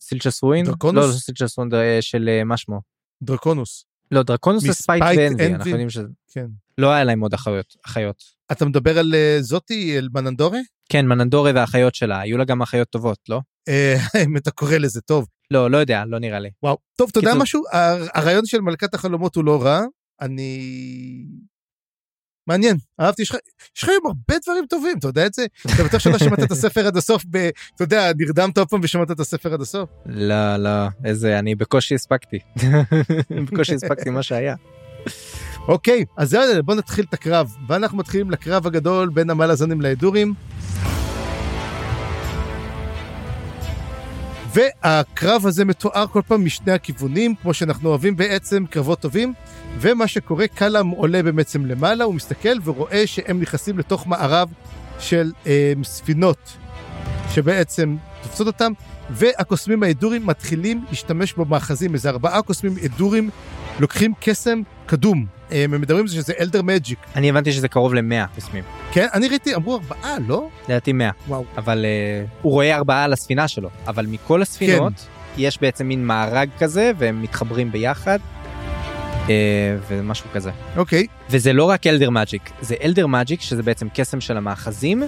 סילצ'ס 0.00 0.42
רוין? 0.42 0.64
דרקונוס? 0.66 1.04
לא, 1.04 1.10
לא 1.10 1.16
סילצ'ס 1.16 1.58
רוין, 1.58 1.74
אה, 1.74 1.98
של 2.00 2.28
אה, 2.28 2.44
מה 2.44 2.56
שמו? 2.56 2.80
דרקונוס. 3.22 3.84
לא, 4.10 4.22
דרקונוס 4.22 4.62
זה 4.62 4.72
ספייט 4.72 5.02
ואנבי, 5.02 5.26
אנבי. 5.26 5.54
אנחנו 5.54 5.70
יודעים 5.70 5.90
שזה... 5.90 6.06
כן. 6.32 6.46
לא 6.78 6.92
היה 6.92 7.04
להם 7.04 7.20
עוד 7.20 7.34
אחיות. 7.34 7.76
אחיות. 7.86 8.22
אתה 8.52 8.64
מדבר 8.64 8.98
על 8.98 9.14
אה, 9.14 9.38
זאתי, 9.40 9.98
על 9.98 10.08
מננדורה? 10.14 10.60
כן, 10.88 11.06
מננדורי 11.06 11.52
והאחיות 11.52 11.94
שלה, 11.94 12.20
היו 12.20 12.38
לה 12.38 12.44
גם 12.44 12.62
אחיות 12.62 12.88
טובות, 12.88 13.18
לא? 13.28 13.40
אה, 13.68 13.96
אם 14.26 14.36
אתה 14.36 14.50
קורא 14.50 14.76
לזה 14.76 15.00
טוב. 15.00 15.26
לא, 15.52 15.70
לא 15.70 15.78
יודע, 15.78 16.04
לא 16.06 16.18
נראה 16.18 16.38
לי. 16.40 16.50
וואו. 16.62 16.76
טוב, 16.96 17.08
אתה 17.10 17.18
יודע 17.18 17.34
משהו? 17.34 17.62
הר- 17.72 18.06
הרעיון 18.14 18.46
של 18.46 18.60
מלכת 18.60 18.94
החלומות 18.94 19.36
הוא 19.36 19.44
לא 19.44 19.62
רע. 19.62 19.80
אני... 20.20 20.58
מעניין, 22.46 22.76
אהבתי, 23.00 23.22
יש 23.22 23.30
לך 23.30 23.36
יש 23.76 23.82
לך 23.82 23.88
היום 23.88 24.06
הרבה 24.06 24.40
דברים 24.44 24.66
טובים, 24.66 24.98
אתה 24.98 25.08
יודע 25.08 25.26
את 25.26 25.34
זה? 25.34 25.46
אתה 25.74 25.84
בטוח 25.84 26.00
שלא 26.00 26.18
שמעת 26.18 26.42
את 26.42 26.50
הספר 26.50 26.86
עד 26.86 26.96
הסוף, 26.96 27.24
ב- 27.30 27.36
אתה 27.74 27.84
יודע, 27.84 28.10
נרדמת 28.18 28.58
עוד 28.58 28.68
פעם 28.68 28.80
ושמעת 28.82 29.10
את 29.10 29.20
הספר 29.20 29.54
עד 29.54 29.60
הסוף? 29.60 29.90
לא, 30.06 30.56
לא, 30.56 30.70
איזה, 31.04 31.38
אני 31.38 31.54
בקושי 31.54 31.94
הספקתי. 31.94 32.38
בקושי 33.52 33.74
הספקתי 33.74 34.10
מה 34.10 34.22
שהיה. 34.22 34.54
אוקיי, 35.68 36.04
אז 36.18 36.34
יאללה, 36.34 36.62
בוא 36.62 36.74
נתחיל 36.74 37.04
את 37.08 37.14
הקרב. 37.14 37.50
ואנחנו 37.68 37.98
מתחילים 37.98 38.30
לקרב 38.30 38.66
הגדול 38.66 39.08
בין 39.08 39.30
המלאזנים 39.30 39.80
להדורים. 39.80 40.34
והקרב 44.54 45.46
הזה 45.46 45.64
מתואר 45.64 46.06
כל 46.06 46.22
פעם 46.26 46.44
משני 46.44 46.72
הכיוונים, 46.72 47.34
כמו 47.42 47.54
שאנחנו 47.54 47.88
אוהבים 47.88 48.16
בעצם, 48.16 48.64
קרבות 48.70 49.00
טובים. 49.00 49.34
ומה 49.78 50.08
שקורה, 50.08 50.48
קלאם 50.48 50.88
עולה 50.88 51.22
בעצם 51.22 51.66
למעלה, 51.66 52.04
הוא 52.04 52.14
מסתכל 52.14 52.58
ורואה 52.64 53.06
שהם 53.06 53.40
נכנסים 53.40 53.78
לתוך 53.78 54.06
מערב 54.06 54.48
של 54.98 55.32
אה, 55.46 55.72
ספינות, 55.84 56.56
שבעצם 57.34 57.96
תופסות 58.22 58.46
אותם, 58.46 58.72
והקוסמים 59.14 59.82
ההדורים 59.82 60.26
מתחילים 60.26 60.84
להשתמש 60.90 61.32
במאחזים, 61.34 61.94
איזה 61.94 62.10
ארבעה 62.10 62.42
קוסמים 62.42 62.74
הדורים 62.82 63.30
לוקחים 63.80 64.12
קסם 64.20 64.62
קדום. 64.86 65.26
אה, 65.52 65.64
הם 65.64 65.80
מדברים 65.80 66.00
על 66.04 66.08
זה 66.08 66.14
שזה 66.14 66.32
אלדר 66.40 66.62
מג'יק. 66.62 66.98
אני 67.16 67.30
הבנתי 67.30 67.52
שזה 67.52 67.68
קרוב 67.68 67.94
למאה 67.94 68.26
קוסמים. 68.34 68.64
כן, 68.92 69.06
אני 69.14 69.28
ראיתי, 69.28 69.54
אמרו 69.54 69.74
ארבעה, 69.74 70.16
לא? 70.26 70.48
לדעתי 70.68 70.92
מאה. 70.92 71.10
וואו. 71.28 71.44
אבל 71.56 71.84
אה, 71.84 72.24
הוא 72.42 72.52
רואה 72.52 72.76
ארבעה 72.76 73.04
על 73.04 73.12
הספינה 73.12 73.48
שלו. 73.48 73.70
אבל 73.86 74.06
מכל 74.06 74.42
הספינות, 74.42 74.92
יש 75.38 75.60
בעצם 75.60 75.86
מין 75.88 76.06
מארג 76.06 76.48
כזה, 76.58 76.92
והם 76.98 77.22
מתחברים 77.22 77.72
ביחד. 77.72 78.18
אה, 79.28 79.34
ומשהו 79.88 80.26
כזה. 80.32 80.50
אוקיי, 80.76 81.06
וזה 81.30 81.52
לא 81.52 81.64
רק 81.64 81.86
אלדר 81.86 82.10
מג'יק, 82.10 82.50
זה 82.60 82.74
אלדר 82.82 83.06
מג'יק, 83.06 83.40
שזה 83.40 83.62
בעצם 83.62 83.88
קסם 83.94 84.20
של 84.20 84.36
המאחזים. 84.36 85.02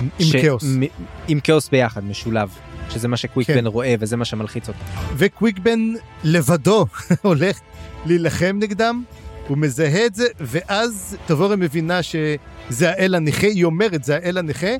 עם 0.00 0.08
ש- 0.26 0.36
כאוס. 0.36 0.64
מ- 0.64 0.82
עם 1.28 1.40
כאוס 1.40 1.68
ביחד, 1.68 2.04
משולב. 2.04 2.48
שזה 2.90 3.08
מה 3.08 3.16
שקוויק 3.16 3.46
כן. 3.46 3.66
רואה 3.66 3.94
וזה 4.00 4.16
מה 4.16 4.24
שמלחיץ 4.24 4.68
אותו. 4.68 4.78
וקוויקבן 5.16 5.92
לבדו 6.24 6.86
הולך 7.22 7.60
להילחם 8.06 8.56
נגדם, 8.60 9.02
הוא 9.48 9.58
מזהה 9.58 10.06
את 10.06 10.14
זה, 10.14 10.26
ואז 10.40 11.16
תבורה 11.26 11.56
מבינה 11.56 12.02
שזה 12.02 12.90
האל 12.90 13.14
הנכה, 13.14 13.46
היא 13.46 13.64
אומרת 13.64 14.04
זה 14.04 14.14
האל 14.14 14.38
הנכה, 14.38 14.70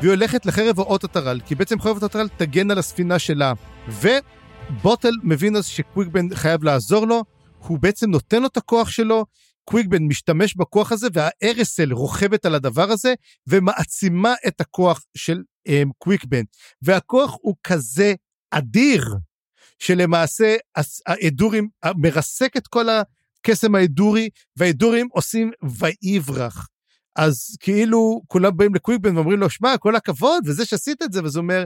והיא 0.00 0.10
הולכת 0.10 0.46
לחרב 0.46 0.80
האות 0.80 1.04
הטרל, 1.04 1.40
כי 1.46 1.54
בעצם 1.54 1.80
חרב 1.80 2.04
הטרל 2.04 2.28
תגן 2.36 2.70
על 2.70 2.78
הספינה 2.78 3.18
שלה. 3.18 3.52
ובוטל 3.88 5.12
מבין 5.22 5.56
אז 5.56 5.66
שקוויקבן 5.66 6.34
חייב 6.34 6.64
לעזור 6.64 7.06
לו, 7.06 7.24
הוא 7.58 7.78
בעצם 7.78 8.10
נותן 8.10 8.42
לו 8.42 8.46
את 8.46 8.56
הכוח 8.56 8.90
שלו, 8.90 9.24
קוויקבן 9.64 10.02
משתמש 10.02 10.56
בכוח 10.56 10.92
הזה, 10.92 11.08
והארסל 11.12 11.92
רוכבת 11.92 12.46
על 12.46 12.54
הדבר 12.54 12.90
הזה, 12.90 13.14
ומעצימה 13.46 14.34
את 14.46 14.60
הכוח 14.60 15.02
של 15.16 15.42
קוויקבן. 15.98 16.42
והכוח 16.82 17.36
הוא 17.40 17.54
כזה 17.64 18.14
אדיר, 18.50 19.04
שלמעשה 19.78 20.56
האדורים 21.06 21.68
מרסק 21.96 22.56
את 22.56 22.66
כל 22.66 22.86
הקסם 22.88 23.74
האדורי, 23.74 24.28
והאדורים 24.56 25.08
עושים 25.12 25.50
ויברח. 25.62 26.68
אז 27.16 27.56
כאילו 27.60 28.22
כולם 28.26 28.56
באים 28.56 28.74
לקוויקבן 28.74 29.16
ואומרים 29.16 29.40
לו, 29.40 29.50
שמע, 29.50 29.78
כל 29.78 29.96
הכבוד, 29.96 30.44
וזה 30.46 30.64
שעשית 30.64 31.02
את 31.02 31.12
זה, 31.12 31.24
וזה 31.24 31.38
אומר, 31.38 31.64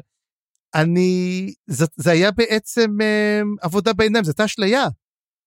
אני, 0.75 1.55
זה, 1.67 1.87
זה 1.97 2.11
היה 2.11 2.31
בעצם 2.31 3.01
אה, 3.01 3.41
עבודה 3.61 3.93
בעיניים, 3.93 4.25
זו 4.25 4.31
הייתה 4.31 4.45
אשליה. 4.45 4.85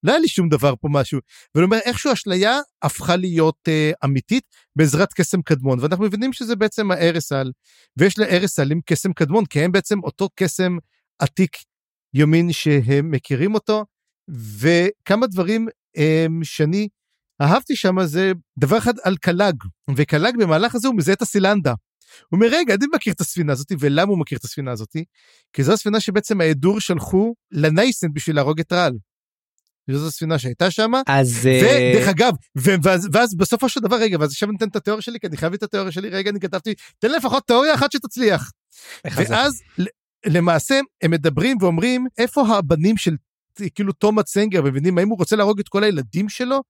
לא 0.06 0.12
היה 0.12 0.20
לי 0.20 0.28
שום 0.28 0.50
דבר 0.50 0.74
פה 0.82 0.88
משהו. 0.92 1.20
ואני 1.56 1.66
אומר, 1.66 1.78
איכשהו 1.78 2.14
אשליה 2.14 2.60
הפכה 2.82 3.16
להיות 3.16 3.60
אה, 3.68 3.92
אמיתית 4.06 4.44
בעזרת 4.76 5.14
קסם 5.14 5.42
קדמון, 5.42 5.80
ואנחנו 5.80 6.06
מבינים 6.06 6.34
שזה 6.34 6.56
בעצם 6.56 6.92
הארסל, 6.92 7.52
ויש 7.98 8.20
לארסל 8.20 8.72
עם 8.72 8.80
קסם 8.86 9.14
קדמון, 9.14 9.46
כי 9.46 9.62
הם 9.62 9.72
בעצם 9.72 10.00
אותו 10.04 10.30
קסם 10.36 10.78
עתיק 11.20 11.58
יומין 12.14 12.52
שהם 12.52 13.12
מכירים 13.12 13.54
אותו, 13.54 13.86
וכמה 14.60 15.28
דברים 15.28 15.68
um, 15.98 16.44
שאני 16.44 16.88
אהבתי 17.42 17.76
שם 17.76 17.96
זה 18.06 18.32
דבר 18.60 18.78
אחד 18.78 18.94
על 19.04 19.18
קלאג, 19.18 19.56
וקלאג 19.96 20.38
במהלך 20.38 20.76
הזה 20.76 20.88
הוא 20.88 20.96
מזהה 20.96 21.14
את 21.14 21.22
הסילנדה. 21.22 21.74
הוא 22.30 22.38
אומר, 22.38 22.48
רגע, 22.52 22.74
אני 22.74 22.86
מכיר 22.96 23.14
את 23.14 23.22
הספינה 23.22 23.54
הזאת, 23.54 23.72
ולמה 23.80 24.12
הוא 24.12 24.20
מכיר 24.20 24.38
את 24.38 24.44
הספינה 24.44 24.72
הזאת? 24.72 24.96
כי 25.54 25.64
זו 25.64 25.74
הספינה 25.74 26.00
שבעצם 26.00 26.42
האדור 26.42 26.80
שלחו 26.80 27.36
לנייסנט 27.52 28.12
בשביל 28.14 28.36
להרוג 28.36 28.60
את 28.60 28.74
רעל. 28.74 28.94
זו 29.92 30.08
הספינה 30.08 30.40
שהייתה 30.40 30.72
שם, 30.72 30.92
אז... 31.08 31.48
אה, 31.48 31.92
ודרך 31.94 32.08
אגב, 32.08 32.34
ואז, 32.56 33.10
ואז 33.14 33.36
בסופו 33.38 33.70
של 33.70 33.80
דבר, 33.80 33.96
רגע, 33.96 34.18
ואז 34.20 34.32
עכשיו 34.32 34.50
אני 34.50 34.58
אתן 34.58 34.68
את 34.68 34.76
התיאוריה 34.76 35.02
שלי, 35.02 35.20
כי 35.20 35.28
אני 35.28 35.38
חייב 35.38 35.54
את 35.54 35.64
התיאוריה 35.64 35.92
שלי, 35.92 36.10
רגע, 36.10 36.30
אני 36.30 36.40
כתבתי, 36.40 36.74
תן 37.00 37.12
לפחות 37.12 37.44
תיאוריה 37.48 37.74
אחת 37.74 37.92
שתצליח. 37.92 38.52
ואז 39.06 39.62
למעשה 40.26 40.80
הם 41.04 41.12
מדברים 41.12 41.58
ואומרים 41.62 42.08
איפה 42.18 42.48
הבנים 42.48 42.98
של 42.98 43.16
כאילו 43.76 43.94
תומא 43.94 44.22
צנגר 44.22 44.62
מבינים 44.62 44.98
האם 44.98 45.10
הוא 45.10 45.18
רוצה 45.18 45.36
להרוג 45.36 45.60
את 45.60 45.70
כל 45.70 45.84
הילדים 45.84 46.30
שלו? 46.30 46.62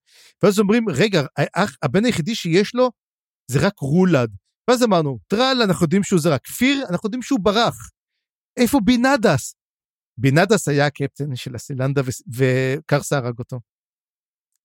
ואז 0.42 0.58
אומרים 0.58 0.88
רגע 0.88 1.22
האח, 1.36 1.76
הבן 1.82 2.04
היחידי 2.04 2.34
שיש 2.34 2.74
לו 2.74 2.90
זה 3.50 3.58
רק 3.58 3.78
רולד 3.78 4.30
ואז 4.70 4.82
אמרנו 4.82 5.18
טרל 5.26 5.62
אנחנו 5.64 5.84
יודעים 5.84 6.02
שהוא 6.02 6.20
זרק 6.20 6.40
כפיר 6.44 6.84
אנחנו 6.90 7.06
יודעים 7.06 7.22
שהוא 7.22 7.40
ברח. 7.42 7.90
איפה 8.56 8.80
בינדס? 8.84 9.54
בינדס 10.18 10.68
היה 10.68 10.86
הקפטן 10.86 11.36
של 11.36 11.54
הסילנדה 11.54 12.02
וקרסה 12.34 13.16
הרג 13.18 13.38
אותו. 13.38 13.60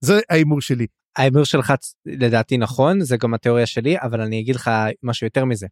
זה 0.01 0.19
ההימור 0.29 0.61
שלי. 0.61 0.87
ההימור 1.15 1.43
שלך 1.43 1.73
לדעתי 2.05 2.57
נכון, 2.57 3.01
זה 3.01 3.17
גם 3.17 3.33
התיאוריה 3.33 3.65
שלי, 3.65 3.99
אבל 3.99 4.21
אני 4.21 4.39
אגיד 4.39 4.55
לך 4.55 4.71
משהו 5.03 5.27
יותר 5.27 5.45
מזה. 5.45 5.67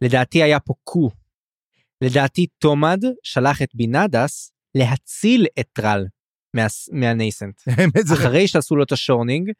לדעתי 0.00 0.42
היה 0.42 0.60
פה 0.60 0.74
קו. 0.84 1.10
לדעתי 2.00 2.46
תומד 2.58 3.00
שלח 3.22 3.62
את 3.62 3.68
בינדס 3.74 4.52
להציל 4.74 5.46
את 5.60 5.66
טרל 5.72 6.06
מה- 6.54 6.66
מהנייסנט. 6.92 7.60
אחרי 8.14 8.48
שעשו 8.48 8.76
לו 8.76 8.82
את 8.82 8.92
ה 8.92 8.98
Shorning, 8.98 9.50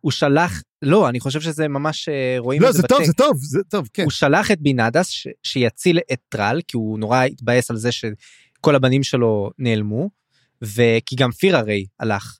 הוא 0.00 0.12
שלח, 0.12 0.62
לא, 0.82 1.08
אני 1.08 1.20
חושב 1.20 1.40
שזה 1.40 1.68
ממש, 1.68 2.08
אה, 2.08 2.34
רואים 2.38 2.62
לא 2.62 2.68
את 2.68 2.72
זה 2.74 2.80
זה 2.82 2.88
טוב. 2.88 3.04
זה 3.04 3.12
טוב 3.12 3.36
זה 3.40 3.58
טוב 3.68 3.88
כן. 3.92 4.02
הוא 4.02 4.10
שלח 4.10 4.50
את 4.50 4.60
בינדס 4.60 5.08
ש- 5.08 5.28
שיציל 5.42 5.98
את 6.12 6.20
טרל, 6.28 6.60
כי 6.68 6.76
הוא 6.76 6.98
נורא 6.98 7.22
התבאס 7.22 7.70
על 7.70 7.76
זה 7.76 7.92
שכל 8.60 8.74
הבנים 8.74 9.02
שלו 9.02 9.50
נעלמו, 9.58 10.10
וכי 10.62 11.16
גם 11.16 11.30
פיר 11.30 11.56
הרי 11.56 11.86
הלך. 12.00 12.38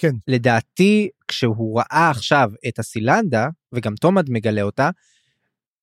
כן. 0.00 0.10
ולדעתי, 0.28 1.08
כשהוא 1.28 1.78
ראה 1.80 2.10
עכשיו 2.10 2.50
את 2.68 2.78
הסילנדה, 2.78 3.48
וגם 3.72 3.94
תומד 3.94 4.30
מגלה 4.30 4.62
אותה, 4.62 4.90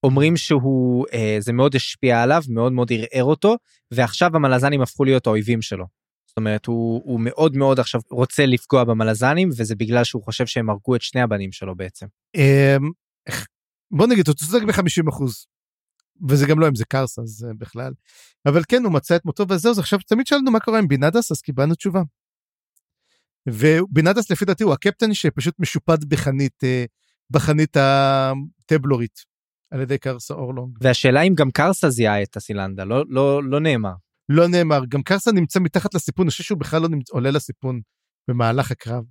אומרים 0.03 0.37
שהוא, 0.37 1.05
אה, 1.13 1.37
זה 1.39 1.53
מאוד 1.53 1.75
השפיע 1.75 2.23
עליו, 2.23 2.41
מאוד 2.49 2.71
מאוד 2.71 2.91
ערער 2.91 3.23
אותו, 3.23 3.55
ועכשיו 3.91 4.35
המלזנים 4.35 4.81
הפכו 4.81 5.05
להיות 5.05 5.27
האויבים 5.27 5.61
שלו. 5.61 5.85
זאת 6.27 6.37
אומרת, 6.37 6.65
הוא, 6.65 7.01
הוא 7.05 7.19
מאוד 7.19 7.55
מאוד 7.55 7.79
עכשיו 7.79 8.01
רוצה 8.11 8.45
לפגוע 8.45 8.83
במלזנים, 8.83 9.49
וזה 9.57 9.75
בגלל 9.75 10.03
שהוא 10.03 10.23
חושב 10.23 10.45
שהם 10.45 10.69
הרגו 10.69 10.95
את 10.95 11.01
שני 11.01 11.21
הבנים 11.21 11.51
שלו 11.51 11.75
בעצם. 11.75 12.05
אמ, 12.35 12.91
בוא 13.91 14.07
נגיד, 14.07 14.27
הוא 14.27 14.35
צודק 14.35 14.63
ב-50 14.63 15.09
אחוז. 15.09 15.45
וזה 16.29 16.45
גם 16.45 16.59
לא 16.59 16.67
אם 16.67 16.75
זה 16.75 16.85
קרס, 16.85 17.19
אז 17.19 17.45
אה, 17.47 17.53
בכלל. 17.57 17.93
אבל 18.45 18.61
כן, 18.67 18.83
הוא 18.83 18.93
מצא 18.93 19.15
את 19.15 19.25
מותו 19.25 19.45
וזהו, 19.49 19.71
אז 19.71 19.79
עכשיו 19.79 19.99
תמיד 19.99 20.27
שאלנו 20.27 20.51
מה 20.51 20.59
קורה 20.59 20.79
עם 20.79 20.87
בינדס, 20.87 21.31
אז 21.31 21.41
קיבלנו 21.41 21.75
תשובה. 21.75 22.01
ובינדס 23.49 24.31
לפי 24.31 24.45
דעתי 24.45 24.63
הוא 24.63 24.73
הקפטן 24.73 25.13
שפשוט 25.13 25.59
משופד 25.59 26.05
בחנית, 26.05 26.63
אה, 26.63 26.85
בחנית 27.29 27.77
הטבלורית, 27.77 29.19
על 29.71 29.81
ידי 29.81 29.97
קרסה 29.97 30.33
אורלונג. 30.33 30.77
והשאלה 30.81 31.21
אם 31.21 31.33
גם 31.35 31.51
קרסה 31.51 31.89
זיהה 31.89 32.23
את 32.23 32.37
הסילנדה, 32.37 32.83
לא, 32.83 33.03
לא, 33.07 33.43
לא 33.43 33.59
נאמר. 33.59 33.93
לא 34.29 34.47
נאמר, 34.47 34.81
גם 34.89 35.03
קרסה 35.03 35.31
נמצא 35.31 35.59
מתחת 35.59 35.93
לסיפון, 35.93 36.25
אני 36.25 36.31
חושב 36.31 36.43
שהוא 36.43 36.59
בכלל 36.59 36.81
לא 36.81 36.89
נמצא, 36.89 37.13
עולה 37.13 37.31
לסיפון 37.31 37.81
במהלך 38.27 38.71
הקרב. 38.71 39.03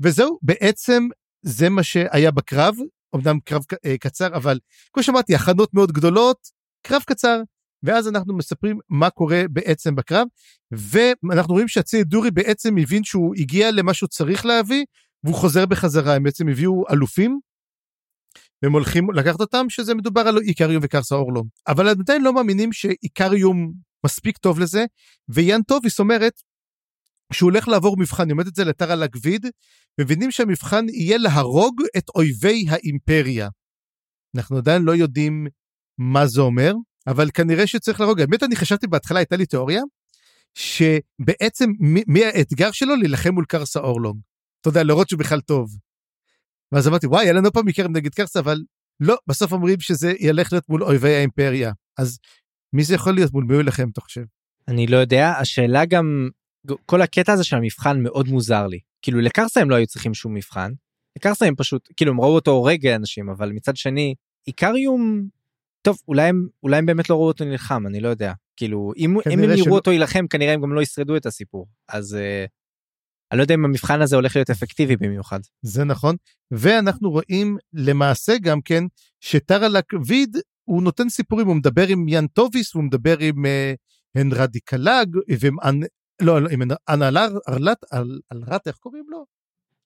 וזהו, 0.00 0.38
בעצם 0.42 1.08
זה 1.42 1.68
מה 1.68 1.82
שהיה 1.82 2.30
בקרב, 2.30 2.74
אמנם 3.14 3.38
קרב 3.44 3.62
אה, 3.86 3.98
קצר, 3.98 4.36
אבל 4.36 4.58
כמו 4.92 5.02
שאמרתי, 5.02 5.34
הכנות 5.34 5.74
מאוד 5.74 5.92
גדולות, 5.92 6.38
קרב 6.82 7.02
קצר, 7.06 7.40
ואז 7.82 8.08
אנחנו 8.08 8.36
מספרים 8.36 8.78
מה 8.88 9.10
קורה 9.10 9.42
בעצם 9.50 9.94
בקרב, 9.94 10.26
ואנחנו 10.72 11.54
רואים 11.54 11.68
שהצי 11.68 12.04
דורי 12.04 12.30
בעצם 12.30 12.76
הבין 12.78 13.04
שהוא 13.04 13.34
הגיע 13.36 13.70
למה 13.70 13.94
שהוא 13.94 14.08
צריך 14.08 14.46
להביא, 14.46 14.84
והוא 15.24 15.34
חוזר 15.34 15.66
בחזרה, 15.66 16.14
הם 16.14 16.22
בעצם 16.22 16.48
הביאו 16.48 16.84
אלופים, 16.90 17.40
והם 18.62 18.72
הולכים 18.72 19.10
לקחת 19.10 19.40
אותם, 19.40 19.66
שזה 19.68 19.94
מדובר 19.94 20.20
על 20.20 20.38
איקריום 20.38 20.80
וקרסה 20.82 21.14
אורלום. 21.14 21.46
אבל 21.68 21.88
עדיין 21.88 22.22
לא 22.22 22.34
מאמינים 22.34 22.72
שאיקריום 22.72 23.72
מספיק 24.06 24.38
טוב 24.38 24.60
לזה, 24.60 24.84
ויאן 25.28 25.62
טוביס 25.62 26.00
אומרת 26.00 26.32
שהוא 27.32 27.50
הולך 27.50 27.68
לעבור 27.68 27.96
מבחן, 27.96 28.24
היא 28.24 28.32
אומרת 28.32 28.46
את 28.46 28.54
זה 28.54 28.64
לטרה 28.64 28.94
לגביד, 28.94 29.46
מבינים 30.00 30.30
שהמבחן 30.30 30.86
יהיה 30.88 31.18
להרוג 31.18 31.82
את 31.96 32.08
אויבי 32.14 32.64
האימפריה. 32.68 33.48
אנחנו 34.36 34.56
עדיין 34.56 34.82
לא 34.82 34.92
יודעים 34.92 35.46
מה 35.98 36.26
זה 36.26 36.40
אומר, 36.40 36.74
אבל 37.06 37.30
כנראה 37.34 37.66
שצריך 37.66 38.00
להרוג. 38.00 38.20
האמת, 38.20 38.42
אני 38.42 38.56
חשבתי 38.56 38.86
בהתחלה, 38.86 39.18
הייתה 39.18 39.36
לי 39.36 39.46
תיאוריה, 39.46 39.82
שבעצם 40.54 41.70
מי, 41.78 42.02
מי 42.06 42.24
האתגר 42.24 42.72
שלו? 42.72 42.96
להילחם 42.96 43.34
מול 43.34 43.44
קרסה 43.44 43.80
אורלונג. 43.80 44.20
אתה 44.60 44.68
יודע, 44.68 44.82
להראות 44.82 45.08
שהוא 45.08 45.18
בכלל 45.18 45.40
טוב. 45.40 45.76
ואז 46.72 46.88
אמרתי, 46.88 47.06
וואי, 47.06 47.24
היה 47.24 47.32
לנו 47.32 47.52
פעם 47.52 47.66
מקרב 47.66 47.90
נגד 47.90 48.14
קרסה, 48.14 48.40
אבל 48.40 48.62
לא, 49.00 49.16
בסוף 49.26 49.52
אומרים 49.52 49.80
שזה 49.80 50.12
ילך 50.20 50.52
להיות 50.52 50.68
מול 50.68 50.84
אויבי 50.84 51.14
האימפריה. 51.14 51.72
אז 51.98 52.18
מי 52.72 52.84
זה 52.84 52.94
יכול 52.94 53.14
להיות? 53.14 53.32
מול 53.32 53.44
מי 53.44 53.54
הוא 53.54 53.62
ילחם, 53.62 53.88
אתה 53.92 54.00
חושב? 54.00 54.24
אני 54.68 54.86
לא 54.86 54.96
יודע, 54.96 55.32
השאלה 55.40 55.84
גם, 55.84 56.28
כל 56.86 57.02
הקטע 57.02 57.32
הזה 57.32 57.44
של 57.44 57.56
המבחן 57.56 58.02
מאוד 58.02 58.28
מוזר 58.28 58.66
לי. 58.66 58.78
כאילו 59.02 59.20
לקרסה 59.20 59.60
הם 59.60 59.70
לא 59.70 59.74
היו 59.74 59.86
צריכים 59.86 60.14
שום 60.14 60.34
מבחן. 60.34 60.72
לקרסה 61.16 61.46
הם 61.46 61.54
פשוט, 61.56 61.88
כאילו 61.96 62.12
הם 62.12 62.20
ראו 62.20 62.34
אותו 62.34 62.50
הורג 62.50 62.86
אנשים, 62.86 63.28
אבל 63.30 63.52
מצד 63.52 63.76
שני, 63.76 64.14
איקריום, 64.46 65.28
טוב, 65.82 65.98
אולי 66.08 66.28
הם, 66.28 66.48
אולי 66.62 66.76
הם 66.76 66.86
באמת 66.86 67.10
לא 67.10 67.14
ראו 67.14 67.26
אותו 67.26 67.44
נלחם, 67.44 67.86
אני 67.86 68.00
לא 68.00 68.08
יודע. 68.08 68.32
כאילו, 68.56 68.92
אם, 68.96 69.16
אם 69.32 69.38
הם 69.38 69.50
יראו 69.50 69.64
שלא. 69.64 69.74
אותו 69.74 69.92
יילחם, 69.92 70.26
כנראה 70.26 70.52
הם 70.52 70.62
גם 70.62 70.72
לא 70.72 70.80
ישרדו 70.80 71.16
את 71.16 71.26
הסיפור. 71.26 71.66
אז 71.88 72.14
אה, 72.14 72.44
אני 73.32 73.38
לא 73.38 73.42
יודע 73.42 73.54
אם 73.54 73.64
המבחן 73.64 74.00
הזה 74.00 74.16
הולך 74.16 74.36
להיות 74.36 74.50
אפקטיבי 74.50 74.96
במיוחד. 74.96 75.40
זה 75.62 75.84
נכון. 75.84 76.16
ואנחנו 76.50 77.10
רואים 77.10 77.56
למעשה 77.72 78.32
גם 78.42 78.60
כן 78.60 78.84
שטרלאק 79.20 79.68
וויד 79.68 80.36
הוא 80.64 80.82
נותן 80.82 81.08
סיפורים, 81.08 81.46
הוא 81.46 81.56
מדבר 81.56 81.86
עם 81.88 82.08
יאן 82.08 82.26
טוביס, 82.26 82.74
הוא 82.74 82.84
מדבר 82.84 83.18
עם 83.18 83.46
אה, 83.46 83.74
הנרדי 84.14 84.60
קלאג, 84.60 85.16
ועם 85.40 85.56
אנ... 85.64 85.80
לא, 86.22 86.42
לא, 86.42 86.48
עם 86.48 86.62
אנלר, 86.88 87.28
ארלט, 87.48 87.84
אל- 87.92 88.20
אלרט, 88.32 88.68
איך 88.68 88.76
קוראים 88.76 89.04
לו? 89.08 89.24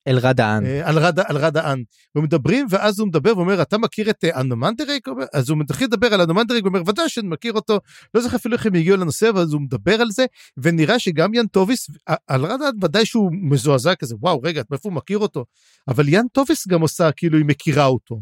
אלרדה 0.09 0.41
אן. 0.41 0.67
אה. 0.67 1.85
ומדברים, 2.15 2.67
ואז 2.71 2.99
הוא 2.99 3.09
מדבר 3.09 3.39
ואומר, 3.39 3.63
אתה 3.63 3.79
מכיר 3.79 4.11
את 4.11 4.25
אה, 4.25 4.41
אנומנדריק? 4.41 5.09
אז 5.33 5.49
הוא 5.51 5.59
מתחיל 5.59 5.87
לדבר 5.87 6.15
על 6.15 6.21
אנומנדריק, 6.21 6.65
ואומר, 6.65 6.83
ודאי 6.87 7.09
שאני 7.09 7.29
מכיר 7.29 7.53
אותו, 7.53 7.81
לא 8.15 8.21
זוכר 8.21 8.37
אפילו 8.37 8.57
איך 8.57 8.67
הם 8.67 8.75
הגיעו 8.75 8.97
לנושא, 8.97 9.29
אבל 9.29 9.41
אז 9.41 9.53
הוא 9.53 9.61
מדבר 9.61 10.01
על 10.01 10.11
זה, 10.11 10.27
ונראה 10.57 10.99
שגם 10.99 11.35
יאן 11.35 11.47
טוביס, 11.47 11.91
אה, 12.09 12.15
אלרד 12.31 12.63
האן 12.63 12.73
ודאי 12.83 13.07
שהוא 13.07 13.31
מזועזע 13.51 13.95
כזה, 13.95 14.15
וואו, 14.21 14.41
רגע, 14.43 14.63
מאיפה 14.71 14.89
הוא 14.89 14.97
מכיר 14.97 15.19
אותו? 15.19 15.45
אבל 15.89 16.09
יאן 16.09 16.27
טוביס 16.33 16.69
גם 16.69 16.81
עושה 16.81 17.13
כאילו 17.13 17.39
היא 17.39 17.47
מכירה 17.47 17.87
אותו. 17.87 18.21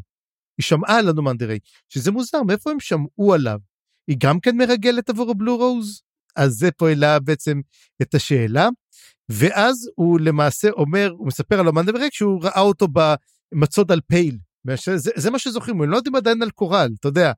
היא 0.59 0.65
שמעה 0.65 0.99
על 0.99 1.09
אנומנדריק, 1.09 1.63
שזה 1.89 2.11
מוזר, 2.11 2.43
מאיפה 2.43 2.71
הם 2.71 2.81
שמעו 2.81 3.35
עליו? 3.35 3.59
היא 4.09 4.17
גם 4.21 4.41
כן 4.41 4.57
מרגלת 4.57 5.11
עבור 5.11 5.31
הבלו 5.31 5.57
רוז? 5.57 6.03
אז 6.41 6.53
זה 6.53 6.71
פה 6.71 6.89
העלה 6.89 7.19
בעצם 7.19 7.61
את 8.03 8.15
השאלה. 8.15 8.69
ואז 9.29 9.91
הוא 9.95 10.21
למעשה 10.21 10.71
אומר, 10.71 11.11
הוא 11.19 11.27
מספר 11.27 11.61
על 11.61 11.69
המנדלברג 11.69 12.09
שהוא 12.13 12.43
ראה 12.43 12.61
אותו 12.61 12.87
במצוד 13.53 13.93
על 13.93 14.01
פייל. 14.07 14.39
זה, 14.75 15.11
זה 15.17 15.31
מה 15.31 15.39
שזוכרים, 15.39 15.83
הם 15.83 15.91
לא 15.91 15.97
יודעים 15.97 16.17
עדיין 16.17 16.43
על 16.43 16.51
קורל, 16.51 16.91
אתה 17.01 17.09
יודע. 17.09 17.33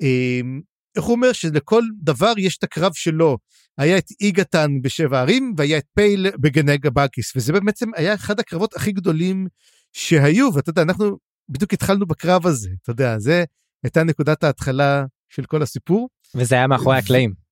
אמ, 0.00 0.60
איך 0.96 1.04
הוא 1.04 1.14
אומר 1.14 1.32
שלכל 1.32 1.82
דבר 2.02 2.32
יש 2.38 2.58
את 2.58 2.64
הקרב 2.64 2.92
שלו. 2.94 3.38
היה 3.78 3.98
את 3.98 4.06
איגתן 4.20 4.70
בשבע 4.82 5.20
ערים 5.20 5.54
והיה 5.56 5.78
את 5.78 5.84
פייל 5.94 6.26
בגני 6.40 6.78
גבקיס, 6.78 7.36
וזה 7.36 7.52
בעצם 7.52 7.90
היה 7.96 8.14
אחד 8.14 8.40
הקרבות 8.40 8.76
הכי 8.76 8.92
גדולים 8.92 9.46
שהיו, 9.92 10.54
ואתה 10.54 10.70
יודע, 10.70 10.82
אנחנו 10.82 11.16
בדיוק 11.48 11.72
התחלנו 11.72 12.06
בקרב 12.06 12.46
הזה, 12.46 12.70
אתה 12.82 12.90
יודע, 12.90 13.18
זה 13.18 13.44
הייתה 13.84 14.04
נקודת 14.04 14.44
ההתחלה 14.44 15.04
של 15.28 15.44
כל 15.44 15.62
הסיפור. 15.62 16.08
וזה 16.34 16.54
היה 16.54 16.66
מאחורי 16.66 16.98
הקלעים. 16.98 17.47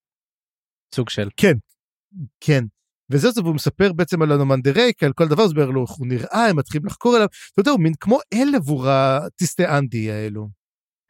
סוג 0.95 1.11
של. 1.11 1.29
כן, 1.37 1.57
כן. 2.41 2.65
וזה 3.11 3.31
זה, 3.31 3.43
והוא 3.43 3.55
מספר 3.55 3.93
בעצם 3.93 4.23
על 4.23 4.33
אנומנדר 4.33 4.73
רייק, 4.73 5.03
על 5.03 5.13
כל 5.13 5.29
דבר, 5.29 5.43
הוא 5.43 5.51
מספר 5.51 5.71
לו 5.71 5.83
איך 5.83 5.91
הוא 5.91 6.07
נראה, 6.07 6.47
הם 6.51 6.57
מתחילים 6.57 6.87
לחקור 6.87 7.15
עליו, 7.15 7.27
אתה 7.53 7.61
יודע, 7.61 7.71
הוא 7.71 7.81
מין 7.81 7.93
כמו 8.01 8.19
אל 8.33 8.55
עבור 8.57 8.89
הטיסטי 8.89 9.67
אנדי 9.67 10.11
האלו. 10.13 10.49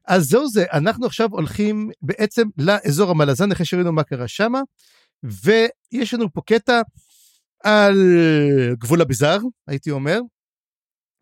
אז 0.07 0.25
זהו 0.25 0.49
זה, 0.49 0.65
אנחנו 0.73 1.07
עכשיו 1.07 1.29
הולכים 1.31 1.91
בעצם 2.03 2.49
לאזור 2.59 3.11
המלזן, 3.11 3.53
אחרי 3.53 3.67
שראינו 3.67 3.93
מה 3.93 4.03
קרה 4.03 4.29
שמה, 4.29 4.61
ויש 5.23 6.15
לנו 6.15 6.33
פה 6.33 6.41
קטע 6.47 6.81
על 7.65 7.97
גבול 8.79 9.01
הביזאר, 9.01 9.39
הייתי 9.67 9.91
אומר, 9.91 10.21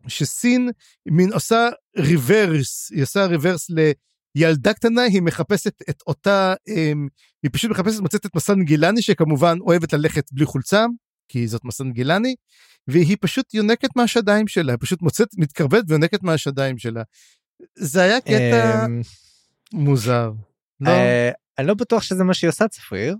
שסין 0.07 0.69
מין 1.05 1.33
עושה 1.33 1.69
reverse, 1.97 2.91
היא 2.91 3.03
עושה 3.03 3.25
reverse 3.25 3.69
לילדה 4.35 4.73
קטנה, 4.73 5.01
היא 5.01 5.21
מחפשת 5.21 5.81
את 5.89 6.03
אותה, 6.07 6.53
אמ, 6.67 7.07
היא 7.43 7.51
פשוט 7.53 7.71
מחפשת, 7.71 7.99
מוצאת 7.99 8.25
את 8.25 8.35
מסן 8.35 8.63
גילני, 8.63 9.01
שכמובן 9.01 9.57
אוהבת 9.61 9.93
ללכת 9.93 10.31
בלי 10.31 10.45
חולצה, 10.45 10.85
כי 11.27 11.47
זאת 11.47 11.65
מסן 11.65 11.91
גילני, 11.91 12.35
והיא 12.87 13.17
פשוט 13.21 13.53
יונקת 13.53 13.89
מהשדיים 13.95 14.47
שלה, 14.47 14.71
היא 14.71 14.77
פשוט 14.81 15.01
מוצאת, 15.01 15.27
מתקרבת 15.37 15.83
ויונקת 15.87 16.23
מהשדיים 16.23 16.77
שלה. 16.77 17.03
זה 17.75 18.01
היה 18.01 18.21
קטע 18.21 18.85
אמ, 18.85 19.01
מוזר. 19.73 20.31
לא? 20.81 20.89
אה, 20.89 21.31
אני 21.57 21.67
לא 21.67 21.73
בטוח 21.73 22.03
שזה 22.03 22.23
מה 22.23 22.33
שהיא 22.33 22.49
עושה 22.49 22.67
צפריר. 22.67 23.15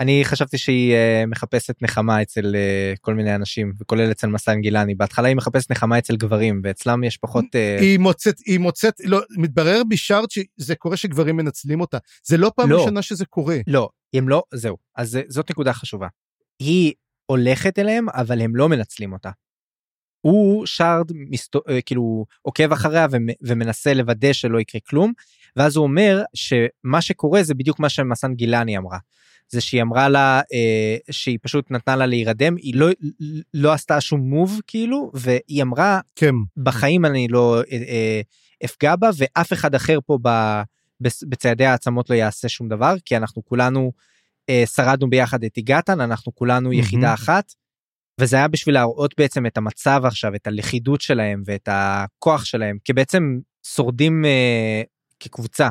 אני 0.00 0.20
חשבתי 0.24 0.58
שהיא 0.58 0.94
אה, 0.94 1.24
מחפשת 1.26 1.82
נחמה 1.82 2.22
אצל 2.22 2.56
אה, 2.56 2.94
כל 3.00 3.14
מיני 3.14 3.34
אנשים 3.34 3.72
וכולל 3.80 4.10
אצל 4.10 4.26
מסן 4.26 4.60
גילני 4.60 4.94
בהתחלה 4.94 5.28
היא 5.28 5.36
מחפשת 5.36 5.70
נחמה 5.70 5.98
אצל 5.98 6.16
גברים 6.16 6.60
ואצלם 6.64 7.04
יש 7.04 7.16
פחות 7.16 7.44
אה, 7.54 7.78
היא 7.80 7.98
מוצאת, 7.98 8.34
היא 8.46 8.58
מוצאת, 8.58 8.94
לא, 9.04 9.20
מתברר 9.38 9.82
בשארט 9.88 10.30
שזה 10.30 10.74
קורה 10.74 10.96
שגברים 10.96 11.36
מנצלים 11.36 11.80
אותה. 11.80 11.98
זה 12.22 12.36
לא 12.36 12.52
פעם 12.56 12.70
לא. 12.70 12.80
ראשונה 12.80 13.02
שזה 13.02 13.26
קורה. 13.26 13.56
לא 13.66 13.88
הם 14.14 14.28
לא 14.28 14.42
זהו 14.54 14.76
אז 14.96 15.18
זאת 15.28 15.50
נקודה 15.50 15.72
חשובה. 15.72 16.06
היא 16.58 16.92
הולכת 17.26 17.78
אליהם 17.78 18.06
אבל 18.08 18.40
הם 18.40 18.56
לא 18.56 18.68
מנצלים 18.68 19.12
אותה. 19.12 19.30
הוא 20.20 20.66
שרד 20.66 21.06
מסתו, 21.14 21.60
אה, 21.68 21.80
כאילו 21.80 22.24
עוקב 22.42 22.72
אחריה 22.72 23.06
ומ- 23.10 23.34
ומנסה 23.42 23.94
לוודא 23.94 24.32
שלא 24.32 24.60
יקרה 24.60 24.80
כלום 24.86 25.12
ואז 25.58 25.76
הוא 25.76 25.82
אומר 25.82 26.22
שמה 26.34 27.00
שקורה 27.00 27.42
זה 27.42 27.54
בדיוק 27.54 27.80
מה 27.80 27.88
שמסן 27.88 28.34
גילני 28.34 28.78
אמרה. 28.78 28.98
זה 29.50 29.60
שהיא 29.60 29.82
אמרה 29.82 30.08
לה 30.08 30.40
אה, 30.52 30.96
שהיא 31.10 31.38
פשוט 31.42 31.70
נתנה 31.70 31.96
לה 31.96 32.06
להירדם 32.06 32.56
היא 32.56 32.74
לא 32.74 32.88
לא 33.54 33.72
עשתה 33.72 34.00
שום 34.00 34.20
מוב 34.20 34.60
כאילו 34.66 35.10
והיא 35.14 35.62
אמרה 35.62 36.00
כן. 36.16 36.34
בחיים 36.56 37.04
אני 37.04 37.28
לא 37.28 37.60
אה, 37.72 37.76
אה, 37.88 38.20
אפגע 38.64 38.96
בה 38.96 39.10
ואף 39.16 39.52
אחד 39.52 39.74
אחר 39.74 39.98
פה 40.06 40.18
ב, 40.22 40.28
בצעדי 41.00 41.66
העצמות 41.66 42.10
לא 42.10 42.14
יעשה 42.14 42.48
שום 42.48 42.68
דבר 42.68 42.94
כי 43.04 43.16
אנחנו 43.16 43.44
כולנו 43.44 43.92
אה, 44.48 44.64
שרדנו 44.66 45.10
ביחד 45.10 45.44
את 45.44 45.56
איגתן 45.56 46.00
אנחנו 46.00 46.34
כולנו 46.34 46.68
מהמם. 46.68 46.80
יחידה 46.80 47.14
אחת. 47.14 47.52
וזה 48.20 48.36
היה 48.36 48.48
בשביל 48.48 48.74
להראות 48.74 49.14
בעצם 49.18 49.46
את 49.46 49.56
המצב 49.56 50.02
עכשיו 50.04 50.34
את 50.34 50.46
הלכידות 50.46 51.00
שלהם 51.00 51.42
ואת 51.46 51.68
הכוח 51.72 52.44
שלהם 52.44 52.78
כי 52.84 52.92
בעצם 52.92 53.38
שורדים 53.62 54.24
אה, 54.24 54.82
כקבוצה. 55.20 55.68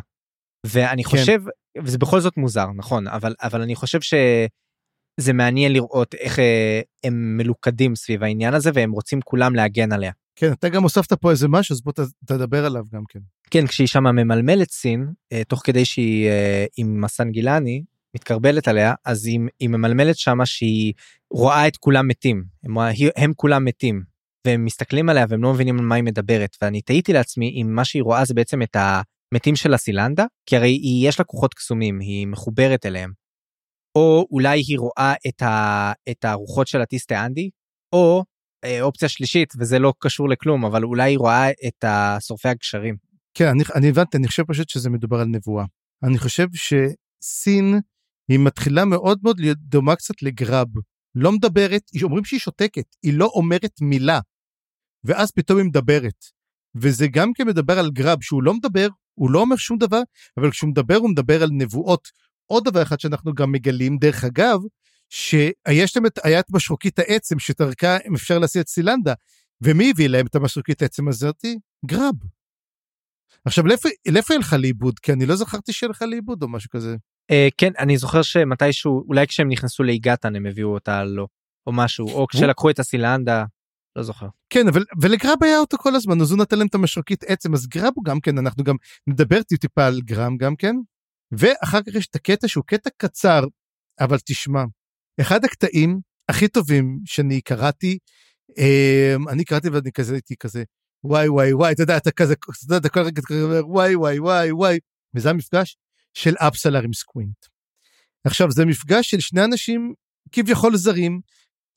ואני 0.65 1.03
כן. 1.03 1.09
חושב 1.09 1.41
וזה 1.83 1.97
בכל 1.97 2.19
זאת 2.19 2.37
מוזר 2.37 2.67
נכון 2.75 3.07
אבל 3.07 3.35
אבל 3.43 3.61
אני 3.61 3.75
חושב 3.75 3.99
שזה 4.01 5.33
מעניין 5.33 5.73
לראות 5.73 6.15
איך 6.15 6.39
אה, 6.39 6.81
הם 7.03 7.37
מלוכדים 7.37 7.95
סביב 7.95 8.23
העניין 8.23 8.53
הזה 8.53 8.71
והם 8.73 8.91
רוצים 8.91 9.21
כולם 9.21 9.55
להגן 9.55 9.91
עליה. 9.91 10.11
כן, 10.35 10.51
אתה 10.51 10.69
גם 10.69 10.83
הוספת 10.83 11.13
פה 11.13 11.31
איזה 11.31 11.47
משהו, 11.47 11.73
אז 11.73 11.81
בוא 11.81 11.91
ת- 11.91 12.25
תדבר 12.25 12.65
עליו 12.65 12.83
גם 12.93 13.03
כן. 13.09 13.19
כן 13.51 13.67
כשהיא 13.67 13.87
שמה 13.87 14.11
ממלמלת 14.11 14.71
סין 14.71 15.07
אה, 15.31 15.43
תוך 15.43 15.61
כדי 15.63 15.85
שהיא 15.85 16.27
אה, 16.27 16.65
עם 16.77 17.01
מסן 17.01 17.31
גילני 17.31 17.83
מתקרבלת 18.15 18.67
עליה 18.67 18.93
אז 19.05 19.25
היא, 19.25 19.39
היא 19.59 19.69
ממלמלת 19.69 20.17
שמה 20.17 20.45
שהיא 20.45 20.93
רואה 21.31 21.67
את 21.67 21.77
כולם 21.77 22.07
מתים 22.07 22.43
הם, 22.63 22.77
הם 23.15 23.33
כולם 23.35 23.65
מתים 23.65 24.03
והם 24.47 24.65
מסתכלים 24.65 25.09
עליה 25.09 25.25
והם 25.29 25.43
לא 25.43 25.53
מבינים 25.53 25.79
על 25.79 25.85
מה 25.85 25.95
היא 25.95 26.03
מדברת 26.03 26.57
ואני 26.61 26.81
תהיתי 26.81 27.13
לעצמי 27.13 27.61
אם 27.61 27.75
מה 27.75 27.85
שהיא 27.85 28.03
רואה 28.03 28.25
זה 28.25 28.33
בעצם 28.33 28.61
את 28.61 28.75
המתים 29.33 29.55
של 29.55 29.73
הסילנדה 29.73 30.25
כי 30.45 30.57
הרי 30.57 30.69
היא 30.69 31.07
יש 31.07 31.19
לה 31.19 31.25
כוחות 31.25 31.53
קסומים 31.53 31.99
היא 31.99 32.27
מחוברת 32.27 32.85
אליהם. 32.85 33.11
או 33.95 34.27
אולי 34.31 34.59
היא 34.67 34.79
רואה 34.79 35.13
את, 35.27 35.41
ה, 35.41 35.91
את 36.09 36.25
הרוחות 36.25 36.67
של 36.67 36.81
הטיסטה 36.81 37.25
אנדי 37.25 37.49
או 37.93 38.23
אה, 38.63 38.81
אופציה 38.81 39.09
שלישית 39.09 39.53
וזה 39.59 39.79
לא 39.79 39.93
קשור 39.99 40.29
לכלום 40.29 40.65
אבל 40.65 40.83
אולי 40.83 41.11
היא 41.11 41.17
רואה 41.17 41.49
את 41.49 41.83
השורפי 41.83 42.49
הגשרים. 42.49 42.95
כן, 43.33 43.47
אני, 43.47 43.63
אני 43.75 43.89
הבנתי, 43.89 44.17
אני 44.17 44.27
חושב 44.27 44.43
פשוט 44.43 44.69
שזה 44.69 44.89
מדובר 44.89 45.17
על 45.17 45.27
נבואה. 45.27 45.65
אני 46.03 46.17
חושב 46.17 46.47
שסין, 46.53 47.79
היא 48.29 48.39
מתחילה 48.39 48.85
מאוד 48.85 49.19
מאוד 49.23 49.39
להיות 49.39 49.57
דומה 49.57 49.95
קצת 49.95 50.21
לגרב. 50.21 50.67
לא 51.15 51.31
מדברת, 51.31 51.81
אומרים 52.03 52.25
שהיא 52.25 52.39
שותקת, 52.39 52.95
היא 53.03 53.13
לא 53.13 53.25
אומרת 53.25 53.81
מילה. 53.81 54.19
ואז 55.03 55.31
פתאום 55.31 55.57
היא 55.57 55.65
מדברת. 55.65 56.25
וזה 56.75 57.07
גם 57.07 57.33
כן 57.33 57.47
מדבר 57.47 57.79
על 57.79 57.91
גרב, 57.91 58.17
שהוא 58.21 58.43
לא 58.43 58.53
מדבר, 58.53 58.87
הוא 59.17 59.31
לא 59.31 59.39
אומר 59.39 59.55
שום 59.55 59.77
דבר, 59.77 60.01
אבל 60.37 60.51
כשהוא 60.51 60.69
מדבר, 60.69 60.95
הוא 60.95 61.09
מדבר 61.09 61.43
על 61.43 61.49
נבואות. 61.51 62.07
עוד 62.45 62.63
דבר 62.63 62.81
אחד 62.81 62.99
שאנחנו 62.99 63.33
גם 63.33 63.51
מגלים, 63.51 63.97
דרך 63.97 64.23
אגב, 64.23 64.59
שיש 65.09 65.97
להם 65.97 66.05
את, 66.05 66.19
היה 66.23 66.39
את 66.39 66.45
משרוקית 66.51 66.99
העצם 66.99 67.39
שדרכה 67.39 67.97
אפשר 68.15 68.39
להשיא 68.39 68.61
את 68.61 68.67
סילנדה. 68.67 69.13
ומי 69.61 69.89
הביא 69.89 70.07
להם 70.07 70.25
את 70.25 70.35
המשרוקית 70.35 70.81
העצם 70.81 71.07
הזאתי? 71.07 71.59
גרב. 71.85 72.15
עכשיו, 73.45 73.67
לאיפה, 73.67 73.89
היא 74.05 74.13
הלכה 74.35 74.57
לאיבוד? 74.57 74.99
כי 74.99 75.13
אני 75.13 75.25
לא 75.25 75.35
זכרתי 75.35 75.73
שהיא 75.73 75.87
הלכה 75.87 76.05
לאיבוד 76.05 76.43
או 76.43 76.47
משהו 76.47 76.69
כזה. 76.69 76.95
אה, 77.31 77.47
כן 77.57 77.71
אני 77.79 77.97
זוכר 77.97 78.21
שמתישהו 78.21 79.03
אולי 79.07 79.27
כשהם 79.27 79.49
נכנסו 79.49 79.83
לאיגתן 79.83 80.35
הם 80.35 80.45
הביאו 80.45 80.73
אותה 80.73 81.03
לא 81.03 81.27
או 81.67 81.71
משהו 81.71 82.09
או 82.09 82.27
כשלקחו 82.27 82.69
את 82.69 82.79
הסילנדה 82.79 83.45
לא 83.97 84.03
זוכר. 84.03 84.27
כן 84.49 84.67
אבל 84.67 84.83
ולגרב 85.01 85.37
היה 85.41 85.59
אותו 85.59 85.77
כל 85.77 85.95
הזמן 85.95 86.21
אז 86.21 86.31
הוא 86.31 86.39
נתן 86.39 86.57
להם 86.57 86.67
את 86.67 86.75
המשרוקית 86.75 87.23
עצם 87.23 87.53
אז 87.53 87.67
גרב 87.67 87.91
הוא 87.95 88.03
גם 88.03 88.19
כן 88.19 88.37
אנחנו 88.37 88.63
גם 88.63 88.75
נדבר 89.07 89.43
טיפה 89.43 89.85
על 89.85 90.01
גרם 90.01 90.37
גם 90.37 90.55
כן. 90.55 90.75
ואחר 91.31 91.81
כך 91.81 91.95
יש 91.95 92.07
את 92.07 92.15
הקטע 92.15 92.47
שהוא 92.47 92.63
קטע 92.67 92.89
קצר 92.97 93.43
אבל 93.99 94.17
תשמע 94.25 94.63
אחד 95.21 95.45
הקטעים 95.45 95.99
הכי 96.29 96.47
טובים 96.47 96.99
שאני 97.05 97.41
קראתי 97.41 97.97
אה, 98.59 99.15
אני 99.29 99.45
קראתי 99.45 99.69
ואני 99.69 99.91
כזה 99.91 100.13
הייתי 100.13 100.35
כזה 100.35 100.63
וואי 101.03 101.29
וואי 101.29 101.53
וואי 101.53 101.73
אתה 101.73 101.83
יודע 101.83 101.97
אתה 101.97 102.11
כזה 102.11 102.33
אתה 102.33 102.51
יודע 102.63 102.77
אתה 102.77 102.89
כל 102.89 102.99
רגע 102.99 103.21
כזה 103.25 103.43
אומר 103.43 103.67
וואי 103.67 103.95
וואי 103.95 104.19
וואי 104.19 104.51
וואי 104.51 104.79
וזה 105.15 105.29
המפגש 105.29 105.77
של 106.13 106.35
אפסלר 106.37 106.83
עם 106.83 106.93
סקווינט. 106.93 107.45
עכשיו 108.23 108.51
זה 108.51 108.65
מפגש 108.65 109.09
של 109.09 109.19
שני 109.19 109.43
אנשים 109.43 109.93
כביכול 110.31 110.77
זרים 110.77 111.21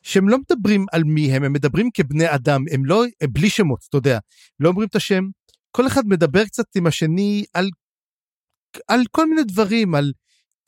שהם 0.03 0.29
לא 0.29 0.39
מדברים 0.39 0.87
על 0.93 1.05
מי 1.05 1.33
הם, 1.33 1.45
הם 1.45 1.53
מדברים 1.53 1.91
כבני 1.95 2.35
אדם, 2.35 2.65
הם 2.71 2.85
לא, 2.85 3.05
הם 3.21 3.29
בלי 3.33 3.51
שמות, 3.51 3.81
אתה 3.89 3.97
יודע, 3.97 4.19
לא 4.61 4.69
אומרים 4.69 4.89
את 4.89 4.97
השם, 4.97 5.25
כל 5.71 5.87
אחד 5.87 6.07
מדבר 6.07 6.45
קצת 6.45 6.77
עם 6.77 6.87
השני 6.87 7.45
על, 7.55 7.69
על 8.89 9.01
כל 9.11 9.29
מיני 9.29 9.45
דברים, 9.45 9.95
על, 9.95 10.13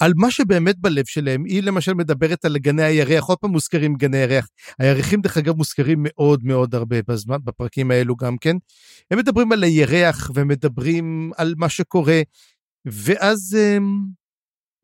על 0.02 0.12
מה 0.16 0.30
שבאמת 0.30 0.78
בלב 0.78 1.04
שלהם. 1.06 1.44
היא 1.44 1.62
למשל 1.62 1.94
מדברת 1.94 2.44
על 2.44 2.58
גני 2.58 2.82
הירח, 2.82 3.24
עוד 3.24 3.38
פעם 3.38 3.50
מוזכרים 3.50 3.94
גני 3.94 4.18
הירח. 4.18 4.48
הירחים 4.78 5.20
דרך 5.20 5.36
אגב 5.36 5.56
מוזכרים 5.56 5.98
מאוד 6.00 6.44
מאוד 6.44 6.74
הרבה 6.74 6.96
בזמן, 7.08 7.36
בפרקים 7.44 7.90
האלו 7.90 8.16
גם 8.16 8.36
כן. 8.38 8.56
הם 9.10 9.18
מדברים 9.18 9.52
על 9.52 9.64
הירח 9.64 10.30
ומדברים 10.34 11.30
על 11.36 11.54
מה 11.56 11.68
שקורה, 11.68 12.20
ואז 12.84 13.54
הם, 13.54 14.04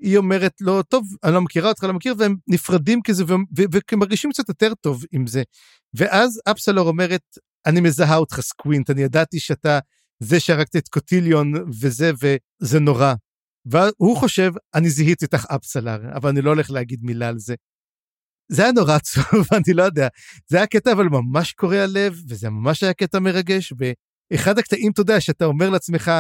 היא 0.01 0.17
אומרת 0.17 0.53
לו, 0.61 0.83
טוב, 0.83 1.07
אני 1.25 1.35
לא 1.35 1.41
מכירה 1.41 1.69
אותך, 1.69 1.85
לא 1.85 1.93
מכיר, 1.93 2.15
והם 2.19 2.37
נפרדים 2.49 3.01
כזה, 3.05 3.25
ומרגישים 3.93 4.31
קצת 4.31 4.49
יותר 4.49 4.75
טוב 4.75 5.05
עם 5.13 5.27
זה. 5.27 5.43
ואז 5.95 6.41
אפסלור 6.51 6.89
אומרת, 6.89 7.23
אני 7.67 7.81
מזהה 7.81 8.17
אותך 8.17 8.41
סקווינט, 8.41 8.91
אני 8.91 9.03
ידעתי 9.03 9.41
שאתה 9.41 9.79
זה 10.23 10.41
שהרגת 10.41 10.77
את 10.77 10.89
קוטיליון 10.89 11.53
וזה, 11.81 12.11
וזה 12.21 12.81
נורא. 12.81 13.15
והוא 13.67 14.17
חושב, 14.17 14.53
אני 14.75 14.91
זיהיתי 14.91 15.25
אותך 15.25 15.47
אפסלר, 15.55 16.17
אבל 16.17 16.31
אני 16.31 16.43
לא 16.43 16.51
הולך 16.51 16.71
להגיד 16.71 17.01
מילה 17.03 17.29
על 17.29 17.39
זה. 17.39 17.55
זה 18.53 18.63
היה 18.63 18.73
נורא 18.73 18.95
עצוב, 18.95 19.25
אני 19.57 19.75
לא 19.75 19.83
יודע. 19.83 20.09
זה 20.47 20.57
היה 20.57 20.67
קטע 20.67 20.93
אבל 20.93 21.05
ממש 21.05 21.53
קורע 21.53 21.87
לב, 21.87 22.23
וזה 22.29 22.51
ממש 22.51 22.83
היה 22.83 22.95
קטע 22.95 23.19
מרגש, 23.19 23.73
ואחד 24.33 24.59
הקטעים, 24.59 24.93
אתה 24.93 25.01
יודע, 25.01 25.21
שאתה 25.21 25.45
אומר 25.45 25.71
לעצמך, 25.71 26.11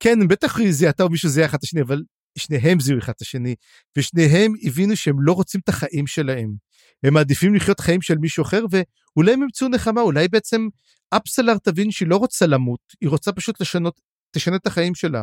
כן, 0.00 0.28
בטח 0.28 0.58
היא 0.58 0.72
זיהתה 0.72 1.02
או 1.02 1.10
מישהו 1.10 1.28
זיהה 1.28 1.46
אחד 1.46 1.58
את 1.58 1.64
השני, 1.64 1.82
אבל 1.82 2.02
שניהם 2.38 2.80
זיהו 2.80 2.98
אחד 2.98 3.12
את 3.16 3.22
השני, 3.22 3.54
ושניהם 3.98 4.52
הבינו 4.62 4.96
שהם 4.96 5.16
לא 5.20 5.32
רוצים 5.32 5.60
את 5.64 5.68
החיים 5.68 6.06
שלהם. 6.06 6.54
הם 7.02 7.14
מעדיפים 7.14 7.54
לחיות 7.54 7.80
חיים 7.80 8.02
של 8.02 8.18
מישהו 8.18 8.42
אחר, 8.42 8.64
ואולי 8.70 9.32
הם 9.32 9.42
ימצאו 9.42 9.68
נחמה, 9.68 10.00
אולי 10.00 10.28
בעצם 10.28 10.68
אפסלר 11.10 11.58
תבין 11.58 11.90
שהיא 11.90 12.08
לא 12.08 12.16
רוצה 12.16 12.46
למות, 12.46 12.80
היא 13.00 13.08
רוצה 13.08 13.32
פשוט 13.32 13.60
לשנות, 13.60 14.00
תשנה 14.30 14.56
את 14.56 14.66
החיים 14.66 14.94
שלה. 14.94 15.22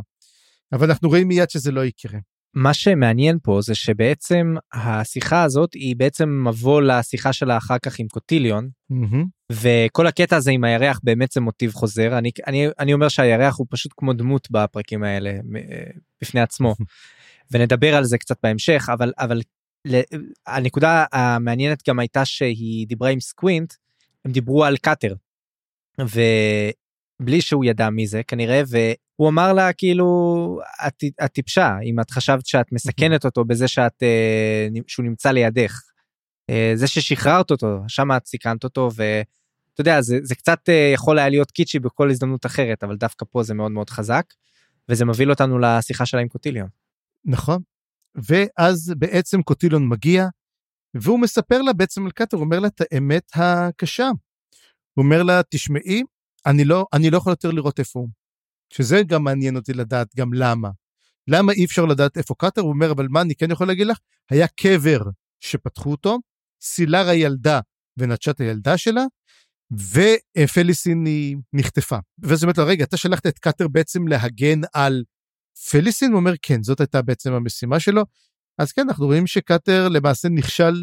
אבל 0.73 0.89
אנחנו 0.89 1.09
רואים 1.09 1.27
מיד 1.27 1.49
שזה 1.49 1.71
לא 1.71 1.85
יקרה. 1.85 2.19
מה 2.53 2.73
שמעניין 2.73 3.37
פה 3.43 3.59
זה 3.61 3.75
שבעצם 3.75 4.55
השיחה 4.73 5.43
הזאת 5.43 5.73
היא 5.73 5.95
בעצם 5.95 6.47
מבוא 6.47 6.81
לשיחה 6.81 7.33
שלה 7.33 7.57
אחר 7.57 7.77
כך 7.79 7.99
עם 7.99 8.07
קוטיליון 8.07 8.69
Mm-hmm. 8.91 9.25
וכל 9.51 10.07
הקטע 10.07 10.35
הזה 10.35 10.51
עם 10.51 10.63
הירח 10.63 10.99
באמת 11.03 11.31
זה 11.31 11.41
מוטיב 11.41 11.71
חוזר 11.73 12.17
אני 12.17 12.31
אני 12.47 12.67
אני 12.79 12.93
אומר 12.93 13.07
שהירח 13.07 13.57
הוא 13.57 13.67
פשוט 13.69 13.93
כמו 13.97 14.13
דמות 14.13 14.51
בפרקים 14.51 15.03
האלה 15.03 15.31
בפני 16.21 16.41
עצמו 16.41 16.75
ונדבר 17.51 17.95
על 17.95 18.03
זה 18.03 18.17
קצת 18.17 18.37
בהמשך 18.43 18.89
אבל 18.93 19.13
אבל 19.17 19.41
הנקודה 20.47 21.05
המעניינת 21.11 21.83
גם 21.89 21.99
הייתה 21.99 22.25
שהיא 22.25 22.87
דיברה 22.87 23.09
עם 23.09 23.19
סקווינט 23.19 23.73
הם 24.25 24.31
דיברו 24.31 24.65
על 24.65 24.77
קאטר. 24.77 25.15
ובלי 25.99 27.41
שהוא 27.41 27.65
ידע 27.65 27.89
מי 27.89 28.07
זה 28.07 28.23
כנראה 28.23 28.61
והוא 28.67 29.29
אמר 29.29 29.53
לה 29.53 29.73
כאילו 29.73 30.59
את, 30.87 31.03
את 31.25 31.31
טיפשה 31.31 31.77
אם 31.83 31.99
את 31.99 32.11
חשבת 32.11 32.45
שאת 32.45 32.71
מסכנת 32.71 33.25
אותו 33.25 33.45
בזה 33.45 33.67
שאת 33.67 34.03
אה, 34.03 34.67
שהוא 34.87 35.05
נמצא 35.05 35.31
לידך. 35.31 35.81
אה, 36.49 36.71
זה 36.75 36.87
ששחררת 36.87 37.51
אותו 37.51 37.83
שם 37.87 38.11
את 38.17 38.25
סיכנת 38.25 38.63
אותו 38.63 38.89
ואתה 38.95 39.81
יודע 39.81 40.01
זה, 40.01 40.17
זה 40.23 40.35
קצת 40.35 40.69
אה, 40.69 40.91
יכול 40.93 41.19
היה 41.19 41.29
להיות 41.29 41.51
קיצ'י 41.51 41.79
בכל 41.79 42.09
הזדמנות 42.09 42.45
אחרת 42.45 42.83
אבל 42.83 42.95
דווקא 42.95 43.25
פה 43.31 43.43
זה 43.43 43.53
מאוד 43.53 43.71
מאוד 43.71 43.89
חזק 43.89 44.25
וזה 44.91 45.05
מוביל 45.05 45.29
אותנו 45.29 45.59
לשיחה 45.59 46.05
שלה 46.05 46.21
עם 46.21 46.27
קוטיליון. 46.27 46.69
נכון. 47.25 47.61
ואז 48.15 48.93
בעצם 48.97 49.41
קוטיליון 49.41 49.87
מגיע 49.87 50.27
והוא 50.93 51.19
מספר 51.19 51.61
לה 51.61 51.73
בעצם 51.73 52.05
על 52.05 52.11
קאטר 52.11 52.37
הוא 52.37 52.45
אומר 52.45 52.59
לה 52.59 52.67
את 52.67 52.81
האמת 52.81 53.31
הקשה. 53.35 54.09
הוא 54.93 55.03
אומר 55.03 55.23
לה 55.23 55.41
תשמעי 55.49 56.03
אני 56.45 56.65
לא 56.65 56.85
אני 56.93 57.09
לא 57.09 57.17
יכול 57.17 57.31
יותר 57.31 57.51
לראות 57.51 57.79
איפה 57.79 57.99
הוא. 57.99 58.09
שזה 58.73 59.01
גם 59.07 59.23
מעניין 59.23 59.55
אותי 59.55 59.73
לדעת 59.73 60.15
גם 60.15 60.33
למה. 60.33 60.69
למה 61.27 61.51
אי 61.51 61.65
אפשר 61.65 61.85
לדעת 61.85 62.17
איפה 62.17 62.35
קאטר? 62.37 62.61
הוא 62.61 62.69
אומר 62.69 62.91
אבל 62.91 63.07
מה 63.09 63.21
אני 63.21 63.35
כן 63.35 63.51
יכול 63.51 63.67
להגיד 63.67 63.87
לך 63.87 63.97
היה 64.29 64.47
קרב 64.47 64.99
שפתחו 65.39 65.91
אותו 65.91 66.17
סילרה 66.61 67.07
ילדה 67.07 67.59
ונטשה 67.97 68.31
את 68.31 68.39
הילדה 68.39 68.77
שלה, 68.77 69.03
ופליסין 69.71 71.05
היא 71.05 71.37
נחטפה. 71.53 71.97
ואז 72.19 72.43
אומרת 72.43 72.57
לו, 72.57 72.65
רגע, 72.65 72.83
אתה 72.83 72.97
שלחת 72.97 73.27
את 73.27 73.39
קאטר 73.39 73.67
בעצם 73.67 74.07
להגן 74.07 74.61
על 74.73 75.03
פליסין? 75.69 76.11
הוא 76.11 76.19
אומר, 76.19 76.33
כן, 76.41 76.63
זאת 76.63 76.79
הייתה 76.79 77.01
בעצם 77.01 77.33
המשימה 77.33 77.79
שלו. 77.79 78.03
אז 78.57 78.71
כן, 78.71 78.81
אנחנו 78.87 79.05
רואים 79.05 79.27
שקאטר 79.27 79.89
למעשה 79.89 80.29
נכשל 80.29 80.73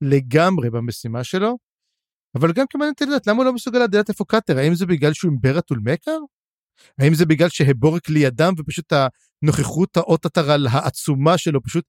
לגמרי 0.00 0.70
במשימה 0.70 1.24
שלו, 1.24 1.58
אבל 2.34 2.52
גם 2.52 2.66
אותי 2.90 3.04
לדעת 3.06 3.26
למה 3.26 3.36
הוא 3.36 3.44
לא 3.44 3.52
מסוגל 3.52 3.78
לדעת 3.78 4.08
איפה 4.08 4.24
קאטר, 4.24 4.58
האם 4.58 4.74
זה 4.74 4.86
בגלל 4.86 5.12
שהוא 5.12 5.30
עם 5.30 5.36
ברטול 5.40 5.80
מקר? 5.84 6.18
האם 6.98 7.14
זה 7.14 7.26
בגלל 7.26 7.48
שהבורק 7.48 8.08
לידם 8.08 8.52
ופשוט 8.58 8.92
הנוכחות 9.42 9.96
האות 9.96 10.26
הטרל 10.26 10.66
העצומה 10.70 11.38
שלו 11.38 11.62
פשוט 11.62 11.84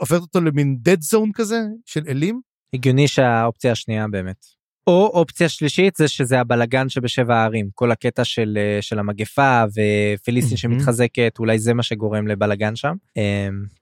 הופכת 0.00 0.20
אותו 0.20 0.40
למין 0.40 0.78
dead 0.88 1.14
zone 1.14 1.30
כזה 1.34 1.60
של 1.86 2.02
אלים? 2.08 2.40
הגיוני 2.74 3.08
שהאופציה 3.08 3.72
השנייה 3.72 4.08
באמת. 4.08 4.55
או 4.86 5.06
אופציה 5.06 5.48
שלישית 5.48 5.96
זה 5.96 6.08
שזה 6.08 6.40
הבלגן 6.40 6.88
שבשבע 6.88 7.36
הערים 7.36 7.68
כל 7.74 7.90
הקטע 7.90 8.24
של 8.24 8.58
אה, 8.60 8.82
של 8.82 8.98
המגפה 8.98 9.64
ופיליסטין 9.74 10.56
שמתחזקת 10.56 11.36
אולי 11.38 11.58
זה 11.58 11.74
מה 11.74 11.82
שגורם 11.82 12.26
לבלגן 12.26 12.76
שם. 12.76 12.94
אמ, 13.16 13.22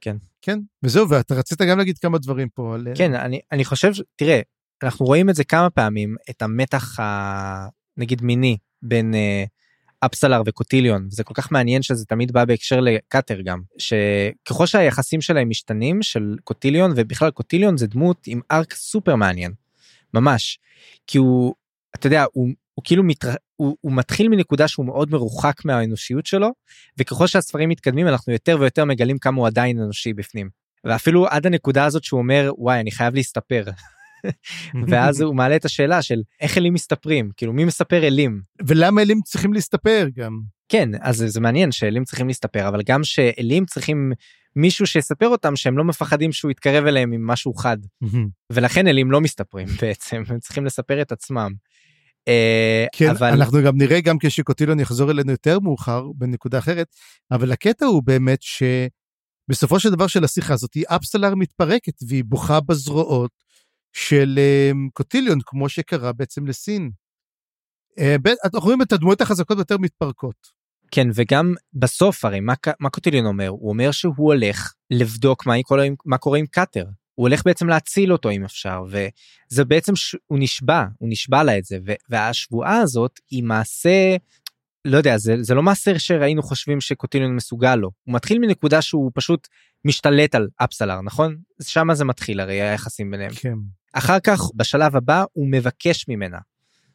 כן. 0.01 0.17
כן 0.43 0.59
וזהו 0.83 1.09
ואתה 1.09 1.35
רצית 1.35 1.63
גם 1.63 1.79
להגיד 1.79 1.99
כמה 1.99 2.19
דברים 2.19 2.49
פה 2.49 2.75
על 2.75 2.89
כן 2.95 3.15
אני 3.15 3.41
אני 3.53 3.65
חושב 3.65 3.93
תראה 4.17 4.41
אנחנו 4.83 5.07
רואים 5.07 5.31
את 5.31 5.35
זה 5.35 5.45
כמה 5.45 5.71
פעמים 5.71 6.17
את 6.31 6.43
המתח 6.43 7.01
ה... 7.01 7.69
נגיד 7.97 8.23
מיני 8.23 8.57
בין 8.83 9.15
אפסלר 10.07 10.43
וקוטיליון. 10.47 11.07
זה 11.11 11.25
כל 11.25 11.35
כך 11.35 11.53
מעניין 11.53 11.83
שזה 11.83 12.05
תמיד 12.05 12.33
בא 12.33 12.45
בהקשר 12.45 12.81
לקאטר 12.81 13.41
גם 13.41 13.61
שככל 13.79 14.67
שהיחסים 14.67 15.21
שלהם 15.21 15.49
משתנים 15.49 16.03
של 16.03 16.37
קוטיליון 16.45 16.93
ובכלל 16.97 17.31
קוטיליון 17.31 17.77
זה 17.77 17.87
דמות 17.87 18.27
עם 18.27 18.41
ארק 18.51 18.75
סופר 18.75 19.17
מעניין 19.17 19.53
ממש. 20.15 20.59
כי 21.07 21.19
הוא 21.19 21.55
אתה 21.97 22.07
יודע 22.07 22.25
הוא, 22.33 22.49
הוא 22.75 22.83
כאילו 22.85 23.03
מתר... 23.05 23.35
הוא, 23.57 23.77
הוא 23.81 23.93
מתחיל 23.93 24.29
מנקודה 24.29 24.69
שהוא 24.69 24.87
מאוד 24.87 25.11
מרוחק 25.11 25.65
מהאנושיות 25.65 26.27
שלו 26.27 26.49
וככל 26.99 27.27
שהספרים 27.27 27.69
מתקדמים 27.69 28.09
אנחנו 28.09 28.33
יותר 28.33 28.57
ויותר 28.61 28.85
מגלים 28.85 29.19
כמה 29.19 29.37
הוא 29.37 29.47
עדיין 29.47 29.81
אנושי 29.81 30.13
בפנים. 30.13 30.49
ואפילו 30.85 31.27
עד 31.27 31.47
הנקודה 31.47 31.85
הזאת 31.85 32.05
שהוא 32.05 32.19
אומר 32.19 32.53
וואי 32.59 32.81
אני 32.81 32.91
חייב 32.91 33.15
להסתפר. 33.15 33.65
ואז 34.89 35.21
הוא 35.21 35.35
מעלה 35.35 35.57
את 35.57 35.65
השאלה 35.65 36.03
של 36.03 36.23
איך 36.41 36.59
אלים 36.59 36.75
מסתפרים? 36.75 37.31
כאילו 37.37 37.53
מי 37.53 37.65
מספר 37.65 38.07
אלים? 38.07 38.41
ולמה 38.67 39.03
אלים 39.03 39.21
צריכים 39.25 39.53
להסתפר 39.53 40.07
גם? 40.17 40.41
כן 40.69 40.89
אז 41.01 41.25
זה 41.27 41.41
מעניין 41.41 41.73
שאלים 41.73 42.05
צריכים 42.05 42.29
להסתפר 42.29 42.69
אבל 42.69 42.83
גם 42.87 43.05
שאלים 43.05 43.65
צריכים 43.65 44.13
מישהו 44.57 44.87
שיספר 44.87 45.29
אותם 45.29 45.57
שהם 45.57 45.79
לא 45.79 45.85
מפחדים 45.85 46.33
שהוא 46.33 46.51
יתקרב 46.51 46.87
אליהם 46.87 47.13
עם 47.13 47.27
משהו 47.27 47.55
חד 47.55 47.77
ולכן 48.53 48.87
אלים 48.87 49.11
לא 49.11 49.21
מסתפרים 49.21 49.67
בעצם 49.83 50.23
הם 50.29 50.39
צריכים 50.39 50.65
לספר 50.65 51.03
את 51.03 51.13
עצמם. 51.13 51.53
אה, 52.29 52.87
כן, 52.93 53.11
אבל 53.11 53.27
אנחנו 53.27 53.59
גם 53.65 53.77
נראה 53.77 54.01
גם 54.01 54.17
כשקוטילון 54.21 54.81
יחזור 54.81 55.11
אלינו 55.11 55.31
יותר 55.31 55.61
מאוחר 55.61 56.05
בנקודה 56.15 56.59
אחרת 56.59 56.87
אבל 57.31 57.53
הקטע 57.53 57.87
הוא 57.87 58.03
באמת 58.05 58.39
שבסופו 58.43 59.81
של 59.81 59.91
דבר 59.91 60.07
של 60.07 60.25
השיחה 60.25 60.55
הזאת 60.55 60.77
אפסלר 60.87 61.35
מתפרקת 61.35 61.95
והיא 62.09 62.25
בוכה 62.25 62.61
בזרועות 62.61 63.31
של 63.95 64.39
אמ, 64.39 64.89
קוטיליון, 64.93 65.39
כמו 65.47 65.69
שקרה 65.69 66.13
בעצם 66.13 66.47
לסין. 66.47 66.91
אה, 67.99 68.17
אנחנו 68.45 68.61
רואים 68.61 68.83
את 68.83 68.93
הדמויות 68.93 69.21
החזקות 69.21 69.59
יותר 69.59 69.79
מתפרקות. 69.79 70.64
כן 70.95 71.09
וגם 71.15 71.55
בסוף 71.73 72.25
הרי 72.25 72.41
מה, 72.41 72.55
מה 72.81 72.91
קוטיליון 72.91 73.27
אומר 73.27 73.49
הוא 73.49 73.69
אומר 73.69 73.91
שהוא 73.91 74.15
הולך 74.17 74.75
לבדוק 74.91 75.47
מה, 75.47 75.55
קורה, 75.63 75.87
מה 76.05 76.19
קורה 76.19 76.39
עם 76.39 76.47
קאטר 76.47 76.85
הוא 77.15 77.29
הולך 77.29 77.43
בעצם 77.45 77.69
להציל 77.69 78.13
אותו 78.13 78.31
אם 78.31 78.45
אפשר 78.45 78.83
וזה 78.89 79.65
בעצם 79.65 79.97
ש... 79.97 80.17
הוא 80.27 80.39
נשבע 80.39 80.85
הוא 80.99 81.09
נשבע 81.11 81.43
לה 81.43 81.59
את 81.59 81.65
זה 81.65 81.79
ו... 81.87 81.93
והשבועה 82.09 82.77
הזאת 82.77 83.21
היא 83.31 83.43
מעשה 83.43 84.17
לא 84.85 84.97
יודע, 84.97 85.17
זה, 85.17 85.37
זה 85.41 85.55
לא 85.55 85.63
מעשר 85.63 85.99
שראינו 85.99 86.43
חושבים 86.43 86.81
שקוטיליון 86.81 87.37
מסוגל 87.37 87.77
לו. 87.77 87.91
הוא 88.05 88.15
מתחיל 88.15 88.39
מנקודה 88.39 88.83
שהוא 88.83 89.11
פשוט 89.15 89.49
משתלט 89.85 90.35
על 90.35 90.49
אפסלר, 90.57 91.01
נכון? 91.01 91.37
שם 91.63 91.87
זה 91.93 92.05
מתחיל 92.05 92.41
הרי 92.41 92.63
היחסים 92.63 93.11
ביניהם. 93.11 93.31
כן. 93.31 93.55
אחר 93.93 94.21
כך, 94.21 94.41
בשלב 94.55 94.97
הבא, 94.97 95.25
הוא 95.33 95.49
מבקש 95.51 96.09
ממנה. 96.09 96.39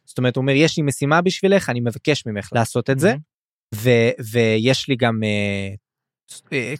זאת 0.04 0.18
אומרת, 0.18 0.36
הוא 0.36 0.42
אומר, 0.42 0.52
יש 0.52 0.76
לי 0.76 0.82
משימה 0.82 1.20
בשבילך, 1.20 1.68
אני 1.68 1.80
מבקש 1.80 2.26
ממך 2.26 2.48
לעשות 2.52 2.90
את 2.90 2.98
זה, 2.98 3.14
ו- 3.16 3.29
ויש 3.74 4.88
לי 4.88 4.96
גם, 4.96 5.20
אה, 5.22 5.74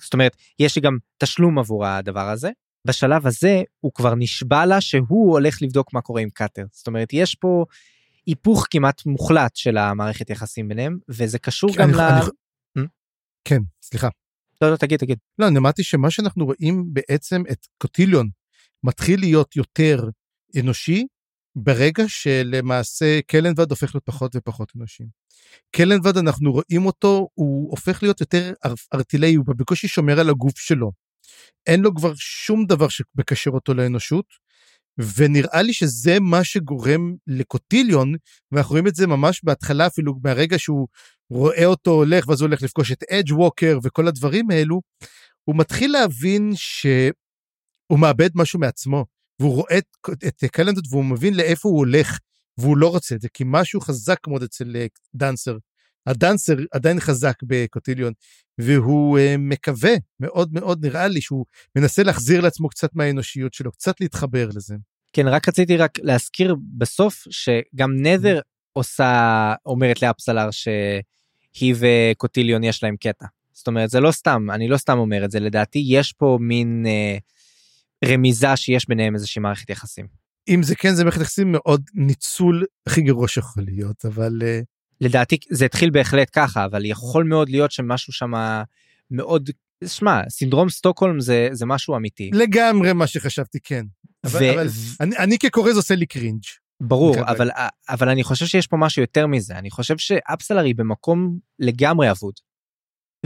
זאת 0.03 0.13
אומרת, 0.13 0.37
יש 0.59 0.77
לי 0.77 0.83
גם 0.83 0.97
תשלום 1.19 1.59
עבור 1.59 1.87
הדבר 1.87 2.29
הזה. 2.29 2.51
בשלב 2.87 3.27
הזה, 3.27 3.63
הוא 3.81 3.93
כבר 3.95 4.15
נשבע 4.15 4.67
לה 4.67 4.81
שהוא 4.81 5.33
הולך 5.33 5.63
לבדוק 5.63 5.93
מה 5.95 6.01
קורה 6.01 6.23
עם 6.23 6.31
קאטר. 6.31 6.65
זאת 6.73 6.87
אומרת, 6.87 7.09
יש 7.13 7.35
פה 7.35 7.65
היפוך 8.27 8.67
כמעט 8.71 9.07
מוחלט 9.07 9.57
של 9.57 9.77
המערכת 9.77 10.31
יחסים 10.31 10.69
ביניהם, 10.69 10.99
וזה 11.09 11.39
קשור 11.39 11.71
גם 11.77 11.89
אני- 11.89 11.97
ל... 11.97 12.01
אני- 12.01 12.21
Hmm? 12.79 12.89
כן, 13.45 13.59
סליחה. 13.83 14.09
לא, 14.63 14.71
לא, 14.71 14.77
תגיד, 14.77 14.99
תגיד. 15.01 15.19
לא, 15.39 15.49
אני 15.49 15.59
אמרתי 15.59 15.83
שמה 15.83 16.11
שאנחנו 16.11 16.45
רואים 16.47 16.85
בעצם 16.93 17.43
את 17.53 17.67
קוטיליון 17.79 18.29
מתחיל 18.85 19.21
להיות 19.21 19.57
יותר 19.57 20.09
אנושי 20.61 21.07
ברגע 21.57 22.05
שלמעשה 22.09 23.21
קלנבד 23.27 23.71
הופך 23.71 23.95
להיות 23.95 24.05
פחות 24.05 24.37
ופחות 24.37 24.73
אנושי. 24.77 25.05
קלנבד 25.77 26.17
אנחנו 26.17 26.53
רואים 26.53 26.87
אותו, 26.87 27.29
הוא 27.35 27.71
הופך 27.71 28.03
להיות 28.03 28.21
יותר 28.21 28.53
אר- 28.65 28.75
ארטילאי, 28.95 29.35
הוא 29.35 29.45
בקושי 29.57 29.89
שומר 29.89 30.21
על 30.21 30.31
הגוף 30.31 30.59
שלו. 30.59 30.93
אין 31.67 31.81
לו 31.81 31.95
כבר 31.95 32.13
שום 32.17 32.67
דבר 32.67 32.89
שמקשר 32.89 33.51
אותו 33.51 33.75
לאנושות, 33.75 34.25
ונראה 35.17 35.63
לי 35.63 35.73
שזה 35.73 36.21
מה 36.21 36.45
שגורם 36.45 37.15
לקוטיליון, 37.27 38.15
ואנחנו 38.53 38.71
רואים 38.71 38.87
את 38.87 38.95
זה 38.95 39.07
ממש 39.07 39.41
בהתחלה 39.45 39.87
אפילו 39.87 40.15
מהרגע 40.25 40.59
שהוא 40.59 40.89
רואה 41.31 41.67
אותו 41.67 41.91
הולך 41.91 42.29
ואז 42.29 42.41
הוא 42.41 42.47
הולך 42.47 42.63
לפגוש 42.63 42.93
את 42.93 43.03
אדג' 43.03 43.33
ווקר 43.33 43.79
וכל 43.83 44.09
הדברים 44.09 44.51
האלו, 44.51 44.81
הוא 45.45 45.57
מתחיל 45.57 45.93
להבין 45.93 46.53
שהוא 46.55 48.01
מאבד 48.01 48.31
משהו 48.35 48.61
מעצמו, 48.61 49.05
והוא 49.41 49.55
רואה 49.55 49.79
את, 49.79 50.45
קלנדות 50.53 50.85
והוא 50.91 51.05
מבין 51.05 51.35
לאיפה 51.35 51.69
הוא 51.69 51.79
הולך, 51.79 52.19
והוא 52.59 52.77
לא 52.77 52.89
רוצה 52.89 53.15
את 53.15 53.21
זה, 53.21 53.29
כי 53.35 53.45
משהו 53.47 53.81
חזק 53.81 54.19
מאוד 54.29 54.43
אצל 54.43 54.77
אה, 54.77 54.87
דנסר. 55.15 55.57
הדנסר 56.07 56.55
עדיין 56.73 57.01
חזק 57.01 57.35
בקוטיליון, 57.43 58.13
והוא 58.59 59.19
uh, 59.19 59.23
מקווה, 59.39 59.91
מאוד 60.21 60.53
מאוד 60.53 60.87
נראה 60.87 61.09
לי, 61.09 61.21
שהוא 61.21 61.45
מנסה 61.77 62.03
להחזיר 62.03 62.41
לעצמו 62.41 62.69
קצת 62.69 62.91
מהאנושיות 62.95 63.55
שלו, 63.55 63.73
קצת 63.73 64.01
להתחבר 64.01 64.49
לזה. 64.55 64.75
כן, 65.13 65.29
רק 65.29 65.49
רציתי 65.49 65.77
רק 65.77 65.99
להזכיר 65.99 66.57
בסוף 66.79 67.25
שגם 67.31 68.03
נדר 68.03 68.41
עושה, 68.73 69.55
אומרת 69.67 70.03
לאפסלר 70.03 70.51
שהיא 70.51 71.75
וקוטיליון 71.79 72.65
יש 72.65 72.83
להם 72.83 72.97
קטע. 72.97 73.27
זאת 73.53 73.67
אומרת, 73.67 73.91
זה 73.91 74.01
לא 74.01 74.13
סתם, 74.13 74.47
אני 74.51 74.69
לא 74.69 74.77
סתם 74.77 74.99
אומר 74.99 75.25
את 75.25 75.31
זה, 75.31 75.41
לדעתי 75.41 75.85
יש 75.87 76.13
פה 76.13 76.39
מין 76.41 76.87
אה, 76.87 77.19
רמיזה 78.05 78.57
שיש 78.57 78.89
ביניהם 78.89 79.15
איזושהי 79.15 79.43
מערכת 79.43 79.71
יחסים. 79.71 80.07
אם 80.49 80.63
זה 80.63 80.77
כן, 80.77 80.95
זה 80.95 81.05
מערכת 81.05 81.21
יחסים 81.21 81.53
מאוד 81.53 81.83
ניצול 81.95 82.65
הכי 82.87 83.03
גרוע 83.03 83.29
שיכול 83.29 83.63
להיות, 83.67 84.05
אבל 84.05 84.39
uh, 84.41 84.65
לדעתי 85.01 85.39
זה 85.51 85.65
התחיל 85.65 85.91
בהחלט 85.91 86.29
ככה, 86.33 86.65
אבל 86.65 86.85
יכול 86.85 87.25
מאוד 87.25 87.49
להיות 87.49 87.71
שמשהו 87.71 88.13
שם 88.13 88.33
מאוד, 89.11 89.51
שמע, 89.87 90.21
סינדרום 90.29 90.69
סטוקהולם 90.69 91.21
זה, 91.21 91.49
זה 91.53 91.67
משהו 91.67 91.97
אמיתי. 91.97 92.31
לגמרי 92.33 92.93
מה 92.93 93.07
שחשבתי, 93.07 93.59
כן. 93.65 93.87
אבל, 94.25 94.41
ו- 94.43 94.53
אבל 94.53 94.69
אני, 95.01 95.17
אני 95.17 95.39
כקורא 95.39 95.73
זה 95.73 95.79
עושה 95.79 95.95
לי 95.95 96.07
cringe. 96.07 96.43
ברור, 96.81 97.17
מקבל. 97.17 97.29
אבל, 97.29 97.51
אבל 97.89 98.09
אני 98.09 98.25
חושב 98.25 98.47
שיש 98.47 98.67
פה 98.67 98.77
משהו 98.77 99.03
יותר 99.03 99.27
מזה, 99.27 99.59
אני 99.59 99.71
חושב 99.71 99.99
שאפסלר 99.99 100.65
היא 100.65 100.75
במקום 100.75 101.39
לגמרי 101.59 102.11
אבוד. 102.11 102.35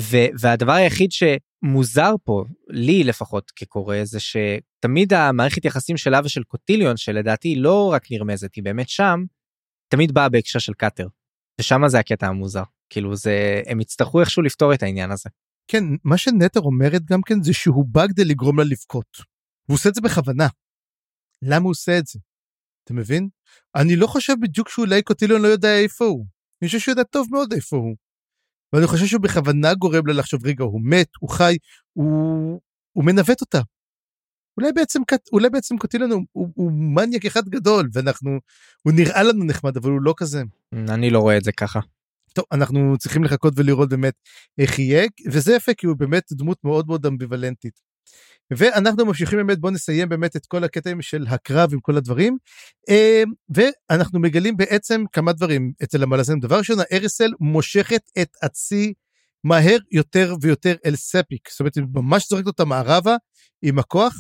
ו, 0.00 0.16
והדבר 0.40 0.72
היחיד 0.72 1.10
שמוזר 1.12 2.14
פה, 2.24 2.44
לי 2.68 3.04
לפחות 3.04 3.50
כקורא, 3.50 3.96
זה 4.04 4.18
שתמיד 4.20 5.12
המערכת 5.12 5.64
יחסים 5.64 5.96
שלה 5.96 6.20
ושל 6.24 6.42
קוטיליון, 6.42 6.96
שלדעתי 6.96 7.56
לא 7.56 7.92
רק 7.92 8.10
נרמזת, 8.10 8.54
היא 8.54 8.64
באמת 8.64 8.88
שם, 8.88 9.24
תמיד 9.88 10.12
באה 10.12 10.28
בהקשר 10.28 10.58
של 10.58 10.74
קאטר. 10.74 11.08
ושם 11.60 11.80
זה 11.86 11.98
הקטע 11.98 12.26
המוזר. 12.26 12.62
כאילו 12.90 13.16
זה, 13.16 13.62
הם 13.66 13.80
יצטרכו 13.80 14.20
איכשהו 14.20 14.42
לפתור 14.42 14.74
את 14.74 14.82
העניין 14.82 15.10
הזה. 15.10 15.30
כן, 15.68 15.84
מה 16.04 16.18
שנטר 16.18 16.60
אומרת 16.60 17.04
גם 17.04 17.22
כן 17.22 17.42
זה 17.42 17.52
שהוא 17.52 17.84
בא 17.88 18.06
כדי 18.08 18.24
לגרום 18.24 18.58
לה 18.58 18.64
לבכות. 18.64 19.16
והוא 19.68 19.74
עושה 19.74 19.88
את 19.88 19.94
זה 19.94 20.00
בכוונה. 20.00 20.46
למה 21.42 21.64
הוא 21.64 21.70
עושה 21.70 21.98
את 21.98 22.06
זה? 22.06 22.18
אתה 22.84 22.94
מבין? 22.94 23.28
אני 23.74 23.96
לא 23.96 24.06
חושב 24.06 24.34
בדיוק 24.42 24.68
שאולי 24.68 25.02
קוטיליון 25.02 25.42
לא 25.42 25.48
יודע 25.48 25.78
איפה 25.78 26.04
הוא. 26.04 26.26
אני 26.62 26.66
חושב 26.66 26.78
שהוא 26.78 26.92
יודע 26.92 27.02
טוב 27.02 27.28
מאוד 27.30 27.52
איפה 27.52 27.76
הוא. 27.76 27.96
ואני 28.74 28.86
חושב 28.86 29.06
שהוא 29.06 29.20
בכוונה 29.20 29.74
גורם 29.74 30.06
לה 30.06 30.12
לחשוב, 30.12 30.46
רגע, 30.46 30.64
הוא 30.64 30.80
מת, 30.84 31.08
הוא 31.20 31.30
חי, 31.30 31.56
הוא, 31.92 32.60
הוא 32.92 33.04
מנווט 33.04 33.40
אותה. 33.40 33.60
אולי 34.56 34.72
בעצם, 34.72 35.02
אולי 35.32 35.50
בעצם 35.50 35.78
קוטיליון 35.78 36.10
הוא, 36.10 36.22
הוא, 36.32 36.48
הוא 36.54 36.72
מניאק 36.72 37.26
אחד 37.26 37.48
גדול, 37.48 37.88
ואנחנו, 37.92 38.30
הוא 38.82 38.92
נראה 38.92 39.22
לנו 39.22 39.44
נחמד, 39.44 39.76
אבל 39.76 39.90
הוא 39.90 40.00
לא 40.02 40.14
כזה. 40.16 40.42
אני 40.88 41.10
לא 41.10 41.18
רואה 41.18 41.36
את 41.36 41.44
זה 41.44 41.52
ככה. 41.52 41.80
טוב, 42.34 42.44
אנחנו 42.52 42.98
צריכים 42.98 43.24
לחכות 43.24 43.52
ולראות 43.56 43.88
באמת 43.88 44.14
איך 44.58 44.78
יהיה, 44.78 45.06
וזה 45.32 45.54
יפה 45.54 45.74
כי 45.74 45.86
הוא 45.86 45.96
באמת 45.96 46.24
דמות 46.32 46.58
מאוד 46.64 46.86
מאוד 46.86 47.06
אמביוולנטית. 47.06 47.80
ואנחנו 48.50 49.06
ממשיכים 49.06 49.38
באמת, 49.38 49.58
בואו 49.58 49.72
נסיים 49.72 50.08
באמת 50.08 50.36
את 50.36 50.46
כל 50.46 50.64
הקטעים 50.64 51.02
של 51.02 51.26
הקרב 51.28 51.72
עם 51.72 51.80
כל 51.80 51.96
הדברים. 51.96 52.36
אה, 52.88 53.22
ואנחנו 53.48 54.20
מגלים 54.20 54.56
בעצם 54.56 55.04
כמה 55.12 55.32
דברים 55.32 55.72
אצל 55.82 56.02
המלאזן. 56.02 56.40
דבר 56.40 56.58
ראשון, 56.58 56.76
הארסל 56.80 57.30
מושכת 57.40 58.02
את 58.22 58.28
הצי 58.42 58.92
מהר 59.44 59.78
יותר 59.92 60.34
ויותר 60.40 60.74
אל 60.86 60.96
ספיק. 60.96 61.48
זאת 61.50 61.60
אומרת, 61.60 61.76
היא 61.76 61.84
ממש 61.94 62.28
זורקת 62.28 62.46
אותה 62.46 62.64
מערבה 62.64 63.16
עם 63.62 63.78
הכוח. 63.78 64.14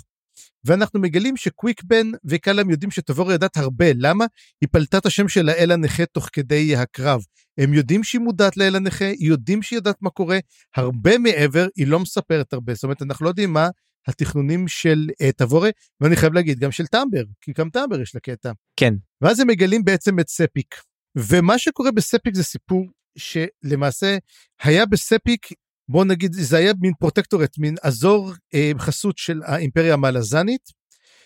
ואנחנו 0.64 1.00
מגלים 1.00 1.36
שקוויק 1.36 1.82
בן 1.84 2.10
וקלאם 2.24 2.70
יודעים 2.70 2.90
שתבור 2.90 3.32
ידעת 3.32 3.56
הרבה. 3.56 3.86
למה? 3.96 4.26
היא 4.60 4.68
פלטה 4.72 4.98
את 4.98 5.06
השם 5.06 5.28
של 5.28 5.48
האל 5.48 5.70
הנכה 5.70 6.06
תוך 6.06 6.28
כדי 6.32 6.76
הקרב. 6.76 7.20
הם 7.58 7.74
יודעים 7.74 8.04
שהיא 8.04 8.20
מודעת 8.20 8.56
לאל 8.56 8.76
הנכה, 8.76 9.04
יודעים 9.20 9.62
שהיא 9.62 9.76
יודעת 9.76 9.96
מה 10.02 10.10
קורה, 10.10 10.38
הרבה 10.76 11.18
מעבר, 11.18 11.66
היא 11.76 11.86
לא 11.86 12.00
מספרת 12.00 12.52
הרבה. 12.52 12.74
זאת 12.74 12.84
אומרת, 12.84 13.02
אנחנו 13.02 13.24
לא 13.24 13.30
יודעים 13.30 13.52
מה 13.52 13.68
התכנונים 14.06 14.68
של 14.68 15.06
uh, 15.10 15.32
תבורה, 15.36 15.70
ואני 16.00 16.16
חייב 16.16 16.32
להגיד, 16.32 16.58
גם 16.58 16.72
של 16.72 16.86
טמבר, 16.86 17.22
כי 17.40 17.52
גם 17.58 17.70
טמבר 17.70 18.00
יש 18.00 18.14
לה 18.14 18.20
קטע. 18.20 18.52
כן. 18.76 18.94
ואז 19.20 19.40
הם 19.40 19.46
מגלים 19.46 19.84
בעצם 19.84 20.20
את 20.20 20.28
ספיק. 20.28 20.74
ומה 21.16 21.58
שקורה 21.58 21.90
בספיק 21.92 22.34
זה 22.34 22.44
סיפור 22.44 22.86
שלמעשה 23.18 24.16
היה 24.62 24.86
בספיק, 24.86 25.46
בוא 25.88 26.04
נגיד, 26.04 26.32
זה 26.32 26.56
היה 26.56 26.72
מין 26.80 26.92
פרוטקטורט, 27.00 27.58
מין 27.58 27.74
אזור 27.82 28.32
אה, 28.54 28.70
חסות 28.78 29.18
של 29.18 29.40
האימפריה 29.44 29.94
המלזנית, 29.94 30.68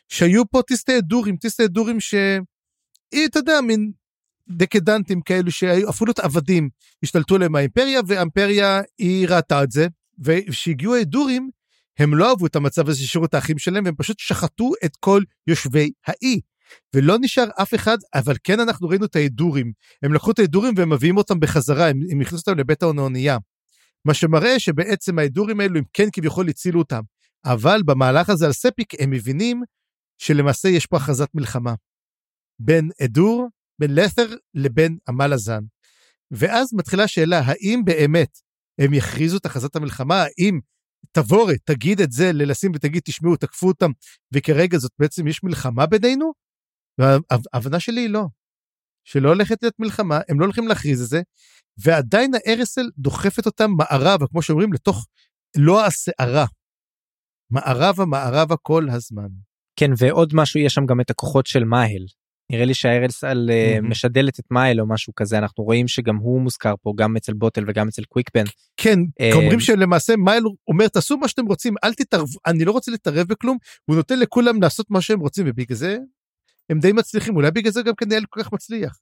שהיו 0.08 0.42
פה 0.50 0.62
טיסטי 0.66 1.00
דורים, 1.00 1.36
טיסטי 1.36 1.68
דורים 1.68 2.00
ש... 2.00 2.14
היא, 3.12 3.26
אתה 3.26 3.38
יודע, 3.38 3.60
מין 3.60 3.92
דקדנטים 4.48 5.20
כאלו 5.20 5.50
שהיו 5.50 5.90
אפילו 5.90 6.12
את 6.12 6.18
עבדים, 6.18 6.68
השתלטו 7.02 7.34
עליהם 7.34 7.54
האימפריה, 7.54 8.00
והאימפריה 8.06 8.80
היא 8.98 9.28
ראתה 9.28 9.62
את 9.62 9.70
זה, 9.70 9.86
וכשהגיעו 10.18 10.94
האדורים, 10.94 11.50
הם 11.98 12.14
לא 12.14 12.30
אהבו 12.30 12.46
את 12.46 12.56
המצב 12.56 12.88
הזה 12.88 13.00
שהשאירו 13.00 13.26
את 13.26 13.34
האחים 13.34 13.58
שלהם, 13.58 13.84
והם 13.84 13.94
פשוט 13.94 14.18
שחטו 14.18 14.72
את 14.84 14.96
כל 15.00 15.22
יושבי 15.46 15.92
האי. 16.06 16.40
ולא 16.94 17.16
נשאר 17.20 17.44
אף 17.62 17.74
אחד, 17.74 17.98
אבל 18.14 18.34
כן 18.44 18.60
אנחנו 18.60 18.88
ראינו 18.88 19.04
את 19.04 19.16
האדורים. 19.16 19.72
הם 20.02 20.12
לקחו 20.12 20.30
את 20.30 20.38
האדורים 20.38 20.74
והם 20.76 20.92
מביאים 20.92 21.16
אותם 21.16 21.40
בחזרה, 21.40 21.88
הם, 21.88 22.00
הם 22.10 22.20
הכניסו 22.20 22.50
אותם 22.50 22.60
לבית 22.60 22.82
האונייה. 22.82 23.38
מה 24.04 24.14
שמראה 24.14 24.58
שבעצם 24.58 25.18
האדורים 25.18 25.60
האלו 25.60 25.78
הם 25.78 25.84
כן 25.92 26.08
כביכול 26.12 26.48
הצילו 26.48 26.78
אותם. 26.78 27.00
אבל 27.44 27.82
במהלך 27.86 28.30
הזה 28.30 28.46
על 28.46 28.52
ספיק 28.52 28.92
הם 29.00 29.10
מבינים 29.10 29.62
שלמעשה 30.18 30.68
יש 30.68 30.86
פה 30.86 30.96
הכרזת 30.96 31.28
מלחמה. 31.34 31.74
בין 32.58 32.90
אדור, 33.04 33.48
בין 33.78 33.94
לת'ר 33.94 34.34
לבין 34.54 34.98
המלאזן. 35.08 35.60
ואז 36.30 36.74
מתחילה 36.74 37.04
השאלה, 37.04 37.40
האם 37.44 37.82
באמת 37.84 38.38
הם 38.80 38.94
יכריזו 38.94 39.36
את 39.36 39.46
הכרזת 39.46 39.76
המלחמה? 39.76 40.22
האם 40.22 40.60
תבורת, 41.12 41.58
תגיד 41.64 42.00
את 42.00 42.12
זה 42.12 42.32
ללסים 42.32 42.72
ותגיד, 42.74 43.02
תשמעו, 43.04 43.36
תקפו 43.36 43.68
אותם, 43.68 43.90
וכרגע 44.34 44.78
זאת 44.78 44.92
בעצם, 44.98 45.26
יש 45.26 45.44
מלחמה 45.44 45.86
בינינו? 45.86 46.32
וההבנה 46.98 47.80
שלי 47.80 48.00
היא 48.00 48.10
לא. 48.10 48.24
שלא 49.04 49.28
הולכת 49.28 49.62
להיות 49.62 49.74
מלחמה, 49.78 50.20
הם 50.28 50.40
לא 50.40 50.44
הולכים 50.44 50.68
להכריז 50.68 51.02
את 51.02 51.08
זה, 51.08 51.22
ועדיין 51.84 52.30
הארסל 52.34 52.90
דוחפת 52.98 53.46
אותם 53.46 53.70
מערבה, 53.76 54.26
כמו 54.26 54.42
שאומרים, 54.42 54.72
לתוך 54.72 55.06
לא 55.56 55.86
הסערה. 55.86 56.46
מערבה, 57.50 58.04
מערבה 58.04 58.56
כל 58.62 58.86
הזמן. 58.90 59.28
כן, 59.76 59.90
ועוד 59.98 60.30
משהו, 60.34 60.60
יש 60.60 60.74
שם 60.74 60.86
גם 60.86 61.00
את 61.00 61.10
הכוחות 61.10 61.46
של 61.46 61.64
מאהל. 61.64 62.06
נראה 62.52 62.64
לי 62.64 62.74
שהארסל 62.74 63.50
אה. 63.50 63.78
משדלת 63.82 64.40
את 64.40 64.44
מאהל 64.50 64.80
או 64.80 64.88
משהו 64.88 65.12
כזה, 65.16 65.38
אנחנו 65.38 65.64
רואים 65.64 65.88
שגם 65.88 66.16
הוא 66.16 66.40
מוזכר 66.40 66.74
פה, 66.82 66.92
גם 66.96 67.16
אצל 67.16 67.32
בוטל 67.32 67.64
וגם 67.68 67.88
אצל 67.88 68.02
קוויקבן. 68.04 68.44
כן, 68.76 68.98
אה, 69.20 69.32
אומרים 69.32 69.60
שלמעשה 69.60 70.16
מייל 70.16 70.44
אומר, 70.68 70.88
תעשו 70.88 71.16
מה 71.16 71.28
שאתם 71.28 71.46
רוצים, 71.46 71.74
אל 71.84 71.94
תתערבו, 71.94 72.38
אני 72.46 72.64
לא 72.64 72.72
רוצה 72.72 72.90
להתערב 72.90 73.26
בכלום, 73.28 73.56
הוא 73.84 73.96
נותן 73.96 74.18
לכולם 74.18 74.62
לעשות 74.62 74.90
מה 74.90 75.00
שהם 75.00 75.20
רוצים, 75.20 75.46
ובגלל 75.48 75.76
זה 75.76 75.98
הם 76.70 76.80
די 76.80 76.92
מצליחים, 76.92 77.36
אולי 77.36 77.50
בגלל 77.50 77.72
זה 77.72 77.82
גם 77.82 77.94
כן 77.94 78.12
היה 78.12 78.20
כל 78.30 78.42
כך 78.42 78.52
מצליח. 78.52 78.98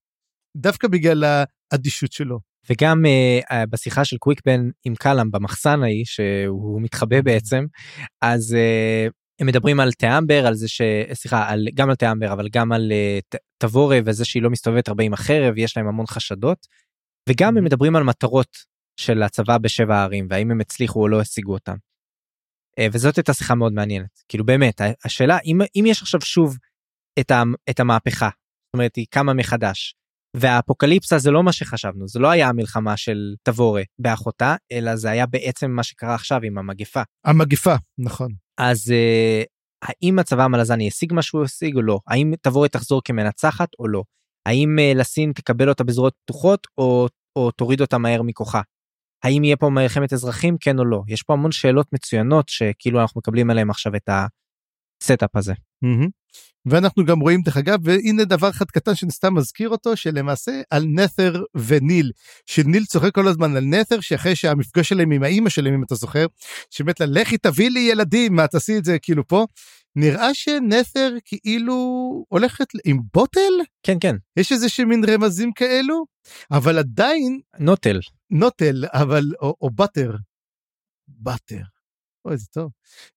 דווקא 0.56 0.88
בגלל 0.88 1.24
האדישות 1.72 2.12
שלו. 2.12 2.38
וגם 2.70 3.04
uh, 3.04 3.66
בשיחה 3.70 4.04
של 4.04 4.16
קוויקבן 4.16 4.60
עם 4.84 4.94
קלאם 4.94 5.30
במחסן 5.30 5.82
ההיא 5.82 6.04
שהוא 6.04 6.82
מתחבא 6.82 7.20
בעצם 7.20 7.64
אז 8.22 8.56
uh, 8.56 9.12
הם 9.40 9.46
מדברים 9.46 9.80
על 9.80 9.92
תיאמבר 9.92 10.46
על 10.46 10.54
זה 10.54 10.68
ש... 10.68 10.82
סליחה 11.12 11.50
על 11.50 11.66
גם 11.74 11.88
על 11.88 11.94
תיאמבר 11.94 12.32
אבל 12.32 12.48
גם 12.48 12.72
על 12.72 12.92
uh, 12.92 13.38
תבורה 13.58 13.98
וזה 14.06 14.24
שהיא 14.24 14.42
לא 14.42 14.50
מסתובבת 14.50 14.88
הרבה 14.88 15.04
עם 15.04 15.12
החרב 15.12 15.58
יש 15.58 15.76
להם 15.76 15.88
המון 15.88 16.06
חשדות. 16.06 16.66
וגם 17.28 17.56
הם 17.56 17.64
מדברים 17.64 17.96
על 17.96 18.02
מטרות 18.02 18.56
של 19.00 19.22
הצבא 19.22 19.58
בשבע 19.58 19.96
הערים 19.96 20.26
והאם 20.30 20.50
הם 20.50 20.60
הצליחו 20.60 21.00
או 21.00 21.08
לא 21.08 21.20
השיגו 21.20 21.52
אותם. 21.52 21.76
Uh, 22.80 22.82
וזאת 22.92 23.16
הייתה 23.16 23.34
שיחה 23.34 23.54
מאוד 23.54 23.72
מעניינת 23.72 24.22
כאילו 24.28 24.46
באמת 24.46 24.80
השאלה 25.04 25.38
אם 25.44 25.58
אם 25.76 25.84
יש 25.86 26.02
עכשיו 26.02 26.20
שוב 26.20 26.56
את, 27.20 27.30
ה, 27.30 27.42
את 27.70 27.80
המהפכה 27.80 28.28
זאת 28.28 28.74
אומרת 28.74 28.96
היא 28.96 29.06
קמה 29.10 29.32
מחדש 29.32 29.94
והאפוקליפסה 30.36 31.18
זה 31.18 31.30
לא 31.30 31.42
מה 31.42 31.52
שחשבנו 31.52 32.08
זה 32.08 32.18
לא 32.18 32.30
היה 32.30 32.48
המלחמה 32.48 32.96
של 32.96 33.34
תבורה 33.42 33.82
באחותה 33.98 34.56
אלא 34.72 34.96
זה 34.96 35.10
היה 35.10 35.26
בעצם 35.26 35.70
מה 35.70 35.82
שקרה 35.82 36.14
עכשיו 36.14 36.40
עם 36.44 36.58
המגפה. 36.58 37.02
המגפה 37.24 37.74
נכון. 37.98 38.32
אז 38.58 38.88
uh, 38.88 39.46
האם 39.82 40.18
הצבא 40.18 40.44
המלזני 40.44 40.88
השיג 40.88 41.12
מה 41.12 41.22
שהוא 41.22 41.44
השיג 41.44 41.76
או 41.76 41.82
לא 41.82 42.00
האם 42.06 42.32
תבורה 42.42 42.68
תחזור 42.68 43.00
כמנצחת 43.04 43.68
או 43.78 43.88
לא 43.88 44.02
האם 44.46 44.76
uh, 44.78 44.98
לסין 44.98 45.32
תקבל 45.32 45.68
אותה 45.68 45.84
בזרועות 45.84 46.14
פתוחות 46.24 46.66
או, 46.78 47.08
או 47.36 47.50
תוריד 47.50 47.80
אותה 47.80 47.98
מהר 47.98 48.22
מכוחה. 48.22 48.60
האם 49.24 49.44
יהיה 49.44 49.56
פה 49.56 49.68
מלחמת 49.68 50.12
אזרחים 50.12 50.56
כן 50.60 50.78
או 50.78 50.84
לא 50.84 51.02
יש 51.08 51.22
פה 51.22 51.32
המון 51.32 51.52
שאלות 51.52 51.86
מצוינות 51.92 52.48
שכאילו 52.48 53.00
אנחנו 53.00 53.18
מקבלים 53.18 53.50
עליהם 53.50 53.70
עכשיו 53.70 53.96
את 53.96 54.08
ה 55.02 55.08
setup 55.08 55.36
הזה. 55.36 55.52
Mm-hmm. 55.84 56.08
ואנחנו 56.66 57.04
גם 57.04 57.20
רואים 57.20 57.42
דרך 57.42 57.56
אגב 57.56 57.78
והנה 57.82 58.24
דבר 58.24 58.50
אחד 58.50 58.64
קטן 58.64 58.94
שסתם 58.94 59.34
מזכיר 59.34 59.68
אותו 59.68 59.96
שלמעשה 59.96 60.60
על 60.70 60.84
נת'ר 60.88 61.42
וניל 61.54 62.12
שניל 62.46 62.84
צוחק 62.84 63.14
כל 63.14 63.28
הזמן 63.28 63.56
על 63.56 63.64
נת'ר 63.64 64.00
שאחרי 64.00 64.36
שהמפגש 64.36 64.88
שלהם 64.88 65.10
עם 65.10 65.22
האימא 65.22 65.50
שלהם 65.50 65.74
אם 65.74 65.82
אתה 65.82 65.94
זוכר 65.94 66.26
שבאמת 66.70 67.00
לה 67.00 67.06
לכי 67.06 67.38
תביא 67.38 67.70
לי 67.70 67.80
ילדים 67.80 68.36
מה 68.36 68.46
תעשי 68.46 68.78
את 68.78 68.84
זה 68.84 68.98
כאילו 68.98 69.26
פה 69.26 69.46
נראה 69.96 70.34
שנת'ר 70.34 71.14
כאילו 71.24 71.74
הולכת 72.28 72.66
עם 72.84 72.98
בוטל 73.14 73.52
כן 73.82 73.96
כן 74.00 74.16
יש 74.36 74.52
איזה 74.52 74.68
שמין 74.68 75.04
רמזים 75.08 75.52
כאלו 75.52 76.04
אבל 76.50 76.78
עדיין 76.78 77.40
נוטל 77.58 78.00
נוטל 78.30 78.84
אבל 78.92 79.24
או, 79.42 79.54
או 79.60 79.70
באטר. 79.70 80.16
באטר. 81.08 81.62
אוי, 82.26 82.36
זה 82.36 82.46
טוב. 82.50 82.70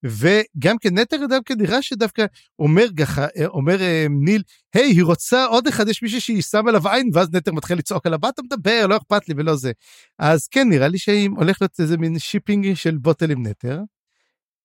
וגם 0.03 0.75
כן 0.81 0.99
נטר 0.99 1.17
דווקא 1.29 1.53
נראה 1.53 1.81
שדווקא 1.81 2.25
אומר 2.59 2.85
ככה, 2.97 3.27
אומר 3.45 3.81
אה, 3.81 4.05
ניל, 4.09 4.43
היי, 4.73 4.91
היא 4.91 5.03
רוצה 5.03 5.45
עוד 5.45 5.67
אחד, 5.67 5.87
יש 5.87 6.03
מישהו 6.03 6.21
שהיא 6.21 6.41
שמה 6.41 6.69
עליו 6.69 6.87
עין, 6.87 7.09
ואז 7.13 7.27
נטר 7.33 7.51
מתחיל 7.51 7.77
לצעוק 7.77 8.05
עליו, 8.05 8.19
מה 8.21 8.29
אתה 8.29 8.41
מדבר, 8.41 8.87
לא 8.87 8.97
אכפת 8.97 9.29
לי 9.29 9.35
ולא 9.37 9.55
זה. 9.55 9.71
אז 10.19 10.47
כן, 10.47 10.69
נראה 10.69 10.87
לי 10.87 10.97
שהיא 10.97 11.29
הולכת 11.37 11.61
להיות 11.61 11.79
איזה 11.79 11.97
מין 11.97 12.19
shipping 12.19 12.73
של 12.73 12.97
בוטל 12.97 13.31
עם 13.31 13.47
נטר. 13.47 13.79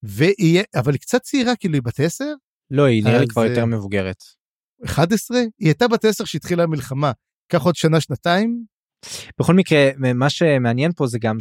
ויהיה, 0.03 0.63
אבל 0.75 0.93
היא 0.93 1.01
קצת 1.01 1.23
צעירה, 1.23 1.57
כאילו 1.57 1.75
היא 1.75 1.83
בת 1.83 2.01
עשר? 2.01 2.33
לא, 2.71 2.85
היא 2.85 3.05
נראה 3.05 3.19
לי 3.19 3.27
כבר 3.27 3.45
יותר 3.45 3.65
מבוגרת. 3.65 4.25
11? 4.85 5.39
היא 5.39 5.49
הייתה 5.69 5.89
בת 5.89 6.05
עשר 6.05 6.25
כשהתחילה 6.25 6.63
המלחמה. 6.63 7.13
קח 7.49 7.63
עוד 7.63 7.75
שנה, 7.75 8.01
שנתיים. 8.01 8.65
בכל 9.41 9.55
מקרה, 9.55 9.91
מה 10.15 10.31
שמעניין 10.31 10.93
פה 10.97 11.07
זה 11.07 11.19
גם 11.19 11.37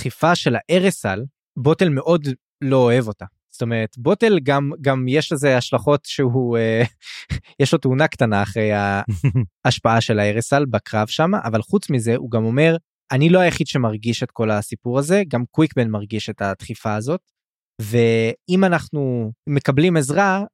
שהדחיפה 0.00 0.34
של 0.34 0.54
הארסל 0.56 1.24
בוטל 1.56 1.88
מאוד 1.88 2.28
לא 2.60 2.76
אוהב 2.76 3.08
אותה. 3.08 3.24
זאת 3.50 3.62
אומרת 3.62 3.98
בוטל 3.98 4.38
גם 4.42 4.70
גם 4.80 5.08
יש 5.08 5.32
לזה 5.32 5.56
השלכות 5.56 6.04
שהוא 6.04 6.58
אה, 6.58 6.82
יש 7.60 7.72
לו 7.72 7.78
תאונה 7.78 8.08
קטנה 8.08 8.42
אחרי 8.42 8.70
ההשפעה 9.64 10.00
של 10.00 10.18
הארסל 10.18 10.64
בקרב 10.64 11.08
שם 11.08 11.30
אבל 11.44 11.62
חוץ 11.62 11.90
מזה 11.90 12.16
הוא 12.16 12.30
גם 12.30 12.44
אומר 12.44 12.76
אני 13.12 13.28
לא 13.28 13.38
היחיד 13.38 13.66
שמרגיש 13.66 14.22
את 14.22 14.30
כל 14.30 14.50
הסיפור 14.50 14.98
הזה 14.98 15.22
גם 15.28 15.44
קוויקבן 15.50 15.90
מרגיש 15.90 16.30
את 16.30 16.42
הדחיפה 16.42 16.94
הזאת. 16.94 17.20
ואם 17.80 18.64
אנחנו 18.64 19.32
מקבלים 19.48 19.96
עזרה 19.96 20.44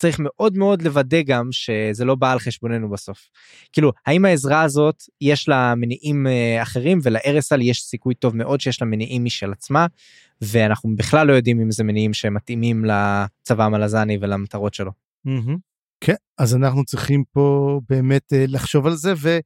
צריך 0.00 0.16
מאוד 0.18 0.56
מאוד 0.56 0.82
לוודא 0.82 1.22
גם 1.22 1.48
שזה 1.52 2.04
לא 2.04 2.14
בא 2.14 2.32
על 2.32 2.38
חשבוננו 2.38 2.90
בסוף. 2.90 3.28
כאילו 3.72 3.92
האם 4.06 4.24
העזרה 4.24 4.62
הזאת 4.62 5.02
יש 5.20 5.48
לה 5.48 5.74
מניעים 5.74 6.26
אה, 6.26 6.62
אחרים 6.62 6.98
ולארסל 7.02 7.60
יש 7.60 7.82
סיכוי 7.82 8.14
טוב 8.14 8.36
מאוד 8.36 8.60
שיש 8.60 8.82
לה 8.82 8.86
מניעים 8.88 9.24
משל 9.24 9.52
עצמה 9.52 9.86
ואנחנו 10.40 10.96
בכלל 10.96 11.26
לא 11.26 11.32
יודעים 11.32 11.60
אם 11.60 11.70
זה 11.70 11.84
מניעים 11.84 12.14
שמתאימים 12.14 12.84
לצבא 12.84 13.64
המלזני 13.64 14.18
ולמטרות 14.20 14.74
שלו. 14.74 14.90
כן 16.00 16.14
אז 16.38 16.56
אנחנו 16.56 16.84
צריכים 16.84 17.24
פה 17.32 17.80
באמת 17.88 18.32
אה, 18.32 18.44
לחשוב 18.48 18.86
על 18.86 18.94
זה 18.94 19.12
ו... 19.16 19.38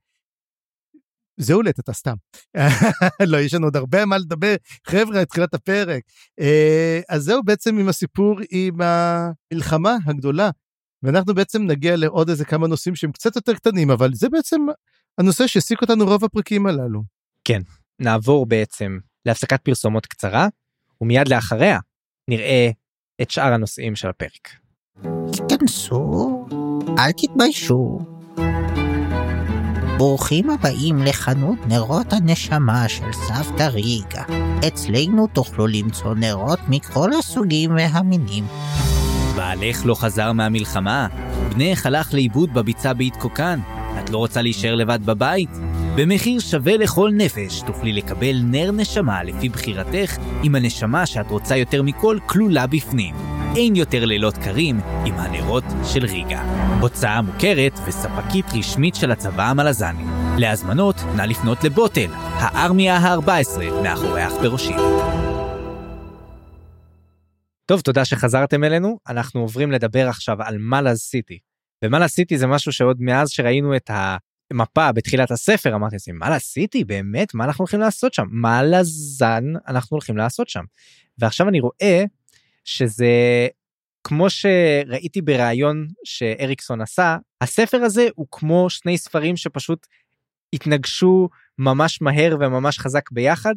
זהו 1.37 1.63
לטאטה 1.63 1.93
סתם. 1.93 2.15
לא, 3.31 3.37
יש 3.37 3.55
לנו 3.55 3.67
עוד 3.67 3.77
הרבה 3.77 4.05
מה 4.05 4.19
לדבר. 4.19 4.55
חבר'ה, 4.87 5.21
התחילת 5.21 5.55
הפרק. 5.55 6.03
אה, 6.41 7.01
אז 7.09 7.23
זהו 7.23 7.43
בעצם 7.43 7.79
עם 7.79 7.89
הסיפור 7.89 8.39
עם 8.51 8.75
המלחמה 8.81 9.97
הגדולה. 10.07 10.51
ואנחנו 11.03 11.35
בעצם 11.35 11.63
נגיע 11.67 11.97
לעוד 11.97 12.29
איזה 12.31 12.45
כמה 12.45 12.67
נושאים 12.67 12.95
שהם 12.95 13.13
קצת 13.13 13.37
יותר 13.37 13.55
קטנים, 13.55 13.91
אבל 13.91 14.15
זה 14.15 14.29
בעצם 14.29 14.67
הנושא 15.19 15.47
שהעסיק 15.47 15.83
אותנו 15.83 16.05
רוב 16.05 16.25
הפרקים 16.25 16.67
הללו. 16.67 17.03
כן, 17.45 17.61
נעבור 18.01 18.47
בעצם 18.47 18.99
להפסקת 19.27 19.61
פרסומות 19.63 20.07
קצרה, 20.07 20.49
ומיד 21.01 21.29
לאחריה 21.29 21.79
נראה 22.31 22.71
את 23.23 23.31
שאר 23.31 23.53
הנושאים 23.53 23.97
של 23.97 24.09
הפרק. 24.09 24.49
תיכנסו, 25.49 26.47
אל 26.99 27.13
תתביישו. 27.13 28.14
ברוכים 29.99 30.51
הבאים 30.51 30.99
לחנות 30.99 31.59
נרות 31.67 32.13
הנשמה 32.13 32.89
של 32.89 33.13
סבתא 33.13 33.63
ריגה. 33.63 34.23
אצלנו 34.67 35.27
תוכלו 35.27 35.67
למצוא 35.67 36.15
נרות 36.15 36.59
מכל 36.69 37.11
הסוגים 37.19 37.71
והמינים. 37.77 38.45
בעלך 39.37 39.87
לא 39.87 39.95
חזר 39.95 40.33
מהמלחמה? 40.33 41.07
בנך 41.49 41.87
הלך 41.87 42.15
לאיבוד 42.15 42.55
בביצה 42.55 42.95
בהתקוקן? 42.95 43.61
את 43.99 44.11
לא 44.11 44.19
רוצה 44.19 44.43
להישאר 44.43 44.75
לבד 44.75 44.99
בבית? 45.05 45.51
במחיר 45.97 46.41
שווה 46.41 46.77
לכל 46.77 47.11
נפש 47.17 47.63
תוכלי 47.67 47.93
לקבל 47.93 48.41
נר 48.45 48.71
נשמה 48.71 49.23
לפי 49.23 49.49
בחירתך, 49.49 50.17
עם 50.43 50.55
הנשמה 50.55 51.07
שאת 51.07 51.31
רוצה 51.31 51.57
יותר 51.57 51.83
מכל 51.83 52.19
כלולה 52.27 52.67
בפנים. 52.67 53.15
אין 53.57 53.77
יותר 53.77 54.05
לילות 54.05 54.35
קרים 54.39 54.81
עם 55.07 55.15
הנרות 55.15 55.65
של 55.93 56.05
ריגה. 56.05 56.43
הוצאה 56.81 57.23
מוכרת 57.23 57.73
וספקית 57.87 58.47
רשמית 58.59 58.95
של 58.95 59.11
הצבא 59.11 59.51
המלזני. 59.51 60.05
להזמנות, 60.39 60.97
נא 61.17 61.23
לפנות 61.23 61.65
לבוטל, 61.65 62.11
הארמיה 62.13 62.97
ה-14, 62.97 63.61
מאחורי 63.83 64.27
אח 64.27 64.33
בראשים. 64.33 64.77
טוב, 67.67 67.81
תודה 67.81 68.05
שחזרתם 68.05 68.65
אלינו. 68.65 68.99
אנחנו 69.09 69.41
עוברים 69.41 69.73
לדבר 69.73 70.09
עכשיו 70.09 70.43
על 70.43 70.59
מלאז 70.59 70.99
סיטי. 70.99 71.39
ומלאז 71.85 72.11
סיטי 72.11 72.39
זה 72.39 72.47
משהו 72.47 72.73
שעוד 72.73 72.97
מאז 73.01 73.31
שראינו 73.31 73.77
את 73.77 73.91
המפה 74.51 74.93
בתחילת 74.93 75.31
הספר 75.31 75.75
אמרתי 75.75 75.95
לעצמי 75.95 76.15
מלאז 76.15 76.41
סיטי 76.41 76.85
באמת 76.85 77.35
מה 77.35 77.45
אנחנו 77.45 77.63
הולכים 77.63 77.81
לעשות 77.81 78.15
שם 78.15 78.25
מה 78.31 78.63
לזן 78.63 79.45
אנחנו 79.69 79.95
הולכים 79.95 80.17
לעשות 80.17 80.49
שם. 80.49 80.65
ועכשיו 81.19 81.49
אני 81.49 81.61
רואה 81.61 82.05
שזה 82.65 83.47
כמו 84.05 84.27
שראיתי 84.31 85.23
בריאיון 85.23 85.89
שאריקסון 86.05 86.81
עשה 86.81 87.17
הספר 87.41 87.77
הזה 87.83 88.09
הוא 88.15 88.27
כמו 88.31 88.71
שני 88.71 88.99
ספרים 88.99 89.37
שפשוט 89.37 89.87
התנגשו 90.53 91.29
ממש 91.59 92.03
מהר 92.03 92.37
וממש 92.41 92.79
חזק 92.79 93.11
ביחד. 93.11 93.55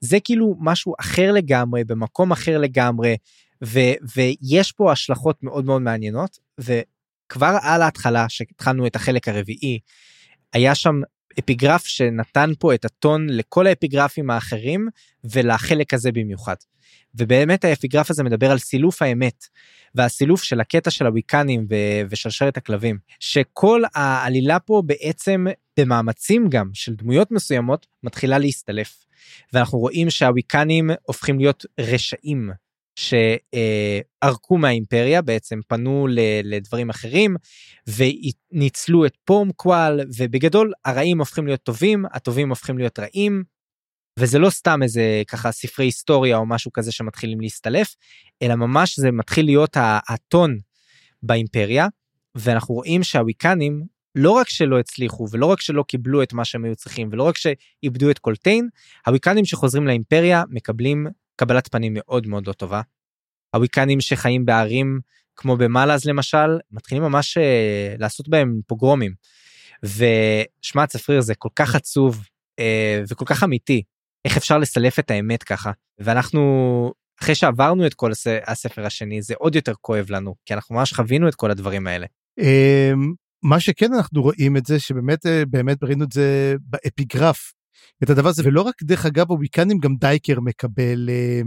זה 0.00 0.20
כאילו 0.24 0.56
משהו 0.60 0.94
אחר 1.00 1.32
לגמרי 1.32 1.84
במקום 1.84 2.32
אחר 2.32 2.58
לגמרי 2.58 3.16
ו- 3.64 4.16
ויש 4.16 4.72
פה 4.72 4.92
השלכות 4.92 5.42
מאוד 5.42 5.64
מאוד 5.64 5.82
מעניינות 5.82 6.38
וכבר 6.58 7.58
על 7.62 7.82
ההתחלה 7.82 8.28
שהתחלנו 8.28 8.86
את 8.86 8.96
החלק 8.96 9.28
הרביעי 9.28 9.78
היה 10.52 10.74
שם 10.74 11.00
אפיגרף 11.38 11.86
שנתן 11.86 12.50
פה 12.58 12.74
את 12.74 12.84
הטון 12.84 13.26
לכל 13.30 13.66
האפיגרפים 13.66 14.30
האחרים 14.30 14.88
ולחלק 15.24 15.94
הזה 15.94 16.12
במיוחד. 16.12 16.54
ובאמת 17.14 17.64
האפיגרף 17.64 18.10
הזה 18.10 18.22
מדבר 18.22 18.50
על 18.50 18.58
סילוף 18.58 19.02
האמת 19.02 19.44
והסילוף 19.94 20.42
של 20.42 20.60
הקטע 20.60 20.90
של 20.90 21.06
הוויקנים 21.06 21.66
ו- 21.70 22.02
ושרשרת 22.10 22.56
הכלבים 22.56 22.98
שכל 23.20 23.82
העלילה 23.94 24.58
פה 24.58 24.82
בעצם 24.86 25.46
במאמצים 25.78 26.48
גם 26.48 26.70
של 26.74 26.94
דמויות 26.94 27.30
מסוימות 27.30 27.86
מתחילה 28.02 28.38
להסתלף. 28.38 29.04
ואנחנו 29.52 29.78
רואים 29.78 30.10
שהוויקנים 30.10 30.90
הופכים 31.02 31.38
להיות 31.38 31.64
רשעים 31.80 32.50
שערקו 33.00 34.58
מהאימפריה 34.58 35.22
בעצם 35.22 35.60
פנו 35.68 36.06
לדברים 36.44 36.90
אחרים 36.90 37.36
וניצלו 37.96 39.06
את 39.06 39.16
פום 39.24 39.52
קואל 39.52 40.00
ובגדול 40.16 40.72
הרעים 40.84 41.18
הופכים 41.18 41.46
להיות 41.46 41.62
טובים 41.62 42.04
הטובים 42.12 42.48
הופכים 42.48 42.78
להיות 42.78 42.98
רעים. 42.98 43.42
וזה 44.18 44.38
לא 44.38 44.50
סתם 44.50 44.82
איזה 44.82 45.22
ככה 45.28 45.52
ספרי 45.52 45.86
היסטוריה 45.86 46.36
או 46.36 46.46
משהו 46.46 46.72
כזה 46.72 46.92
שמתחילים 46.92 47.40
להסתלף 47.40 47.96
אלא 48.42 48.54
ממש 48.54 48.98
זה 48.98 49.10
מתחיל 49.10 49.44
להיות 49.44 49.76
הטון 50.08 50.58
באימפריה 51.22 51.86
ואנחנו 52.34 52.74
רואים 52.74 53.02
שהוויקנים 53.02 53.84
לא 54.14 54.30
רק 54.30 54.48
שלא 54.48 54.78
הצליחו 54.78 55.26
ולא 55.30 55.46
רק 55.46 55.60
שלא 55.60 55.82
קיבלו 55.82 56.22
את 56.22 56.32
מה 56.32 56.44
שהם 56.44 56.64
היו 56.64 56.76
צריכים 56.76 57.08
ולא 57.12 57.22
רק 57.22 57.36
שאיבדו 57.36 58.10
את 58.10 58.18
קולטיין, 58.18 58.68
הוויקנים 59.06 59.44
שחוזרים 59.44 59.86
לאימפריה 59.86 60.42
מקבלים 60.48 61.06
קבלת 61.40 61.68
פנים 61.68 61.92
מאוד 61.94 62.26
מאוד 62.26 62.46
לא 62.46 62.52
טובה. 62.52 62.80
הוויקנים 63.54 64.00
שחיים 64.00 64.46
בערים 64.46 65.00
כמו 65.36 65.56
במלאז 65.56 66.04
למשל, 66.04 66.58
מתחילים 66.70 67.04
ממש 67.04 67.38
אה, 67.38 67.94
לעשות 67.98 68.28
בהם 68.28 68.60
פוגרומים. 68.66 69.12
ושמע 69.84 70.86
צפריר 70.86 71.20
זה 71.20 71.34
כל 71.34 71.48
כך 71.56 71.74
עצוב 71.74 72.24
אה, 72.58 73.02
וכל 73.08 73.24
כך 73.24 73.44
אמיתי, 73.44 73.82
איך 74.24 74.36
אפשר 74.36 74.58
לסלף 74.58 74.98
את 74.98 75.10
האמת 75.10 75.42
ככה. 75.42 75.70
ואנחנו, 75.98 76.92
אחרי 77.22 77.34
שעברנו 77.34 77.86
את 77.86 77.94
כל 77.94 78.10
הספר 78.46 78.86
השני, 78.86 79.22
זה 79.22 79.34
עוד 79.38 79.54
יותר 79.54 79.72
כואב 79.80 80.06
לנו, 80.10 80.34
כי 80.46 80.54
אנחנו 80.54 80.74
ממש 80.74 80.92
חווינו 80.92 81.28
את 81.28 81.34
כל 81.34 81.50
הדברים 81.50 81.86
האלה. 81.86 82.06
אמ, 82.38 83.12
מה 83.42 83.60
שכן 83.60 83.94
אנחנו 83.94 84.22
רואים 84.22 84.56
את 84.56 84.66
זה 84.66 84.80
שבאמת 84.80 85.26
אה, 85.26 85.42
באמת 85.46 85.82
ראינו 85.82 86.04
את 86.04 86.12
זה 86.12 86.54
באפיגרף 86.60 87.52
את 88.04 88.10
הדבר 88.10 88.28
הזה 88.28 88.42
ולא 88.46 88.62
רק 88.62 88.82
דרך 88.82 89.06
אגב 89.06 89.26
בוויקנים 89.26 89.78
גם 89.78 89.96
דייקר 89.96 90.40
מקבל 90.40 91.08
אה, 91.10 91.40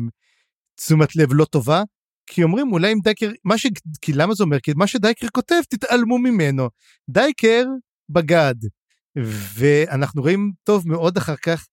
תשומת 0.76 1.16
לב 1.16 1.30
לא 1.34 1.46
טובה 1.46 1.84
כי 2.26 2.44
אומרים 2.44 2.72
אולי 2.72 2.94
אם 2.94 3.00
דייקר 3.04 3.32
מה 3.44 3.58
ש... 3.58 3.68
כי 4.02 4.14
למה 4.14 4.34
זה 4.34 4.44
אומר? 4.44 4.60
כי 4.60 4.72
מה 4.76 4.88
שדייקר 4.88 5.28
כותב 5.32 5.62
תתעלמו 5.70 6.18
ממנו. 6.18 6.70
דייקר 7.10 7.66
בגד. 8.10 8.56
ואנחנו 9.56 10.22
רואים 10.22 10.52
טוב 10.64 10.88
מאוד 10.88 11.18
אחר 11.18 11.36
כך 11.36 11.68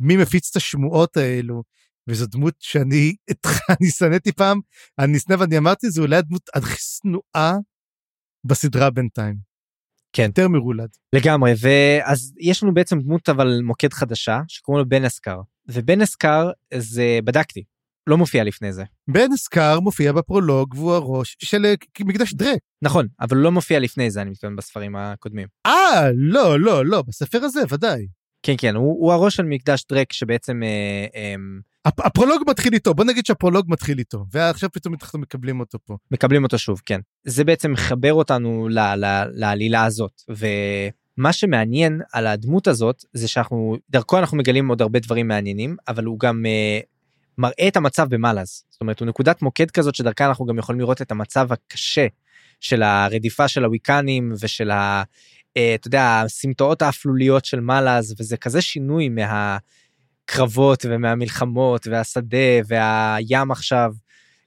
מי 0.00 0.16
מפיץ 0.16 0.50
את 0.50 0.56
השמועות 0.56 1.16
האלו 1.16 1.62
וזו 2.08 2.26
דמות 2.26 2.54
שאני 2.60 3.14
אני 3.80 3.90
שנאתי 3.90 4.32
פעם 4.32 4.60
אני 4.98 5.18
שנא 5.18 5.36
ואני 5.40 5.58
אמרתי 5.58 5.90
זה 5.90 6.00
אולי 6.00 6.16
הדמות 6.16 6.42
הכי 6.54 6.76
שנואה 6.78 7.52
בסדרה 8.44 8.90
בינתיים. 8.90 9.53
כן. 10.16 10.22
יותר 10.22 10.48
מרולד. 10.48 10.88
לגמרי, 11.12 11.52
ואז 11.60 12.32
יש 12.40 12.62
לנו 12.62 12.74
בעצם 12.74 13.00
דמות 13.00 13.28
אבל 13.28 13.60
מוקד 13.62 13.92
חדשה 13.92 14.40
שקוראים 14.48 14.84
לו 14.84 14.88
בן 14.88 15.04
אסקר, 15.04 15.40
ובן 15.68 16.00
אסקר 16.00 16.50
זה 16.74 17.18
בדקתי, 17.24 17.64
לא 18.06 18.16
מופיע 18.16 18.44
לפני 18.44 18.72
זה. 18.72 18.84
בן 19.08 19.32
אסקר 19.34 19.80
מופיע 19.80 20.12
בפרולוג 20.12 20.74
והוא 20.74 20.92
הראש 20.92 21.36
של 21.42 21.66
אה, 21.66 21.74
מקדש 22.00 22.34
דרק. 22.34 22.58
נכון, 22.82 23.06
אבל 23.20 23.36
הוא 23.36 23.44
לא 23.44 23.52
מופיע 23.52 23.78
לפני 23.78 24.10
זה 24.10 24.22
אני 24.22 24.30
מתכוון 24.30 24.56
בספרים 24.56 24.96
הקודמים. 24.96 25.48
אה, 25.66 26.08
לא, 26.14 26.60
לא, 26.60 26.86
לא, 26.86 27.02
בספר 27.02 27.38
הזה 27.44 27.60
ודאי. 27.70 28.06
כן, 28.44 28.54
כן, 28.58 28.74
הוא, 28.74 28.96
הוא 29.00 29.12
הראש 29.12 29.36
של 29.36 29.42
מקדש 29.42 29.84
דרק 29.88 30.12
שבעצם... 30.12 30.62
אה, 30.62 31.06
אה, 31.14 31.34
הפרולוג 31.86 32.42
מתחיל 32.48 32.74
איתו, 32.74 32.94
בוא 32.94 33.04
נגיד 33.04 33.26
שהפרולוג 33.26 33.66
מתחיל 33.68 33.98
איתו, 33.98 34.24
ועכשיו 34.32 34.70
פתאום 34.72 34.94
אנחנו 35.02 35.18
מקבלים 35.18 35.60
אותו 35.60 35.78
פה. 35.84 35.96
מקבלים 36.10 36.44
אותו 36.44 36.58
שוב, 36.58 36.80
כן. 36.86 37.00
זה 37.24 37.44
בעצם 37.44 37.72
מחבר 37.72 38.12
אותנו 38.12 38.68
ל, 38.68 38.78
ל, 38.78 39.24
לעלילה 39.32 39.84
הזאת, 39.84 40.22
ומה 40.28 41.32
שמעניין 41.32 42.00
על 42.12 42.26
הדמות 42.26 42.66
הזאת, 42.66 43.04
זה 43.12 43.28
שאנחנו, 43.28 43.76
דרכו 43.90 44.18
אנחנו 44.18 44.36
מגלים 44.36 44.68
עוד 44.68 44.82
הרבה 44.82 44.98
דברים 44.98 45.28
מעניינים, 45.28 45.76
אבל 45.88 46.04
הוא 46.04 46.18
גם 46.20 46.44
uh, 46.44 46.86
מראה 47.38 47.68
את 47.68 47.76
המצב 47.76 48.08
במלאז. 48.08 48.64
זאת 48.70 48.80
אומרת, 48.80 49.00
הוא 49.00 49.08
נקודת 49.08 49.42
מוקד 49.42 49.70
כזאת 49.70 49.94
שדרכה 49.94 50.26
אנחנו 50.26 50.46
גם 50.46 50.58
יכולים 50.58 50.80
לראות 50.80 51.02
את 51.02 51.10
המצב 51.10 51.52
הקשה 51.52 52.06
של 52.60 52.82
הרדיפה 52.82 53.48
של 53.48 53.64
הוויקנים 53.64 54.32
ושל 54.40 54.70
ה... 54.70 55.02
אתה 55.74 55.88
יודע, 55.88 56.22
הסמטאות 56.24 56.82
האפלוליות 56.82 57.44
של 57.44 57.60
מלאז, 57.60 58.14
וזה 58.18 58.36
כזה 58.36 58.62
שינוי 58.62 59.08
מה... 59.08 59.58
הקרבות 60.28 60.84
ומהמלחמות 60.88 61.86
והשדה 61.86 62.38
והים 62.66 63.50
עכשיו. 63.50 63.92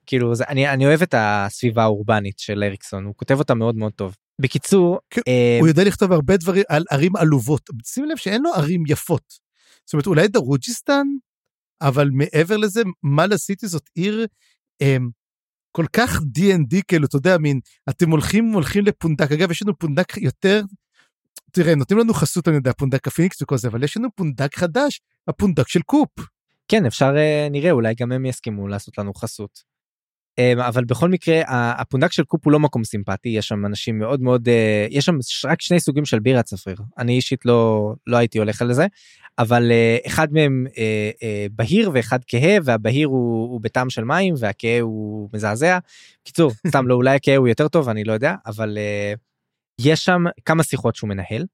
כאילו 0.05 0.35
זה, 0.35 0.43
אני, 0.47 0.69
אני 0.69 0.85
אוהב 0.85 1.01
את 1.01 1.15
הסביבה 1.17 1.83
האורבנית 1.83 2.39
של 2.39 2.63
אריקסון, 2.63 3.05
הוא 3.05 3.13
כותב 3.15 3.39
אותה 3.39 3.53
מאוד 3.53 3.75
מאוד 3.75 3.91
טוב. 3.91 4.15
בקיצור, 4.41 4.99
כן, 5.09 5.21
אה, 5.27 5.57
הוא 5.59 5.67
יודע 5.67 5.83
לכתוב 5.83 6.11
הרבה 6.11 6.37
דברים 6.37 6.63
על 6.69 6.83
ערים 6.91 7.15
עלובות. 7.15 7.69
שים 7.83 8.05
לב 8.05 8.17
שאין 8.17 8.41
לו 8.41 8.53
ערים 8.53 8.83
יפות. 8.87 9.33
זאת 9.85 9.93
אומרת, 9.93 10.07
אולי 10.07 10.27
דרוג'יסטן, 10.27 11.07
אבל 11.81 12.09
מעבר 12.09 12.57
לזה, 12.57 12.81
מלאז 13.03 13.37
סיטי 13.37 13.67
זאת 13.67 13.89
עיר 13.95 14.25
אה, 14.81 14.97
כל 15.71 15.85
כך 15.93 16.19
D&D, 16.37 16.81
כאילו, 16.87 17.05
אתה 17.05 17.15
יודע, 17.15 17.37
מין, 17.37 17.59
אתם 17.89 18.09
הולכים, 18.09 18.51
הולכים 18.53 18.85
לפונדק. 18.85 19.31
אגב, 19.31 19.51
יש 19.51 19.61
לנו 19.61 19.77
פונדק 19.79 20.17
יותר 20.17 20.61
תראה, 21.57 21.75
נותנים 21.75 21.99
לנו 21.99 22.13
חסות, 22.13 22.47
אני 22.47 22.55
יודע, 22.55 22.71
פונדק 22.73 23.07
הפיניקס 23.07 23.41
וכל 23.41 23.57
זה, 23.57 23.67
אבל 23.67 23.83
יש 23.83 23.97
לנו 23.97 24.09
פונדק 24.15 24.55
חדש, 24.55 25.01
הפונדק 25.27 25.67
של 25.67 25.81
קופ. 25.81 26.09
כן, 26.67 26.85
אפשר, 26.85 27.13
אה, 27.17 27.47
נראה, 27.51 27.71
אולי 27.71 27.93
גם 27.99 28.11
הם 28.11 28.25
יסכימו 28.25 28.67
לעשות 28.67 28.97
לנו 28.97 29.13
חסות. 29.13 29.63
אה, 30.39 30.67
אבל 30.67 30.85
בכל 30.85 31.09
מקרה, 31.09 31.41
הפונדק 31.47 32.11
של 32.11 32.23
קופ 32.23 32.45
הוא 32.45 32.53
לא 32.53 32.59
מקום 32.59 32.83
סימפטי, 32.83 33.29
יש 33.29 33.47
שם 33.47 33.65
אנשים 33.65 33.99
מאוד 33.99 34.21
מאוד, 34.21 34.49
אה, 34.49 34.87
יש 34.89 35.05
שם 35.05 35.17
רק 35.45 35.61
שני 35.61 35.79
סוגים 35.79 36.05
של 36.05 36.19
בירה 36.19 36.43
צפריר. 36.43 36.77
אני 36.97 37.13
אישית 37.13 37.45
לא, 37.45 37.93
לא 38.07 38.17
הייתי 38.17 38.37
הולך 38.39 38.61
על 38.61 38.73
זה, 38.73 38.87
אבל 39.39 39.71
אחד 40.07 40.33
מהם 40.33 40.65
בהיר 41.51 41.91
ואחד 41.93 42.19
כהה, 42.27 42.57
והבהיר 42.63 43.07
הוא, 43.07 43.51
הוא 43.51 43.61
בטעם 43.61 43.89
של 43.89 44.03
מים, 44.03 44.33
והכהה 44.37 44.79
הוא 44.79 45.29
מזעזע. 45.33 45.77
קיצור, 46.23 46.51
סתם 46.67 46.87
לא, 46.87 46.95
אולי 46.95 47.15
הכהה 47.15 47.35
הוא 47.35 47.47
יותר 47.47 47.67
טוב, 47.67 47.89
אני 47.89 48.03
לא 48.03 48.13
יודע, 48.13 48.35
אבל 48.45 48.77
יש 49.81 50.05
שם 50.05 50.21
כמה 50.45 50.63
שיחות 50.63 50.95
שהוא 50.95 51.09
מנהל. 51.09 51.45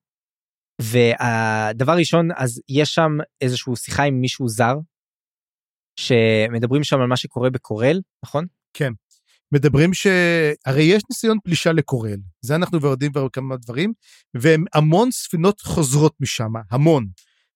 והדבר 0.81 1.93
ראשון 1.93 2.29
אז 2.35 2.61
יש 2.69 2.93
שם 2.93 3.11
איזשהו 3.41 3.75
שיחה 3.75 4.03
עם 4.03 4.21
מישהו 4.21 4.47
זר. 4.47 4.75
שמדברים 5.99 6.83
שם 6.83 7.01
על 7.01 7.07
מה 7.07 7.17
שקורה 7.17 7.49
בקורל 7.49 8.01
נכון? 8.25 8.45
כן. 8.73 8.93
מדברים 9.53 9.93
שהרי 9.93 10.83
יש 10.83 11.03
ניסיון 11.09 11.37
פלישה 11.43 11.71
לקורל 11.71 12.19
זה 12.41 12.55
אנחנו 12.55 12.87
יודעים 12.87 13.11
כבר 13.11 13.27
כמה 13.33 13.57
דברים 13.57 13.93
והמון 14.33 15.11
ספינות 15.11 15.61
חוזרות 15.61 16.13
משם 16.19 16.51
המון. 16.71 17.07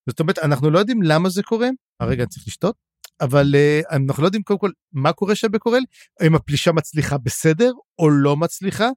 זאת 0.09 0.19
אומרת 0.19 0.39
אנחנו 0.39 0.69
לא 0.69 0.79
יודעים 0.79 1.01
למה 1.01 1.29
זה 1.29 1.43
קורה 1.43 1.67
הרגע 1.99 2.25
צריך 2.25 2.47
לשתות 2.47 2.75
אבל 3.21 3.55
uh, 3.55 3.95
אנחנו 3.95 4.23
לא 4.23 4.27
יודעים 4.27 4.43
קודם 4.43 4.59
כל 4.59 4.71
מה 4.93 5.13
קורה 5.13 5.35
שם 5.35 5.51
בקורל 5.51 5.81
האם 6.19 6.35
הפלישה 6.35 6.71
מצליחה 6.71 7.17
בסדר 7.17 7.71
או 7.99 8.09
לא 8.09 8.37
מצליחה 8.37 8.89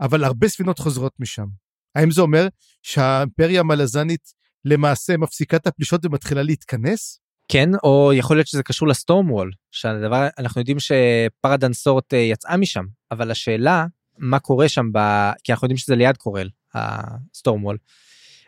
אבל 0.00 0.24
הרבה 0.24 0.48
ספינות 0.48 0.78
חוזרות 0.78 1.12
משם. 1.18 1.46
האם 1.94 2.10
זה 2.10 2.20
אומר 2.20 2.48
שהאימפריה 2.82 3.60
המלזנית 3.60 4.32
למעשה 4.64 5.16
מפסיקה 5.16 5.56
את 5.56 5.66
הפלישות 5.66 6.04
ומתחילה 6.04 6.42
להתכנס? 6.42 7.20
כן, 7.48 7.68
או 7.84 8.12
יכול 8.14 8.36
להיות 8.36 8.46
שזה 8.46 8.62
קשור 8.62 8.88
לסטורם 8.88 9.30
וול, 9.30 9.50
שהדבר, 9.70 10.28
אנחנו 10.38 10.60
יודעים 10.60 10.76
שפרדנסורט 10.80 12.14
אה, 12.14 12.18
יצאה 12.18 12.56
משם, 12.56 12.84
אבל 13.10 13.30
השאלה, 13.30 13.86
מה 14.18 14.38
קורה 14.38 14.68
שם, 14.68 14.86
ב... 14.92 14.98
כי 15.44 15.52
אנחנו 15.52 15.64
יודעים 15.64 15.78
שזה 15.78 15.96
ליד 15.96 16.16
קורל, 16.16 16.48
הסטורם 16.74 17.64
וול. 17.64 17.76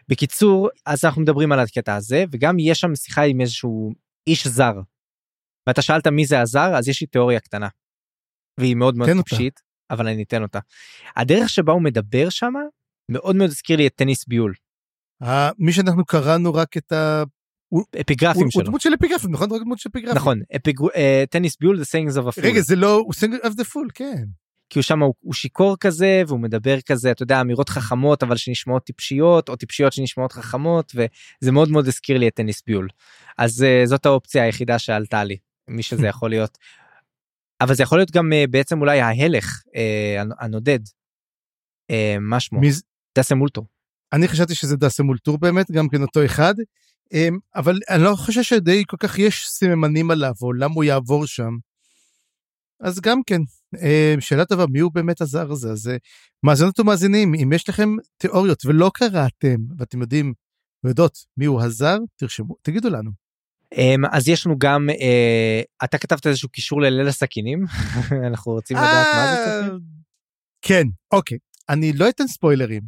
בקיצור, 0.08 0.68
אז 0.86 1.04
אנחנו 1.04 1.22
מדברים 1.22 1.52
על 1.52 1.60
הקטע 1.60 1.94
הזה, 1.94 2.24
וגם 2.30 2.58
יש 2.58 2.80
שם 2.80 2.94
שיחה 2.94 3.22
עם 3.22 3.40
איזשהו 3.40 3.92
איש 4.26 4.46
זר. 4.46 4.74
ואתה 5.66 5.82
שאלת 5.82 6.06
מי 6.06 6.26
זה 6.26 6.40
הזר, 6.40 6.76
אז 6.76 6.88
יש 6.88 7.00
לי 7.00 7.06
תיאוריה 7.06 7.40
קטנה. 7.40 7.68
והיא 8.58 8.76
מאוד 8.76 8.96
מאוד 8.96 9.10
טיפשית. 9.16 9.60
אבל 9.90 10.08
אני 10.08 10.22
אתן 10.22 10.42
אותה. 10.42 10.58
הדרך 11.16 11.48
שבה 11.48 11.72
הוא 11.72 11.82
מדבר 11.82 12.28
שם 12.30 12.52
מאוד 13.08 13.36
מאוד 13.36 13.50
הזכיר 13.50 13.76
לי 13.76 13.86
את 13.86 13.94
טניס 13.94 14.26
ביול. 14.26 14.54
מי 15.58 15.72
שאנחנו 15.72 16.04
קראנו 16.04 16.54
רק 16.54 16.76
את 16.76 16.92
ה... 16.92 17.22
אפיגרפים 18.00 18.50
שלו. 18.50 18.62
הוא 18.62 18.68
דמות 18.68 18.80
של 18.80 18.94
אפיגרפים, 18.94 19.30
נכון? 19.30 19.52
רק 19.52 19.60
דמות 19.60 19.78
של 19.78 19.88
אפיגרפים. 19.88 20.16
נכון, 20.16 20.40
אה, 20.96 21.24
טניס 21.30 21.56
ביול 21.60 21.78
זה 21.78 21.84
sayings 21.84 22.16
of 22.16 22.26
ה 22.26 22.29
fool. 22.29 22.44
רגע, 22.44 22.60
זה 22.60 22.76
לא, 22.76 22.94
הוא 22.94 23.12
sayings 23.12 23.38
of 23.44 23.54
the 23.54 23.64
fool, 23.64 23.88
כן. 23.94 24.24
כי 24.70 24.78
הוא 24.78 24.82
שם 24.82 25.02
הוא, 25.02 25.14
הוא 25.20 25.34
שיכור 25.34 25.76
כזה 25.76 26.22
והוא 26.26 26.40
מדבר 26.40 26.80
כזה 26.80 27.10
אתה 27.10 27.22
יודע 27.22 27.40
אמירות 27.40 27.68
חכמות 27.68 28.22
אבל 28.22 28.36
שנשמעות 28.36 28.84
טיפשיות 28.84 29.48
או 29.48 29.56
טיפשיות 29.56 29.92
שנשמעות 29.92 30.32
חכמות 30.32 30.92
וזה 30.94 31.52
מאוד 31.52 31.70
מאוד 31.70 31.88
הזכיר 31.88 32.18
לי 32.18 32.28
את 32.28 32.34
טניס 32.34 32.62
ביול. 32.66 32.88
אז 33.38 33.64
אה, 33.64 33.86
זאת 33.86 34.06
האופציה 34.06 34.44
היחידה 34.44 34.78
שעלתה 34.78 35.24
לי 35.24 35.36
מי 35.68 35.82
שזה 35.82 36.06
יכול 36.12 36.30
להיות 36.30 36.58
אבל 37.60 37.74
זה 37.74 37.82
יכול 37.82 37.98
להיות 37.98 38.10
גם 38.10 38.32
אה, 38.32 38.50
בעצם 38.50 38.80
אולי 38.80 39.00
ההלך 39.00 39.62
אה, 39.66 40.34
הנודד. 40.40 40.80
אה, 41.92 42.20
מה 42.20 42.40
שמו? 42.40 42.60
דאסם 43.18 43.34
אולטור. 43.34 43.66
אני 44.12 44.28
חשבתי 44.28 44.54
שזה 44.54 44.76
דאסם 44.76 45.02
אולטור 45.02 45.38
באמת 45.38 45.70
גם 45.70 45.88
כן 45.88 46.02
אותו 46.02 46.24
אחד 46.24 46.54
אבל 47.54 47.78
אני 47.88 48.02
לא 48.02 48.14
חושב 48.16 48.42
שדי 48.42 48.82
כל 48.86 48.96
כך 48.96 49.18
יש 49.18 49.48
סממנים 49.48 50.10
עליו 50.10 50.32
או 50.42 50.52
למה 50.52 50.74
הוא 50.74 50.84
יעבור 50.84 51.26
שם. 51.26 51.56
אז 52.80 53.00
גם 53.00 53.20
כן 53.26 53.40
שאלה 54.20 54.44
טובה 54.44 54.64
מי 54.70 54.78
הוא 54.78 54.92
באמת 54.94 55.20
הזר 55.20 55.52
הזה 55.52 55.70
אז 55.70 55.90
מאזינות 56.42 56.80
ומאזינים 56.80 57.34
אם 57.34 57.52
יש 57.52 57.68
לכם 57.68 57.88
תיאוריות 58.16 58.66
ולא 58.66 58.90
קראתם 58.94 59.56
ואתם 59.78 60.00
יודעים 60.00 60.34
ויודעות 60.84 61.18
מי 61.36 61.44
הוא 61.44 61.62
הזר 61.62 61.98
תרשמו 62.16 62.54
תגידו 62.62 62.90
לנו. 62.90 63.10
אמ, 63.76 64.04
אז 64.12 64.28
יש 64.28 64.46
לנו 64.46 64.58
גם 64.58 64.90
אה, 64.90 65.62
אתה 65.84 65.98
כתבת 65.98 66.26
איזשהו 66.26 66.48
קישור 66.48 66.80
לליל 66.82 67.08
הסכינים 67.08 67.64
אנחנו 68.28 68.52
רוצים 68.52 68.76
לדעת 68.76 69.06
מה 69.14 69.26
זה. 69.26 69.66
אה, 69.66 69.68
כן 70.62 70.84
אוקיי 71.12 71.38
אני 71.68 71.92
לא 71.92 72.08
אתן 72.08 72.26
ספוילרים 72.26 72.82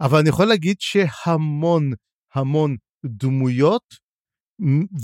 אבל 0.00 0.18
אני 0.18 0.28
יכול 0.28 0.46
להגיד 0.46 0.76
שהמון 0.80 1.92
המון 2.34 2.76
דמויות 3.06 4.04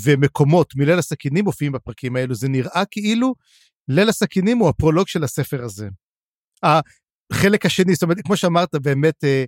ומקומות 0.05 0.75
מליל 0.77 0.99
הסכינים 0.99 1.45
מופיעים 1.45 1.73
בפרקים 1.73 2.17
האלו 2.17 2.35
זה 2.35 2.49
נראה 2.49 2.83
כאילו 2.91 3.35
ליל 3.89 4.09
הסכינים 4.09 4.59
הוא 4.59 4.69
הפרולוג 4.69 5.09
של 5.09 5.25
הספר 5.25 5.65
הזה. 5.65 5.89
החלק 6.63 7.67
השני 7.67 7.95
זאת 7.95 8.03
אומרת 8.03 8.19
כמו 8.25 8.37
שאמרת 8.37 8.75
באמת 8.75 9.25
אה, 9.25 9.45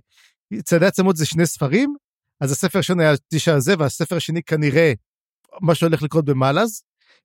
צעדי 0.63 0.85
עצמות 0.85 1.15
זה 1.15 1.25
שני 1.25 1.45
ספרים, 1.45 1.95
אז 2.41 2.51
הספר 2.51 2.77
הראשון 2.77 2.99
היה 2.99 3.13
תשע 3.33 3.55
הזה, 3.55 3.73
והספר 3.79 4.15
השני 4.15 4.43
כנראה 4.43 4.93
מה 5.61 5.75
שהולך 5.75 6.01
לקרות 6.01 6.25
במלאז. 6.25 6.83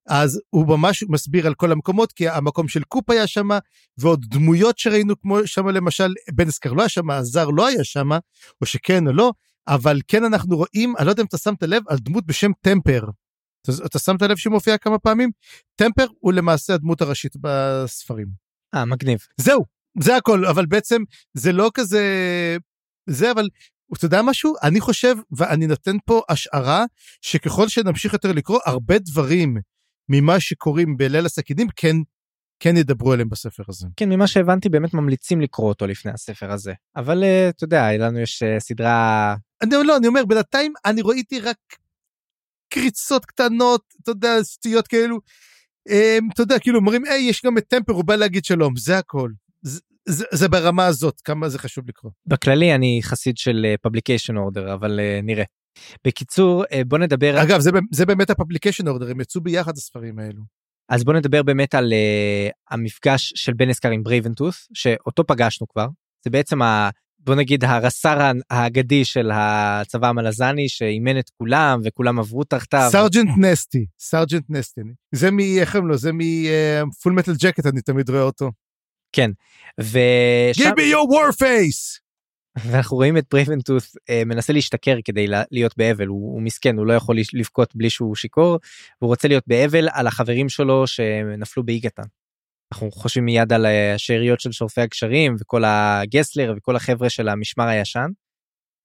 אז 0.09 0.41
הוא 0.51 0.69
ממש 0.69 1.05
מסביר 1.09 1.47
על 1.47 1.55
כל 1.55 1.73
המקומות, 1.73 2.13
כי 2.13 2.29
המקום 2.29 2.69
של 2.69 2.83
קופ 2.83 3.11
היה 3.11 3.27
שם, 3.27 3.49
ועוד 3.99 4.25
דמויות 4.29 4.79
שראינו, 4.79 5.21
כמו 5.21 5.39
שם 5.47 5.69
למשל, 5.69 6.13
בנסקר 6.35 6.73
לא 6.73 6.83
היה 6.83 6.89
שם, 6.89 7.11
הזר 7.11 7.49
לא 7.49 7.67
היה 7.67 7.85
שם, 7.85 8.09
או 8.61 8.67
שכן 8.67 9.07
או 9.07 9.13
לא, 9.13 9.33
אבל 9.69 10.01
כן 10.09 10.25
אנחנו 10.25 10.57
רואים, 10.57 10.95
אני 10.97 11.07
לא 11.07 11.11
יודע 11.11 11.23
אם 11.23 11.27
אתה 11.27 11.39
שמת 11.39 11.63
לב, 11.63 11.83
על 11.89 11.99
דמות 11.99 12.27
בשם 12.27 12.51
טמפר. 12.61 13.05
אתה, 13.63 13.73
אתה 13.87 13.99
שמת 13.99 14.23
לב 14.23 14.37
שהוא 14.37 14.53
מופיע 14.53 14.79
כמה 14.79 14.99
פעמים? 14.99 15.31
טמפר 15.77 16.07
הוא 16.21 16.33
למעשה 16.33 16.75
הדמות 16.75 17.01
הראשית 17.01 17.33
בספרים. 17.41 18.27
אה, 18.75 18.85
מגניב. 18.85 19.19
זהו, 19.37 19.65
זה 20.01 20.17
הכל, 20.17 20.47
אבל 20.47 20.67
בעצם 20.67 21.03
זה 21.35 21.53
לא 21.53 21.71
כזה... 21.75 22.03
זה, 23.11 23.31
אבל 23.31 23.49
אתה 23.94 24.05
יודע 24.05 24.23
משהו? 24.23 24.55
אני 24.62 24.81
חושב, 24.81 25.15
ואני 25.31 25.66
נותן 25.66 25.97
פה 26.05 26.23
השערה, 26.28 26.85
שככל 27.20 27.69
שנמשיך 27.69 28.12
יותר 28.12 28.32
לקרוא, 28.32 28.60
הרבה 28.66 28.98
דברים 28.98 29.56
ממה 30.09 30.40
שקורים 30.40 30.97
בליל 30.97 31.27
הסכינים 31.27 31.66
כן, 31.77 31.97
כן 32.60 32.77
ידברו 32.77 33.12
עליהם 33.12 33.28
בספר 33.28 33.62
הזה. 33.69 33.86
כן, 33.97 34.09
ממה 34.09 34.27
שהבנתי 34.27 34.69
באמת 34.69 34.94
ממליצים 34.94 35.40
לקרוא 35.40 35.69
אותו 35.69 35.86
לפני 35.86 36.12
הספר 36.12 36.52
הזה. 36.52 36.73
אבל 36.97 37.24
אה, 37.24 37.48
אתה 37.48 37.65
יודע, 37.65 37.93
לנו 37.98 38.19
יש 38.20 38.43
אה, 38.43 38.60
סדרה... 38.60 39.35
אני 39.62 39.70
לא, 39.85 39.97
אני 39.97 40.06
אומר, 40.06 40.24
בינתיים 40.24 40.73
אני 40.85 41.02
ראיתי 41.05 41.40
רק 41.40 41.56
קריצות 42.69 43.24
קטנות, 43.24 43.82
אתה 44.02 44.10
יודע, 44.10 44.43
סטיות 44.43 44.89
כאלו. 44.89 45.19
אמ, 45.89 46.28
אתה 46.32 46.43
יודע, 46.43 46.59
כאילו 46.59 46.78
אומרים, 46.78 47.05
היי, 47.05 47.23
יש 47.23 47.43
גם 47.44 47.59
את 47.59 47.65
טמפר, 47.69 47.93
הוא 47.93 48.05
בא 48.05 48.16
להגיד 48.16 48.44
שלום, 48.44 48.77
זה 48.77 48.98
הכל. 48.98 49.31
זה, 50.09 50.25
זה, 50.33 50.49
ברמה 50.49 50.87
הזאת, 50.87 51.21
כמה 51.21 51.49
זה 51.49 51.59
חשוב 51.59 51.85
לקרוא. 51.89 52.13
בכללי 52.27 52.75
אני 52.75 53.01
חסיד 53.03 53.37
של 53.37 53.75
פבליקיישן 53.83 54.37
אורדר, 54.37 54.75
אבל 54.75 55.01
uh, 55.01 55.25
נראה. 55.25 55.45
בקיצור, 56.07 56.65
אה, 56.65 56.69
בוא 56.87 56.99
נדבר... 56.99 57.43
אגב, 57.43 57.61
זה, 57.61 57.71
זה 57.93 58.07
באמת 58.07 58.31
ה 58.31 58.35
publication 58.35 58.89
order, 58.89 59.11
הם 59.11 59.21
יצאו 59.21 59.41
ביחד 59.41 59.77
הספרים 59.77 60.19
האלו. 60.19 60.43
אז 60.89 61.05
בוא 61.05 61.15
נדבר 61.15 61.43
באמת 61.43 61.75
על 61.75 61.93
אה, 61.93 62.53
המפגש 62.71 63.33
של 63.37 63.53
בנאסקר 63.53 63.91
עם 63.91 64.03
ברייבנטות', 64.03 64.69
שאותו 64.75 65.25
פגשנו 65.27 65.69
כבר. 65.69 65.87
זה 66.25 66.31
בעצם 66.31 66.63
ה... 66.63 66.91
בוא 67.19 67.35
נגיד 67.35 67.65
הרס"ר 67.65 68.31
האגדי 68.51 69.05
של 69.05 69.31
הצבא 69.35 70.09
המלזני 70.09 70.69
שאימן 70.69 71.19
את 71.19 71.31
כולם 71.31 71.81
וכולם 71.85 72.19
עברו 72.19 72.45
תחתיו. 72.45 72.89
Sergeant 72.93 73.31
Nasty, 73.39 73.87
Sergeant 74.01 74.45
Nasty. 74.49 74.81
זה 75.15 75.31
מ... 75.31 75.41
איך 75.41 75.77
הם 75.77 75.87
לו? 75.87 75.97
זה 75.97 76.11
מ 76.15 76.34
Full 76.34 77.12
Metal 77.12 77.33
Jacket 77.39 77.66
אני 77.67 77.81
תמיד 77.81 78.11
רואה 78.11 78.23
אותו. 78.23 78.51
כן. 79.13 79.31
ושם... 79.81 80.63
Give 80.63 80.77
me 80.77 80.95
your 80.95 81.09
war 81.13 81.33
face! 81.33 82.09
ואנחנו 82.65 82.97
רואים 82.97 83.17
את 83.17 83.25
ברייבנטות' 83.31 83.97
אה, 84.11 84.23
מנסה 84.27 84.53
להשתכר 84.53 84.97
כדי 85.05 85.27
להיות 85.51 85.77
באבל 85.77 86.07
הוא, 86.07 86.33
הוא 86.35 86.43
מסכן 86.43 86.77
הוא 86.77 86.87
לא 86.87 86.93
יכול 86.93 87.17
לבכות 87.33 87.77
בלי 87.77 87.91
שהוא 87.91 88.17
שיכור 88.17 88.59
והוא 89.01 89.09
רוצה 89.09 89.29
להיות 89.29 89.45
באבל 89.47 89.89
על 89.93 90.07
החברים 90.07 90.49
שלו 90.49 90.87
שנפלו 90.87 91.63
באיגתן. 91.63 92.03
אנחנו 92.73 92.91
חושבים 92.91 93.25
מיד 93.25 93.53
על 93.53 93.67
השאריות 93.67 94.41
של 94.41 94.53
שורפי 94.53 94.81
הגשרים 94.81 95.37
וכל 95.41 95.63
הגסלר 95.67 96.55
וכל 96.57 96.77
החבר'ה 96.77 97.11
של 97.11 97.29
המשמר 97.29 97.69
הישן. 97.69 98.09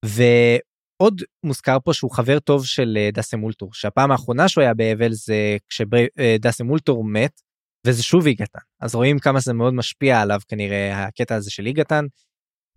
ועוד 0.06 1.22
מוזכר 1.44 1.78
פה 1.84 1.94
שהוא 1.94 2.12
חבר 2.12 2.40
טוב 2.40 2.66
של 2.66 2.98
אה, 2.98 3.10
דאסם 3.14 3.44
אולטור 3.44 3.74
שהפעם 3.74 4.12
האחרונה 4.12 4.48
שהוא 4.48 4.62
היה 4.62 4.74
באבל 4.74 5.12
זה 5.12 5.58
כשדאסם 5.70 6.70
אולטור 6.70 7.04
מת 7.04 7.42
וזה 7.88 8.04
שוב 8.04 8.26
איגתן 8.26 8.60
אז 8.82 8.96
רואים 8.96 9.20
כמה 9.20 9.40
זה 9.40 9.54
מאוד 9.54 9.74
משפיע 9.74 10.22
עליו 10.22 10.40
כנראה 10.48 11.06
הקטע 11.06 11.36
הזה 11.36 11.52
של 11.52 11.66
איגתן. 11.66 12.06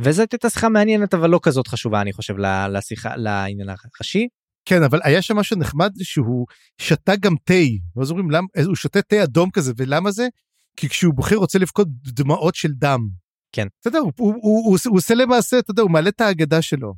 וזאת 0.00 0.32
הייתה 0.32 0.50
שיחה 0.50 0.68
מעניינת 0.68 1.14
אבל 1.14 1.30
לא 1.30 1.40
כזאת 1.42 1.68
חשובה 1.68 2.00
אני 2.00 2.12
חושב 2.12 2.34
לשיחה 2.72 3.16
לעניין 3.16 3.68
הראשי. 3.68 4.28
כן 4.68 4.82
אבל 4.82 5.00
היה 5.04 5.22
שם 5.22 5.36
משהו 5.36 5.58
נחמד 5.58 5.92
שהוא 6.02 6.46
שתה 6.80 7.16
גם 7.16 7.34
תה 7.44 7.54
ואז 7.96 8.10
אומרים 8.10 8.30
למה 8.30 8.46
הוא 8.66 8.76
שותה 8.76 9.02
תה 9.02 9.22
אדום 9.24 9.50
כזה 9.50 9.72
ולמה 9.76 10.10
זה 10.10 10.28
כי 10.76 10.88
כשהוא 10.88 11.14
בוחר 11.14 11.36
רוצה 11.36 11.58
לבכות 11.58 11.88
דמעות 11.90 12.54
של 12.54 12.72
דם. 12.72 13.08
כן. 13.52 13.66
אתה 13.80 13.88
יודע 13.88 13.98
הוא, 13.98 14.12
הוא, 14.16 14.34
הוא, 14.34 14.66
הוא, 14.66 14.78
הוא 14.86 14.96
עושה 14.96 15.14
למעשה 15.14 15.58
אתה 15.58 15.70
יודע 15.70 15.82
הוא 15.82 15.90
מעלה 15.90 16.08
את 16.08 16.20
ההגדה 16.20 16.62
שלו. 16.62 16.94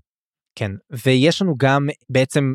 כן 0.59 0.71
ויש 1.05 1.43
לנו 1.43 1.55
גם 1.57 1.89
בעצם 2.09 2.55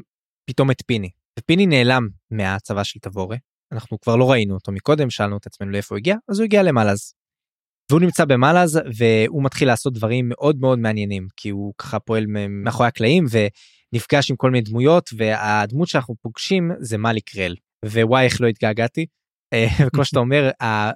פתאום 0.49 0.71
את 0.71 0.81
פיני 0.85 1.09
ופיני 1.39 1.65
נעלם 1.65 2.07
מהצבא 2.31 2.83
של 2.83 2.99
תבורה 2.99 3.37
אנחנו 3.73 3.99
כבר 3.99 4.15
לא 4.15 4.31
ראינו 4.31 4.53
אותו 4.53 4.71
מקודם 4.71 5.09
שאלנו 5.09 5.37
את 5.37 5.45
עצמנו 5.45 5.71
לאיפה 5.71 5.95
הוא 5.95 5.97
הגיע 5.97 6.15
אז 6.29 6.39
הוא 6.39 6.45
הגיע 6.45 6.63
למלאז. 6.63 7.13
והוא 7.89 8.01
נמצא 8.01 8.25
במלאז 8.25 8.79
והוא 8.97 9.43
מתחיל 9.43 9.67
לעשות 9.67 9.93
דברים 9.93 10.29
מאוד 10.29 10.59
מאוד 10.59 10.79
מעניינים 10.79 11.27
כי 11.37 11.49
הוא 11.49 11.73
ככה 11.77 11.99
פועל 11.99 12.25
מאחורי 12.49 12.87
הקלעים 12.87 13.25
ונפגש 13.31 14.31
עם 14.31 14.35
כל 14.35 14.51
מיני 14.51 14.61
דמויות 14.61 15.09
והדמות 15.17 15.87
שאנחנו 15.87 16.15
פוגשים 16.21 16.71
זה 16.79 16.97
מאליק 16.97 17.29
קרל 17.29 17.55
ווואי 17.85 18.25
איך 18.25 18.41
לא 18.41 18.47
התגעגעתי. 18.47 19.05
אה, 19.53 19.67
כמו 19.93 20.05
שאתה 20.05 20.19
אומר 20.19 20.49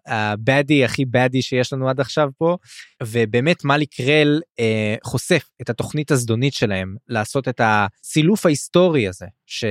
הבאדי 0.05 0.85
הכי 0.85 1.05
באדי 1.05 1.41
שיש 1.41 1.73
לנו 1.73 1.89
עד 1.89 1.99
עכשיו 1.99 2.29
פה 2.37 2.57
ובאמת 3.03 3.65
מאליק 3.65 3.93
קרל 3.93 4.41
אה, 4.59 4.95
חושף 5.03 5.49
את 5.61 5.69
התוכנית 5.69 6.11
הזדונית 6.11 6.53
שלהם 6.53 6.95
לעשות 7.07 7.47
את 7.47 7.61
הסילוף 7.63 8.45
ההיסטורי 8.45 9.07
הזה 9.07 9.25
ש, 9.45 9.65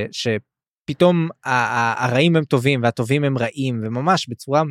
שפתאום 0.86 1.28
הרעים 1.44 2.36
הם 2.36 2.44
טובים 2.44 2.82
והטובים 2.82 3.24
הם 3.24 3.38
רעים 3.38 3.80
וממש 3.84 4.28
בצורה 4.28 4.62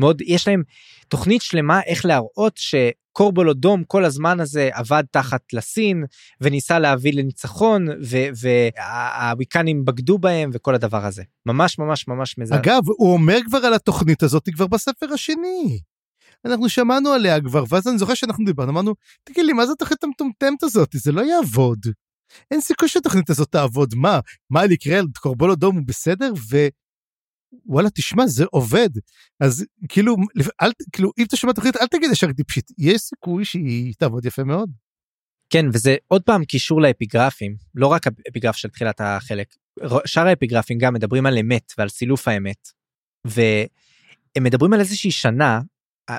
מאוד 0.00 0.22
יש 0.26 0.48
להם 0.48 0.62
תוכנית 1.08 1.42
שלמה 1.42 1.80
איך 1.82 2.06
להראות 2.06 2.56
שקורבולודום 2.56 3.84
כל 3.84 4.04
הזמן 4.04 4.40
הזה 4.40 4.70
עבד 4.72 5.04
תחת 5.10 5.52
לסין 5.52 6.04
וניסה 6.40 6.78
להביא 6.78 7.12
לניצחון 7.12 7.86
והוויקנים 8.40 9.84
בגדו 9.84 10.18
בהם 10.18 10.50
וכל 10.52 10.74
הדבר 10.74 11.04
הזה 11.04 11.22
ממש 11.46 11.78
ממש 11.78 12.08
ממש 12.08 12.38
מזל. 12.38 12.54
אגב 12.54 12.82
הוא 12.86 13.12
אומר 13.12 13.38
כבר 13.44 13.58
על 13.58 13.74
התוכנית 13.74 14.22
הזאת 14.22 14.48
כבר 14.54 14.66
בספר 14.66 15.06
השני. 15.14 15.80
אנחנו 16.44 16.68
שמענו 16.68 17.10
עליה 17.10 17.40
כבר 17.40 17.64
ואז 17.68 17.88
אני 17.88 17.98
זוכר 17.98 18.14
שאנחנו 18.14 18.44
דיברנו 18.44 18.70
אמרנו 18.72 18.94
תגיד 19.24 19.44
לי 19.44 19.52
מה 19.52 19.66
זה 19.66 19.72
התוכנית 19.72 20.04
המטומטמת 20.04 20.62
הזאת 20.62 20.88
זה 20.92 21.12
לא 21.12 21.20
יעבוד. 21.20 21.86
אין 22.50 22.60
סיכוי 22.60 22.88
שהתוכנית 22.88 23.30
הזאת 23.30 23.52
תעבוד. 23.52 23.94
מה? 23.94 24.20
מה 24.50 24.64
יקרה 24.64 25.00
קורבולודום 25.20 25.76
הוא 25.76 25.86
בסדר? 25.86 26.32
ו... 26.50 26.56
וואלה 27.66 27.90
תשמע 27.90 28.26
זה 28.26 28.44
עובד. 28.50 28.88
אז 29.40 29.66
כאילו 29.88 30.16
אל 30.62 30.70
כאילו 30.92 31.10
אם 31.18 31.24
אתה 31.24 31.36
שומע 31.36 31.52
תוכנית 31.52 31.76
אל 31.76 31.86
תגיד 31.86 32.10
ישר 32.12 32.32
טיפשית 32.32 32.70
יש 32.78 33.00
סיכוי 33.00 33.44
שהיא 33.44 33.94
תעבוד 33.98 34.24
יפה 34.24 34.44
מאוד. 34.44 34.70
כן 35.50 35.66
וזה 35.72 35.96
עוד 36.08 36.22
פעם 36.22 36.44
קישור 36.44 36.80
לאפיגרפים 36.82 37.56
לא 37.74 37.86
רק 37.86 38.06
האפיגרף 38.06 38.56
של 38.56 38.68
תחילת 38.68 39.00
החלק. 39.00 39.54
שאר 40.06 40.26
האפיגרפים 40.26 40.78
גם 40.78 40.94
מדברים 40.94 41.26
על 41.26 41.38
אמת 41.38 41.72
ועל 41.78 41.88
סילוף 41.88 42.28
האמת. 42.28 42.68
והם 43.24 44.44
מדברים 44.44 44.72
על 44.72 44.80
איזושהי 44.80 45.10
שנה 45.10 45.60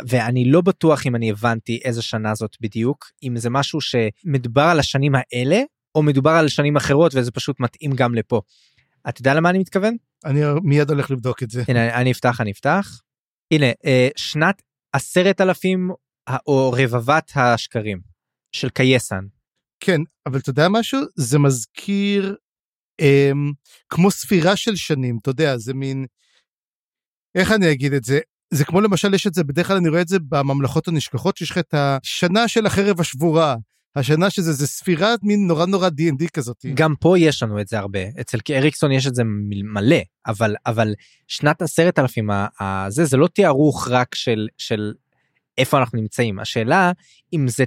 ואני 0.07 0.45
לא 0.45 0.61
בטוח 0.61 1.05
אם 1.05 1.15
אני 1.15 1.31
הבנתי 1.31 1.79
איזה 1.83 2.01
שנה 2.01 2.35
זאת 2.35 2.57
בדיוק 2.61 3.11
אם 3.23 3.37
זה 3.37 3.49
משהו 3.49 3.79
שמדובר 3.81 4.61
על 4.61 4.79
השנים 4.79 5.13
האלה 5.15 5.61
או 5.95 6.03
מדובר 6.03 6.31
על 6.31 6.47
שנים 6.47 6.75
אחרות 6.75 7.15
וזה 7.15 7.31
פשוט 7.31 7.59
מתאים 7.59 7.91
גם 7.95 8.15
לפה. 8.15 8.41
אתה 9.09 9.21
יודע 9.21 9.33
למה 9.33 9.49
אני 9.49 9.59
מתכוון? 9.59 9.95
אני 10.25 10.41
מיד 10.63 10.89
הולך 10.89 11.11
לבדוק 11.11 11.43
את 11.43 11.49
זה. 11.49 11.63
הנה 11.67 12.01
אני 12.01 12.11
אפתח 12.11 12.41
אני 12.41 12.51
אפתח. 12.51 13.01
הנה 13.51 13.65
אה, 13.85 14.07
שנת 14.15 14.61
עשרת 14.93 15.41
אלפים 15.41 15.89
או 16.47 16.75
רבבת 16.77 17.31
השקרים 17.35 17.99
של 18.51 18.69
קייסן. 18.69 19.25
כן 19.79 20.01
אבל 20.25 20.39
אתה 20.39 20.49
יודע 20.49 20.69
משהו 20.69 20.99
זה 21.15 21.39
מזכיר 21.39 22.35
אה, 23.01 23.31
כמו 23.89 24.11
ספירה 24.11 24.55
של 24.55 24.75
שנים 24.75 25.17
אתה 25.21 25.29
יודע 25.29 25.57
זה 25.57 25.73
מין 25.73 26.05
איך 27.35 27.51
אני 27.51 27.71
אגיד 27.71 27.93
את 27.93 28.03
זה 28.03 28.19
זה 28.53 28.65
כמו 28.65 28.81
למשל 28.81 29.13
יש 29.13 29.27
את 29.27 29.33
זה 29.33 29.43
בדרך 29.43 29.67
כלל 29.67 29.77
אני 29.77 29.89
רואה 29.89 30.01
את 30.01 30.07
זה 30.07 30.17
בממלכות 30.19 30.87
הנשכחות 30.87 31.37
שיש 31.37 31.51
לך 31.51 31.57
את 31.57 31.73
השנה 31.73 32.47
של 32.47 32.65
החרב 32.65 32.99
השבורה 32.99 33.55
השנה 33.95 34.29
שזה 34.29 34.53
זה 34.53 34.67
ספירת 34.67 35.19
מין 35.23 35.47
נורא 35.47 35.65
נורא 35.65 35.87
D&D 35.87 36.27
כזאת. 36.33 36.65
גם 36.73 36.93
פה 36.99 37.19
יש 37.19 37.43
לנו 37.43 37.61
את 37.61 37.67
זה 37.67 37.79
הרבה 37.79 37.99
אצל 38.21 38.37
אריקסון 38.49 38.91
יש 38.91 39.07
את 39.07 39.15
זה 39.15 39.23
מלא 39.73 40.01
אבל 40.27 40.55
אבל 40.65 40.93
שנת 41.27 41.61
עשרת 41.61 41.99
אלפים 41.99 42.29
הזה 42.59 43.05
זה 43.05 43.17
לא 43.17 43.27
תיארוך 43.27 43.87
רק 43.91 44.15
של 44.15 44.47
של 44.57 44.93
איפה 45.57 45.79
אנחנו 45.79 46.01
נמצאים 46.01 46.39
השאלה 46.39 46.91
אם 47.33 47.47
זה 47.47 47.63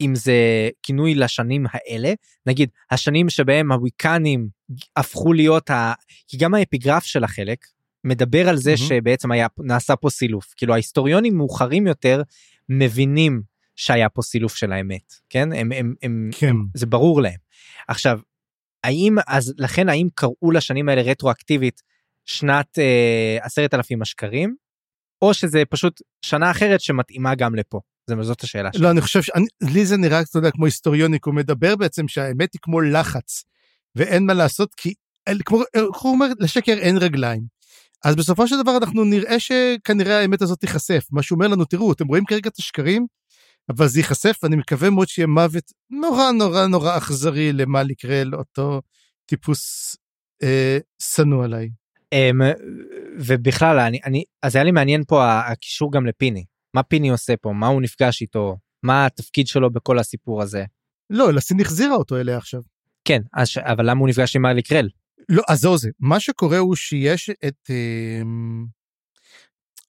אם 0.00 0.14
זה 0.14 0.68
כינוי 0.82 1.14
לשנים 1.14 1.66
האלה 1.72 2.12
נגיד 2.46 2.68
השנים 2.90 3.30
שבהם 3.30 3.72
הוויקנים 3.72 4.48
הפכו 4.96 5.32
להיות 5.32 5.70
ה... 5.70 5.92
כי 6.28 6.36
גם 6.36 6.54
האפיגרף 6.54 7.04
של 7.04 7.24
החלק 7.24 7.66
מדבר 8.04 8.48
על 8.48 8.56
זה 8.56 8.74
mm-hmm. 8.74 8.76
שבעצם 8.76 9.32
היה 9.32 9.46
נעשה 9.58 9.96
פה 9.96 10.10
סילוף 10.10 10.54
כאילו 10.56 10.72
ההיסטוריונים 10.74 11.36
מאוחרים 11.36 11.86
יותר 11.86 12.22
מבינים 12.68 13.42
שהיה 13.76 14.08
פה 14.08 14.22
סילוף 14.22 14.54
של 14.54 14.72
האמת 14.72 15.14
כן 15.28 15.52
הם 15.52 15.72
הם 15.72 15.94
הם 16.02 16.30
כן. 16.38 16.56
זה 16.74 16.86
ברור 16.86 17.22
להם 17.22 17.38
עכשיו 17.88 18.18
האם 18.84 19.16
אז 19.26 19.54
לכן 19.58 19.88
האם 19.88 20.08
קראו 20.14 20.50
לשנים 20.52 20.88
האלה 20.88 21.02
רטרואקטיבית 21.02 21.82
שנת 22.24 22.78
אה, 22.78 23.38
עשרת 23.40 23.74
אלפים 23.74 24.02
השקרים 24.02 24.54
או 25.22 25.34
שזה 25.34 25.62
פשוט 25.70 26.00
שנה 26.22 26.50
אחרת 26.50 26.80
שמתאימה 26.80 27.34
גם 27.34 27.54
לפה 27.54 27.80
זה, 28.06 28.14
זאת 28.22 28.42
השאלה 28.42 28.70
שלי. 28.72 28.82
לא, 28.82 28.90
אני 28.90 29.00
חושב, 29.00 29.22
שאני, 29.22 29.46
לי 29.62 29.86
זה 29.86 29.96
נראה, 29.96 30.20
אתה 30.20 30.38
יודע, 30.38 30.50
כמו 30.50 30.64
היסטוריוניק, 30.64 31.26
הוא 31.26 31.34
מדבר 31.34 31.76
בעצם 31.76 32.08
שהאמת 32.08 32.52
היא 32.52 32.60
כמו 32.62 32.80
לחץ, 32.80 33.44
ואין 33.96 34.26
מה 34.26 34.34
לעשות, 34.34 34.74
כי, 34.74 34.94
אל- 35.28 35.40
כמו, 35.44 35.62
הוא 35.76 36.12
אומר, 36.12 36.26
לשקר 36.38 36.72
אין 36.72 36.96
רגליים. 36.96 37.42
אז 38.04 38.16
בסופו 38.16 38.48
של 38.48 38.62
דבר 38.62 38.76
אנחנו 38.76 39.04
נראה 39.04 39.40
שכנראה 39.40 40.20
האמת 40.20 40.42
הזאת 40.42 40.60
תיחשף. 40.60 41.04
מה 41.12 41.22
שהוא 41.22 41.36
אומר 41.36 41.48
לנו, 41.48 41.64
תראו, 41.64 41.92
אתם 41.92 42.06
רואים 42.06 42.24
כרגע 42.24 42.50
את 42.50 42.58
השקרים, 42.58 43.06
אבל 43.70 43.88
זה 43.88 44.00
ייחשף, 44.00 44.36
ואני 44.42 44.56
מקווה 44.56 44.90
מאוד 44.90 45.08
שיהיה 45.08 45.26
מוות 45.26 45.64
נורא 45.90 46.30
נורא 46.30 46.66
נורא 46.66 46.96
אכזרי 46.96 47.52
למה 47.52 47.82
יקרה 47.90 48.24
לאותו 48.24 48.80
טיפוס 49.26 49.96
אה, 50.42 50.78
שנוא 51.02 51.44
עליי. 51.44 51.70
אמ, 52.12 52.40
ובכלל, 53.18 53.78
אני, 53.78 53.98
אני, 54.04 54.24
אז 54.42 54.56
היה 54.56 54.64
לי 54.64 54.70
מעניין 54.70 55.02
פה 55.08 55.40
הקישור 55.40 55.92
גם 55.92 56.06
לפיני. 56.06 56.44
מה 56.74 56.82
פיני 56.82 57.10
עושה 57.10 57.36
פה? 57.36 57.52
מה 57.52 57.66
הוא 57.66 57.82
נפגש 57.82 58.22
איתו? 58.22 58.56
מה 58.82 59.06
התפקיד 59.06 59.46
שלו 59.46 59.70
בכל 59.70 59.98
הסיפור 59.98 60.42
הזה? 60.42 60.64
לא, 61.10 61.32
לסין 61.32 61.60
החזירה 61.60 61.94
אותו 61.94 62.16
אליה 62.16 62.36
עכשיו. 62.36 62.60
כן, 63.04 63.20
אז, 63.32 63.48
אבל 63.58 63.90
למה 63.90 64.00
הוא 64.00 64.08
נפגש 64.08 64.36
עם 64.36 64.42
מרלי 64.42 64.62
קרל? 64.62 64.88
לא, 65.28 65.42
אז 65.48 65.58
זהו 65.58 65.78
זה. 65.78 65.90
מה 66.00 66.20
שקורה 66.20 66.58
הוא 66.58 66.76
שיש 66.76 67.30
את... 67.30 67.70
אה, 67.70 68.22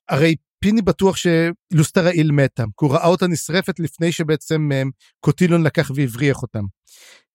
הרי 0.09 0.35
פיני 0.63 0.81
בטוח 0.81 1.15
שלוסטרה 1.17 2.09
איל 2.09 2.31
מתה, 2.31 2.63
כי 2.63 2.85
הוא 2.85 2.93
ראה 2.93 3.07
אותה 3.07 3.27
נשרפת 3.27 3.79
לפני 3.79 4.11
שבעצם 4.11 4.69
אה, 4.73 4.83
קוטילון 5.19 5.63
לקח 5.63 5.91
והבריח 5.95 6.41
אותם. 6.41 6.63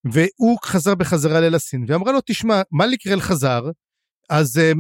והוא 0.05 0.59
חזר 0.64 0.94
בחזרה 0.94 1.40
ללסין, 1.40 1.84
ואמרה 1.88 2.12
לו, 2.12 2.18
תשמע, 2.26 2.62
מליקרל 2.72 3.20
חזר, 3.20 3.70
אז 4.30 4.59
אה, 4.59 4.72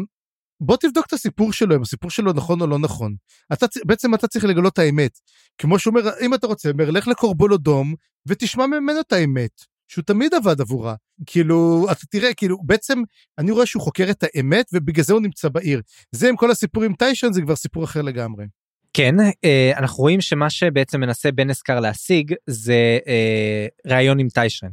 בוא 0.60 0.76
תבדוק 0.76 1.06
את 1.06 1.12
הסיפור 1.12 1.52
שלו, 1.52 1.76
אם 1.76 1.82
הסיפור 1.82 2.10
שלו 2.10 2.32
נכון 2.32 2.60
או 2.60 2.66
לא 2.66 2.78
נכון. 2.78 3.14
אתה, 3.52 3.66
בעצם 3.86 4.14
אתה 4.14 4.28
צריך 4.28 4.44
לגלות 4.44 4.72
את 4.72 4.78
האמת. 4.78 5.18
כמו 5.58 5.78
שהוא 5.78 5.94
אומר, 5.98 6.10
אם 6.20 6.34
אתה 6.34 6.46
רוצה, 6.46 6.70
אומר, 6.70 6.90
לך 6.90 7.08
לקורבולודום 7.08 7.94
ותשמע 8.28 8.66
ממנו 8.66 9.00
את 9.00 9.12
האמת. 9.12 9.64
שהוא 9.88 10.04
תמיד 10.04 10.34
עבד 10.34 10.60
עבורה. 10.60 10.94
כאילו, 11.26 11.86
אתה 11.92 12.06
תראה, 12.06 12.34
כאילו, 12.34 12.58
בעצם 12.62 13.02
אני 13.38 13.50
רואה 13.50 13.66
שהוא 13.66 13.82
חוקר 13.82 14.10
את 14.10 14.24
האמת, 14.24 14.70
ובגלל 14.72 15.04
זה 15.04 15.12
הוא 15.12 15.22
נמצא 15.22 15.48
בעיר. 15.48 15.80
זה 16.12 16.28
עם 16.28 16.36
כל 16.36 16.50
הסיפור 16.50 16.82
עם 16.82 16.94
טיישן, 16.94 17.32
זה 17.32 17.42
כבר 17.42 17.56
סיפור 17.56 17.84
אחר 17.84 18.02
לגמרי. 18.02 18.46
כן, 18.92 19.14
אה, 19.44 19.72
אנחנו 19.76 20.02
רואים 20.02 20.20
שמה 20.20 20.50
שבעצם 20.50 21.00
מנסה 21.00 21.32
בן 21.32 21.50
אסקר 21.50 21.80
להשיג 21.80 22.34
זה 22.46 22.98
אה, 23.06 23.66
ראיון 23.86 24.18
עם 24.18 24.28
טיישרן 24.28 24.70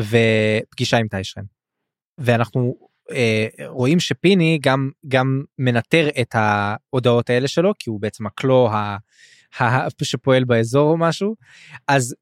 ופגישה 0.00 0.96
עם 0.96 1.08
טיישרן. 1.08 1.44
ואנחנו 2.18 2.74
אה, 3.10 3.46
רואים 3.66 4.00
שפיני 4.00 4.58
גם 4.62 4.90
גם 5.08 5.42
מנטר 5.58 6.08
את 6.20 6.34
ההודעות 6.34 7.30
האלה 7.30 7.48
שלו 7.48 7.72
כי 7.78 7.90
הוא 7.90 8.00
בעצם 8.00 8.26
הקלו 8.26 8.68
ה, 8.72 8.96
שפועל 10.02 10.44
באזור 10.44 10.90
או 10.90 10.96
משהו 10.96 11.36
אז 11.88 12.14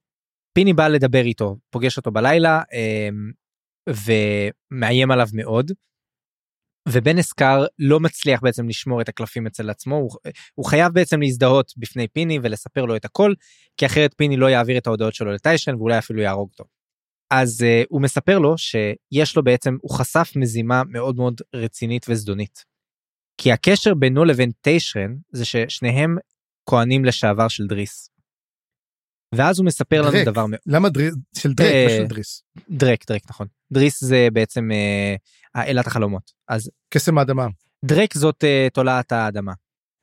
פיני 0.53 0.73
בא 0.73 0.89
לדבר 0.89 1.25
איתו 1.25 1.57
פוגש 1.71 1.97
אותו 1.97 2.11
בלילה 2.11 2.63
אה, 2.73 3.09
ומאיים 3.89 5.11
עליו 5.11 5.27
מאוד. 5.33 5.73
ובן 6.89 7.19
אסקר 7.19 7.65
לא 7.79 8.01
מצליח 8.01 8.41
בעצם 8.43 8.69
לשמור 8.69 9.01
את 9.01 9.09
הקלפים 9.09 9.47
אצל 9.47 9.71
עצמו 9.71 9.97
הוא, 9.97 10.11
הוא 10.55 10.67
חייב 10.67 10.93
בעצם 10.93 11.21
להזדהות 11.21 11.73
בפני 11.77 12.09
פיני 12.09 12.39
ולספר 12.43 12.85
לו 12.85 12.97
את 12.97 13.05
הכל 13.05 13.35
כי 13.77 13.87
אחרת 13.87 14.15
פיני 14.17 14.37
לא 14.37 14.47
יעביר 14.47 14.79
את 14.79 14.87
ההודעות 14.87 15.15
שלו 15.15 15.33
לטיישן 15.33 15.75
ואולי 15.75 15.99
אפילו 15.99 16.21
יהרוג 16.21 16.51
אותו. 16.51 16.65
אז 17.31 17.61
uh, 17.61 17.87
הוא 17.89 18.03
מספר 18.03 18.39
לו 18.39 18.59
שיש 18.59 19.37
לו 19.37 19.45
בעצם 19.45 19.77
הוא 19.83 19.99
חשף 19.99 20.33
מזימה 20.37 20.83
מאוד 20.89 21.17
מאוד 21.17 21.41
רצינית 21.55 22.07
וזדונית. 22.09 22.65
כי 23.39 23.53
הקשר 23.53 23.95
בינו 23.95 24.25
לבין 24.25 24.51
טיישן 24.61 25.15
זה 25.33 25.45
ששניהם 25.45 26.17
כהנים 26.71 27.05
לשעבר 27.05 27.49
של 27.49 27.67
דריס. 27.67 28.11
ואז 29.35 29.59
הוא 29.59 29.66
מספר 29.66 30.02
לנו. 30.02 30.24
דבר 30.24 30.47
מאוד 30.47 30.61
למה 30.66 30.89
דריס? 30.89 31.15
של 31.39 31.52
דרק, 31.52 31.69
אה, 31.73 32.05
דריס. 32.09 32.43
דרק 32.70 33.07
דרק 33.07 33.23
נכון 33.31 33.47
דריס 33.73 34.05
זה 34.05 34.28
בעצם 34.32 34.69
uh, 34.70 35.61
אלת 35.61 35.86
החלומות 35.86 36.32
אז 36.48 36.70
קסם 36.94 37.19
האדמה. 37.19 37.47
דרק 37.85 38.15
זאת 38.15 38.44
uh, 38.44 38.70
תולעת 38.73 39.12
האדמה. 39.12 39.52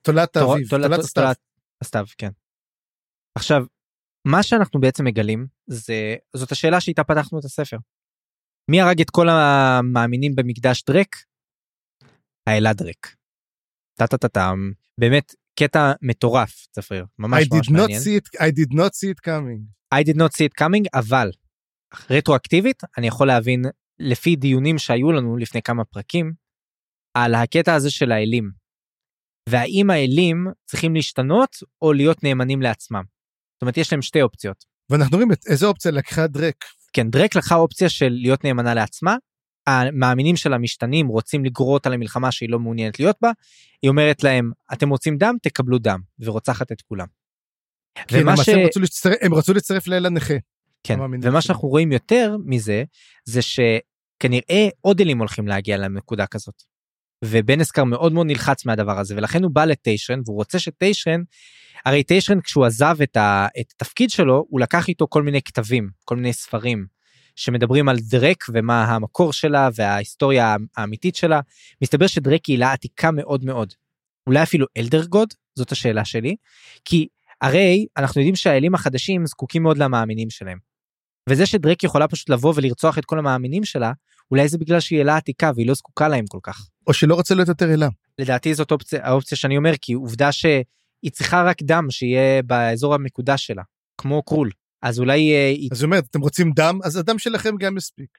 תולעת 0.01 0.37
האביב, 0.37 0.69
תולעת- 0.69 0.99
הסתיו. 0.99 1.33
הסתיו, 1.81 2.05
כן. 2.17 2.29
עכשיו, 3.35 3.65
מה 4.27 4.43
שאנחנו 4.43 4.79
בעצם 4.79 5.05
מגלים 5.05 5.47
זה, 5.67 6.15
זאת 6.35 6.51
השאלה 6.51 6.81
שאיתה 6.81 7.03
פתחנו 7.03 7.39
את 7.39 7.45
הספר. 7.45 7.77
מי 8.71 8.81
הרג 8.81 9.01
את 9.01 9.09
כל 9.09 9.27
המאמינים 9.29 10.35
במקדש 10.35 10.83
דרק? 10.83 11.15
האלה 12.47 12.73
דרק. 12.73 13.15
טה 13.99 14.07
טה 14.07 14.17
טה 14.17 14.27
טם, 14.27 14.71
באמת 14.99 15.35
קטע 15.59 15.91
מטורף, 16.01 16.67
צפריר, 16.71 17.05
ממש 17.19 17.43
I 17.43 17.47
ממש 17.53 17.67
did 17.67 17.69
not 17.69 17.73
מעניין. 17.73 18.01
see 18.01 18.21
it, 18.21 18.39
I 18.39 18.51
did 18.51 18.73
not 18.73 18.91
see 18.93 19.09
it 19.13 19.21
coming. 19.25 19.61
I 19.95 20.03
did 20.03 20.17
not 20.17 20.31
see 20.37 20.45
it 20.49 20.63
coming, 20.63 20.83
אבל 20.93 21.31
רטרואקטיבית 22.09 22.83
אני 22.97 23.07
יכול 23.07 23.27
להבין 23.27 23.61
לפי 23.99 24.35
דיונים 24.35 24.77
שהיו 24.77 25.11
לנו 25.11 25.37
לפני 25.37 25.61
כמה 25.61 25.85
פרקים 25.85 26.33
על 27.13 27.35
הקטע 27.35 27.73
הזה 27.73 27.91
של 27.91 28.11
האלים. 28.11 28.51
והאם 29.49 29.89
האלים 29.89 30.47
צריכים 30.65 30.95
להשתנות 30.95 31.55
או 31.81 31.93
להיות 31.93 32.23
נאמנים 32.23 32.61
לעצמם. 32.61 33.03
זאת 33.55 33.61
אומרת 33.61 33.77
יש 33.77 33.93
להם 33.93 34.01
שתי 34.01 34.21
אופציות. 34.21 34.65
ואנחנו 34.89 35.17
רואים 35.17 35.31
את 35.31 35.39
איזה 35.47 35.65
אופציה 35.65 35.91
לקחה 35.91 36.27
דרק. 36.27 36.65
כן 36.93 37.09
דרק 37.09 37.35
לקחה 37.35 37.55
אופציה 37.55 37.89
של 37.89 38.09
להיות 38.09 38.43
נאמנה 38.43 38.73
לעצמה. 38.73 39.15
המאמינים 39.67 40.35
שלה 40.35 40.57
משתנים 40.57 41.07
רוצים 41.07 41.45
לגרור 41.45 41.73
אותה 41.73 41.89
למלחמה 41.89 42.31
שהיא 42.31 42.49
לא 42.49 42.59
מעוניינת 42.59 42.99
להיות 42.99 43.15
בה. 43.21 43.31
היא 43.81 43.89
אומרת 43.89 44.23
להם 44.23 44.51
אתם 44.73 44.89
רוצים 44.89 45.17
דם 45.17 45.35
תקבלו 45.41 45.77
דם 45.77 45.99
ורוצחת 46.19 46.71
את 46.71 46.81
כולם. 46.81 47.07
כי 48.07 48.21
ומה 48.21 48.37
ש- 48.37 48.49
הם 48.49 48.59
רצו 48.59 48.79
להצטרף- 48.79 49.17
הם 49.21 49.33
רצו 49.33 49.53
לצרף 49.53 49.87
לאל 49.87 50.05
הנכה. 50.05 50.33
כן, 50.83 50.99
ומה. 51.23 51.41
שאנחנו 51.41 51.67
רואים 51.67 51.91
יותר 51.91 52.35
מזה, 52.45 52.83
זה 53.25 53.39
שכנראה 53.41 54.67
עוד 54.81 55.01
אלים 55.01 55.19
הולכים 55.19 55.47
להגיע 55.47 55.77
לנקודה 55.77 56.27
כזאת. 56.27 56.63
ובן 57.25 57.61
אסקר 57.61 57.83
מאוד 57.83 58.13
מאוד 58.13 58.27
נלחץ 58.27 58.65
מהדבר 58.65 58.99
הזה, 58.99 59.15
ולכן 59.15 59.43
הוא 59.43 59.51
בא 59.51 59.65
לטיישרן, 59.65 60.19
והוא 60.25 60.35
רוצה 60.35 60.59
שטיישרן, 60.59 61.21
הרי 61.85 62.03
טיישרן 62.03 62.41
כשהוא 62.41 62.65
עזב 62.65 62.97
את, 63.03 63.17
ה, 63.17 63.47
את 63.59 63.65
התפקיד 63.75 64.09
שלו, 64.09 64.45
הוא 64.49 64.59
לקח 64.59 64.87
איתו 64.87 65.07
כל 65.09 65.23
מיני 65.23 65.41
כתבים, 65.41 65.89
כל 66.05 66.15
מיני 66.15 66.33
ספרים, 66.33 66.85
שמדברים 67.37 67.89
על 67.89 67.97
דרק 67.99 68.43
ומה 68.53 68.85
המקור 68.85 69.33
שלה 69.33 69.69
וההיסטוריה 69.75 70.55
האמיתית 70.77 71.15
שלה. 71.15 71.39
מסתבר 71.81 72.07
שדרק 72.07 72.45
היא 72.45 72.53
עילה 72.53 72.73
עתיקה 72.73 73.11
מאוד 73.11 73.45
מאוד. 73.45 73.73
אולי 74.27 74.43
אפילו 74.43 74.65
אלדר 74.77 75.05
גוד? 75.05 75.33
זאת 75.55 75.71
השאלה 75.71 76.05
שלי. 76.05 76.35
כי 76.85 77.07
הרי 77.41 77.85
אנחנו 77.97 78.21
יודעים 78.21 78.35
שהאלים 78.35 78.75
החדשים 78.75 79.25
זקוקים 79.25 79.63
מאוד 79.63 79.77
למאמינים 79.77 80.29
שלהם. 80.29 80.57
וזה 81.29 81.45
שדרק 81.45 81.83
יכולה 81.83 82.07
פשוט 82.07 82.29
לבוא 82.29 82.53
ולרצוח 82.55 82.97
את 82.97 83.05
כל 83.05 83.19
המאמינים 83.19 83.65
שלה, 83.65 83.91
אולי 84.31 84.47
זה 84.47 84.57
בגלל 84.57 84.79
שהיא 84.79 85.01
אלה 85.01 85.17
עתיקה 85.17 85.51
והיא 85.55 85.67
לא 85.67 85.73
זקוקה 85.73 86.07
להם 86.07 86.25
כל 86.27 86.39
כך. 86.43 86.67
או 86.87 86.93
שלא 86.93 87.15
רוצה 87.15 87.35
להיות 87.35 87.47
יותר 87.47 87.73
אלה. 87.73 87.87
לדעתי 88.19 88.53
זאת 88.53 88.71
אופציה, 88.71 89.07
האופציה 89.07 89.37
שאני 89.37 89.57
אומר, 89.57 89.71
כי 89.81 89.93
עובדה 89.93 90.31
שהיא 90.31 91.11
צריכה 91.11 91.43
רק 91.43 91.61
דם 91.61 91.87
שיהיה 91.89 92.41
באזור 92.43 92.93
המקודש 92.95 93.47
שלה, 93.47 93.63
כמו 93.97 94.23
קרול. 94.23 94.51
אז 94.81 94.99
אולי 94.99 95.33
אה, 95.33 95.53
אז 95.71 95.79
היא 95.81 95.85
אומרת, 95.85 96.03
אתם 96.09 96.21
רוצים 96.21 96.51
דם? 96.55 96.79
אז 96.83 96.95
הדם 96.95 97.19
שלכם 97.19 97.55
גם 97.59 97.75
מספיק. 97.75 98.17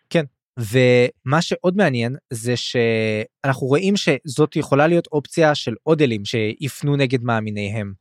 ומה 0.59 1.43
שעוד 1.43 1.76
מעניין 1.76 2.16
זה 2.30 2.55
שאנחנו 2.56 3.66
רואים 3.66 3.94
שזאת 3.97 4.56
יכולה 4.56 4.86
להיות 4.86 5.06
אופציה 5.12 5.55
של 5.55 5.74
עוד 5.82 6.02
אלים 6.02 6.24
שיפנו 6.24 6.97
נגד 6.97 7.22
מאמיניהם. 7.22 7.93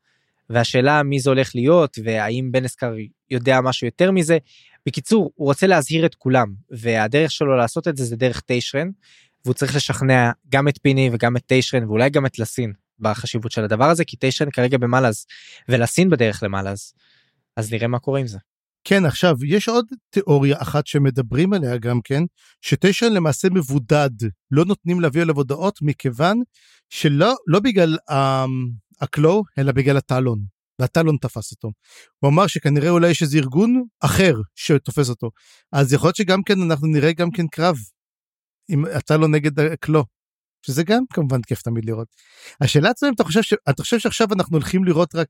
והשאלה 0.49 1.03
מי 1.03 1.19
זה 1.19 1.29
הולך 1.29 1.51
להיות 1.55 1.97
והאם 2.03 2.49
בן 2.51 2.65
אסקר 2.65 2.93
יודע 3.31 3.61
משהו 3.61 3.88
יותר 3.88 4.11
מזה. 4.11 4.38
בקיצור 4.85 5.31
הוא 5.35 5.47
רוצה 5.47 5.67
להזהיר 5.67 6.05
את 6.05 6.15
כולם 6.15 6.53
והדרך 6.71 7.31
שלו 7.31 7.57
לעשות 7.57 7.88
את 7.88 7.97
זה 7.97 8.05
זה 8.05 8.15
דרך 8.15 8.39
טיישרן 8.39 8.89
והוא 9.45 9.53
צריך 9.53 9.75
לשכנע 9.75 10.31
גם 10.49 10.67
את 10.67 10.79
פיני 10.81 11.09
וגם 11.13 11.38
את 11.38 11.41
טיישרן 11.45 11.84
ואולי 11.84 12.09
גם 12.09 12.25
את 12.25 12.39
לסין 12.39 12.73
בחשיבות 12.99 13.51
של 13.51 13.63
הדבר 13.63 13.89
הזה 13.89 14.05
כי 14.05 14.17
טיישרן 14.17 14.51
כרגע 14.51 14.77
במלאז 14.77 15.25
ולסין 15.69 16.09
בדרך 16.09 16.43
למלאז. 16.43 16.93
אז 17.57 17.73
נראה 17.73 17.88
מה 17.88 17.99
קורה 17.99 18.19
עם 18.19 18.27
זה. 18.27 18.38
כן, 18.84 19.05
עכשיו, 19.05 19.35
יש 19.45 19.67
עוד 19.67 19.85
תיאוריה 20.09 20.57
אחת 20.61 20.88
שמדברים 20.88 21.53
עליה 21.53 21.77
גם 21.77 21.99
כן, 22.03 22.23
שטיישן 22.61 23.13
למעשה 23.13 23.47
מבודד, 23.49 24.09
לא 24.51 24.65
נותנים 24.65 24.99
להביא 24.99 25.21
עליו 25.21 25.35
הודעות 25.35 25.79
מכיוון 25.81 26.41
שלא 26.89 27.35
לא 27.47 27.59
בגלל 27.59 27.97
ה- 28.11 28.45
הקלו, 29.01 29.43
אלא 29.59 29.71
בגלל 29.71 29.97
הטלון. 29.97 30.39
והטלון 30.81 31.17
תפס 31.21 31.51
אותו. 31.51 31.71
הוא 32.19 32.29
אמר 32.29 32.47
שכנראה 32.47 32.89
אולי 32.89 33.09
יש 33.09 33.21
איזה 33.21 33.38
ארגון 33.38 33.84
אחר 33.99 34.34
שתופס 34.55 35.09
אותו. 35.09 35.29
אז 35.71 35.93
יכול 35.93 36.07
להיות 36.07 36.15
שגם 36.15 36.43
כן 36.43 36.61
אנחנו 36.61 36.88
נראה 36.88 37.13
גם 37.13 37.31
כן 37.31 37.47
קרב 37.47 37.75
עם 38.69 38.85
הטלון 38.85 39.35
נגד 39.35 39.59
הקלו. 39.59 40.03
שזה 40.65 40.84
גם 40.84 41.03
כמובן 41.13 41.41
כיף 41.41 41.61
תמיד 41.61 41.85
לראות. 41.85 42.07
השאלה 42.61 42.89
עצמה 42.89 43.09
אם 43.09 43.13
אתה 43.13 43.23
חושב, 43.23 43.41
ש... 43.41 43.53
אתה 43.69 43.84
חושב 43.84 43.99
שעכשיו 43.99 44.27
אנחנו 44.34 44.57
הולכים 44.57 44.84
לראות 44.84 45.15
רק, 45.15 45.27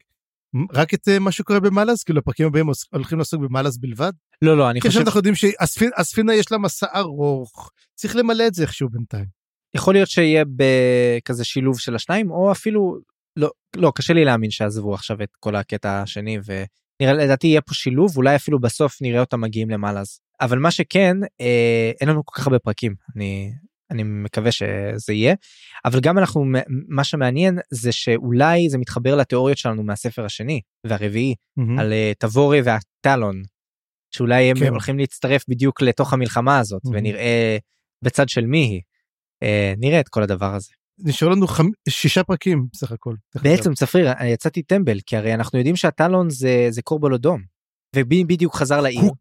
רק 0.74 0.94
את 0.94 1.08
אה, 1.08 1.20
מה 1.20 1.32
שקורה 1.32 1.60
במלאז? 1.60 2.04
כאילו 2.04 2.20
הפרקים 2.20 2.48
הבאים 2.48 2.66
הולכים 2.94 3.18
לעסוק 3.18 3.42
במלאז 3.42 3.78
בלבד? 3.78 4.12
לא 4.42 4.58
לא 4.58 4.70
אני 4.70 4.82
כי 4.82 4.88
חושב 4.88 5.00
אנחנו 5.00 5.18
יודעים 5.20 5.36
שהספינה 5.36 6.36
יש 6.36 6.52
לה 6.52 6.58
מסע 6.58 6.88
ארוך, 6.96 7.72
צריך 7.96 8.16
למלא 8.16 8.48
את 8.48 8.54
זה 8.54 8.64
איכשהו 8.64 8.90
בינתיים. 8.90 9.26
יכול 9.76 9.94
להיות 9.94 10.10
שיהיה 10.10 10.44
בכזה 10.56 11.44
שילוב 11.46 11.80
של 11.80 11.96
השניים 11.96 12.32
או 12.32 12.52
אפילו 12.52 12.98
לא, 13.36 13.50
לא, 13.76 13.92
קשה 13.96 14.14
לי 14.14 14.26
להאמין 14.26 14.52
שעזבו 14.52 14.94
עכשיו 14.94 15.24
את 15.24 15.30
כל 15.40 15.56
הקטע 15.56 16.02
השני, 16.02 16.38
ונראה, 16.46 17.14
לדעתי 17.24 17.48
יהיה 17.48 17.62
פה 17.62 17.74
שילוב, 17.74 18.18
אולי 18.18 18.36
אפילו 18.36 18.60
בסוף 18.60 19.02
נראה 19.02 19.20
אותם 19.20 19.42
מגיעים 19.42 19.70
למעלה. 19.70 20.00
אז- 20.00 20.20
אבל 20.42 20.60
מה 20.60 20.72
שכן, 20.72 21.18
אה, 21.42 21.92
אין 22.02 22.10
לנו 22.10 22.26
כל 22.26 22.42
כך 22.42 22.48
הרבה 22.48 22.60
פרקים, 22.60 22.96
אני, 23.16 23.52
אני 23.92 24.04
מקווה 24.04 24.52
שזה 24.52 25.14
יהיה, 25.14 25.36
אבל 25.86 26.00
גם 26.00 26.18
אנחנו, 26.18 26.46
מה 26.88 27.04
שמעניין 27.04 27.60
זה 27.72 27.92
שאולי 27.92 28.70
זה 28.70 28.78
מתחבר 28.78 29.16
לתיאוריות 29.16 29.58
שלנו 29.58 29.84
מהספר 29.84 30.26
השני 30.26 30.62
והרביעי, 30.88 31.36
מהמם. 31.58 31.80
על 31.80 31.94
אה, 31.94 32.12
תבורי 32.20 32.62
והטלון, 32.62 33.42
שאולי 34.16 34.44
הם 34.52 34.60
כן. 34.60 34.68
הולכים 34.68 34.98
להצטרף 35.00 35.44
בדיוק 35.50 35.82
לתוך 35.82 36.14
המלחמה 36.14 36.60
הזאת, 36.60 36.82
Mhm. 36.86 36.90
ונראה 36.94 37.58
בצד 38.04 38.30
של 38.30 38.46
מי 38.46 38.58
היא. 38.60 38.82
אה, 39.44 39.74
נראה 39.78 40.00
את 40.00 40.10
כל 40.10 40.24
הדבר 40.24 40.54
הזה. 40.54 40.70
נשאר 41.00 41.28
לנו 41.30 41.48
חמ... 41.48 41.68
שישה 41.90 42.24
פרקים 42.24 42.66
בסך 42.74 42.92
הכל. 42.92 43.16
בעצם 43.44 43.74
צפריר, 43.74 44.08
יצאתי 44.26 44.64
טמבל, 44.64 45.00
כי 45.06 45.18
הרי 45.18 45.34
אנחנו 45.34 45.58
יודעים 45.58 45.76
שהטלון 45.76 46.30
זה, 46.30 46.68
זה 46.70 46.82
קורבול 46.82 47.14
אדום. 47.14 47.42
ובדיוק 47.96 48.56
חזר 48.56 48.82
לעיר, 48.82 49.02
הוא- 49.02 49.16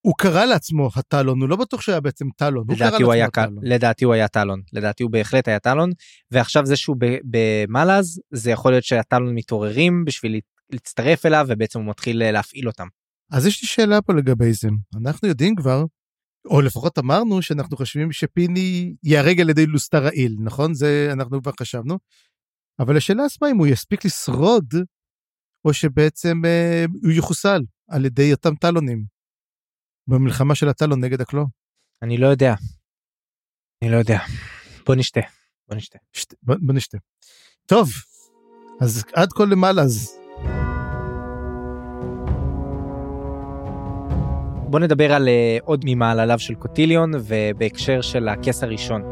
הוא 0.00 0.14
קרא 0.18 0.44
לעצמו 0.44 0.88
הטלון, 0.96 1.40
הוא 1.40 1.48
לא 1.48 1.56
בטוח 1.56 1.80
שהיה 1.80 2.00
בעצם 2.00 2.24
טלון. 2.36 2.64
הוא 2.68 2.76
קרא 2.78 2.86
לדעתי 2.86 3.02
הוא, 3.02 3.12
היה, 3.12 3.24
לעצמו 3.24 3.42
הטלון. 3.42 3.64
לדעתי 3.64 4.04
הוא 4.04 4.14
היה 4.14 4.28
טלון, 4.28 4.62
לדעתי 4.72 5.02
הוא 5.02 5.12
בהחלט 5.12 5.48
היה 5.48 5.58
טלון, 5.58 5.90
ועכשיו 6.30 6.66
זה 6.66 6.76
שהוא 6.76 6.96
במלאז, 7.24 8.20
זה 8.30 8.50
יכול 8.50 8.72
להיות 8.72 8.84
שהטלון 8.84 9.34
מתעוררים 9.34 10.04
בשביל 10.04 10.40
להצטרף 10.70 11.26
אליו, 11.26 11.46
ובעצם 11.48 11.80
הוא 11.80 11.88
מתחיל 11.88 12.22
אה, 12.22 12.30
להפעיל 12.30 12.68
אותם. 12.68 12.86
אז 13.32 13.46
יש 13.46 13.62
לי 13.62 13.68
שאלה 13.68 14.02
פה 14.02 14.12
לגבי 14.14 14.52
זה. 14.52 14.68
אנחנו 15.02 15.28
יודעים 15.28 15.54
כבר, 15.54 15.84
או 16.50 16.60
לפחות 16.60 16.98
אמרנו 16.98 17.42
שאנחנו 17.42 17.76
חושבים 17.76 18.12
שפיני 18.12 18.94
ייהרג 19.04 19.40
על 19.40 19.50
ידי 19.50 19.66
לוסטר 19.66 20.04
רעיל, 20.04 20.36
נכון? 20.40 20.74
זה 20.74 21.08
אנחנו 21.12 21.42
כבר 21.42 21.52
חשבנו. 21.60 21.98
אבל 22.80 22.96
השאלה 22.96 23.24
עצמה 23.24 23.50
אם 23.50 23.56
הוא 23.56 23.66
יספיק 23.66 24.04
לשרוד, 24.04 24.74
או 25.64 25.74
שבעצם 25.74 26.44
אה, 26.44 26.84
הוא 27.02 27.12
יחוסל 27.12 27.60
על 27.90 28.04
ידי 28.04 28.32
אותם 28.32 28.54
טלונים. 28.54 29.11
במלחמה 30.12 30.54
של 30.54 30.68
הטלון 30.68 31.04
נגד 31.04 31.20
הקלו. 31.20 31.46
אני 32.02 32.18
לא 32.18 32.26
יודע. 32.26 32.54
אני 33.82 33.90
לא 33.90 33.96
יודע. 33.96 34.18
בוא 34.86 34.94
נשתה. 34.94 35.20
בוא 35.68 35.76
נשתה. 35.76 35.98
שת... 36.12 36.34
בוא, 36.42 36.54
בוא 36.60 36.74
נשתה. 36.74 36.98
טוב, 37.66 37.88
אז 38.80 39.04
עד 39.12 39.32
כה 39.32 39.44
למעלה, 39.44 39.82
אז 39.82 40.18
בוא 44.70 44.80
נדבר 44.80 45.12
על 45.12 45.28
אה, 45.28 45.58
עוד 45.64 45.84
ממעלליו 45.86 46.38
של 46.38 46.54
קוטיליון 46.54 47.12
ובהקשר 47.14 48.00
של 48.00 48.28
הכס 48.28 48.62
הראשון. 48.62 49.02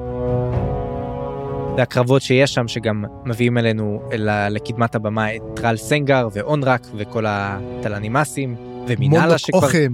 והקרבות 1.77 2.23
שיש 2.23 2.55
שם 2.55 2.69
שגם 2.69 3.05
מביאים 3.25 3.59
אלינו 3.59 4.03
אל, 4.13 4.49
לקדמת 4.51 4.95
הבמה 4.95 5.37
את 5.37 5.43
טרל 5.57 5.77
סנגר 5.77 6.29
ואונרק 6.33 6.87
וכל 6.97 7.25
הטלנימאסים 7.29 8.57
ומינאלה 8.89 9.39
שכבר 9.39 9.59
אוכם. 9.59 9.93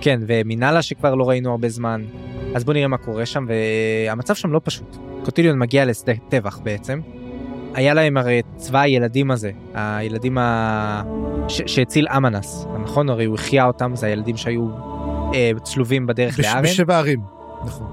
כן 0.00 0.20
ומינאלה 0.26 0.82
שכבר 0.82 1.14
לא 1.14 1.28
ראינו 1.28 1.50
הרבה 1.50 1.68
זמן 1.68 2.04
אז 2.54 2.64
בוא 2.64 2.74
נראה 2.74 2.88
מה 2.88 2.96
קורה 2.96 3.26
שם 3.26 3.46
והמצב 3.48 4.34
שם 4.34 4.52
לא 4.52 4.60
פשוט 4.64 4.96
קוטיליון 5.24 5.58
מגיע 5.58 5.84
לשדה 5.84 6.12
טבח 6.28 6.58
בעצם. 6.58 7.00
היה 7.74 7.94
להם 7.94 8.16
הרי 8.16 8.42
צבא 8.56 8.80
הילדים 8.80 9.30
הזה 9.30 9.50
הילדים 9.74 10.38
ה... 10.38 11.02
ש... 11.48 11.62
שהציל 11.66 12.08
אמנס 12.16 12.66
נכון 12.82 13.08
הרי 13.08 13.24
הוא 13.24 13.34
החיה 13.34 13.66
אותם 13.66 13.92
זה 13.94 14.06
הילדים 14.06 14.36
שהיו 14.36 14.68
אה, 15.34 15.50
צלובים 15.62 16.06
בדרך 16.06 16.38
בש... 16.38 16.44
לארן 16.44 16.62
בשבע 16.62 16.98
ערים. 16.98 17.20
נכון. 17.64 17.86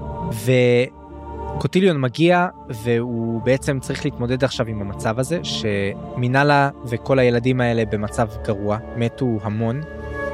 וקוטיליון 1.56 2.00
מגיע 2.00 2.46
והוא 2.68 3.42
בעצם 3.42 3.80
צריך 3.80 4.04
להתמודד 4.04 4.44
עכשיו 4.44 4.66
עם 4.66 4.80
המצב 4.80 5.18
הזה 5.18 5.40
שמינאלה 5.42 6.70
וכל 6.86 7.18
הילדים 7.18 7.60
האלה 7.60 7.84
במצב 7.84 8.28
גרוע 8.44 8.78
מתו 8.96 9.38
המון 9.42 9.80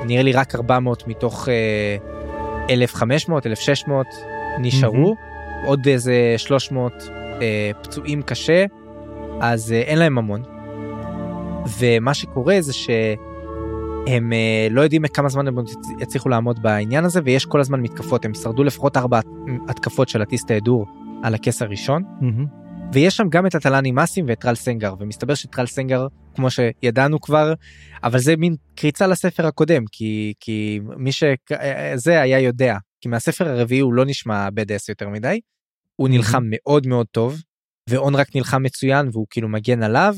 נראה 0.06 0.22
לי 0.22 0.32
רק 0.32 0.54
400 0.54 1.08
מתוך 1.08 1.48
אה, 1.48 1.96
1,500 2.70 3.46
1,600 3.46 4.06
נשארו 4.58 5.14
עוד 5.66 5.86
איזה 5.86 6.34
300 6.36 6.92
אה, 7.42 7.70
פצועים 7.82 8.22
קשה 8.22 8.64
אז 9.40 9.72
אה, 9.72 9.80
אין 9.80 9.98
להם 9.98 10.18
המון. 10.18 10.42
ומה 11.78 12.14
שקורה 12.14 12.56
זה 12.60 12.72
שהם 12.72 14.32
אה, 14.32 14.68
לא 14.70 14.80
יודעים 14.80 15.06
כמה 15.06 15.28
זמן 15.28 15.48
הם 15.48 15.56
יצליחו 16.00 16.28
לעמוד 16.28 16.62
בעניין 16.62 17.04
הזה 17.04 17.20
ויש 17.24 17.44
כל 17.44 17.60
הזמן 17.60 17.80
מתקפות 17.80 18.24
הם 18.24 18.34
שרדו 18.34 18.64
לפחות 18.64 18.96
ארבע 18.96 19.20
התקפות 19.68 20.08
של 20.08 20.22
הטיסטה 20.22 20.54
הדור 20.54 20.86
על 21.22 21.34
הכס 21.34 21.62
הראשון 21.62 22.02
מהמם. 22.20 22.61
ויש 22.92 23.16
שם 23.16 23.28
גם 23.28 23.46
את 23.46 23.54
הטלני 23.54 23.92
מאסים 23.92 24.24
ואת 24.28 24.40
טרל 24.40 24.54
סנגר 24.54 24.94
ומסתבר 25.00 25.34
שטרל 25.34 25.66
סנגר 25.66 26.06
כמו 26.34 26.48
שידענו 26.50 27.20
כבר 27.20 27.52
אבל 28.04 28.18
זה 28.18 28.36
מין 28.36 28.56
קריצה 28.74 29.06
לספר 29.06 29.46
הקודם 29.46 29.84
כי 29.92 30.34
כי 30.40 30.80
מי 30.96 31.10
שזה 31.12 32.20
היה 32.20 32.40
יודע 32.40 32.76
כי 33.00 33.08
מהספר 33.08 33.48
הרביעי 33.48 33.80
הוא 33.80 33.94
לא 33.94 34.04
נשמע 34.04 34.50
בדס 34.50 34.88
יותר 34.88 35.08
מדי 35.08 35.40
הוא 35.96 36.08
נלחם 36.08 36.42
מאוד 36.46 36.86
מאוד 36.86 37.06
טוב 37.10 37.42
ואונרק 37.88 38.36
נלחם 38.36 38.62
מצוין 38.62 39.08
והוא 39.12 39.26
כאילו 39.30 39.48
מגן 39.48 39.82
עליו 39.82 40.16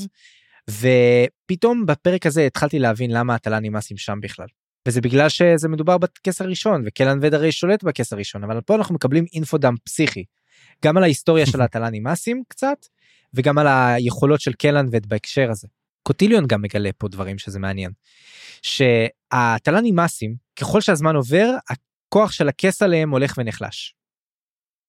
ופתאום 0.69 1.85
בפרק 1.85 2.25
הזה 2.25 2.45
התחלתי 2.45 2.79
להבין 2.79 3.11
למה 3.11 3.35
הטלני 3.35 3.69
מאסים 3.69 3.97
שם 3.97 4.19
בכלל. 4.21 4.47
וזה 4.87 5.01
בגלל 5.01 5.29
שזה 5.29 5.69
מדובר 5.69 5.97
בכס 5.97 6.41
הראשון 6.41 6.83
וקלן 6.85 7.19
וד 7.21 7.33
הרי 7.33 7.51
שולט 7.51 7.83
בכס 7.83 8.13
הראשון 8.13 8.43
אבל 8.43 8.61
פה 8.61 8.75
אנחנו 8.75 8.95
מקבלים 8.95 9.25
אינפודם 9.33 9.73
פסיכי. 9.83 10.23
גם 10.85 10.97
על 10.97 11.03
ההיסטוריה 11.03 11.45
של 11.45 11.61
הטלנימאסים 11.61 12.43
קצת 12.47 12.77
וגם 13.33 13.57
על 13.57 13.67
היכולות 13.67 14.41
של 14.41 14.53
קלן 14.53 14.85
וד 14.91 15.07
בהקשר 15.07 15.51
הזה. 15.51 15.67
קוטיליון 16.03 16.47
גם 16.47 16.61
מגלה 16.61 16.89
פה 16.97 17.07
דברים 17.07 17.37
שזה 17.37 17.59
מעניין. 17.59 17.91
שהטלנימאסים 18.61 20.35
ככל 20.59 20.81
שהזמן 20.81 21.15
עובר 21.15 21.49
הכוח 21.69 22.31
של 22.31 22.49
הכס 22.49 22.81
עליהם 22.81 23.09
הולך 23.09 23.33
ונחלש. 23.37 23.95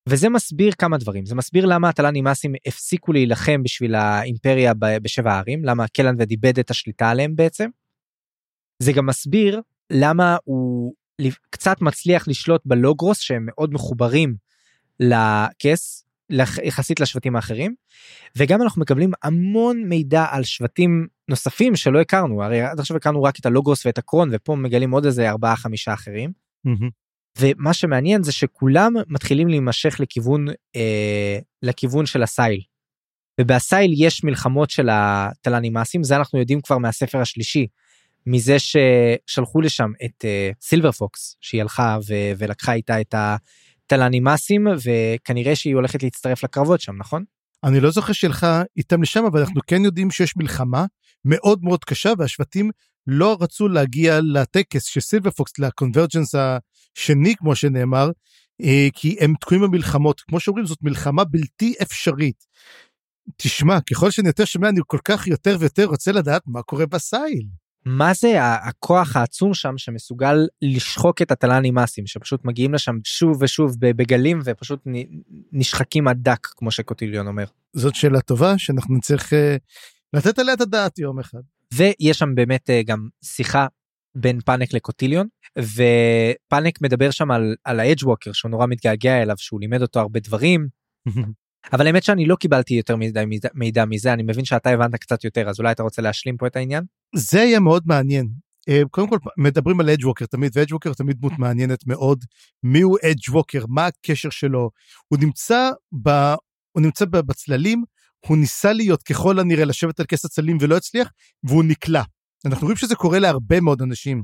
וזה 0.08 0.28
מסביר 0.28 0.72
כמה 0.72 0.98
דברים 0.98 1.26
זה 1.26 1.34
מסביר 1.34 1.66
למה 1.66 1.88
הטלנימאסים 1.88 2.54
הפסיקו 2.66 3.12
להילחם 3.12 3.62
בשביל 3.62 3.94
האימפריה 3.94 4.72
בשבע 5.02 5.32
הערים 5.32 5.64
למה 5.64 5.88
קלן 5.88 6.14
וד 6.18 6.30
איבד 6.30 6.58
את 6.58 6.70
השליטה 6.70 7.10
עליהם 7.10 7.36
בעצם. 7.36 7.68
זה 8.82 8.92
גם 8.92 9.06
מסביר 9.06 9.60
למה 9.92 10.36
הוא 10.44 10.94
קצת 11.50 11.80
מצליח 11.80 12.28
לשלוט 12.28 12.62
בלוגרוס 12.64 13.20
שהם 13.20 13.46
מאוד 13.46 13.72
מחוברים 13.72 14.36
לכס 15.00 16.06
יחסית 16.62 17.00
לשבטים 17.00 17.36
האחרים 17.36 17.74
וגם 18.36 18.62
אנחנו 18.62 18.82
מקבלים 18.82 19.10
המון 19.22 19.84
מידע 19.84 20.26
על 20.30 20.44
שבטים 20.44 21.06
נוספים 21.28 21.76
שלא 21.76 22.00
הכרנו 22.00 22.44
הרי 22.44 22.60
עד 22.60 22.80
עכשיו 22.80 22.96
הכרנו 22.96 23.22
רק 23.22 23.38
את 23.38 23.46
הלוגרוס 23.46 23.86
ואת 23.86 23.98
הקרון 23.98 24.28
ופה 24.32 24.56
מגלים 24.56 24.90
עוד 24.90 25.04
איזה 25.04 25.30
ארבעה 25.30 25.56
חמישה 25.56 25.94
אחרים 25.94 26.32
מהמם. 26.64 26.90
ומה 27.38 27.72
שמעניין 27.72 28.22
זה 28.22 28.32
שכולם 28.32 28.92
מתחילים 29.08 29.48
להימשך 29.48 29.96
לכיוון 30.00 30.46
אה, 30.76 31.38
לכיוון 31.62 32.06
של 32.06 32.22
הסייל. 32.22 32.60
ובהסייל 33.40 33.94
יש 33.96 34.24
מלחמות 34.24 34.70
של 34.70 34.88
הטלנימאסים 34.92 36.02
זה 36.02 36.16
אנחנו 36.16 36.38
יודעים 36.38 36.60
כבר 36.60 36.78
מהספר 36.78 37.20
השלישי 37.20 37.66
מזה 38.26 38.56
ששלחו 38.58 39.60
לשם 39.60 39.90
את 40.04 40.24
אה, 40.24 40.50
סילבר 40.60 40.92
פוקס 40.92 41.36
שהיא 41.40 41.60
הלכה 41.60 41.98
ו- 42.08 42.32
ולקחה 42.38 42.72
איתה 42.72 43.00
את 43.00 43.14
הטלנימאסים 43.86 44.66
וכנראה 44.84 45.56
שהיא 45.56 45.74
הולכת 45.74 46.02
להצטרף 46.02 46.44
לקרבות 46.44 46.80
שם 46.80 46.96
נכון? 46.96 47.24
אני 47.64 47.80
לא 47.80 47.90
זוכר 47.90 48.12
שהלכה 48.12 48.62
איתם 48.76 49.02
לשם, 49.02 49.24
אבל 49.24 49.40
אנחנו 49.40 49.60
כן 49.66 49.84
יודעים 49.84 50.10
שיש 50.10 50.36
מלחמה 50.36 50.84
מאוד 51.24 51.62
מאוד 51.62 51.84
קשה, 51.84 52.12
והשבטים 52.18 52.70
לא 53.06 53.36
רצו 53.40 53.68
להגיע 53.68 54.20
לטקס 54.22 54.84
של 54.84 55.00
סילברפוקס, 55.00 55.58
לקונברג'נס 55.58 56.34
השני, 56.34 57.34
כמו 57.36 57.56
שנאמר, 57.56 58.10
אה, 58.62 58.88
כי 58.94 59.16
הם 59.20 59.34
תקועים 59.40 59.62
במלחמות. 59.62 60.20
כמו 60.20 60.40
שאומרים, 60.40 60.66
זאת 60.66 60.78
מלחמה 60.82 61.24
בלתי 61.24 61.74
אפשרית. 61.82 62.44
תשמע, 63.36 63.78
ככל 63.90 64.10
שאני 64.10 64.28
יותר 64.28 64.44
שומע, 64.44 64.68
אני 64.68 64.80
כל 64.86 64.98
כך 65.04 65.26
יותר 65.26 65.56
ויותר 65.60 65.84
רוצה 65.84 66.12
לדעת 66.12 66.42
מה 66.46 66.62
קורה 66.62 66.86
בסייל. 66.86 67.46
מה 67.86 68.14
זה 68.14 68.38
הכוח 68.42 69.16
העצום 69.16 69.54
שם 69.54 69.78
שמסוגל 69.78 70.46
לשחוק 70.62 71.22
את 71.22 71.30
הטלנימאסים 71.30 72.06
שפשוט 72.06 72.44
מגיעים 72.44 72.74
לשם 72.74 72.96
שוב 73.04 73.42
ושוב 73.42 73.76
בגלים 73.80 74.40
ופשוט 74.44 74.86
נשחקים 75.52 76.08
עד 76.08 76.18
דק 76.22 76.46
כמו 76.46 76.70
שקוטיליון 76.70 77.26
אומר. 77.26 77.44
זאת 77.72 77.94
שאלה 77.94 78.20
טובה 78.20 78.58
שאנחנו 78.58 78.96
נצטרך 78.96 79.32
אה, 79.32 79.56
לתת 80.12 80.38
עליה 80.38 80.54
את 80.54 80.60
הדעת 80.60 80.98
יום 80.98 81.18
אחד. 81.18 81.38
ויש 81.74 82.18
שם 82.18 82.34
באמת 82.34 82.70
אה, 82.70 82.82
גם 82.82 83.08
שיחה 83.24 83.66
בין 84.14 84.40
פאנק 84.40 84.72
לקוטיליון 84.72 85.26
ופאנק 85.58 86.82
מדבר 86.82 87.10
שם 87.10 87.30
על, 87.30 87.54
על 87.64 87.80
האדג' 87.80 88.06
ווקר 88.06 88.32
שהוא 88.32 88.50
נורא 88.50 88.66
מתגעגע 88.66 89.22
אליו 89.22 89.36
שהוא 89.38 89.60
לימד 89.60 89.82
אותו 89.82 90.00
הרבה 90.00 90.20
דברים 90.20 90.68
אבל 91.72 91.86
האמת 91.86 92.02
שאני 92.02 92.26
לא 92.26 92.36
קיבלתי 92.36 92.74
יותר 92.74 92.96
מדי 92.96 93.24
מידע, 93.24 93.48
מידע 93.54 93.84
מזה 93.84 94.12
אני 94.12 94.22
מבין 94.22 94.44
שאתה 94.44 94.70
הבנת 94.70 94.94
קצת 94.94 95.24
יותר 95.24 95.48
אז 95.48 95.58
אולי 95.58 95.72
אתה 95.72 95.82
רוצה 95.82 96.02
להשלים 96.02 96.36
פה 96.36 96.46
את 96.46 96.56
העניין. 96.56 96.84
זה 97.14 97.38
יהיה 97.38 97.60
מאוד 97.60 97.82
מעניין. 97.86 98.28
אה, 98.68 98.82
קודם 98.90 99.08
כל 99.08 99.18
מדברים 99.38 99.80
על 99.80 99.90
אדג' 99.90 100.24
תמיד, 100.30 100.52
ואדג' 100.54 100.72
ווקר 100.72 100.92
תמיד 100.92 101.16
דמות 101.20 101.32
מעניינת 101.38 101.86
מאוד. 101.86 102.24
מי 102.62 102.80
הוא 102.80 102.98
אדג' 103.04 103.30
ווקר? 103.30 103.64
מה 103.68 103.86
הקשר 103.86 104.30
שלו? 104.30 104.70
הוא 105.08 105.18
נמצא, 105.18 105.70
ב... 106.02 106.08
הוא 106.72 106.82
נמצא 106.82 107.04
בצללים, 107.04 107.84
הוא 108.26 108.36
ניסה 108.36 108.72
להיות 108.72 109.02
ככל 109.02 109.38
הנראה 109.38 109.64
לשבת 109.64 110.00
על 110.00 110.06
כס 110.06 110.24
הצללים 110.24 110.58
ולא 110.60 110.76
הצליח, 110.76 111.10
והוא 111.44 111.64
נקלע. 111.64 112.02
אנחנו 112.44 112.64
רואים 112.64 112.76
שזה 112.76 112.94
קורה 112.94 113.18
להרבה 113.18 113.60
מאוד 113.60 113.82
אנשים. 113.82 114.22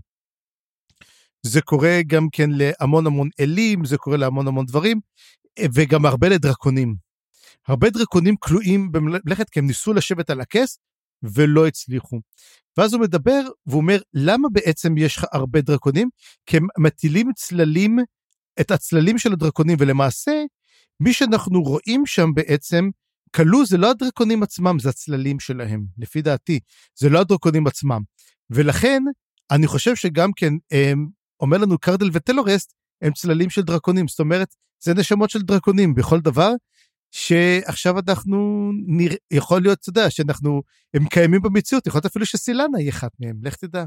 זה 1.43 1.61
קורה 1.61 2.01
גם 2.07 2.29
כן 2.33 2.51
להמון 2.51 3.07
המון 3.07 3.29
אלים, 3.41 3.85
זה 3.85 3.99
קורה 3.99 4.17
להמון 4.17 4.49
המון 4.49 4.67
דברים, 4.67 5.01
וגם 5.75 6.07
הרבה 6.07 6.29
לדרקונים. 6.29 7.12
הרבה 7.69 7.91
דרקונים 7.91 8.37
כלואים 8.37 8.93
במלאכת 8.93 9.51
כי 9.51 9.59
הם 9.59 9.67
ניסו 9.67 9.93
לשבת 9.93 10.31
על 10.31 10.41
הכס 10.41 10.79
ולא 11.23 11.67
הצליחו. 11.67 12.21
ואז 12.77 12.95
הוא 12.95 13.03
מדבר 13.03 13.41
והוא 13.67 13.81
אומר 13.81 13.99
למה 14.15 14.49
בעצם 14.53 14.99
יש 14.99 15.17
לך 15.17 15.25
הרבה 15.33 15.61
דרקונים? 15.61 16.09
כי 16.47 16.57
הם 16.57 16.67
מטילים 16.79 17.33
צללים, 17.37 17.99
את 18.61 18.71
הצללים 18.71 19.19
של 19.19 19.33
הדרקונים 19.33 19.77
ולמעשה 19.81 20.33
מי 21.01 21.13
שאנחנו 21.13 21.63
רואים 21.63 22.07
שם 22.07 22.31
בעצם 22.35 22.91
כלוא 23.37 23.65
זה 23.67 23.79
לא 23.79 23.91
הדרקונים 23.91 24.43
עצמם 24.43 24.79
זה 24.79 24.89
הצללים 24.89 25.41
שלהם 25.41 25.85
לפי 25.99 26.23
דעתי 26.23 26.61
זה 26.99 27.09
לא 27.09 27.21
הדרקונים 27.21 27.67
עצמם 27.67 28.01
ולכן 28.51 29.03
אני 29.51 29.67
חושב 29.67 29.97
שגם 29.97 30.31
כן 30.37 30.53
הם, 30.71 31.09
אומר 31.41 31.59
לנו 31.59 31.79
קרדל 31.79 32.11
וטלורסט 32.13 32.73
הם 33.03 33.13
צללים 33.13 33.51
של 33.51 33.63
דרקונים 33.63 34.09
זאת 34.09 34.21
אומרת 34.21 34.55
זה 34.85 34.95
נשמות 34.95 35.31
של 35.31 35.43
דרקונים 35.43 35.95
בכל 35.95 36.21
דבר 36.21 36.53
שעכשיו 37.13 37.95
אנחנו 37.99 38.71
נראה, 38.87 39.17
יכול 39.31 39.63
להיות, 39.63 39.79
אתה 39.81 39.89
יודע, 39.89 40.11
שאנחנו, 40.11 40.63
הם 40.95 41.09
קיימים 41.09 41.43
במציאות, 41.43 41.87
יכול 41.87 41.99
להיות 41.99 42.07
אפילו 42.07 42.27
שסילנה 42.27 42.79
היא 42.79 42.91
אחת 42.91 43.11
מהם, 43.21 43.37
לך 43.43 43.57
תדע. 43.57 43.85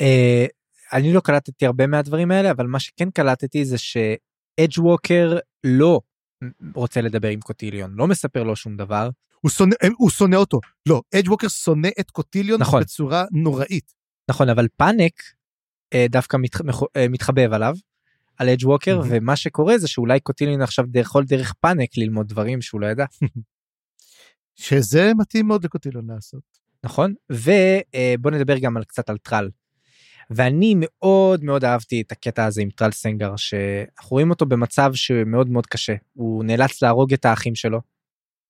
אה, 0.00 0.46
אני 0.92 1.12
לא 1.12 1.20
קלטתי 1.20 1.66
הרבה 1.66 1.86
מהדברים 1.86 2.30
האלה, 2.30 2.50
אבל 2.50 2.66
מה 2.66 2.80
שכן 2.80 3.10
קלטתי 3.10 3.64
זה 3.64 3.78
שאדג' 3.78 4.78
ווקר 4.78 5.38
לא 5.64 6.00
רוצה 6.74 7.00
לדבר 7.00 7.28
עם 7.28 7.40
קוטיליון, 7.40 7.94
לא 7.94 8.06
מספר 8.06 8.42
לו 8.42 8.56
שום 8.56 8.76
דבר. 8.76 9.10
הוא 9.40 9.50
שונא, 9.50 9.74
הוא 9.98 10.10
שונא 10.10 10.36
אותו. 10.36 10.60
לא, 10.88 11.02
אדג' 11.14 11.30
ווקר 11.30 11.48
שונא 11.48 11.88
את 12.00 12.10
קוטיליון 12.10 12.60
נכון. 12.60 12.82
בצורה 12.82 13.24
נוראית. 13.32 13.92
נכון, 14.30 14.48
אבל 14.48 14.66
פאנק 14.76 15.12
אה, 15.94 16.06
דווקא 16.10 16.36
מת, 16.36 16.50
אה, 16.96 17.08
מתחבב 17.08 17.52
עליו. 17.52 17.74
על 18.38 18.48
אדג' 18.48 18.66
ווקר 18.66 19.00
mm-hmm. 19.00 19.06
ומה 19.08 19.36
שקורה 19.36 19.78
זה 19.78 19.88
שאולי 19.88 20.20
קוטילין 20.20 20.62
עכשיו 20.62 20.84
יכול 20.94 21.24
דרך 21.24 21.52
פאנק 21.60 21.96
ללמוד 21.96 22.28
דברים 22.28 22.62
שהוא 22.62 22.80
לא 22.80 22.86
ידע. 22.86 23.04
שזה 24.56 25.12
מתאים 25.18 25.48
מאוד 25.48 25.64
לקוטילון 25.64 26.10
לעשות. 26.10 26.42
נכון 26.84 27.14
ובוא 27.30 28.30
נדבר 28.30 28.58
גם 28.58 28.76
על 28.76 28.84
קצת 28.84 29.10
על 29.10 29.18
טרל. 29.18 29.50
ואני 30.30 30.74
מאוד 30.78 31.44
מאוד 31.44 31.64
אהבתי 31.64 32.00
את 32.00 32.12
הקטע 32.12 32.44
הזה 32.44 32.62
עם 32.62 32.70
טרל 32.70 32.90
סנגר 32.90 33.36
שאנחנו 33.36 34.10
רואים 34.10 34.30
אותו 34.30 34.46
במצב 34.46 34.90
שמאוד 34.94 35.50
מאוד 35.50 35.66
קשה 35.66 35.94
הוא 36.12 36.44
נאלץ 36.44 36.82
להרוג 36.82 37.12
את 37.12 37.24
האחים 37.24 37.54
שלו. 37.54 37.80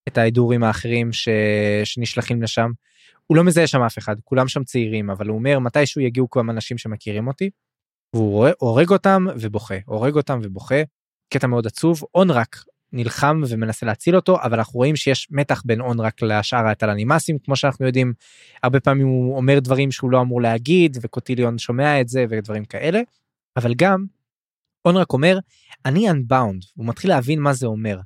את 0.08 0.18
ההדורים 0.18 0.64
האחרים 0.64 1.12
ש... 1.12 1.28
שנשלחים 1.84 2.42
לשם. 2.42 2.70
הוא 3.26 3.36
לא 3.36 3.44
מזהה 3.44 3.66
שם 3.66 3.82
אף 3.82 3.98
אחד 3.98 4.16
כולם 4.24 4.48
שם 4.48 4.64
צעירים 4.64 5.10
אבל 5.10 5.28
הוא 5.28 5.38
אומר 5.38 5.58
מתישהו 5.58 6.00
יגיעו 6.00 6.30
כמה 6.30 6.52
אנשים 6.52 6.78
שמכירים 6.78 7.28
אותי 7.28 7.50
והוא 8.14 8.48
הורג 8.58 8.90
אותם 8.90 9.26
ובוכה, 9.40 9.74
הורג 9.86 10.14
אותם 10.14 10.40
ובוכה. 10.42 10.82
קטע 11.32 11.46
מאוד 11.46 11.66
עצוב, 11.66 12.02
אונרק 12.14 12.56
נלחם 12.92 13.40
ומנסה 13.48 13.86
להציל 13.86 14.16
אותו, 14.16 14.36
אבל 14.42 14.58
אנחנו 14.58 14.76
רואים 14.76 14.96
שיש 14.96 15.28
מתח 15.30 15.62
בין 15.64 15.80
אונרק 15.80 16.22
לשאר 16.22 16.68
התלנימאסים, 16.68 17.38
כמו 17.38 17.56
שאנחנו 17.56 17.86
יודעים, 17.86 18.12
הרבה 18.62 18.80
פעמים 18.80 19.06
הוא 19.06 19.36
אומר 19.36 19.58
דברים 19.58 19.92
שהוא 19.92 20.10
לא 20.10 20.20
אמור 20.20 20.42
להגיד, 20.42 20.98
וקוטיליון 21.00 21.58
שומע 21.58 22.00
את 22.00 22.08
זה 22.08 22.24
ודברים 22.30 22.64
כאלה, 22.64 23.00
אבל 23.56 23.74
גם 23.74 24.04
אונרק 24.84 25.12
אומר, 25.12 25.38
אני 25.84 26.10
unbound, 26.10 26.66
הוא 26.74 26.86
מתחיל 26.86 27.10
להבין 27.10 27.40
מה 27.40 27.52
זה 27.52 27.66
אומר. 27.66 28.00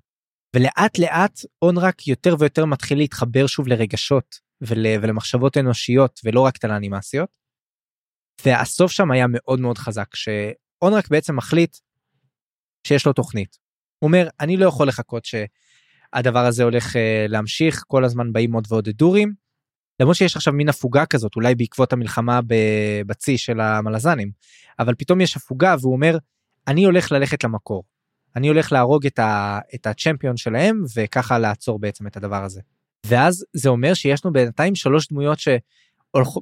ולאט 0.57 0.99
לאט 0.99 1.41
אונרק 1.63 2.09
יותר 2.09 2.35
ויותר 2.39 2.65
מתחיל 2.65 2.99
להתחבר 2.99 3.47
שוב 3.47 3.69
לרגשות 3.69 4.39
ול, 4.61 4.87
ולמחשבות 5.03 5.57
אנושיות 5.57 6.21
ולא 6.25 6.41
רק 6.41 6.59
תלנימאסיות. 6.59 7.40
והסוף 8.45 8.93
שם 8.93 9.11
היה 9.11 9.27
מאוד 9.29 9.61
מאוד 9.61 9.79
חזק 9.79 10.15
שאונרק 10.15 11.09
בעצם 11.11 11.37
מחליט 11.37 11.77
שיש 12.87 13.07
לו 13.07 13.13
תוכנית. 13.13 13.59
הוא 13.99 14.09
אומר 14.09 14.29
אני 14.41 14.57
לא 14.57 14.67
יכול 14.67 14.89
לחכות 14.89 15.25
שהדבר 15.25 16.47
הזה 16.47 16.65
הולך 16.65 16.97
uh, 16.97 16.99
להמשיך 17.29 17.85
כל 17.87 18.05
הזמן 18.05 18.33
באים 18.33 18.53
עוד 18.53 18.67
ועוד 18.69 18.89
אדורים. 18.89 19.33
למרות 20.01 20.17
שיש 20.17 20.37
עכשיו 20.37 20.53
מין 20.53 20.69
הפוגה 20.69 21.07
כזאת 21.07 21.37
אולי 21.37 21.55
בעקבות 21.55 21.93
המלחמה 21.93 22.41
בצי 23.07 23.39
של 23.39 23.61
המלזנים 23.61 24.31
אבל 24.79 24.95
פתאום 24.95 25.21
יש 25.21 25.37
הפוגה 25.37 25.75
והוא 25.81 25.93
אומר 25.93 26.19
אני 26.69 26.85
הולך 26.85 27.13
ללכת 27.13 27.45
למקור. 27.45 27.85
אני 28.37 28.49
הולך 28.49 28.73
להרוג 28.73 29.07
את, 29.07 29.19
ה, 29.19 29.59
את 29.75 29.87
הצ'מפיון 29.87 30.37
שלהם 30.37 30.83
וככה 30.97 31.39
לעצור 31.39 31.79
בעצם 31.79 32.07
את 32.07 32.17
הדבר 32.17 32.45
הזה. 32.45 32.61
ואז 33.07 33.45
זה 33.53 33.69
אומר 33.69 33.95
שיש 33.95 34.25
לנו 34.25 34.33
בינתיים 34.33 34.75
שלוש 34.75 35.09
דמויות 35.09 35.41
ש... 35.41 35.49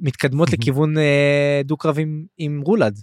מתקדמות 0.00 0.52
לכיוון 0.52 0.98
אה, 0.98 1.60
דו 1.64 1.76
קרבים 1.76 2.26
עם 2.38 2.60
רולד. 2.64 3.00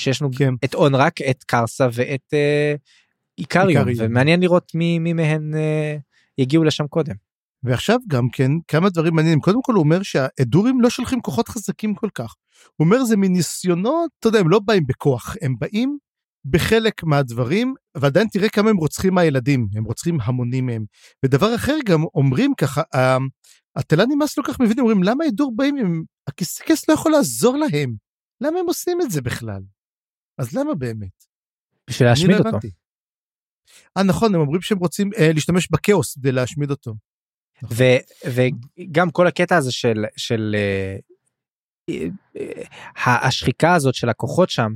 שיש 0.00 0.22
לנו 0.22 0.30
כן. 0.38 0.54
את 0.64 0.74
אונרק 0.74 1.22
את 1.22 1.44
קרסה 1.44 1.88
ואת 1.92 2.34
אה, 2.34 2.74
איקריון 3.38 3.88
ומעניין 3.98 4.40
לראות 4.40 4.74
מי 4.74 4.98
מי 4.98 5.12
מהן 5.12 5.54
אה, 5.54 5.96
יגיעו 6.38 6.64
לשם 6.64 6.86
קודם. 6.86 7.14
ועכשיו 7.62 7.98
גם 8.08 8.28
כן 8.32 8.50
כמה 8.68 8.90
דברים 8.90 9.14
מעניינים 9.14 9.40
קודם 9.40 9.62
כל 9.62 9.72
הוא 9.72 9.82
אומר 9.82 10.02
שהאדורים 10.02 10.80
לא 10.80 10.90
שולחים 10.90 11.20
כוחות 11.20 11.48
חזקים 11.48 11.94
כל 11.94 12.08
כך. 12.14 12.34
הוא 12.76 12.84
אומר 12.84 13.04
זה 13.04 13.16
מניסיונות 13.16 14.10
אתה 14.18 14.28
יודע 14.28 14.38
הם 14.38 14.48
לא 14.48 14.60
באים 14.64 14.86
בכוח 14.86 15.36
הם 15.42 15.54
באים 15.58 15.98
בחלק 16.44 17.04
מהדברים 17.04 17.74
ועדיין 17.96 18.28
תראה 18.32 18.48
כמה 18.48 18.70
הם 18.70 18.76
רוצחים 18.76 19.14
מהילדים 19.14 19.68
הם 19.74 19.84
רוצחים 19.84 20.18
המונים 20.22 20.66
מהם. 20.66 20.84
ודבר 21.24 21.54
אחר 21.54 21.76
גם 21.86 22.04
אומרים 22.14 22.54
ככה 22.54 22.82
התלה 23.76 24.04
נמאס 24.06 24.38
לא 24.38 24.42
כך 24.46 24.60
מבינים, 24.60 24.84
אומרים 24.84 25.02
למה 25.02 25.24
הידור 25.24 25.52
באים 25.56 25.76
אם 25.76 26.02
הכס 26.28 26.88
לא 26.88 26.94
יכול 26.94 27.12
לעזור 27.12 27.56
להם? 27.56 27.94
למה 28.40 28.58
הם 28.58 28.66
עושים 28.66 29.00
את 29.02 29.10
זה 29.10 29.22
בכלל? 29.22 29.62
אז 30.38 30.52
למה 30.56 30.74
באמת? 30.74 31.24
בשביל 31.90 32.08
להשמיד 32.08 32.30
לא 32.30 32.36
אותו. 32.36 32.68
אה 33.96 34.02
נכון, 34.02 34.34
הם 34.34 34.40
אומרים 34.40 34.60
שהם 34.60 34.78
רוצים 34.78 35.10
אה, 35.18 35.32
להשתמש 35.32 35.68
בכאוס 35.70 36.14
כדי 36.18 36.32
להשמיד 36.32 36.70
אותו. 36.70 36.94
נכון. 37.62 37.76
וגם 38.26 39.10
כל 39.10 39.26
הקטע 39.26 39.56
הזה 39.56 39.72
של, 39.72 40.04
של 40.16 40.56
אה, 40.58 40.96
אה, 42.36 43.26
השחיקה 43.26 43.74
הזאת 43.74 43.94
של 43.94 44.08
הכוחות 44.08 44.50
שם, 44.50 44.72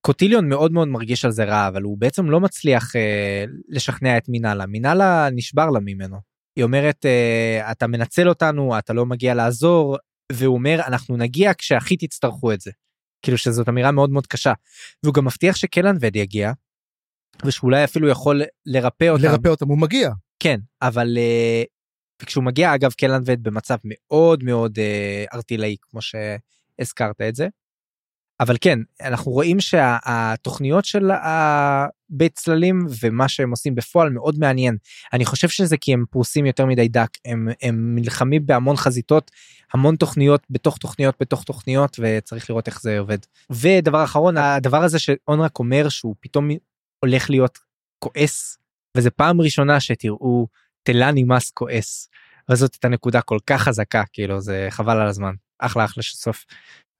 קוטיליון 0.00 0.48
מאוד 0.48 0.72
מאוד 0.72 0.88
מרגיש 0.88 1.24
על 1.24 1.30
זה 1.30 1.44
רע, 1.44 1.68
אבל 1.68 1.82
הוא 1.82 1.98
בעצם 1.98 2.30
לא 2.30 2.40
מצליח 2.40 2.96
אה, 2.96 3.44
לשכנע 3.68 4.18
את 4.18 4.28
מינאלה, 4.28 4.66
מינאלה 4.66 5.28
נשבר 5.32 5.70
לה 5.70 5.80
ממנו. 5.80 6.16
היא 6.56 6.64
אומרת 6.64 7.06
אה, 7.06 7.70
אתה 7.70 7.86
מנצל 7.86 8.28
אותנו 8.28 8.78
אתה 8.78 8.92
לא 8.92 9.06
מגיע 9.06 9.34
לעזור 9.34 9.96
והוא 10.32 10.54
אומר 10.54 10.80
אנחנו 10.86 11.16
נגיע 11.16 11.52
כשהכי 11.58 11.96
תצטרכו 11.96 12.52
את 12.52 12.60
זה. 12.60 12.70
כאילו 13.22 13.38
שזאת 13.38 13.68
אמירה 13.68 13.92
מאוד 13.92 14.10
מאוד 14.10 14.26
קשה 14.26 14.52
והוא 15.02 15.14
גם 15.14 15.24
מבטיח 15.24 15.56
שקלנבד 15.56 16.16
יגיע 16.16 16.52
ושאולי 17.44 17.84
אפילו 17.84 18.08
יכול 18.08 18.42
לרפא 18.66 19.08
אותם. 19.08 19.24
לרפא 19.24 19.48
אותם 19.48 19.68
הוא 19.68 19.78
מגיע. 19.78 20.10
כן 20.40 20.60
אבל 20.82 21.18
אה, 21.18 21.62
כשהוא 22.26 22.44
מגיע 22.44 22.74
אגב 22.74 22.92
קלנבד 22.92 23.42
במצב 23.42 23.76
מאוד 23.84 24.44
מאוד 24.44 24.78
אה, 24.78 25.24
ארטילאי 25.32 25.76
כמו 25.82 26.00
שהזכרת 26.02 27.20
את 27.20 27.34
זה. 27.34 27.48
אבל 28.40 28.56
כן 28.60 28.78
אנחנו 29.02 29.32
רואים 29.32 29.60
שהתוכניות 29.60 30.84
של 30.84 31.10
הבית 31.10 32.34
צללים 32.34 32.86
ומה 33.02 33.28
שהם 33.28 33.50
עושים 33.50 33.74
בפועל 33.74 34.10
מאוד 34.10 34.38
מעניין. 34.38 34.76
אני 35.12 35.24
חושב 35.24 35.48
שזה 35.48 35.76
כי 35.76 35.92
הם 35.92 36.04
פרוסים 36.10 36.46
יותר 36.46 36.66
מדי 36.66 36.88
דק. 36.88 37.08
הם, 37.24 37.48
הם 37.62 37.94
נלחמים 37.94 38.46
בהמון 38.46 38.76
חזיתות 38.76 39.30
המון 39.72 39.96
תוכניות 39.96 40.42
בתוך 40.50 40.78
תוכניות 40.78 41.14
בתוך 41.20 41.44
תוכניות 41.44 41.96
וצריך 42.02 42.50
לראות 42.50 42.66
איך 42.66 42.82
זה 42.82 42.98
עובד. 42.98 43.18
ודבר 43.50 44.04
אחרון 44.04 44.36
הדבר 44.36 44.82
הזה 44.82 44.98
שאונרק 44.98 45.58
אומר 45.58 45.88
שהוא 45.88 46.14
פתאום 46.20 46.48
הולך 47.00 47.30
להיות 47.30 47.58
כועס 47.98 48.58
וזה 48.96 49.10
פעם 49.10 49.40
ראשונה 49.40 49.80
שתראו 49.80 50.46
תלני 50.82 51.24
מס 51.24 51.50
כועס. 51.50 52.08
וזאת 52.50 52.74
הייתה 52.74 52.88
נקודה 52.88 53.20
כל 53.20 53.38
כך 53.46 53.62
חזקה 53.62 54.02
כאילו 54.12 54.40
זה 54.40 54.66
חבל 54.70 55.00
על 55.00 55.08
הזמן 55.08 55.32
אחלה 55.58 55.84
אחלה 55.84 56.02
של 56.02 56.16
סוף. 56.16 56.44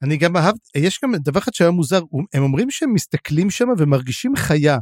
אני 0.02 0.16
גם 0.16 0.36
אהב, 0.36 0.54
יש 0.76 1.00
גם 1.04 1.12
דבר 1.16 1.40
אחד 1.40 1.54
שהיה 1.54 1.70
מוזר, 1.70 2.00
הם 2.32 2.42
אומרים 2.42 2.70
שהם 2.70 2.94
מסתכלים 2.94 3.50
שם 3.50 3.68
ומרגישים 3.78 4.36
חיה 4.36 4.78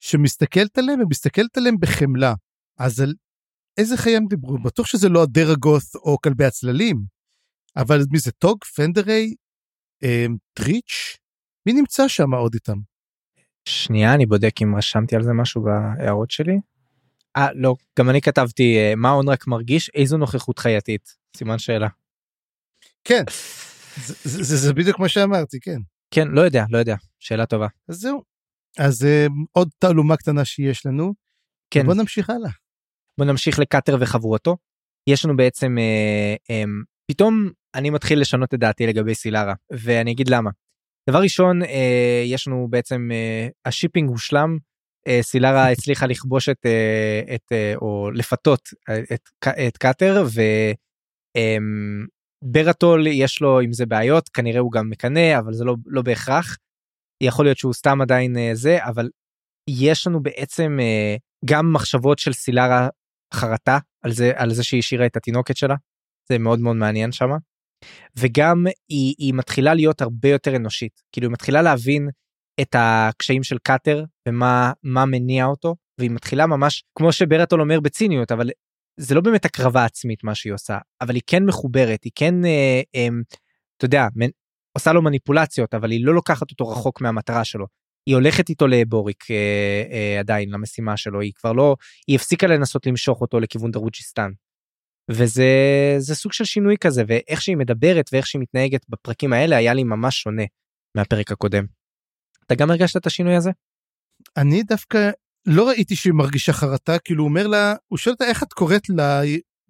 שמסתכלת 0.00 0.78
עליהם 0.78 1.00
ומסתכלת 1.00 1.56
עליהם 1.56 1.76
בחמלה. 1.80 2.34
אז 2.78 3.00
על 3.00 3.14
איזה 3.78 3.96
חיה 3.96 4.16
הם 4.16 4.26
דיברו? 4.26 4.58
בטוח 4.58 4.86
שזה 4.86 5.08
לא 5.08 5.22
הדרגות 5.22 5.82
או 5.94 6.18
כלבי 6.20 6.44
הצללים, 6.44 7.02
אבל 7.76 8.00
מי 8.10 8.18
זה 8.18 8.32
טוג, 8.32 8.64
פנדרי, 8.64 9.34
אה, 10.04 10.26
טריץ'? 10.52 11.16
מי 11.66 11.72
נמצא 11.72 12.08
שם 12.08 12.34
עוד 12.34 12.54
איתם? 12.54 12.78
שנייה 13.64 14.14
אני 14.14 14.26
בודק 14.26 14.62
אם 14.62 14.76
רשמתי 14.76 15.16
על 15.16 15.22
זה 15.22 15.32
משהו 15.32 15.62
בהערות 15.62 16.30
שלי. 16.30 16.60
אה 17.36 17.48
לא 17.54 17.74
גם 17.98 18.10
אני 18.10 18.20
כתבתי 18.20 18.76
אה, 18.78 18.94
מה 18.96 19.10
אונרק 19.10 19.46
מרגיש 19.46 19.90
איזו 19.94 20.16
נוכחות 20.16 20.58
חייתית 20.58 21.16
סימן 21.36 21.58
שאלה. 21.58 21.88
כן 23.04 23.24
זה, 24.06 24.14
זה, 24.44 24.56
זה 24.56 24.72
בדיוק 24.72 24.98
מה 24.98 25.08
שאמרתי, 25.08 25.60
כן. 25.60 25.78
כן, 26.14 26.28
לא 26.28 26.40
יודע, 26.40 26.64
לא 26.70 26.78
יודע, 26.78 26.96
שאלה 27.18 27.46
טובה. 27.46 27.66
אז 27.88 27.96
זהו. 27.96 28.22
אז 28.78 29.02
אה, 29.02 29.32
עוד 29.52 29.68
תעלומה 29.78 30.16
קטנה 30.16 30.44
שיש 30.44 30.86
לנו. 30.86 31.14
כן. 31.70 31.86
בוא 31.86 31.94
נמשיך 31.94 32.30
הלאה. 32.30 32.50
בוא 33.18 33.26
נמשיך 33.26 33.58
לקאטר 33.58 33.96
וחבורתו. 34.00 34.56
יש 35.06 35.24
לנו 35.24 35.36
בעצם 35.36 35.78
אה, 35.78 36.34
אה, 36.50 36.64
פתאום 37.10 37.50
אני 37.74 37.90
מתחיל 37.90 38.20
לשנות 38.20 38.54
את 38.54 38.58
דעתי 38.58 38.86
לגבי 38.86 39.14
סילרה 39.14 39.54
ואני 39.72 40.12
אגיד 40.12 40.28
למה. 40.28 40.50
דבר 41.10 41.22
ראשון 41.22 41.62
אה, 41.62 42.22
יש 42.26 42.48
לנו 42.48 42.68
בעצם 42.70 43.08
אה, 43.12 43.48
ה 43.64 43.69
shipping 43.69 44.08
הושלם 44.08 44.58
אה, 45.08 45.18
סילרה 45.22 45.68
הצליחה 45.72 46.06
לכבוש 46.06 46.48
את, 46.48 46.66
אה, 46.66 47.34
את 47.34 47.52
אה, 47.52 47.74
או 47.76 48.10
לפתות 48.10 48.68
אה, 48.88 48.98
את, 49.14 49.28
את 49.68 49.76
קאטר 49.76 50.24
וברטול 52.44 53.06
יש 53.06 53.40
לו 53.40 53.60
עם 53.60 53.72
זה 53.72 53.86
בעיות 53.86 54.28
כנראה 54.28 54.60
הוא 54.60 54.72
גם 54.72 54.90
מקנא 54.90 55.38
אבל 55.38 55.52
זה 55.52 55.64
לא, 55.64 55.76
לא 55.86 56.02
בהכרח. 56.02 56.56
יכול 57.22 57.44
להיות 57.44 57.58
שהוא 57.58 57.72
סתם 57.72 58.00
עדיין 58.00 58.36
אה, 58.36 58.50
זה 58.54 58.78
אבל 58.84 59.10
יש 59.70 60.06
לנו 60.06 60.22
בעצם 60.22 60.78
אה, 60.80 61.16
גם 61.44 61.72
מחשבות 61.72 62.18
של 62.18 62.32
סילרה 62.32 62.88
חרטה 63.34 63.78
על 64.04 64.12
זה 64.12 64.32
על 64.36 64.50
זה 64.50 64.64
שהיא 64.64 64.78
השאירה 64.78 65.06
את 65.06 65.16
התינוקת 65.16 65.56
שלה 65.56 65.74
זה 66.28 66.38
מאוד 66.38 66.60
מאוד 66.60 66.76
מעניין 66.76 67.12
שמה. 67.12 67.36
וגם 68.18 68.66
היא, 68.88 69.14
היא 69.18 69.34
מתחילה 69.34 69.74
להיות 69.74 70.02
הרבה 70.02 70.28
יותר 70.28 70.56
אנושית 70.56 71.02
כאילו 71.12 71.26
היא 71.26 71.32
מתחילה 71.32 71.62
להבין 71.62 72.08
את 72.60 72.76
הקשיים 72.78 73.42
של 73.42 73.58
קאטר 73.58 74.04
ומה 74.28 74.72
מה 74.82 75.04
מניע 75.06 75.46
אותו 75.46 75.76
והיא 75.98 76.10
מתחילה 76.10 76.46
ממש 76.46 76.84
כמו 76.98 77.12
שברטול 77.12 77.60
אומר 77.60 77.80
בציניות 77.80 78.32
אבל 78.32 78.50
זה 78.96 79.14
לא 79.14 79.20
באמת 79.20 79.44
הקרבה 79.44 79.84
עצמית 79.84 80.24
מה 80.24 80.34
שהיא 80.34 80.52
עושה 80.52 80.78
אבל 81.00 81.14
היא 81.14 81.22
כן 81.26 81.44
מחוברת 81.44 82.04
היא 82.04 82.12
כן 82.14 82.44
אה, 82.44 82.80
אה, 82.94 83.08
אתה 83.76 83.84
יודע 83.84 84.06
עושה 84.72 84.92
לו 84.92 85.02
מניפולציות 85.02 85.74
אבל 85.74 85.90
היא 85.90 86.04
לא 86.04 86.14
לוקחת 86.14 86.50
אותו 86.50 86.68
רחוק 86.68 87.00
מהמטרה 87.00 87.44
שלו. 87.44 87.66
היא 88.06 88.14
הולכת 88.14 88.48
איתו 88.48 88.66
לבוריק 88.66 89.30
אה, 89.30 89.82
אה, 89.92 90.20
עדיין 90.20 90.50
למשימה 90.50 90.96
שלו 90.96 91.20
היא 91.20 91.32
כבר 91.34 91.52
לא 91.52 91.76
היא 92.06 92.16
הפסיקה 92.16 92.46
לנסות 92.46 92.86
למשוך 92.86 93.20
אותו 93.20 93.40
לכיוון 93.40 93.70
דרוג'יסטן. 93.70 94.30
וזה 95.10 95.44
זה 95.98 96.14
סוג 96.14 96.32
של 96.32 96.44
שינוי 96.44 96.76
כזה 96.80 97.02
ואיך 97.06 97.42
שהיא 97.42 97.56
מדברת 97.56 98.10
ואיך 98.12 98.26
שהיא 98.26 98.42
מתנהגת 98.42 98.80
בפרקים 98.88 99.32
האלה 99.32 99.56
היה 99.56 99.74
לי 99.74 99.84
ממש 99.84 100.22
שונה 100.22 100.42
מהפרק 100.96 101.32
הקודם. 101.32 101.64
אתה 102.46 102.54
גם 102.54 102.70
הרגשת 102.70 102.96
את 102.96 103.06
השינוי 103.06 103.36
הזה? 103.36 103.50
אני 104.36 104.62
דווקא 104.62 105.10
לא 105.46 105.68
ראיתי 105.68 105.96
שהיא 105.96 106.12
מרגישה 106.12 106.52
חרטה 106.52 106.98
כאילו 106.98 107.22
הוא 107.22 107.28
אומר 107.28 107.46
לה 107.46 107.74
הוא 107.88 107.98
שואל 107.98 108.12
אותה 108.12 108.24
איך 108.24 108.42
את 108.42 108.52
קוראת 108.52 108.88
לה 108.88 109.20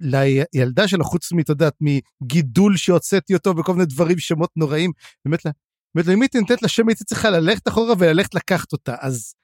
לילדה 0.01 0.89
שלה 0.89 1.05
חוץ 1.05 1.33
מאת 1.33 1.49
יודעת 1.49 1.75
מגידול 1.81 2.77
שהוצאתי 2.77 3.35
אותו 3.35 3.57
וכל 3.57 3.73
מיני 3.73 3.87
דברים 3.87 4.19
שמות 4.19 4.51
נוראים 4.57 4.93
באמת 5.25 5.45
לה. 5.45 5.51
באמת 5.95 6.09
אם 6.09 6.23
הייתי 6.23 6.39
נותנת 6.41 6.63
לה 6.63 6.69
שם 6.69 6.89
הייתי 6.89 7.05
צריכה 7.05 7.31
ללכת 7.31 7.69
אחורה 7.69 7.95
וללכת 7.99 8.35
לקחת 8.35 8.73
אותה 8.73 8.95
אז 9.01 9.35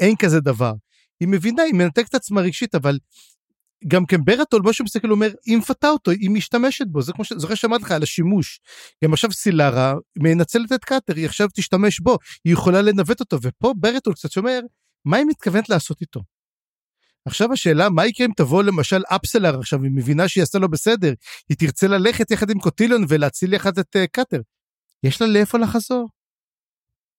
אין 0.00 0.16
כזה 0.16 0.40
דבר. 0.40 0.72
היא 1.20 1.28
מבינה 1.28 1.62
היא 1.62 1.74
מנתקת 1.74 2.08
את 2.08 2.14
עצמה 2.14 2.40
רגשית 2.40 2.74
אבל 2.74 2.98
גם 3.88 4.06
כן 4.06 4.24
ברטול 4.24 4.62
מה 4.64 4.72
שהוא 4.72 4.84
מסתכל 4.84 5.10
אומר 5.10 5.30
היא 5.46 5.56
מפתה 5.56 5.88
אותו 5.88 6.10
היא 6.10 6.30
משתמשת 6.30 6.86
בו 6.86 7.02
זה 7.02 7.12
כמו 7.12 7.24
שזוכר 7.24 7.54
שאמרתי 7.54 7.84
לך 7.84 7.90
על 7.90 8.02
השימוש. 8.02 8.60
גם 9.04 9.12
עכשיו 9.12 9.32
סילרה 9.32 9.94
מנצלת 10.18 10.72
את 10.72 10.84
קאטר 10.84 11.14
היא 11.16 11.26
עכשיו 11.26 11.48
תשתמש 11.54 12.00
בו 12.00 12.18
היא 12.44 12.52
יכולה 12.52 12.82
לנווט 12.82 13.20
אותו 13.20 13.38
ופה 13.42 13.74
ברטול 13.76 14.14
קצת 14.14 14.30
שאומר 14.30 14.60
מה 15.04 15.16
היא 15.16 15.26
מתכוונת 15.26 15.68
לעשות 15.68 16.00
איתו. 16.00 16.20
עכשיו 17.26 17.52
השאלה 17.52 17.90
מה 17.90 18.06
יקרה 18.06 18.26
אם 18.26 18.32
תבוא 18.36 18.62
למשל 18.62 19.02
אפסלר 19.16 19.58
עכשיו 19.58 19.82
היא 19.82 19.90
מבינה 19.94 20.28
שהיא 20.28 20.42
עשתה 20.42 20.58
לו 20.58 20.68
בסדר 20.68 21.12
היא 21.48 21.56
תרצה 21.58 21.86
ללכת 21.86 22.30
יחד 22.30 22.50
עם 22.50 22.58
קוטיליון 22.58 23.04
ולהציל 23.08 23.52
יחד 23.52 23.78
את 23.78 23.96
uh, 23.96 24.06
קאטר. 24.12 24.40
יש 25.02 25.22
לה 25.22 25.26
לאיפה 25.26 25.58
לחזור? 25.58 26.08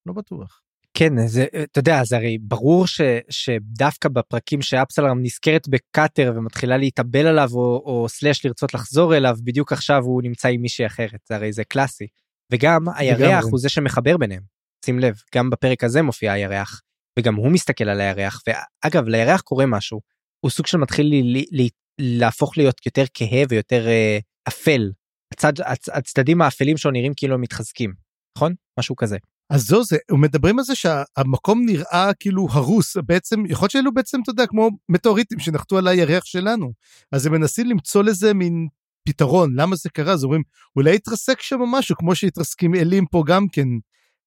לא 0.05 0.13
בטוח. 0.13 0.61
כן 0.97 1.27
זה 1.27 1.45
אתה 1.63 1.79
יודע 1.79 2.03
זה 2.03 2.15
הרי 2.15 2.37
ברור 2.37 2.87
ש, 2.87 3.01
שדווקא 3.29 4.09
בפרקים 4.09 4.61
שאפסלרם 4.61 5.23
נזכרת 5.23 5.67
בקאטר 5.67 6.33
ומתחילה 6.35 6.77
להתאבל 6.77 7.27
עליו 7.27 7.49
או, 7.53 7.83
או 7.85 8.09
סלאש 8.09 8.45
לרצות 8.45 8.73
לחזור 8.73 9.17
אליו 9.17 9.35
בדיוק 9.43 9.71
עכשיו 9.71 10.03
הוא 10.03 10.21
נמצא 10.23 10.47
עם 10.47 10.61
מישהי 10.61 10.85
אחרת 10.85 11.19
זה 11.27 11.35
הרי 11.35 11.53
זה 11.53 11.63
קלאסי 11.63 12.07
וגם 12.51 12.89
הירח 12.95 13.43
הוא 13.51 13.59
זה 13.59 13.69
שמחבר 13.69 14.17
ביניהם 14.17 14.43
שים 14.85 14.99
לב 14.99 15.15
גם 15.35 15.49
בפרק 15.49 15.83
הזה 15.83 16.01
מופיע 16.01 16.31
הירח 16.31 16.81
וגם 17.19 17.35
הוא 17.35 17.51
מסתכל 17.51 17.89
על 17.89 18.01
הירח 18.01 18.41
ואגב 18.47 19.07
לירח 19.07 19.41
קורה 19.41 19.65
משהו 19.65 20.01
הוא 20.39 20.51
סוג 20.51 20.67
של 20.67 20.77
מתחיל 20.77 21.05
לי, 21.05 21.23
לי, 21.23 21.45
לי, 21.51 21.69
להפוך 21.99 22.57
להיות 22.57 22.85
יותר 22.85 23.03
כהה 23.13 23.43
ויותר 23.49 23.87
אה, 23.87 24.17
אפל 24.47 24.91
הצד 25.33 25.53
הצ, 25.65 25.89
הצדדים 25.89 26.41
האפלים 26.41 26.77
שלו 26.77 26.91
נראים 26.91 27.13
כאילו 27.15 27.37
מתחזקים 27.37 27.93
נכון 28.37 28.53
משהו 28.79 28.95
כזה. 28.95 29.17
אז 29.49 29.61
זו 29.61 29.83
זה, 29.83 29.97
מדברים 30.11 30.59
על 30.59 30.65
זה 30.65 30.75
שהמקום 30.75 31.65
נראה 31.65 32.11
כאילו 32.19 32.47
הרוס, 32.51 32.97
בעצם, 33.05 33.45
יכול 33.45 33.63
להיות 33.65 33.71
שאלו 33.71 33.93
בעצם, 33.93 34.19
אתה 34.23 34.29
יודע, 34.29 34.47
כמו 34.47 34.69
מטאוריטים 34.89 35.39
שנחתו 35.39 35.77
על 35.77 35.87
הירח 35.87 36.25
שלנו. 36.25 36.71
אז 37.11 37.25
הם 37.25 37.33
מנסים 37.33 37.67
למצוא 37.67 38.03
לזה 38.03 38.33
מין 38.33 38.67
פתרון, 39.07 39.55
למה 39.55 39.75
זה 39.75 39.89
קרה? 39.89 40.13
אז 40.13 40.23
אומרים, 40.23 40.41
אולי 40.75 40.95
התרסק 40.95 41.41
שם 41.41 41.59
משהו, 41.59 41.95
כמו 41.95 42.15
שהתרסקים 42.15 42.75
אלים 42.75 43.05
פה 43.05 43.23
גם 43.27 43.47
כן, 43.51 43.67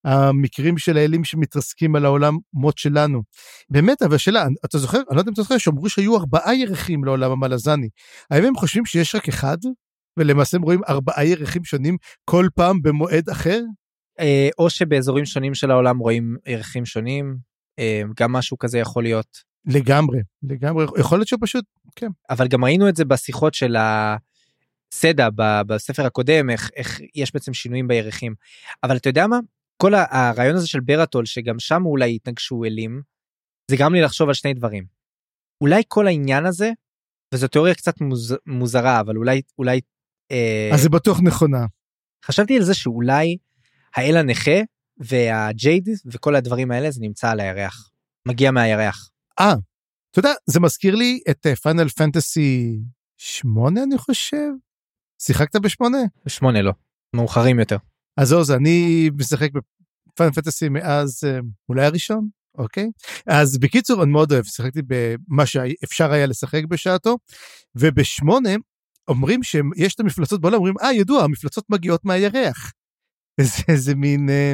המקרים 0.05 0.79
של 0.79 0.97
האלים 0.97 1.25
שמתרסקים 1.25 1.97
על 1.97 2.05
העולם 2.05 2.37
מות 2.53 2.79
שלנו. 2.79 3.23
באמת, 3.71 4.03
אבל 4.03 4.15
השאלה, 4.15 4.47
אתה 4.65 4.79
זוכר, 4.79 4.99
אני 4.99 5.17
לא 5.17 5.21
יודע 5.21 5.29
אם 5.29 5.33
אתה 5.33 5.43
זוכר, 5.43 5.59
שאמרו 5.59 5.89
שהיו 5.89 6.17
ארבעה 6.17 6.55
ירחים 6.55 7.05
לעולם 7.05 7.31
המלזני. 7.31 7.89
האם 8.31 8.45
הם 8.45 8.55
חושבים 8.57 8.87
שיש 8.87 9.15
רק 9.15 9.29
אחד? 9.29 9.59
ולמעשה 10.17 10.57
הם 10.57 10.63
רואים 10.63 10.81
ארבעה 10.89 11.25
ירחים 11.25 11.65
שונים 11.65 11.97
כל 12.25 12.47
פעם 12.55 12.83
במועד 12.83 13.29
אחר? 13.29 13.61
אה, 14.21 14.49
או 14.59 14.71
שבאזורים 14.71 15.25
שונים 15.25 15.55
של 15.55 15.71
העולם 15.71 15.99
רואים 15.99 16.37
ערכים 16.45 16.87
שונים, 16.87 17.37
אה, 17.79 18.03
גם 18.17 18.33
משהו 18.33 18.59
כזה 18.59 18.79
יכול 18.79 19.03
להיות. 19.03 19.49
לגמרי, 19.67 20.21
לגמרי, 20.43 20.87
יכול 20.99 21.19
להיות 21.19 21.29
שפשוט, 21.29 21.65
כן. 21.97 22.09
אבל 22.31 22.49
גם 22.49 22.65
ראינו 22.65 22.89
את 22.89 22.97
זה 22.97 23.05
בשיחות 23.05 23.55
של 23.55 23.77
הסדה 23.77 25.29
בספר 25.67 26.07
הקודם, 26.07 26.51
איך, 26.51 26.71
איך 26.77 27.01
יש 27.15 27.35
בעצם 27.35 27.55
שינויים 27.55 27.89
בירחים. 27.89 28.35
אבל 28.83 28.97
אתה 28.97 29.09
יודע 29.09 29.27
מה? 29.27 29.39
כל 29.83 29.95
הרעיון 29.95 30.57
הזה 30.57 30.67
של 30.67 30.81
ברטול, 30.81 31.27
שגם 31.27 31.59
שם 31.59 31.83
אולי 31.87 32.15
התנגשו 32.15 32.65
אלים, 32.65 33.03
זה 33.71 33.77
גרם 33.77 33.95
לי 33.95 34.01
לחשוב 34.01 34.29
על 34.29 34.35
שני 34.35 34.55
דברים. 34.55 34.85
אולי 35.61 35.83
כל 35.89 36.07
העניין 36.07 36.47
הזה, 36.47 36.71
וזו 37.35 37.49
תיאוריה 37.49 37.75
קצת 37.75 38.01
מוז, 38.01 38.37
מוזרה, 38.47 39.01
אבל 39.01 39.17
אולי, 39.17 39.43
אולי... 39.59 39.81
אה, 40.31 40.71
אז 40.75 40.81
זה 40.81 40.89
בטוח 40.89 41.21
נכונה. 41.23 41.67
חשבתי 42.25 42.57
על 42.57 42.63
זה 42.63 42.75
שאולי 42.75 43.37
האל 43.97 44.17
הנכה 44.17 44.61
והג'ייד 44.99 45.89
וכל 46.07 46.35
הדברים 46.35 46.71
האלה 46.71 46.91
זה 46.91 47.01
נמצא 47.01 47.31
על 47.31 47.41
הירח. 47.41 47.91
מגיע 48.29 48.51
מהירח. 48.51 49.11
אה, 49.41 49.55
אתה 50.11 50.19
יודע, 50.19 50.33
זה 50.47 50.61
מזכיר 50.61 50.95
לי 50.95 51.21
את 51.31 51.47
פיינל 51.63 51.89
פנטסי 51.89 52.79
8 53.17 53.83
אני 53.83 53.99
חושב. 53.99 54.49
שיחקת 55.23 55.57
בשמונה? 55.57 55.99
בשמונה 56.25 56.63
לא, 56.63 56.73
מאוחרים 57.17 57.59
יותר. 57.59 57.77
אז 58.19 58.35
זה, 58.43 58.55
אני 58.55 59.11
משחק 59.19 59.51
בפיינל 59.53 60.33
פנטסי 60.33 60.69
מאז 60.69 61.21
אה, 61.27 61.39
אולי 61.69 61.87
הראשון, 61.87 62.29
אוקיי? 62.59 62.87
אז 63.27 63.59
בקיצור 63.59 64.03
אני 64.03 64.11
מאוד 64.11 64.33
אוהב, 64.33 64.45
שיחקתי 64.45 64.81
במה 64.87 65.47
שאפשר 65.47 66.13
היה 66.13 66.27
לשחק 66.27 66.63
בשעתו, 66.69 67.17
ובשמונה 67.75 68.51
אומרים 69.09 69.43
שיש 69.43 69.95
את 69.95 70.01
המפלצות 70.01 70.41
בעולם, 70.41 70.57
אומרים, 70.57 70.75
אה, 70.83 70.93
ידוע, 70.93 71.25
המפלצות 71.25 71.65
מגיעות 71.71 72.05
מהירח. 72.05 72.73
איזה, 73.39 73.63
איזה 73.69 73.95
מין, 73.95 74.31
אה, 74.31 74.53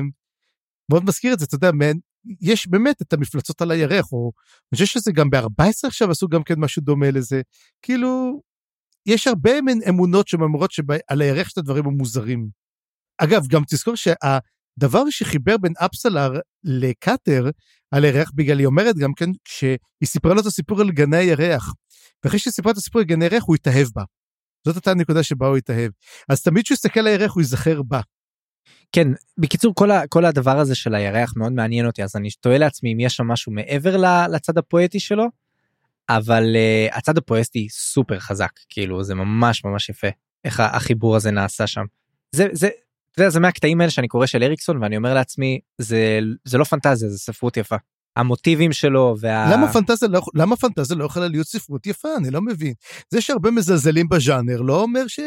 מאוד 0.91 1.05
מזכיר 1.05 1.35
את 1.35 1.39
זה, 1.39 1.45
אתה 1.45 1.55
יודע, 1.55 1.73
מעין, 1.73 1.99
יש 2.41 2.69
באמת 2.69 3.03
את 3.03 3.13
המפלצות 3.13 3.63
על 3.63 3.71
הירח, 3.71 4.13
או 4.13 4.33
אני 4.73 4.79
חושב 4.79 4.87
שזה 4.87 5.13
גם 5.13 5.31
ב-14 5.31 5.87
עכשיו 5.87 6.11
עשו 6.11 6.29
גם 6.29 6.43
כן 6.43 6.55
משהו 6.59 6.83
דומה 6.83 7.11
לזה. 7.11 7.41
כאילו, 7.83 8.41
יש 9.07 9.27
הרבה 9.27 9.61
מין 9.61 9.81
אמונות 9.89 10.29
שמאמרות 10.29 10.71
שעל 10.71 11.21
הירח 11.21 11.49
של 11.49 11.61
הדברים 11.61 11.87
המוזרים. 11.87 12.64
אגב, 13.19 13.47
גם 13.47 13.63
תזכור 13.69 13.95
שהדבר 13.97 15.11
שחיבר 15.11 15.57
בין 15.57 15.73
אפסלר 15.79 16.33
לקאטר 16.65 17.51
על 17.91 18.05
הירח, 18.05 18.31
בגלל 18.35 18.59
היא 18.59 18.67
אומרת 18.67 18.97
גם 18.97 19.15
כן, 19.15 19.31
כשהיא 19.45 19.79
סיפרה 20.05 20.35
לו 20.35 20.41
את 20.41 20.47
הסיפור 20.47 20.81
על 20.81 20.91
גני 20.91 21.17
הירח, 21.17 21.75
ואחרי 22.25 22.39
שהיא 22.39 22.53
סיפרה 22.53 22.73
את 22.73 22.77
הסיפור 22.77 23.01
על 23.01 23.07
גני 23.07 23.25
הירח 23.25 23.43
הוא 23.47 23.55
התאהב 23.55 23.87
בה. 23.95 24.03
זאת 24.67 24.77
הייתה 24.77 24.91
הנקודה 24.91 25.23
שבה 25.23 25.47
הוא 25.47 25.57
התאהב. 25.57 25.91
אז 26.29 26.43
תמיד 26.43 26.65
כשהוא 26.65 26.75
יסתכל 26.75 27.01
על 27.01 27.07
הירח 27.07 27.33
הוא 27.35 27.41
ייזכר 27.41 27.83
בה. 27.83 28.01
כן 28.93 29.09
בקיצור 29.39 29.75
כל, 29.75 29.91
ה, 29.91 30.07
כל 30.07 30.25
הדבר 30.25 30.59
הזה 30.59 30.75
של 30.75 30.95
הירח 30.95 31.33
מאוד 31.37 31.53
מעניין 31.53 31.87
אותי 31.87 32.05
אז 32.05 32.17
אני 32.17 32.29
תוהה 32.41 32.59
לעצמי 32.59 32.93
אם 32.93 33.01
יש 33.01 33.17
שם 33.17 33.27
משהו 33.27 33.53
מעבר 33.53 33.97
לצד 34.27 34.59
הפואטי 34.59 35.01
שלו. 35.01 35.25
אבל 36.09 36.45
uh, 36.45 36.97
הצד 36.97 37.19
הפואטי 37.19 37.69
סופר 37.71 38.19
חזק 38.19 38.51
כאילו 38.69 39.05
זה 39.05 39.15
ממש 39.15 39.65
ממש 39.65 39.89
יפה 39.89 40.07
איך 40.45 40.61
החיבור 40.61 41.17
הזה 41.17 41.31
נעשה 41.31 41.67
שם. 41.67 41.85
זה 42.35 42.49
זה 42.53 42.69
יודע, 43.23 43.31
זה 43.31 43.41
מהקטעים 43.41 43.81
האלה 43.81 43.91
שאני 43.91 44.09
קורא 44.09 44.27
של 44.27 44.43
אריקסון 44.43 44.83
ואני 44.83 44.97
אומר 44.97 45.15
לעצמי 45.15 45.61
זה 45.79 46.19
זה 46.45 46.59
לא 46.59 46.65
פנטזיה 46.65 47.09
זה 47.09 47.19
ספרות 47.19 47.57
יפה. 47.57 47.77
המוטיבים 48.17 48.73
שלו 48.73 49.17
וה... 49.21 49.53
למה 49.53 49.73
פנטזיה 49.73 50.09
לא, 50.09 50.21
למה 50.35 50.57
פנטזיה 50.57 50.97
לא 50.97 51.05
יכולה 51.05 51.29
להיות 51.29 51.47
ספרות 51.47 51.87
יפה 51.87 52.09
אני 52.19 52.31
לא 52.31 52.43
מבין 52.43 52.73
זה 53.09 53.21
שהרבה 53.21 53.51
מזלזלים 53.51 54.09
בז'אנר 54.09 54.61
לא 54.61 54.83
אומר 54.83 55.07
ש... 55.07 55.21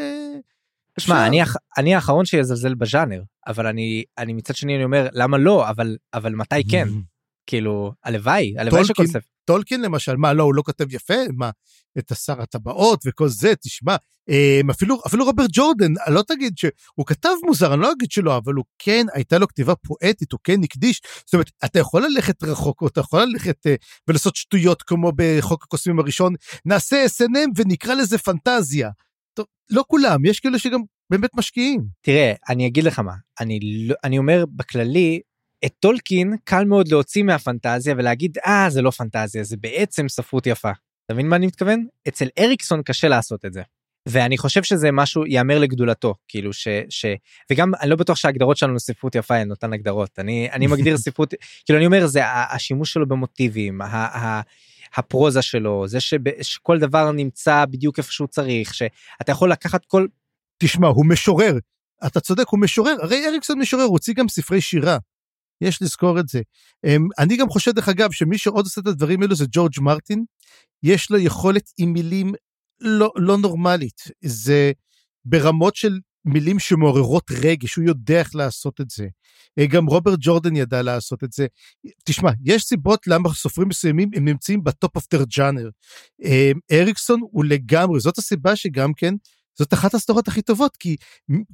שמע 1.00 1.28
אני, 1.28 1.42
אני 1.78 1.96
האחרון 1.96 2.26
שיזלזל 2.26 2.74
בז'אנר 2.76 3.22
אבל 3.48 3.68
אני 3.68 4.04
אני 4.18 4.34
מצד 4.34 4.56
שני 4.56 4.76
אני 4.76 4.84
אומר 4.84 5.08
למה 5.12 5.38
לא 5.38 5.70
אבל 5.70 5.98
אבל 6.14 6.36
מתי 6.36 6.64
כן 6.72 6.88
כאילו 7.48 7.94
הלוואי 8.04 8.54
הלוואי 8.58 8.86
שכל 8.86 9.08
ספר. 9.08 9.37
טולקין 9.48 9.82
למשל, 9.82 10.16
מה, 10.16 10.34
לא, 10.34 10.44
הוא 10.44 10.56
לא 10.56 10.62
כותב 10.62 10.94
יפה? 10.94 11.14
מה, 11.38 11.50
את 11.98 12.12
השר 12.12 12.42
הטבעות 12.42 13.00
וכל 13.06 13.30
זה, 13.30 13.56
תשמע, 13.56 13.96
אה, 14.30 14.62
אפילו, 14.72 15.02
אפילו 15.08 15.26
רוברט 15.26 15.50
ג'ורדן, 15.54 15.94
לא 16.08 16.22
תגיד 16.22 16.58
שהוא 16.58 17.06
כתב 17.06 17.30
מוזר, 17.46 17.74
אני 17.74 17.82
לא 17.82 17.92
אגיד 17.92 18.12
שלא, 18.12 18.38
אבל 18.38 18.54
הוא 18.54 18.66
כן, 18.80 19.06
הייתה 19.14 19.38
לו 19.38 19.48
כתיבה 19.48 19.76
פואטית, 19.76 20.32
הוא 20.32 20.40
כן 20.44 20.64
הקדיש. 20.64 21.02
זאת 21.26 21.34
אומרת, 21.34 21.52
אתה 21.66 21.80
יכול 21.80 22.06
ללכת 22.06 22.44
רחוק, 22.44 22.82
או 22.82 22.88
אתה 22.88 23.00
יכול 23.00 23.24
ללכת 23.24 23.68
אה, 23.68 23.76
ולעשות 24.08 24.36
שטויות 24.36 24.84
כמו 24.84 25.12
בחוק 25.16 25.64
הקוסמים 25.64 26.00
הראשון, 26.00 26.34
נעשה 26.66 27.06
S&M 27.06 27.50
ונקרא 27.56 27.94
לזה 27.94 28.18
פנטזיה. 28.18 28.90
טוב, 29.34 29.46
לא 29.70 29.84
כולם, 29.88 30.26
יש 30.26 30.40
כאלה 30.40 30.60
שגם 30.60 30.80
באמת 31.10 31.30
משקיעים. 31.36 31.82
תראה, 32.02 32.34
אני 32.50 32.68
אגיד 32.68 32.84
לך 32.84 33.00
מה, 33.00 33.14
אני, 33.40 33.60
לא, 33.88 33.96
אני 34.04 34.18
אומר 34.18 34.46
בכללי, 34.56 35.20
את 35.66 35.74
טולקין 35.80 36.36
קל 36.44 36.66
מאוד 36.66 36.88
להוציא 36.88 37.24
מהפנטזיה 37.24 37.96
ולהגיד, 37.98 38.38
אה, 38.46 38.70
זה 38.70 38.82
לא 38.82 38.92
פנטזיה, 38.92 39.44
זה 39.44 39.58
בעצם 39.58 40.10
ספרות 40.10 40.48
יפה. 40.48 40.72
אתה 41.06 41.14
מבין 41.14 41.28
מה 41.28 41.36
אני 41.36 41.48
מתכוון? 41.48 41.86
אצל 42.08 42.28
אריקסון 42.40 42.84
קשה 42.84 43.08
לעשות 43.08 43.46
את 43.46 43.54
זה. 43.54 43.62
ואני 44.10 44.38
חושב 44.38 44.64
שזה 44.64 44.92
משהו 44.92 45.26
ייאמר 45.26 45.60
לגדולתו 45.60 46.16
כאילו 46.28 46.54
ש, 46.54 46.68
ש 46.90 47.06
וגם 47.52 47.72
אני 47.82 47.90
לא 47.90 47.96
בטוח 47.96 48.18
שההגדרות 48.18 48.58
שלנו 48.58 48.74
לספרות 48.74 49.16
יפה 49.16 49.36
הן 49.36 49.52
אותן 49.52 49.74
הגדרות 49.74 50.20
אני 50.20 50.50
אני 50.52 50.68
מגדיר 50.68 50.98
ספרות 51.08 51.34
כאילו 51.66 51.80
אני 51.80 51.86
אומר 51.86 52.08
זה 52.08 52.22
השימוש 52.26 52.94
שלו 52.94 53.08
במוטיבים 53.08 53.82
ה, 53.82 53.86
ה, 53.86 54.42
הפרוזה 54.96 55.42
שלו 55.42 55.88
זה 55.88 56.00
שב, 56.00 56.42
שכל 56.42 56.80
דבר 56.80 57.12
נמצא 57.12 57.66
בדיוק 57.66 57.98
איפה 57.98 58.12
שהוא 58.12 58.28
צריך 58.28 58.74
שאתה 58.74 59.32
יכול 59.32 59.52
לקחת 59.52 59.86
כל. 59.86 60.08
תשמע 60.58 60.88
הוא 60.88 61.06
משורר 61.06 61.58
אתה 62.06 62.20
צודק 62.20 62.46
הוא 62.50 62.60
משורר 62.60 62.96
הרי 63.02 63.28
אריקסון 63.28 63.60
משורר 63.60 63.84
הוא 63.84 63.92
הוציא 63.92 64.14
גם 64.14 64.28
ספרי 64.28 64.62
שירה. 64.62 64.98
יש 65.62 65.82
לזכור 65.82 66.20
את 66.20 66.28
זה. 66.28 66.42
אמ, 66.86 67.08
אני 67.20 67.38
גם 67.38 67.50
חושב 67.50 67.72
דרך 67.72 67.90
אגב 67.90 68.12
שמי 68.12 68.38
שעוד 68.38 68.66
עושה 68.66 68.82
את 68.82 68.88
הדברים 68.88 69.22
האלו 69.22 69.36
זה 69.36 69.46
ג'ורג' 69.52 69.80
מרטין. 69.82 70.26
יש 70.84 71.12
לו 71.12 71.18
יכולת 71.18 71.70
עם 71.78 71.94
מילים 71.94 72.34
לא, 72.82 73.12
לא 73.16 73.38
נורמלית. 73.38 74.02
זה 74.24 74.72
ברמות 75.26 75.76
של 75.76 76.00
מילים 76.26 76.60
שמעוררות 76.60 77.32
רגש, 77.32 77.76
הוא 77.76 77.86
יודע 77.86 78.20
איך 78.20 78.36
לעשות 78.36 78.82
את 78.82 78.90
זה. 78.90 79.08
אה, 79.60 79.66
גם 79.66 79.86
רוברט 79.86 80.20
ג'ורדן 80.22 80.56
ידע 80.56 80.82
לעשות 80.82 81.24
את 81.24 81.32
זה. 81.32 81.48
תשמע, 82.06 82.32
יש 82.46 82.64
סיבות 82.64 83.08
למה 83.08 83.34
סופרים 83.34 83.68
מסוימים 83.68 84.10
הם 84.16 84.26
נמצאים 84.26 84.64
ב 84.64 84.72
top 84.72 84.96
of 84.96 85.06
their 85.12 85.24
genre. 85.38 85.70
אריקסון 86.72 87.20
הוא 87.32 87.46
לגמרי, 87.46 88.00
זאת 88.00 88.18
הסיבה 88.18 88.56
שגם 88.56 88.94
כן, 88.94 89.14
זאת 89.60 89.74
אחת 89.74 89.94
הסדרות 89.94 90.28
הכי 90.28 90.42
טובות, 90.42 90.78
כי 90.78 90.96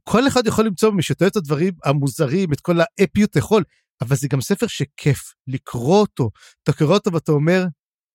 כל 0.03 0.27
אחד 0.27 0.47
יכול 0.47 0.65
למצוא 0.65 0.91
מי 0.91 1.03
שרוצה 1.03 1.29
את 1.29 1.35
הדברים 1.35 1.73
המוזרים, 1.85 2.53
את 2.53 2.61
כל 2.61 2.77
האפיות 2.99 3.35
יכול, 3.35 3.63
אבל 4.03 4.15
זה 4.15 4.27
גם 4.27 4.41
ספר 4.41 4.67
שכיף 4.67 5.33
לקרוא 5.47 5.99
אותו. 5.99 6.29
אתה 6.63 6.73
קורא 6.73 6.93
אותו 6.93 7.13
ואתה 7.13 7.31
אומר, 7.31 7.65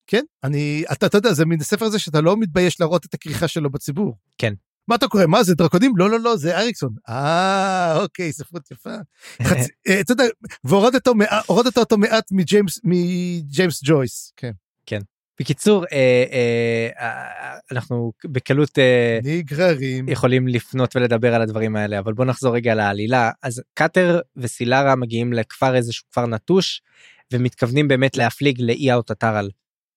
כן, 0.07 0.23
אני, 0.43 0.83
אתה, 0.91 1.05
אתה 1.05 1.17
יודע, 1.17 1.33
זה 1.33 1.45
מין 1.45 1.63
ספר 1.63 1.85
הזה 1.85 1.99
שאתה 1.99 2.21
לא 2.21 2.37
מתבייש 2.37 2.79
להראות 2.79 3.05
את 3.05 3.13
הכריכה 3.13 3.47
שלו 3.47 3.69
בציבור. 3.69 4.17
כן. 4.37 4.53
מה 4.87 4.95
אתה 4.95 5.07
קורא? 5.07 5.25
מה 5.25 5.43
זה 5.43 5.55
דרקונים? 5.55 5.93
לא, 5.97 6.09
לא, 6.09 6.19
לא, 6.19 6.37
זה 6.37 6.57
אריקסון. 6.57 6.93
אה, 7.09 8.01
אוקיי, 8.01 8.33
ספרות 8.33 8.71
יפה. 8.71 8.95
אה, 9.87 9.99
אתה 9.99 10.11
יודע, 10.11 10.23
והורדת 10.63 11.77
אותו 11.77 11.97
מעט 11.97 12.31
מג'יימס 12.31 13.83
ג'ויס, 13.83 14.33
כן. 14.37 14.51
בקיצור, 15.39 15.85
אה, 15.91 16.23
אה, 16.31 16.89
אה, 16.99 17.57
אנחנו 17.71 18.11
בקלות 18.25 18.79
אה, 18.79 19.19
נגררים. 19.23 20.09
יכולים 20.09 20.47
לפנות 20.47 20.95
ולדבר 20.95 21.35
על 21.35 21.41
הדברים 21.41 21.75
האלה, 21.75 21.99
אבל 21.99 22.13
בוא 22.13 22.25
נחזור 22.25 22.55
רגע 22.55 22.75
לעלילה. 22.75 23.31
אז 23.43 23.61
קאטר 23.73 24.19
וסילרה 24.37 24.95
מגיעים 24.95 25.33
לכפר 25.33 25.75
איזשהו 25.75 26.05
כפר 26.11 26.25
נטוש, 26.25 26.81
ומתכוונים 27.33 27.87
באמת 27.87 28.17
להפליג 28.17 28.61
לאי 28.61 28.91
האוטטרל. 28.91 29.49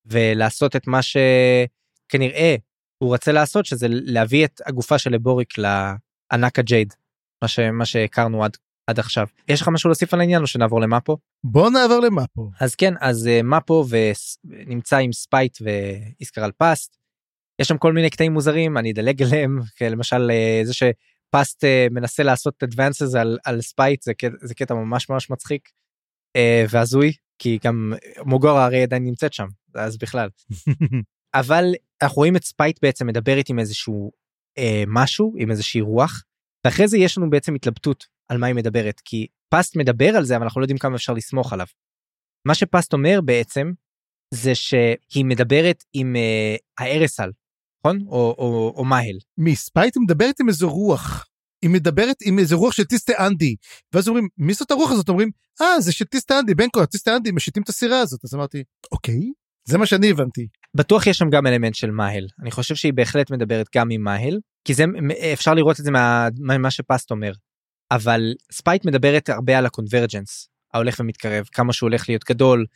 ולעשות 0.07 0.77
את 0.77 0.87
מה 0.87 1.01
שכנראה 1.03 2.57
הוא 2.99 3.09
רוצה 3.09 3.33
לעשות 3.33 3.67
שזה 3.67 3.87
להביא 3.91 4.45
את 4.45 4.61
הגופה 4.67 4.99
של 4.99 5.11
הבוריק 5.11 5.55
לענק 5.59 6.59
ה 6.59 6.66
jade 6.66 6.95
מה, 7.43 7.49
ש... 7.49 7.59
מה 7.59 7.85
שהכרנו 7.85 8.45
עד, 8.45 8.57
עד 8.87 8.99
עכשיו. 8.99 9.27
יש 9.49 9.63
לך 9.63 9.69
משהו 9.69 9.89
להוסיף 9.89 10.15
על 10.15 10.21
העניין 10.21 10.43
או 10.43 10.47
שנעבור 10.47 10.81
למאפו? 10.81 11.19
בוא 11.45 11.71
נעבור 11.71 11.99
למאפו. 11.99 12.51
אז 12.61 12.75
כן 12.75 12.95
אז 13.01 13.27
אה, 13.27 13.43
מאפו 13.43 13.85
ונמצא 14.45 14.97
עם 14.97 15.13
ספייט 15.13 15.59
ואיסקר 15.61 16.45
על 16.45 16.53
פאסט. 16.53 16.97
יש 17.61 17.69
שם 17.69 17.79
כל 17.79 17.93
מיני 17.93 18.11
קטעים 18.11 18.33
מוזרים 18.33 18.79
אני 18.79 18.93
אדלג 18.93 19.23
עליהם 19.23 19.59
למשל 19.93 20.31
אה, 20.31 20.67
זה 20.67 20.75
שפאסט 20.75 21.65
אה, 21.65 21.93
מנסה 21.93 22.23
לעשות 22.23 22.63
advances 22.63 23.19
על, 23.19 23.39
על 23.45 23.61
ספייט 23.61 24.03
זה, 24.03 24.13
זה 24.41 24.55
קטע 24.55 24.75
ממש 24.75 25.09
ממש 25.09 25.31
מצחיק 25.31 25.69
אה, 26.39 26.71
והזוי 26.71 27.13
כי 27.39 27.59
גם 27.65 27.93
מוגורה 28.25 28.65
הרי 28.65 28.83
עדיין 28.83 29.05
נמצאת 29.05 29.33
שם 29.33 29.47
אז 29.75 29.99
בכלל. 29.99 30.29
אבל 31.41 31.65
אנחנו 32.03 32.17
רואים 32.17 32.37
את 32.37 32.45
ספייט 32.45 32.79
בעצם 32.83 33.07
מדברת 33.07 33.49
עם 33.49 33.59
איזשהו 33.59 34.13
אה, 34.59 34.85
משהו 34.87 35.35
עם 35.39 35.51
איזושהי 35.51 35.81
רוח 35.81 36.23
ואחרי 36.65 36.89
זה 36.89 36.99
יש 36.99 37.19
לנו 37.19 37.31
בעצם 37.31 37.55
התלבטות 37.55 38.07
על 38.29 38.39
מה 38.39 38.47
היא 38.47 38.55
מדברת 38.55 39.01
כי 39.05 39.27
פסט 39.49 39.77
מדבר 39.77 40.17
על 40.17 40.25
זה 40.25 40.37
אבל 40.37 40.45
אנחנו 40.45 40.61
לא 40.61 40.65
יודעים 40.65 40.79
כמה 40.79 40.97
אפשר 40.97 41.13
לסמוך 41.13 41.53
עליו. 41.53 41.67
מה 42.47 42.55
שפסט 42.55 42.93
אומר 42.93 43.21
בעצם 43.25 43.73
זה 44.35 44.55
שהיא 44.55 45.25
מדברת 45.25 45.85
עם 45.93 46.17
אה, 46.17 46.57
הארסל 46.79 47.31
נכון 47.81 47.99
או, 48.07 48.35
או, 48.39 48.75
או 48.77 48.85
מאהל. 48.85 49.17
מי 49.39 49.57
ספייט 49.57 49.97
מדברת 49.97 50.41
עם 50.41 50.49
איזו 50.49 50.71
רוח. 50.71 51.27
היא 51.63 51.71
מדברת 51.71 52.17
עם 52.25 52.39
איזה 52.39 52.55
רוח 52.55 52.73
של 52.73 52.85
טיסטה 52.85 53.27
אנדי 53.27 53.55
ואז 53.93 54.09
אומרים 54.09 54.29
מי 54.39 54.55
זאת 54.55 54.71
הרוח 54.71 54.91
הזאת 54.91 55.09
אומרים 55.09 55.31
אה 55.61 55.81
זה 55.81 55.93
של 55.93 56.05
טיסטה 56.05 56.39
אנדי 56.39 56.55
בין 56.55 56.69
כל 56.73 56.87
טיסטה 56.87 57.17
אנדי 57.17 57.31
משיטים 57.31 57.63
את 57.63 57.69
הסירה 57.69 58.01
הזאת 58.01 58.25
אז 58.25 58.35
אמרתי 58.35 58.63
אוקיי 58.93 59.21
זה 59.69 59.79
מה 59.79 59.87
שאני 59.87 60.11
הבנתי. 60.11 60.49
בטוח 60.75 61.07
יש 61.07 61.19
שם 61.19 61.31
גם 61.31 61.47
אלמנט 61.47 61.75
של 61.75 61.91
מאהל 61.91 62.27
אני 62.43 62.51
חושב 62.51 62.75
שהיא 62.75 62.93
בהחלט 62.93 63.31
מדברת 63.31 63.67
גם 63.77 63.91
עם 63.91 64.03
מאהל 64.03 64.41
כי 64.65 64.75
זה 64.75 64.85
אפשר 65.33 65.55
לראות 65.55 65.81
את 65.81 65.85
זה 65.85 65.91
מה, 65.91 66.29
מה 66.59 66.71
שפסט 66.71 67.11
אומר 67.11 67.33
אבל 67.95 68.35
ספייט 68.53 68.85
מדברת 68.85 69.29
הרבה 69.29 69.59
על 69.59 69.67
ה 69.67 69.73
convergence 69.73 70.49
ההולך 70.75 70.97
ומתקרב 71.01 71.49
כמה 71.53 71.73
שהוא 71.73 71.89
הולך 71.89 72.09
להיות 72.09 72.25
גדול 72.25 72.67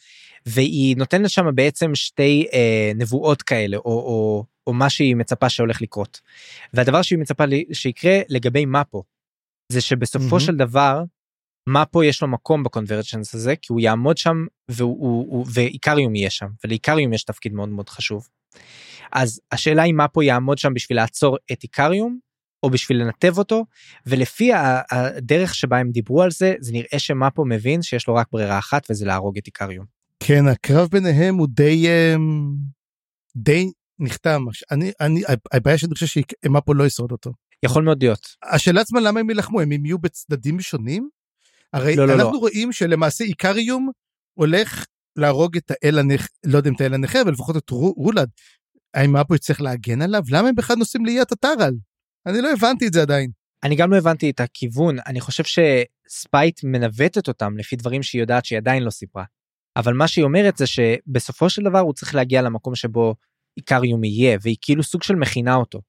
והיא 0.47 0.97
נותנת 0.97 1.31
שם 1.31 1.47
בעצם 1.55 1.95
שתי 1.95 2.47
אה, 2.53 2.93
נבואות 2.95 3.43
כאלה 3.43 3.77
או, 3.77 3.83
או, 3.85 4.45
או 4.67 4.73
מה 4.73 4.91
שהיא 4.91 5.17
מצפה 5.17 5.49
שהולך 5.49 5.83
לקרות. 5.83 6.21
והדבר 6.75 7.03
שהיא 7.03 7.19
מצפה 7.19 7.45
שיקרה 7.73 8.21
לגבי 8.29 8.67
מפו 8.67 9.03
זה 9.73 9.81
שבסופו 9.81 10.37
mm-hmm. 10.37 10.41
של 10.41 10.57
דבר 10.57 11.03
מפו 11.69 12.03
יש 12.03 12.23
לו 12.23 12.29
מקום 12.29 12.63
ב 12.63 12.69
convergence 12.69 13.35
הזה 13.35 13.57
כי 13.57 13.73
הוא 13.73 13.81
יעמוד 13.81 14.19
שם 14.19 14.47
והוא, 14.69 14.97
הוא, 15.01 15.27
הוא, 15.29 15.47
ואיקריום 15.55 16.15
יהיה 16.15 16.31
שם 16.31 16.47
ולאיקריום 16.65 17.13
יש 17.13 17.25
תפקיד 17.25 17.53
מאוד 17.53 17.69
מאוד 17.69 17.89
חשוב. 17.89 18.29
אז 19.13 19.41
השאלה 19.53 19.83
היא 19.83 19.95
מפו 19.95 20.23
יעמוד 20.23 20.59
שם 20.59 20.75
בשביל 20.75 20.97
לעצור 20.99 21.37
את 21.53 21.63
איקריום 21.63 22.19
או 22.67 22.71
בשביל 22.71 23.03
לנתב 23.03 23.39
אותו 23.39 23.65
ולפי 24.07 24.51
הדרך 24.91 25.55
שבה 25.55 25.79
הם 25.79 25.91
דיברו 25.91 26.23
על 26.23 26.31
זה 26.31 26.55
זה 26.61 26.73
נראה 26.73 26.99
שמפו 26.99 27.45
מבין 27.45 27.83
שיש 27.83 28.09
לו 28.09 28.15
רק 28.15 28.27
ברירה 28.33 28.59
אחת 28.59 28.91
וזה 28.91 29.07
להרוג 29.07 29.39
את 29.39 29.47
איקריום. 29.47 29.85
כן 30.21 30.47
הקרב 30.47 30.89
ביניהם 30.89 31.37
הוא 31.37 31.49
די 31.51 31.87
אמ, 31.89 32.55
די 33.37 33.71
נחתם 33.99 34.45
אני 34.71 34.93
אני 35.01 35.23
הבעיה 35.53 35.79
שאני 35.79 35.95
חושב 35.95 36.07
שמפו 36.07 36.75
לא 36.75 36.87
ישרוד 36.87 37.13
אותו. 37.13 37.31
יכול 37.63 37.85
מאוד 37.85 38.03
להיות. 38.03 38.27
השאלה 38.53 38.81
עצמה 38.81 39.01
למה 39.01 39.21
הם 39.21 39.31
ילחמו 39.31 39.61
הם 39.61 39.73
יהיו 39.73 39.99
בצדדים 39.99 40.61
שונים 40.61 41.09
הרי 41.73 41.97
לא, 41.97 42.07
לא, 42.07 42.15
אנחנו 42.15 42.33
לא. 42.33 42.39
רואים 42.39 42.73
שלמעשה 42.73 43.25
איקריום 43.25 43.91
הולך 44.35 44.87
להרוג 45.17 45.57
את 45.57 45.71
האל 45.71 45.99
הנכה, 45.99 46.27
לא 46.45 46.57
יודע 46.57 46.71
אם 46.71 46.75
את 46.75 46.81
האל 46.81 46.95
הנכה, 46.95 47.23
אבל 47.23 47.33
לפחות 47.33 47.57
את 47.57 47.71
רולד. 47.71 48.29
האם 48.95 49.17
אפו 49.17 49.35
יצטרך 49.35 49.61
להגן 49.61 50.03
עליו? 50.03 50.23
למה 50.31 50.49
הם 50.49 50.55
בכלל 50.55 50.77
נוסעים 50.77 51.07
לאיית 51.07 51.33
הטרל? 51.33 51.75
אני 52.27 52.41
לא 52.41 52.53
הבנתי 52.53 52.87
את 52.87 52.93
זה 52.93 53.03
עדיין. 53.03 53.31
אני 53.65 53.77
גם 53.77 53.91
לא 53.91 53.97
הבנתי 53.97 54.31
את 54.31 54.41
הכיוון, 54.41 54.97
אני 55.07 55.21
חושב 55.21 55.45
שספייט 55.45 56.61
מנווטת 56.65 57.29
אותם 57.29 57.57
לפי 57.59 57.77
דברים 57.77 58.03
שהיא 58.03 58.21
יודעת 58.21 58.45
שהיא 58.45 58.59
עדיין 58.59 58.83
לא 58.83 58.91
סיפרה. 58.91 59.25
אבל 59.77 59.95
מה 59.95 60.09
שהיא 60.09 60.25
אומרת 60.25 60.57
זה 60.57 60.67
שבסופו 60.67 61.51
של 61.51 61.63
דבר 61.63 61.79
הוא 61.79 61.93
צריך 61.93 62.15
להגיע 62.15 62.43
למקום 62.43 62.75
שבו 62.75 63.15
איקריום 63.57 64.05
יהיה, 64.05 64.39
והיא 64.43 64.57
כאילו 64.61 64.83
סוג 64.83 65.03
של 65.03 65.15
מכינה 65.15 65.55
אותו. 65.55 65.81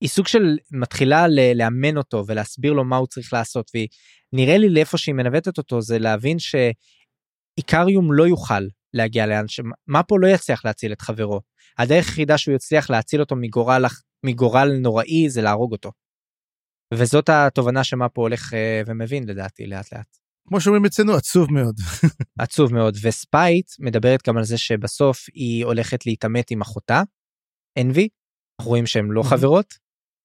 היא 0.00 0.08
סוג 0.08 0.26
של 0.26 0.58
מתחילה 0.70 1.26
לאמן 1.54 1.96
אותו 1.96 2.24
ולהסביר 2.26 2.72
לו 2.72 2.84
מה 2.84 2.96
הוא 2.96 3.06
צריך 3.06 3.32
לעשות, 3.32 3.70
והיא 3.74 3.88
נראה 4.32 4.58
לי 4.58 4.68
לאיפה 4.68 4.98
שהיא 4.98 5.14
מנווטת 5.14 5.58
אותו 5.58 5.80
זה 5.80 5.98
להבין 5.98 6.36
שאיקריום 6.38 8.12
לא 8.12 8.26
יוכל 8.26 8.62
להגיע 8.94 9.26
לאן 9.26 9.48
שמפו 9.48 10.18
לא 10.18 10.26
יצליח 10.26 10.64
להציל 10.64 10.92
את 10.92 11.00
חברו. 11.00 11.40
הדרך 11.78 12.06
היחידה 12.06 12.38
שהוא 12.38 12.54
יצליח 12.54 12.90
להציל 12.90 13.20
אותו 13.20 13.36
מגורל 13.36 13.84
מגורל 14.26 14.72
נוראי 14.80 15.30
זה 15.30 15.42
להרוג 15.42 15.72
אותו. 15.72 15.92
וזאת 16.94 17.28
התובנה 17.28 17.84
שמפו 17.84 18.20
הולך 18.20 18.54
אה, 18.54 18.82
ומבין 18.86 19.28
לדעתי 19.28 19.66
לאט 19.66 19.92
לאט. 19.92 20.16
כמו 20.48 20.60
שאומרים 20.60 20.84
אצלנו 20.84 21.14
עצוב 21.14 21.52
מאוד. 21.52 21.76
עצוב 22.38 22.74
מאוד 22.74 22.96
וספייט 23.02 23.70
מדברת 23.80 24.20
גם 24.28 24.36
על 24.36 24.44
זה 24.44 24.58
שבסוף 24.58 25.26
היא 25.34 25.64
הולכת 25.64 26.06
להתעמת 26.06 26.50
עם 26.50 26.60
אחותה 26.60 27.02
אנבי 27.78 28.08
אנחנו 28.60 28.70
רואים 28.70 28.86
שהן 28.86 29.08
לא 29.10 29.22
חברות 29.22 29.74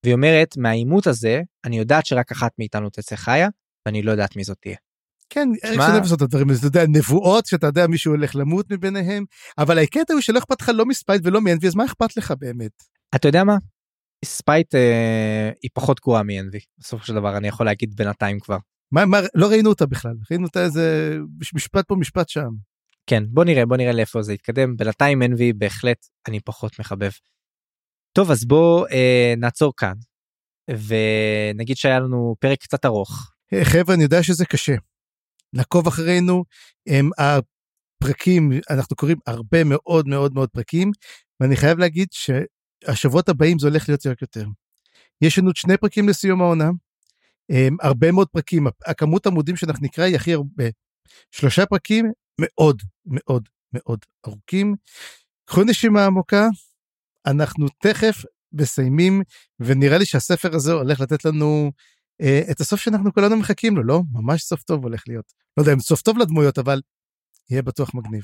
והיא 0.05 0.13
אומרת 0.13 0.57
מהעימות 0.57 1.07
הזה 1.07 1.41
אני 1.65 1.77
יודעת 1.77 2.05
שרק 2.05 2.31
אחת 2.31 2.51
מאיתנו 2.59 2.89
תצא 2.89 3.15
חיה 3.15 3.47
ואני 3.85 4.01
לא 4.01 4.11
יודעת 4.11 4.35
מי 4.35 4.43
זאת 4.43 4.57
תהיה. 4.61 4.77
כן, 5.33 5.49
אריקסון 5.65 5.91
אוהב 5.91 6.03
לעשות 6.03 6.17
את 6.17 6.21
הדברים 6.21 6.49
האלה, 6.49 6.59
אתה 6.59 6.67
יודע, 6.67 6.85
נבואות, 6.87 7.45
שאתה 7.45 7.67
יודע 7.67 7.87
מישהו 7.87 8.11
הולך 8.11 8.35
למות 8.35 8.71
מביניהם, 8.71 9.25
אבל 9.57 9.79
הקטע 9.79 10.13
הוא 10.13 10.21
שלא 10.21 10.39
אכפת 10.39 10.61
לך 10.61 10.69
לא 10.69 10.85
מספייט 10.85 11.21
ולא 11.25 11.41
מ 11.41 11.45
Envy, 11.45 11.67
אז 11.67 11.75
מה 11.75 11.85
אכפת 11.85 12.17
לך 12.17 12.33
באמת? 12.39 12.71
אתה 13.15 13.27
יודע 13.27 13.43
מה? 13.43 13.57
ספייט 14.25 14.75
אה, 14.75 15.51
היא 15.61 15.71
פחות 15.73 15.99
גרועה 15.99 16.23
מ-Envy 16.23 16.59
בסופו 16.77 17.05
של 17.05 17.13
דבר 17.13 17.37
אני 17.37 17.47
יכול 17.47 17.65
להגיד 17.65 17.95
בינתיים 17.95 18.39
כבר. 18.39 18.57
מה, 18.91 19.05
מה, 19.05 19.19
לא 19.35 19.47
ראינו 19.47 19.69
אותה 19.69 19.85
בכלל, 19.85 20.13
ראינו 20.31 20.47
אותה 20.47 20.63
איזה 20.63 21.17
משפט 21.53 21.87
פה 21.87 21.95
משפט 21.95 22.29
שם. 22.29 22.49
כן 23.07 23.23
בוא 23.29 23.43
נראה 23.43 23.65
בוא 23.65 23.77
נראה 23.77 23.91
לאיפה 23.91 24.21
זה 24.21 24.33
יתקדם 24.33 24.77
בינתיים 24.77 25.21
Envy 25.21 25.41
בהחלט 25.57 26.05
אני 26.27 26.39
פחות 26.39 26.79
מחבב. 26.79 27.11
טוב 28.13 28.31
אז 28.31 28.45
בוא 28.45 28.87
אה, 28.87 29.33
נעצור 29.37 29.73
כאן 29.77 29.93
ונגיד 30.69 31.77
שהיה 31.77 31.99
לנו 31.99 32.35
פרק 32.39 32.59
קצת 32.59 32.85
ארוך. 32.85 33.31
אה, 33.53 33.65
חבר'ה 33.65 33.95
אני 33.95 34.03
יודע 34.03 34.23
שזה 34.23 34.45
קשה. 34.45 34.75
לעקוב 35.53 35.87
אחרינו 35.87 36.43
הם 36.87 37.09
הפרקים 37.17 38.51
אנחנו 38.69 38.95
קוראים 38.95 39.17
הרבה 39.27 39.63
מאוד 39.63 40.07
מאוד 40.07 40.33
מאוד 40.33 40.49
פרקים 40.49 40.91
ואני 41.39 41.55
חייב 41.55 41.79
להגיד 41.79 42.07
שהשבועות 42.11 43.29
הבאים 43.29 43.59
זה 43.59 43.67
הולך 43.67 43.89
להיות 43.89 44.07
רק 44.07 44.21
יותר. 44.21 44.45
יש 45.21 45.39
לנו 45.39 45.51
שני 45.55 45.77
פרקים 45.77 46.09
לסיום 46.09 46.41
העונה. 46.41 46.69
הם, 47.49 47.77
הרבה 47.81 48.11
מאוד 48.11 48.27
פרקים 48.27 48.67
הכמות 48.85 49.27
עמודים 49.27 49.55
שאנחנו 49.55 49.85
נקרא 49.85 50.03
היא 50.03 50.15
הכי 50.15 50.33
הרבה. 50.33 50.63
שלושה 51.31 51.65
פרקים 51.65 52.11
מאוד 52.41 52.81
מאוד 53.05 53.49
מאוד 53.73 53.99
ארוכים. 54.27 54.75
קחו 55.45 55.63
נשימה 55.63 56.05
עמוקה 56.05 56.47
אנחנו 57.27 57.65
תכף 57.83 58.15
מסיימים 58.53 59.21
ונראה 59.59 59.97
לי 59.97 60.05
שהספר 60.05 60.55
הזה 60.55 60.73
הולך 60.73 60.99
לתת 60.99 61.25
לנו 61.25 61.71
את 62.51 62.59
הסוף 62.61 62.79
שאנחנו 62.79 63.13
כולנו 63.13 63.37
מחכים 63.37 63.77
לו 63.77 63.83
לא 63.83 64.01
ממש 64.11 64.41
סוף 64.41 64.63
טוב 64.63 64.83
הולך 64.83 65.03
להיות 65.07 65.33
לא 65.57 65.61
יודע 65.61 65.73
אם 65.73 65.79
סוף 65.79 66.01
טוב 66.01 66.17
לדמויות 66.17 66.59
אבל 66.59 66.81
יהיה 67.49 67.61
בטוח 67.61 67.93
מגניב. 67.93 68.23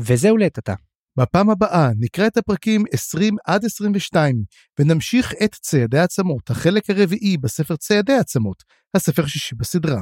וזהו 0.00 0.36
לעת 0.36 0.58
עתה. 0.58 0.74
בפעם 1.18 1.50
הבאה 1.50 1.90
נקרא 1.98 2.26
את 2.26 2.36
הפרקים 2.36 2.84
20 2.92 3.36
עד 3.46 3.64
22 3.64 4.44
ונמשיך 4.78 5.32
את 5.44 5.54
ציידי 5.54 5.98
העצמות 5.98 6.50
החלק 6.50 6.90
הרביעי 6.90 7.36
בספר 7.36 7.76
ציידי 7.76 8.12
העצמות 8.12 8.62
הספר 8.94 9.24
השישי 9.24 9.54
בסדרה. 9.54 10.00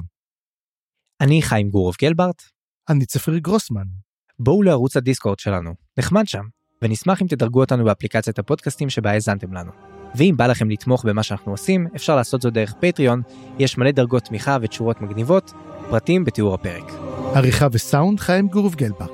אני 1.20 1.42
חיים 1.42 1.70
גורוב 1.70 1.94
גלברט. 2.00 2.42
אני 2.88 3.06
צפרי 3.06 3.40
גרוסמן. 3.40 3.84
בואו 4.38 4.62
לערוץ 4.62 4.96
הדיסקורד 4.96 5.38
שלנו 5.38 5.74
נחמד 5.98 6.26
שם 6.26 6.44
ונשמח 6.82 7.22
אם 7.22 7.26
תדרגו 7.26 7.60
אותנו 7.60 7.84
באפליקציית 7.84 8.38
הפודקאסטים 8.38 8.90
שבה 8.90 9.10
האזנתם 9.10 9.52
לנו. 9.52 9.95
ואם 10.16 10.34
בא 10.36 10.46
לכם 10.46 10.70
לתמוך 10.70 11.04
במה 11.04 11.22
שאנחנו 11.22 11.52
עושים 11.52 11.86
אפשר 11.96 12.16
לעשות 12.16 12.42
זאת 12.42 12.52
דרך 12.52 12.74
פטריון 12.80 13.22
יש 13.58 13.78
מלא 13.78 13.90
דרגות 13.90 14.22
תמיכה 14.24 14.56
ותשורות 14.62 15.00
מגניבות 15.00 15.52
פרטים 15.90 16.24
בתיאור 16.24 16.54
הפרק. 16.54 16.92
עריכה 17.34 17.66
וסאונד 17.72 18.20
חיים 18.20 18.48
גורוב 18.48 18.74
גלברט. 18.74 19.10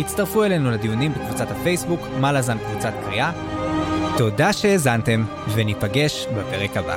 הצטרפו 0.00 0.44
אלינו 0.44 0.70
לדיונים 0.70 1.12
בקבוצת 1.12 1.50
הפייסבוק 1.50 2.00
מלאזן 2.20 2.58
קבוצת 2.58 2.92
קריאה. 3.06 3.32
תודה 4.16 4.52
שהאזנתם 4.52 5.24
וניפגש 5.54 6.26
בפרק 6.26 6.76
הבא. 6.76 6.96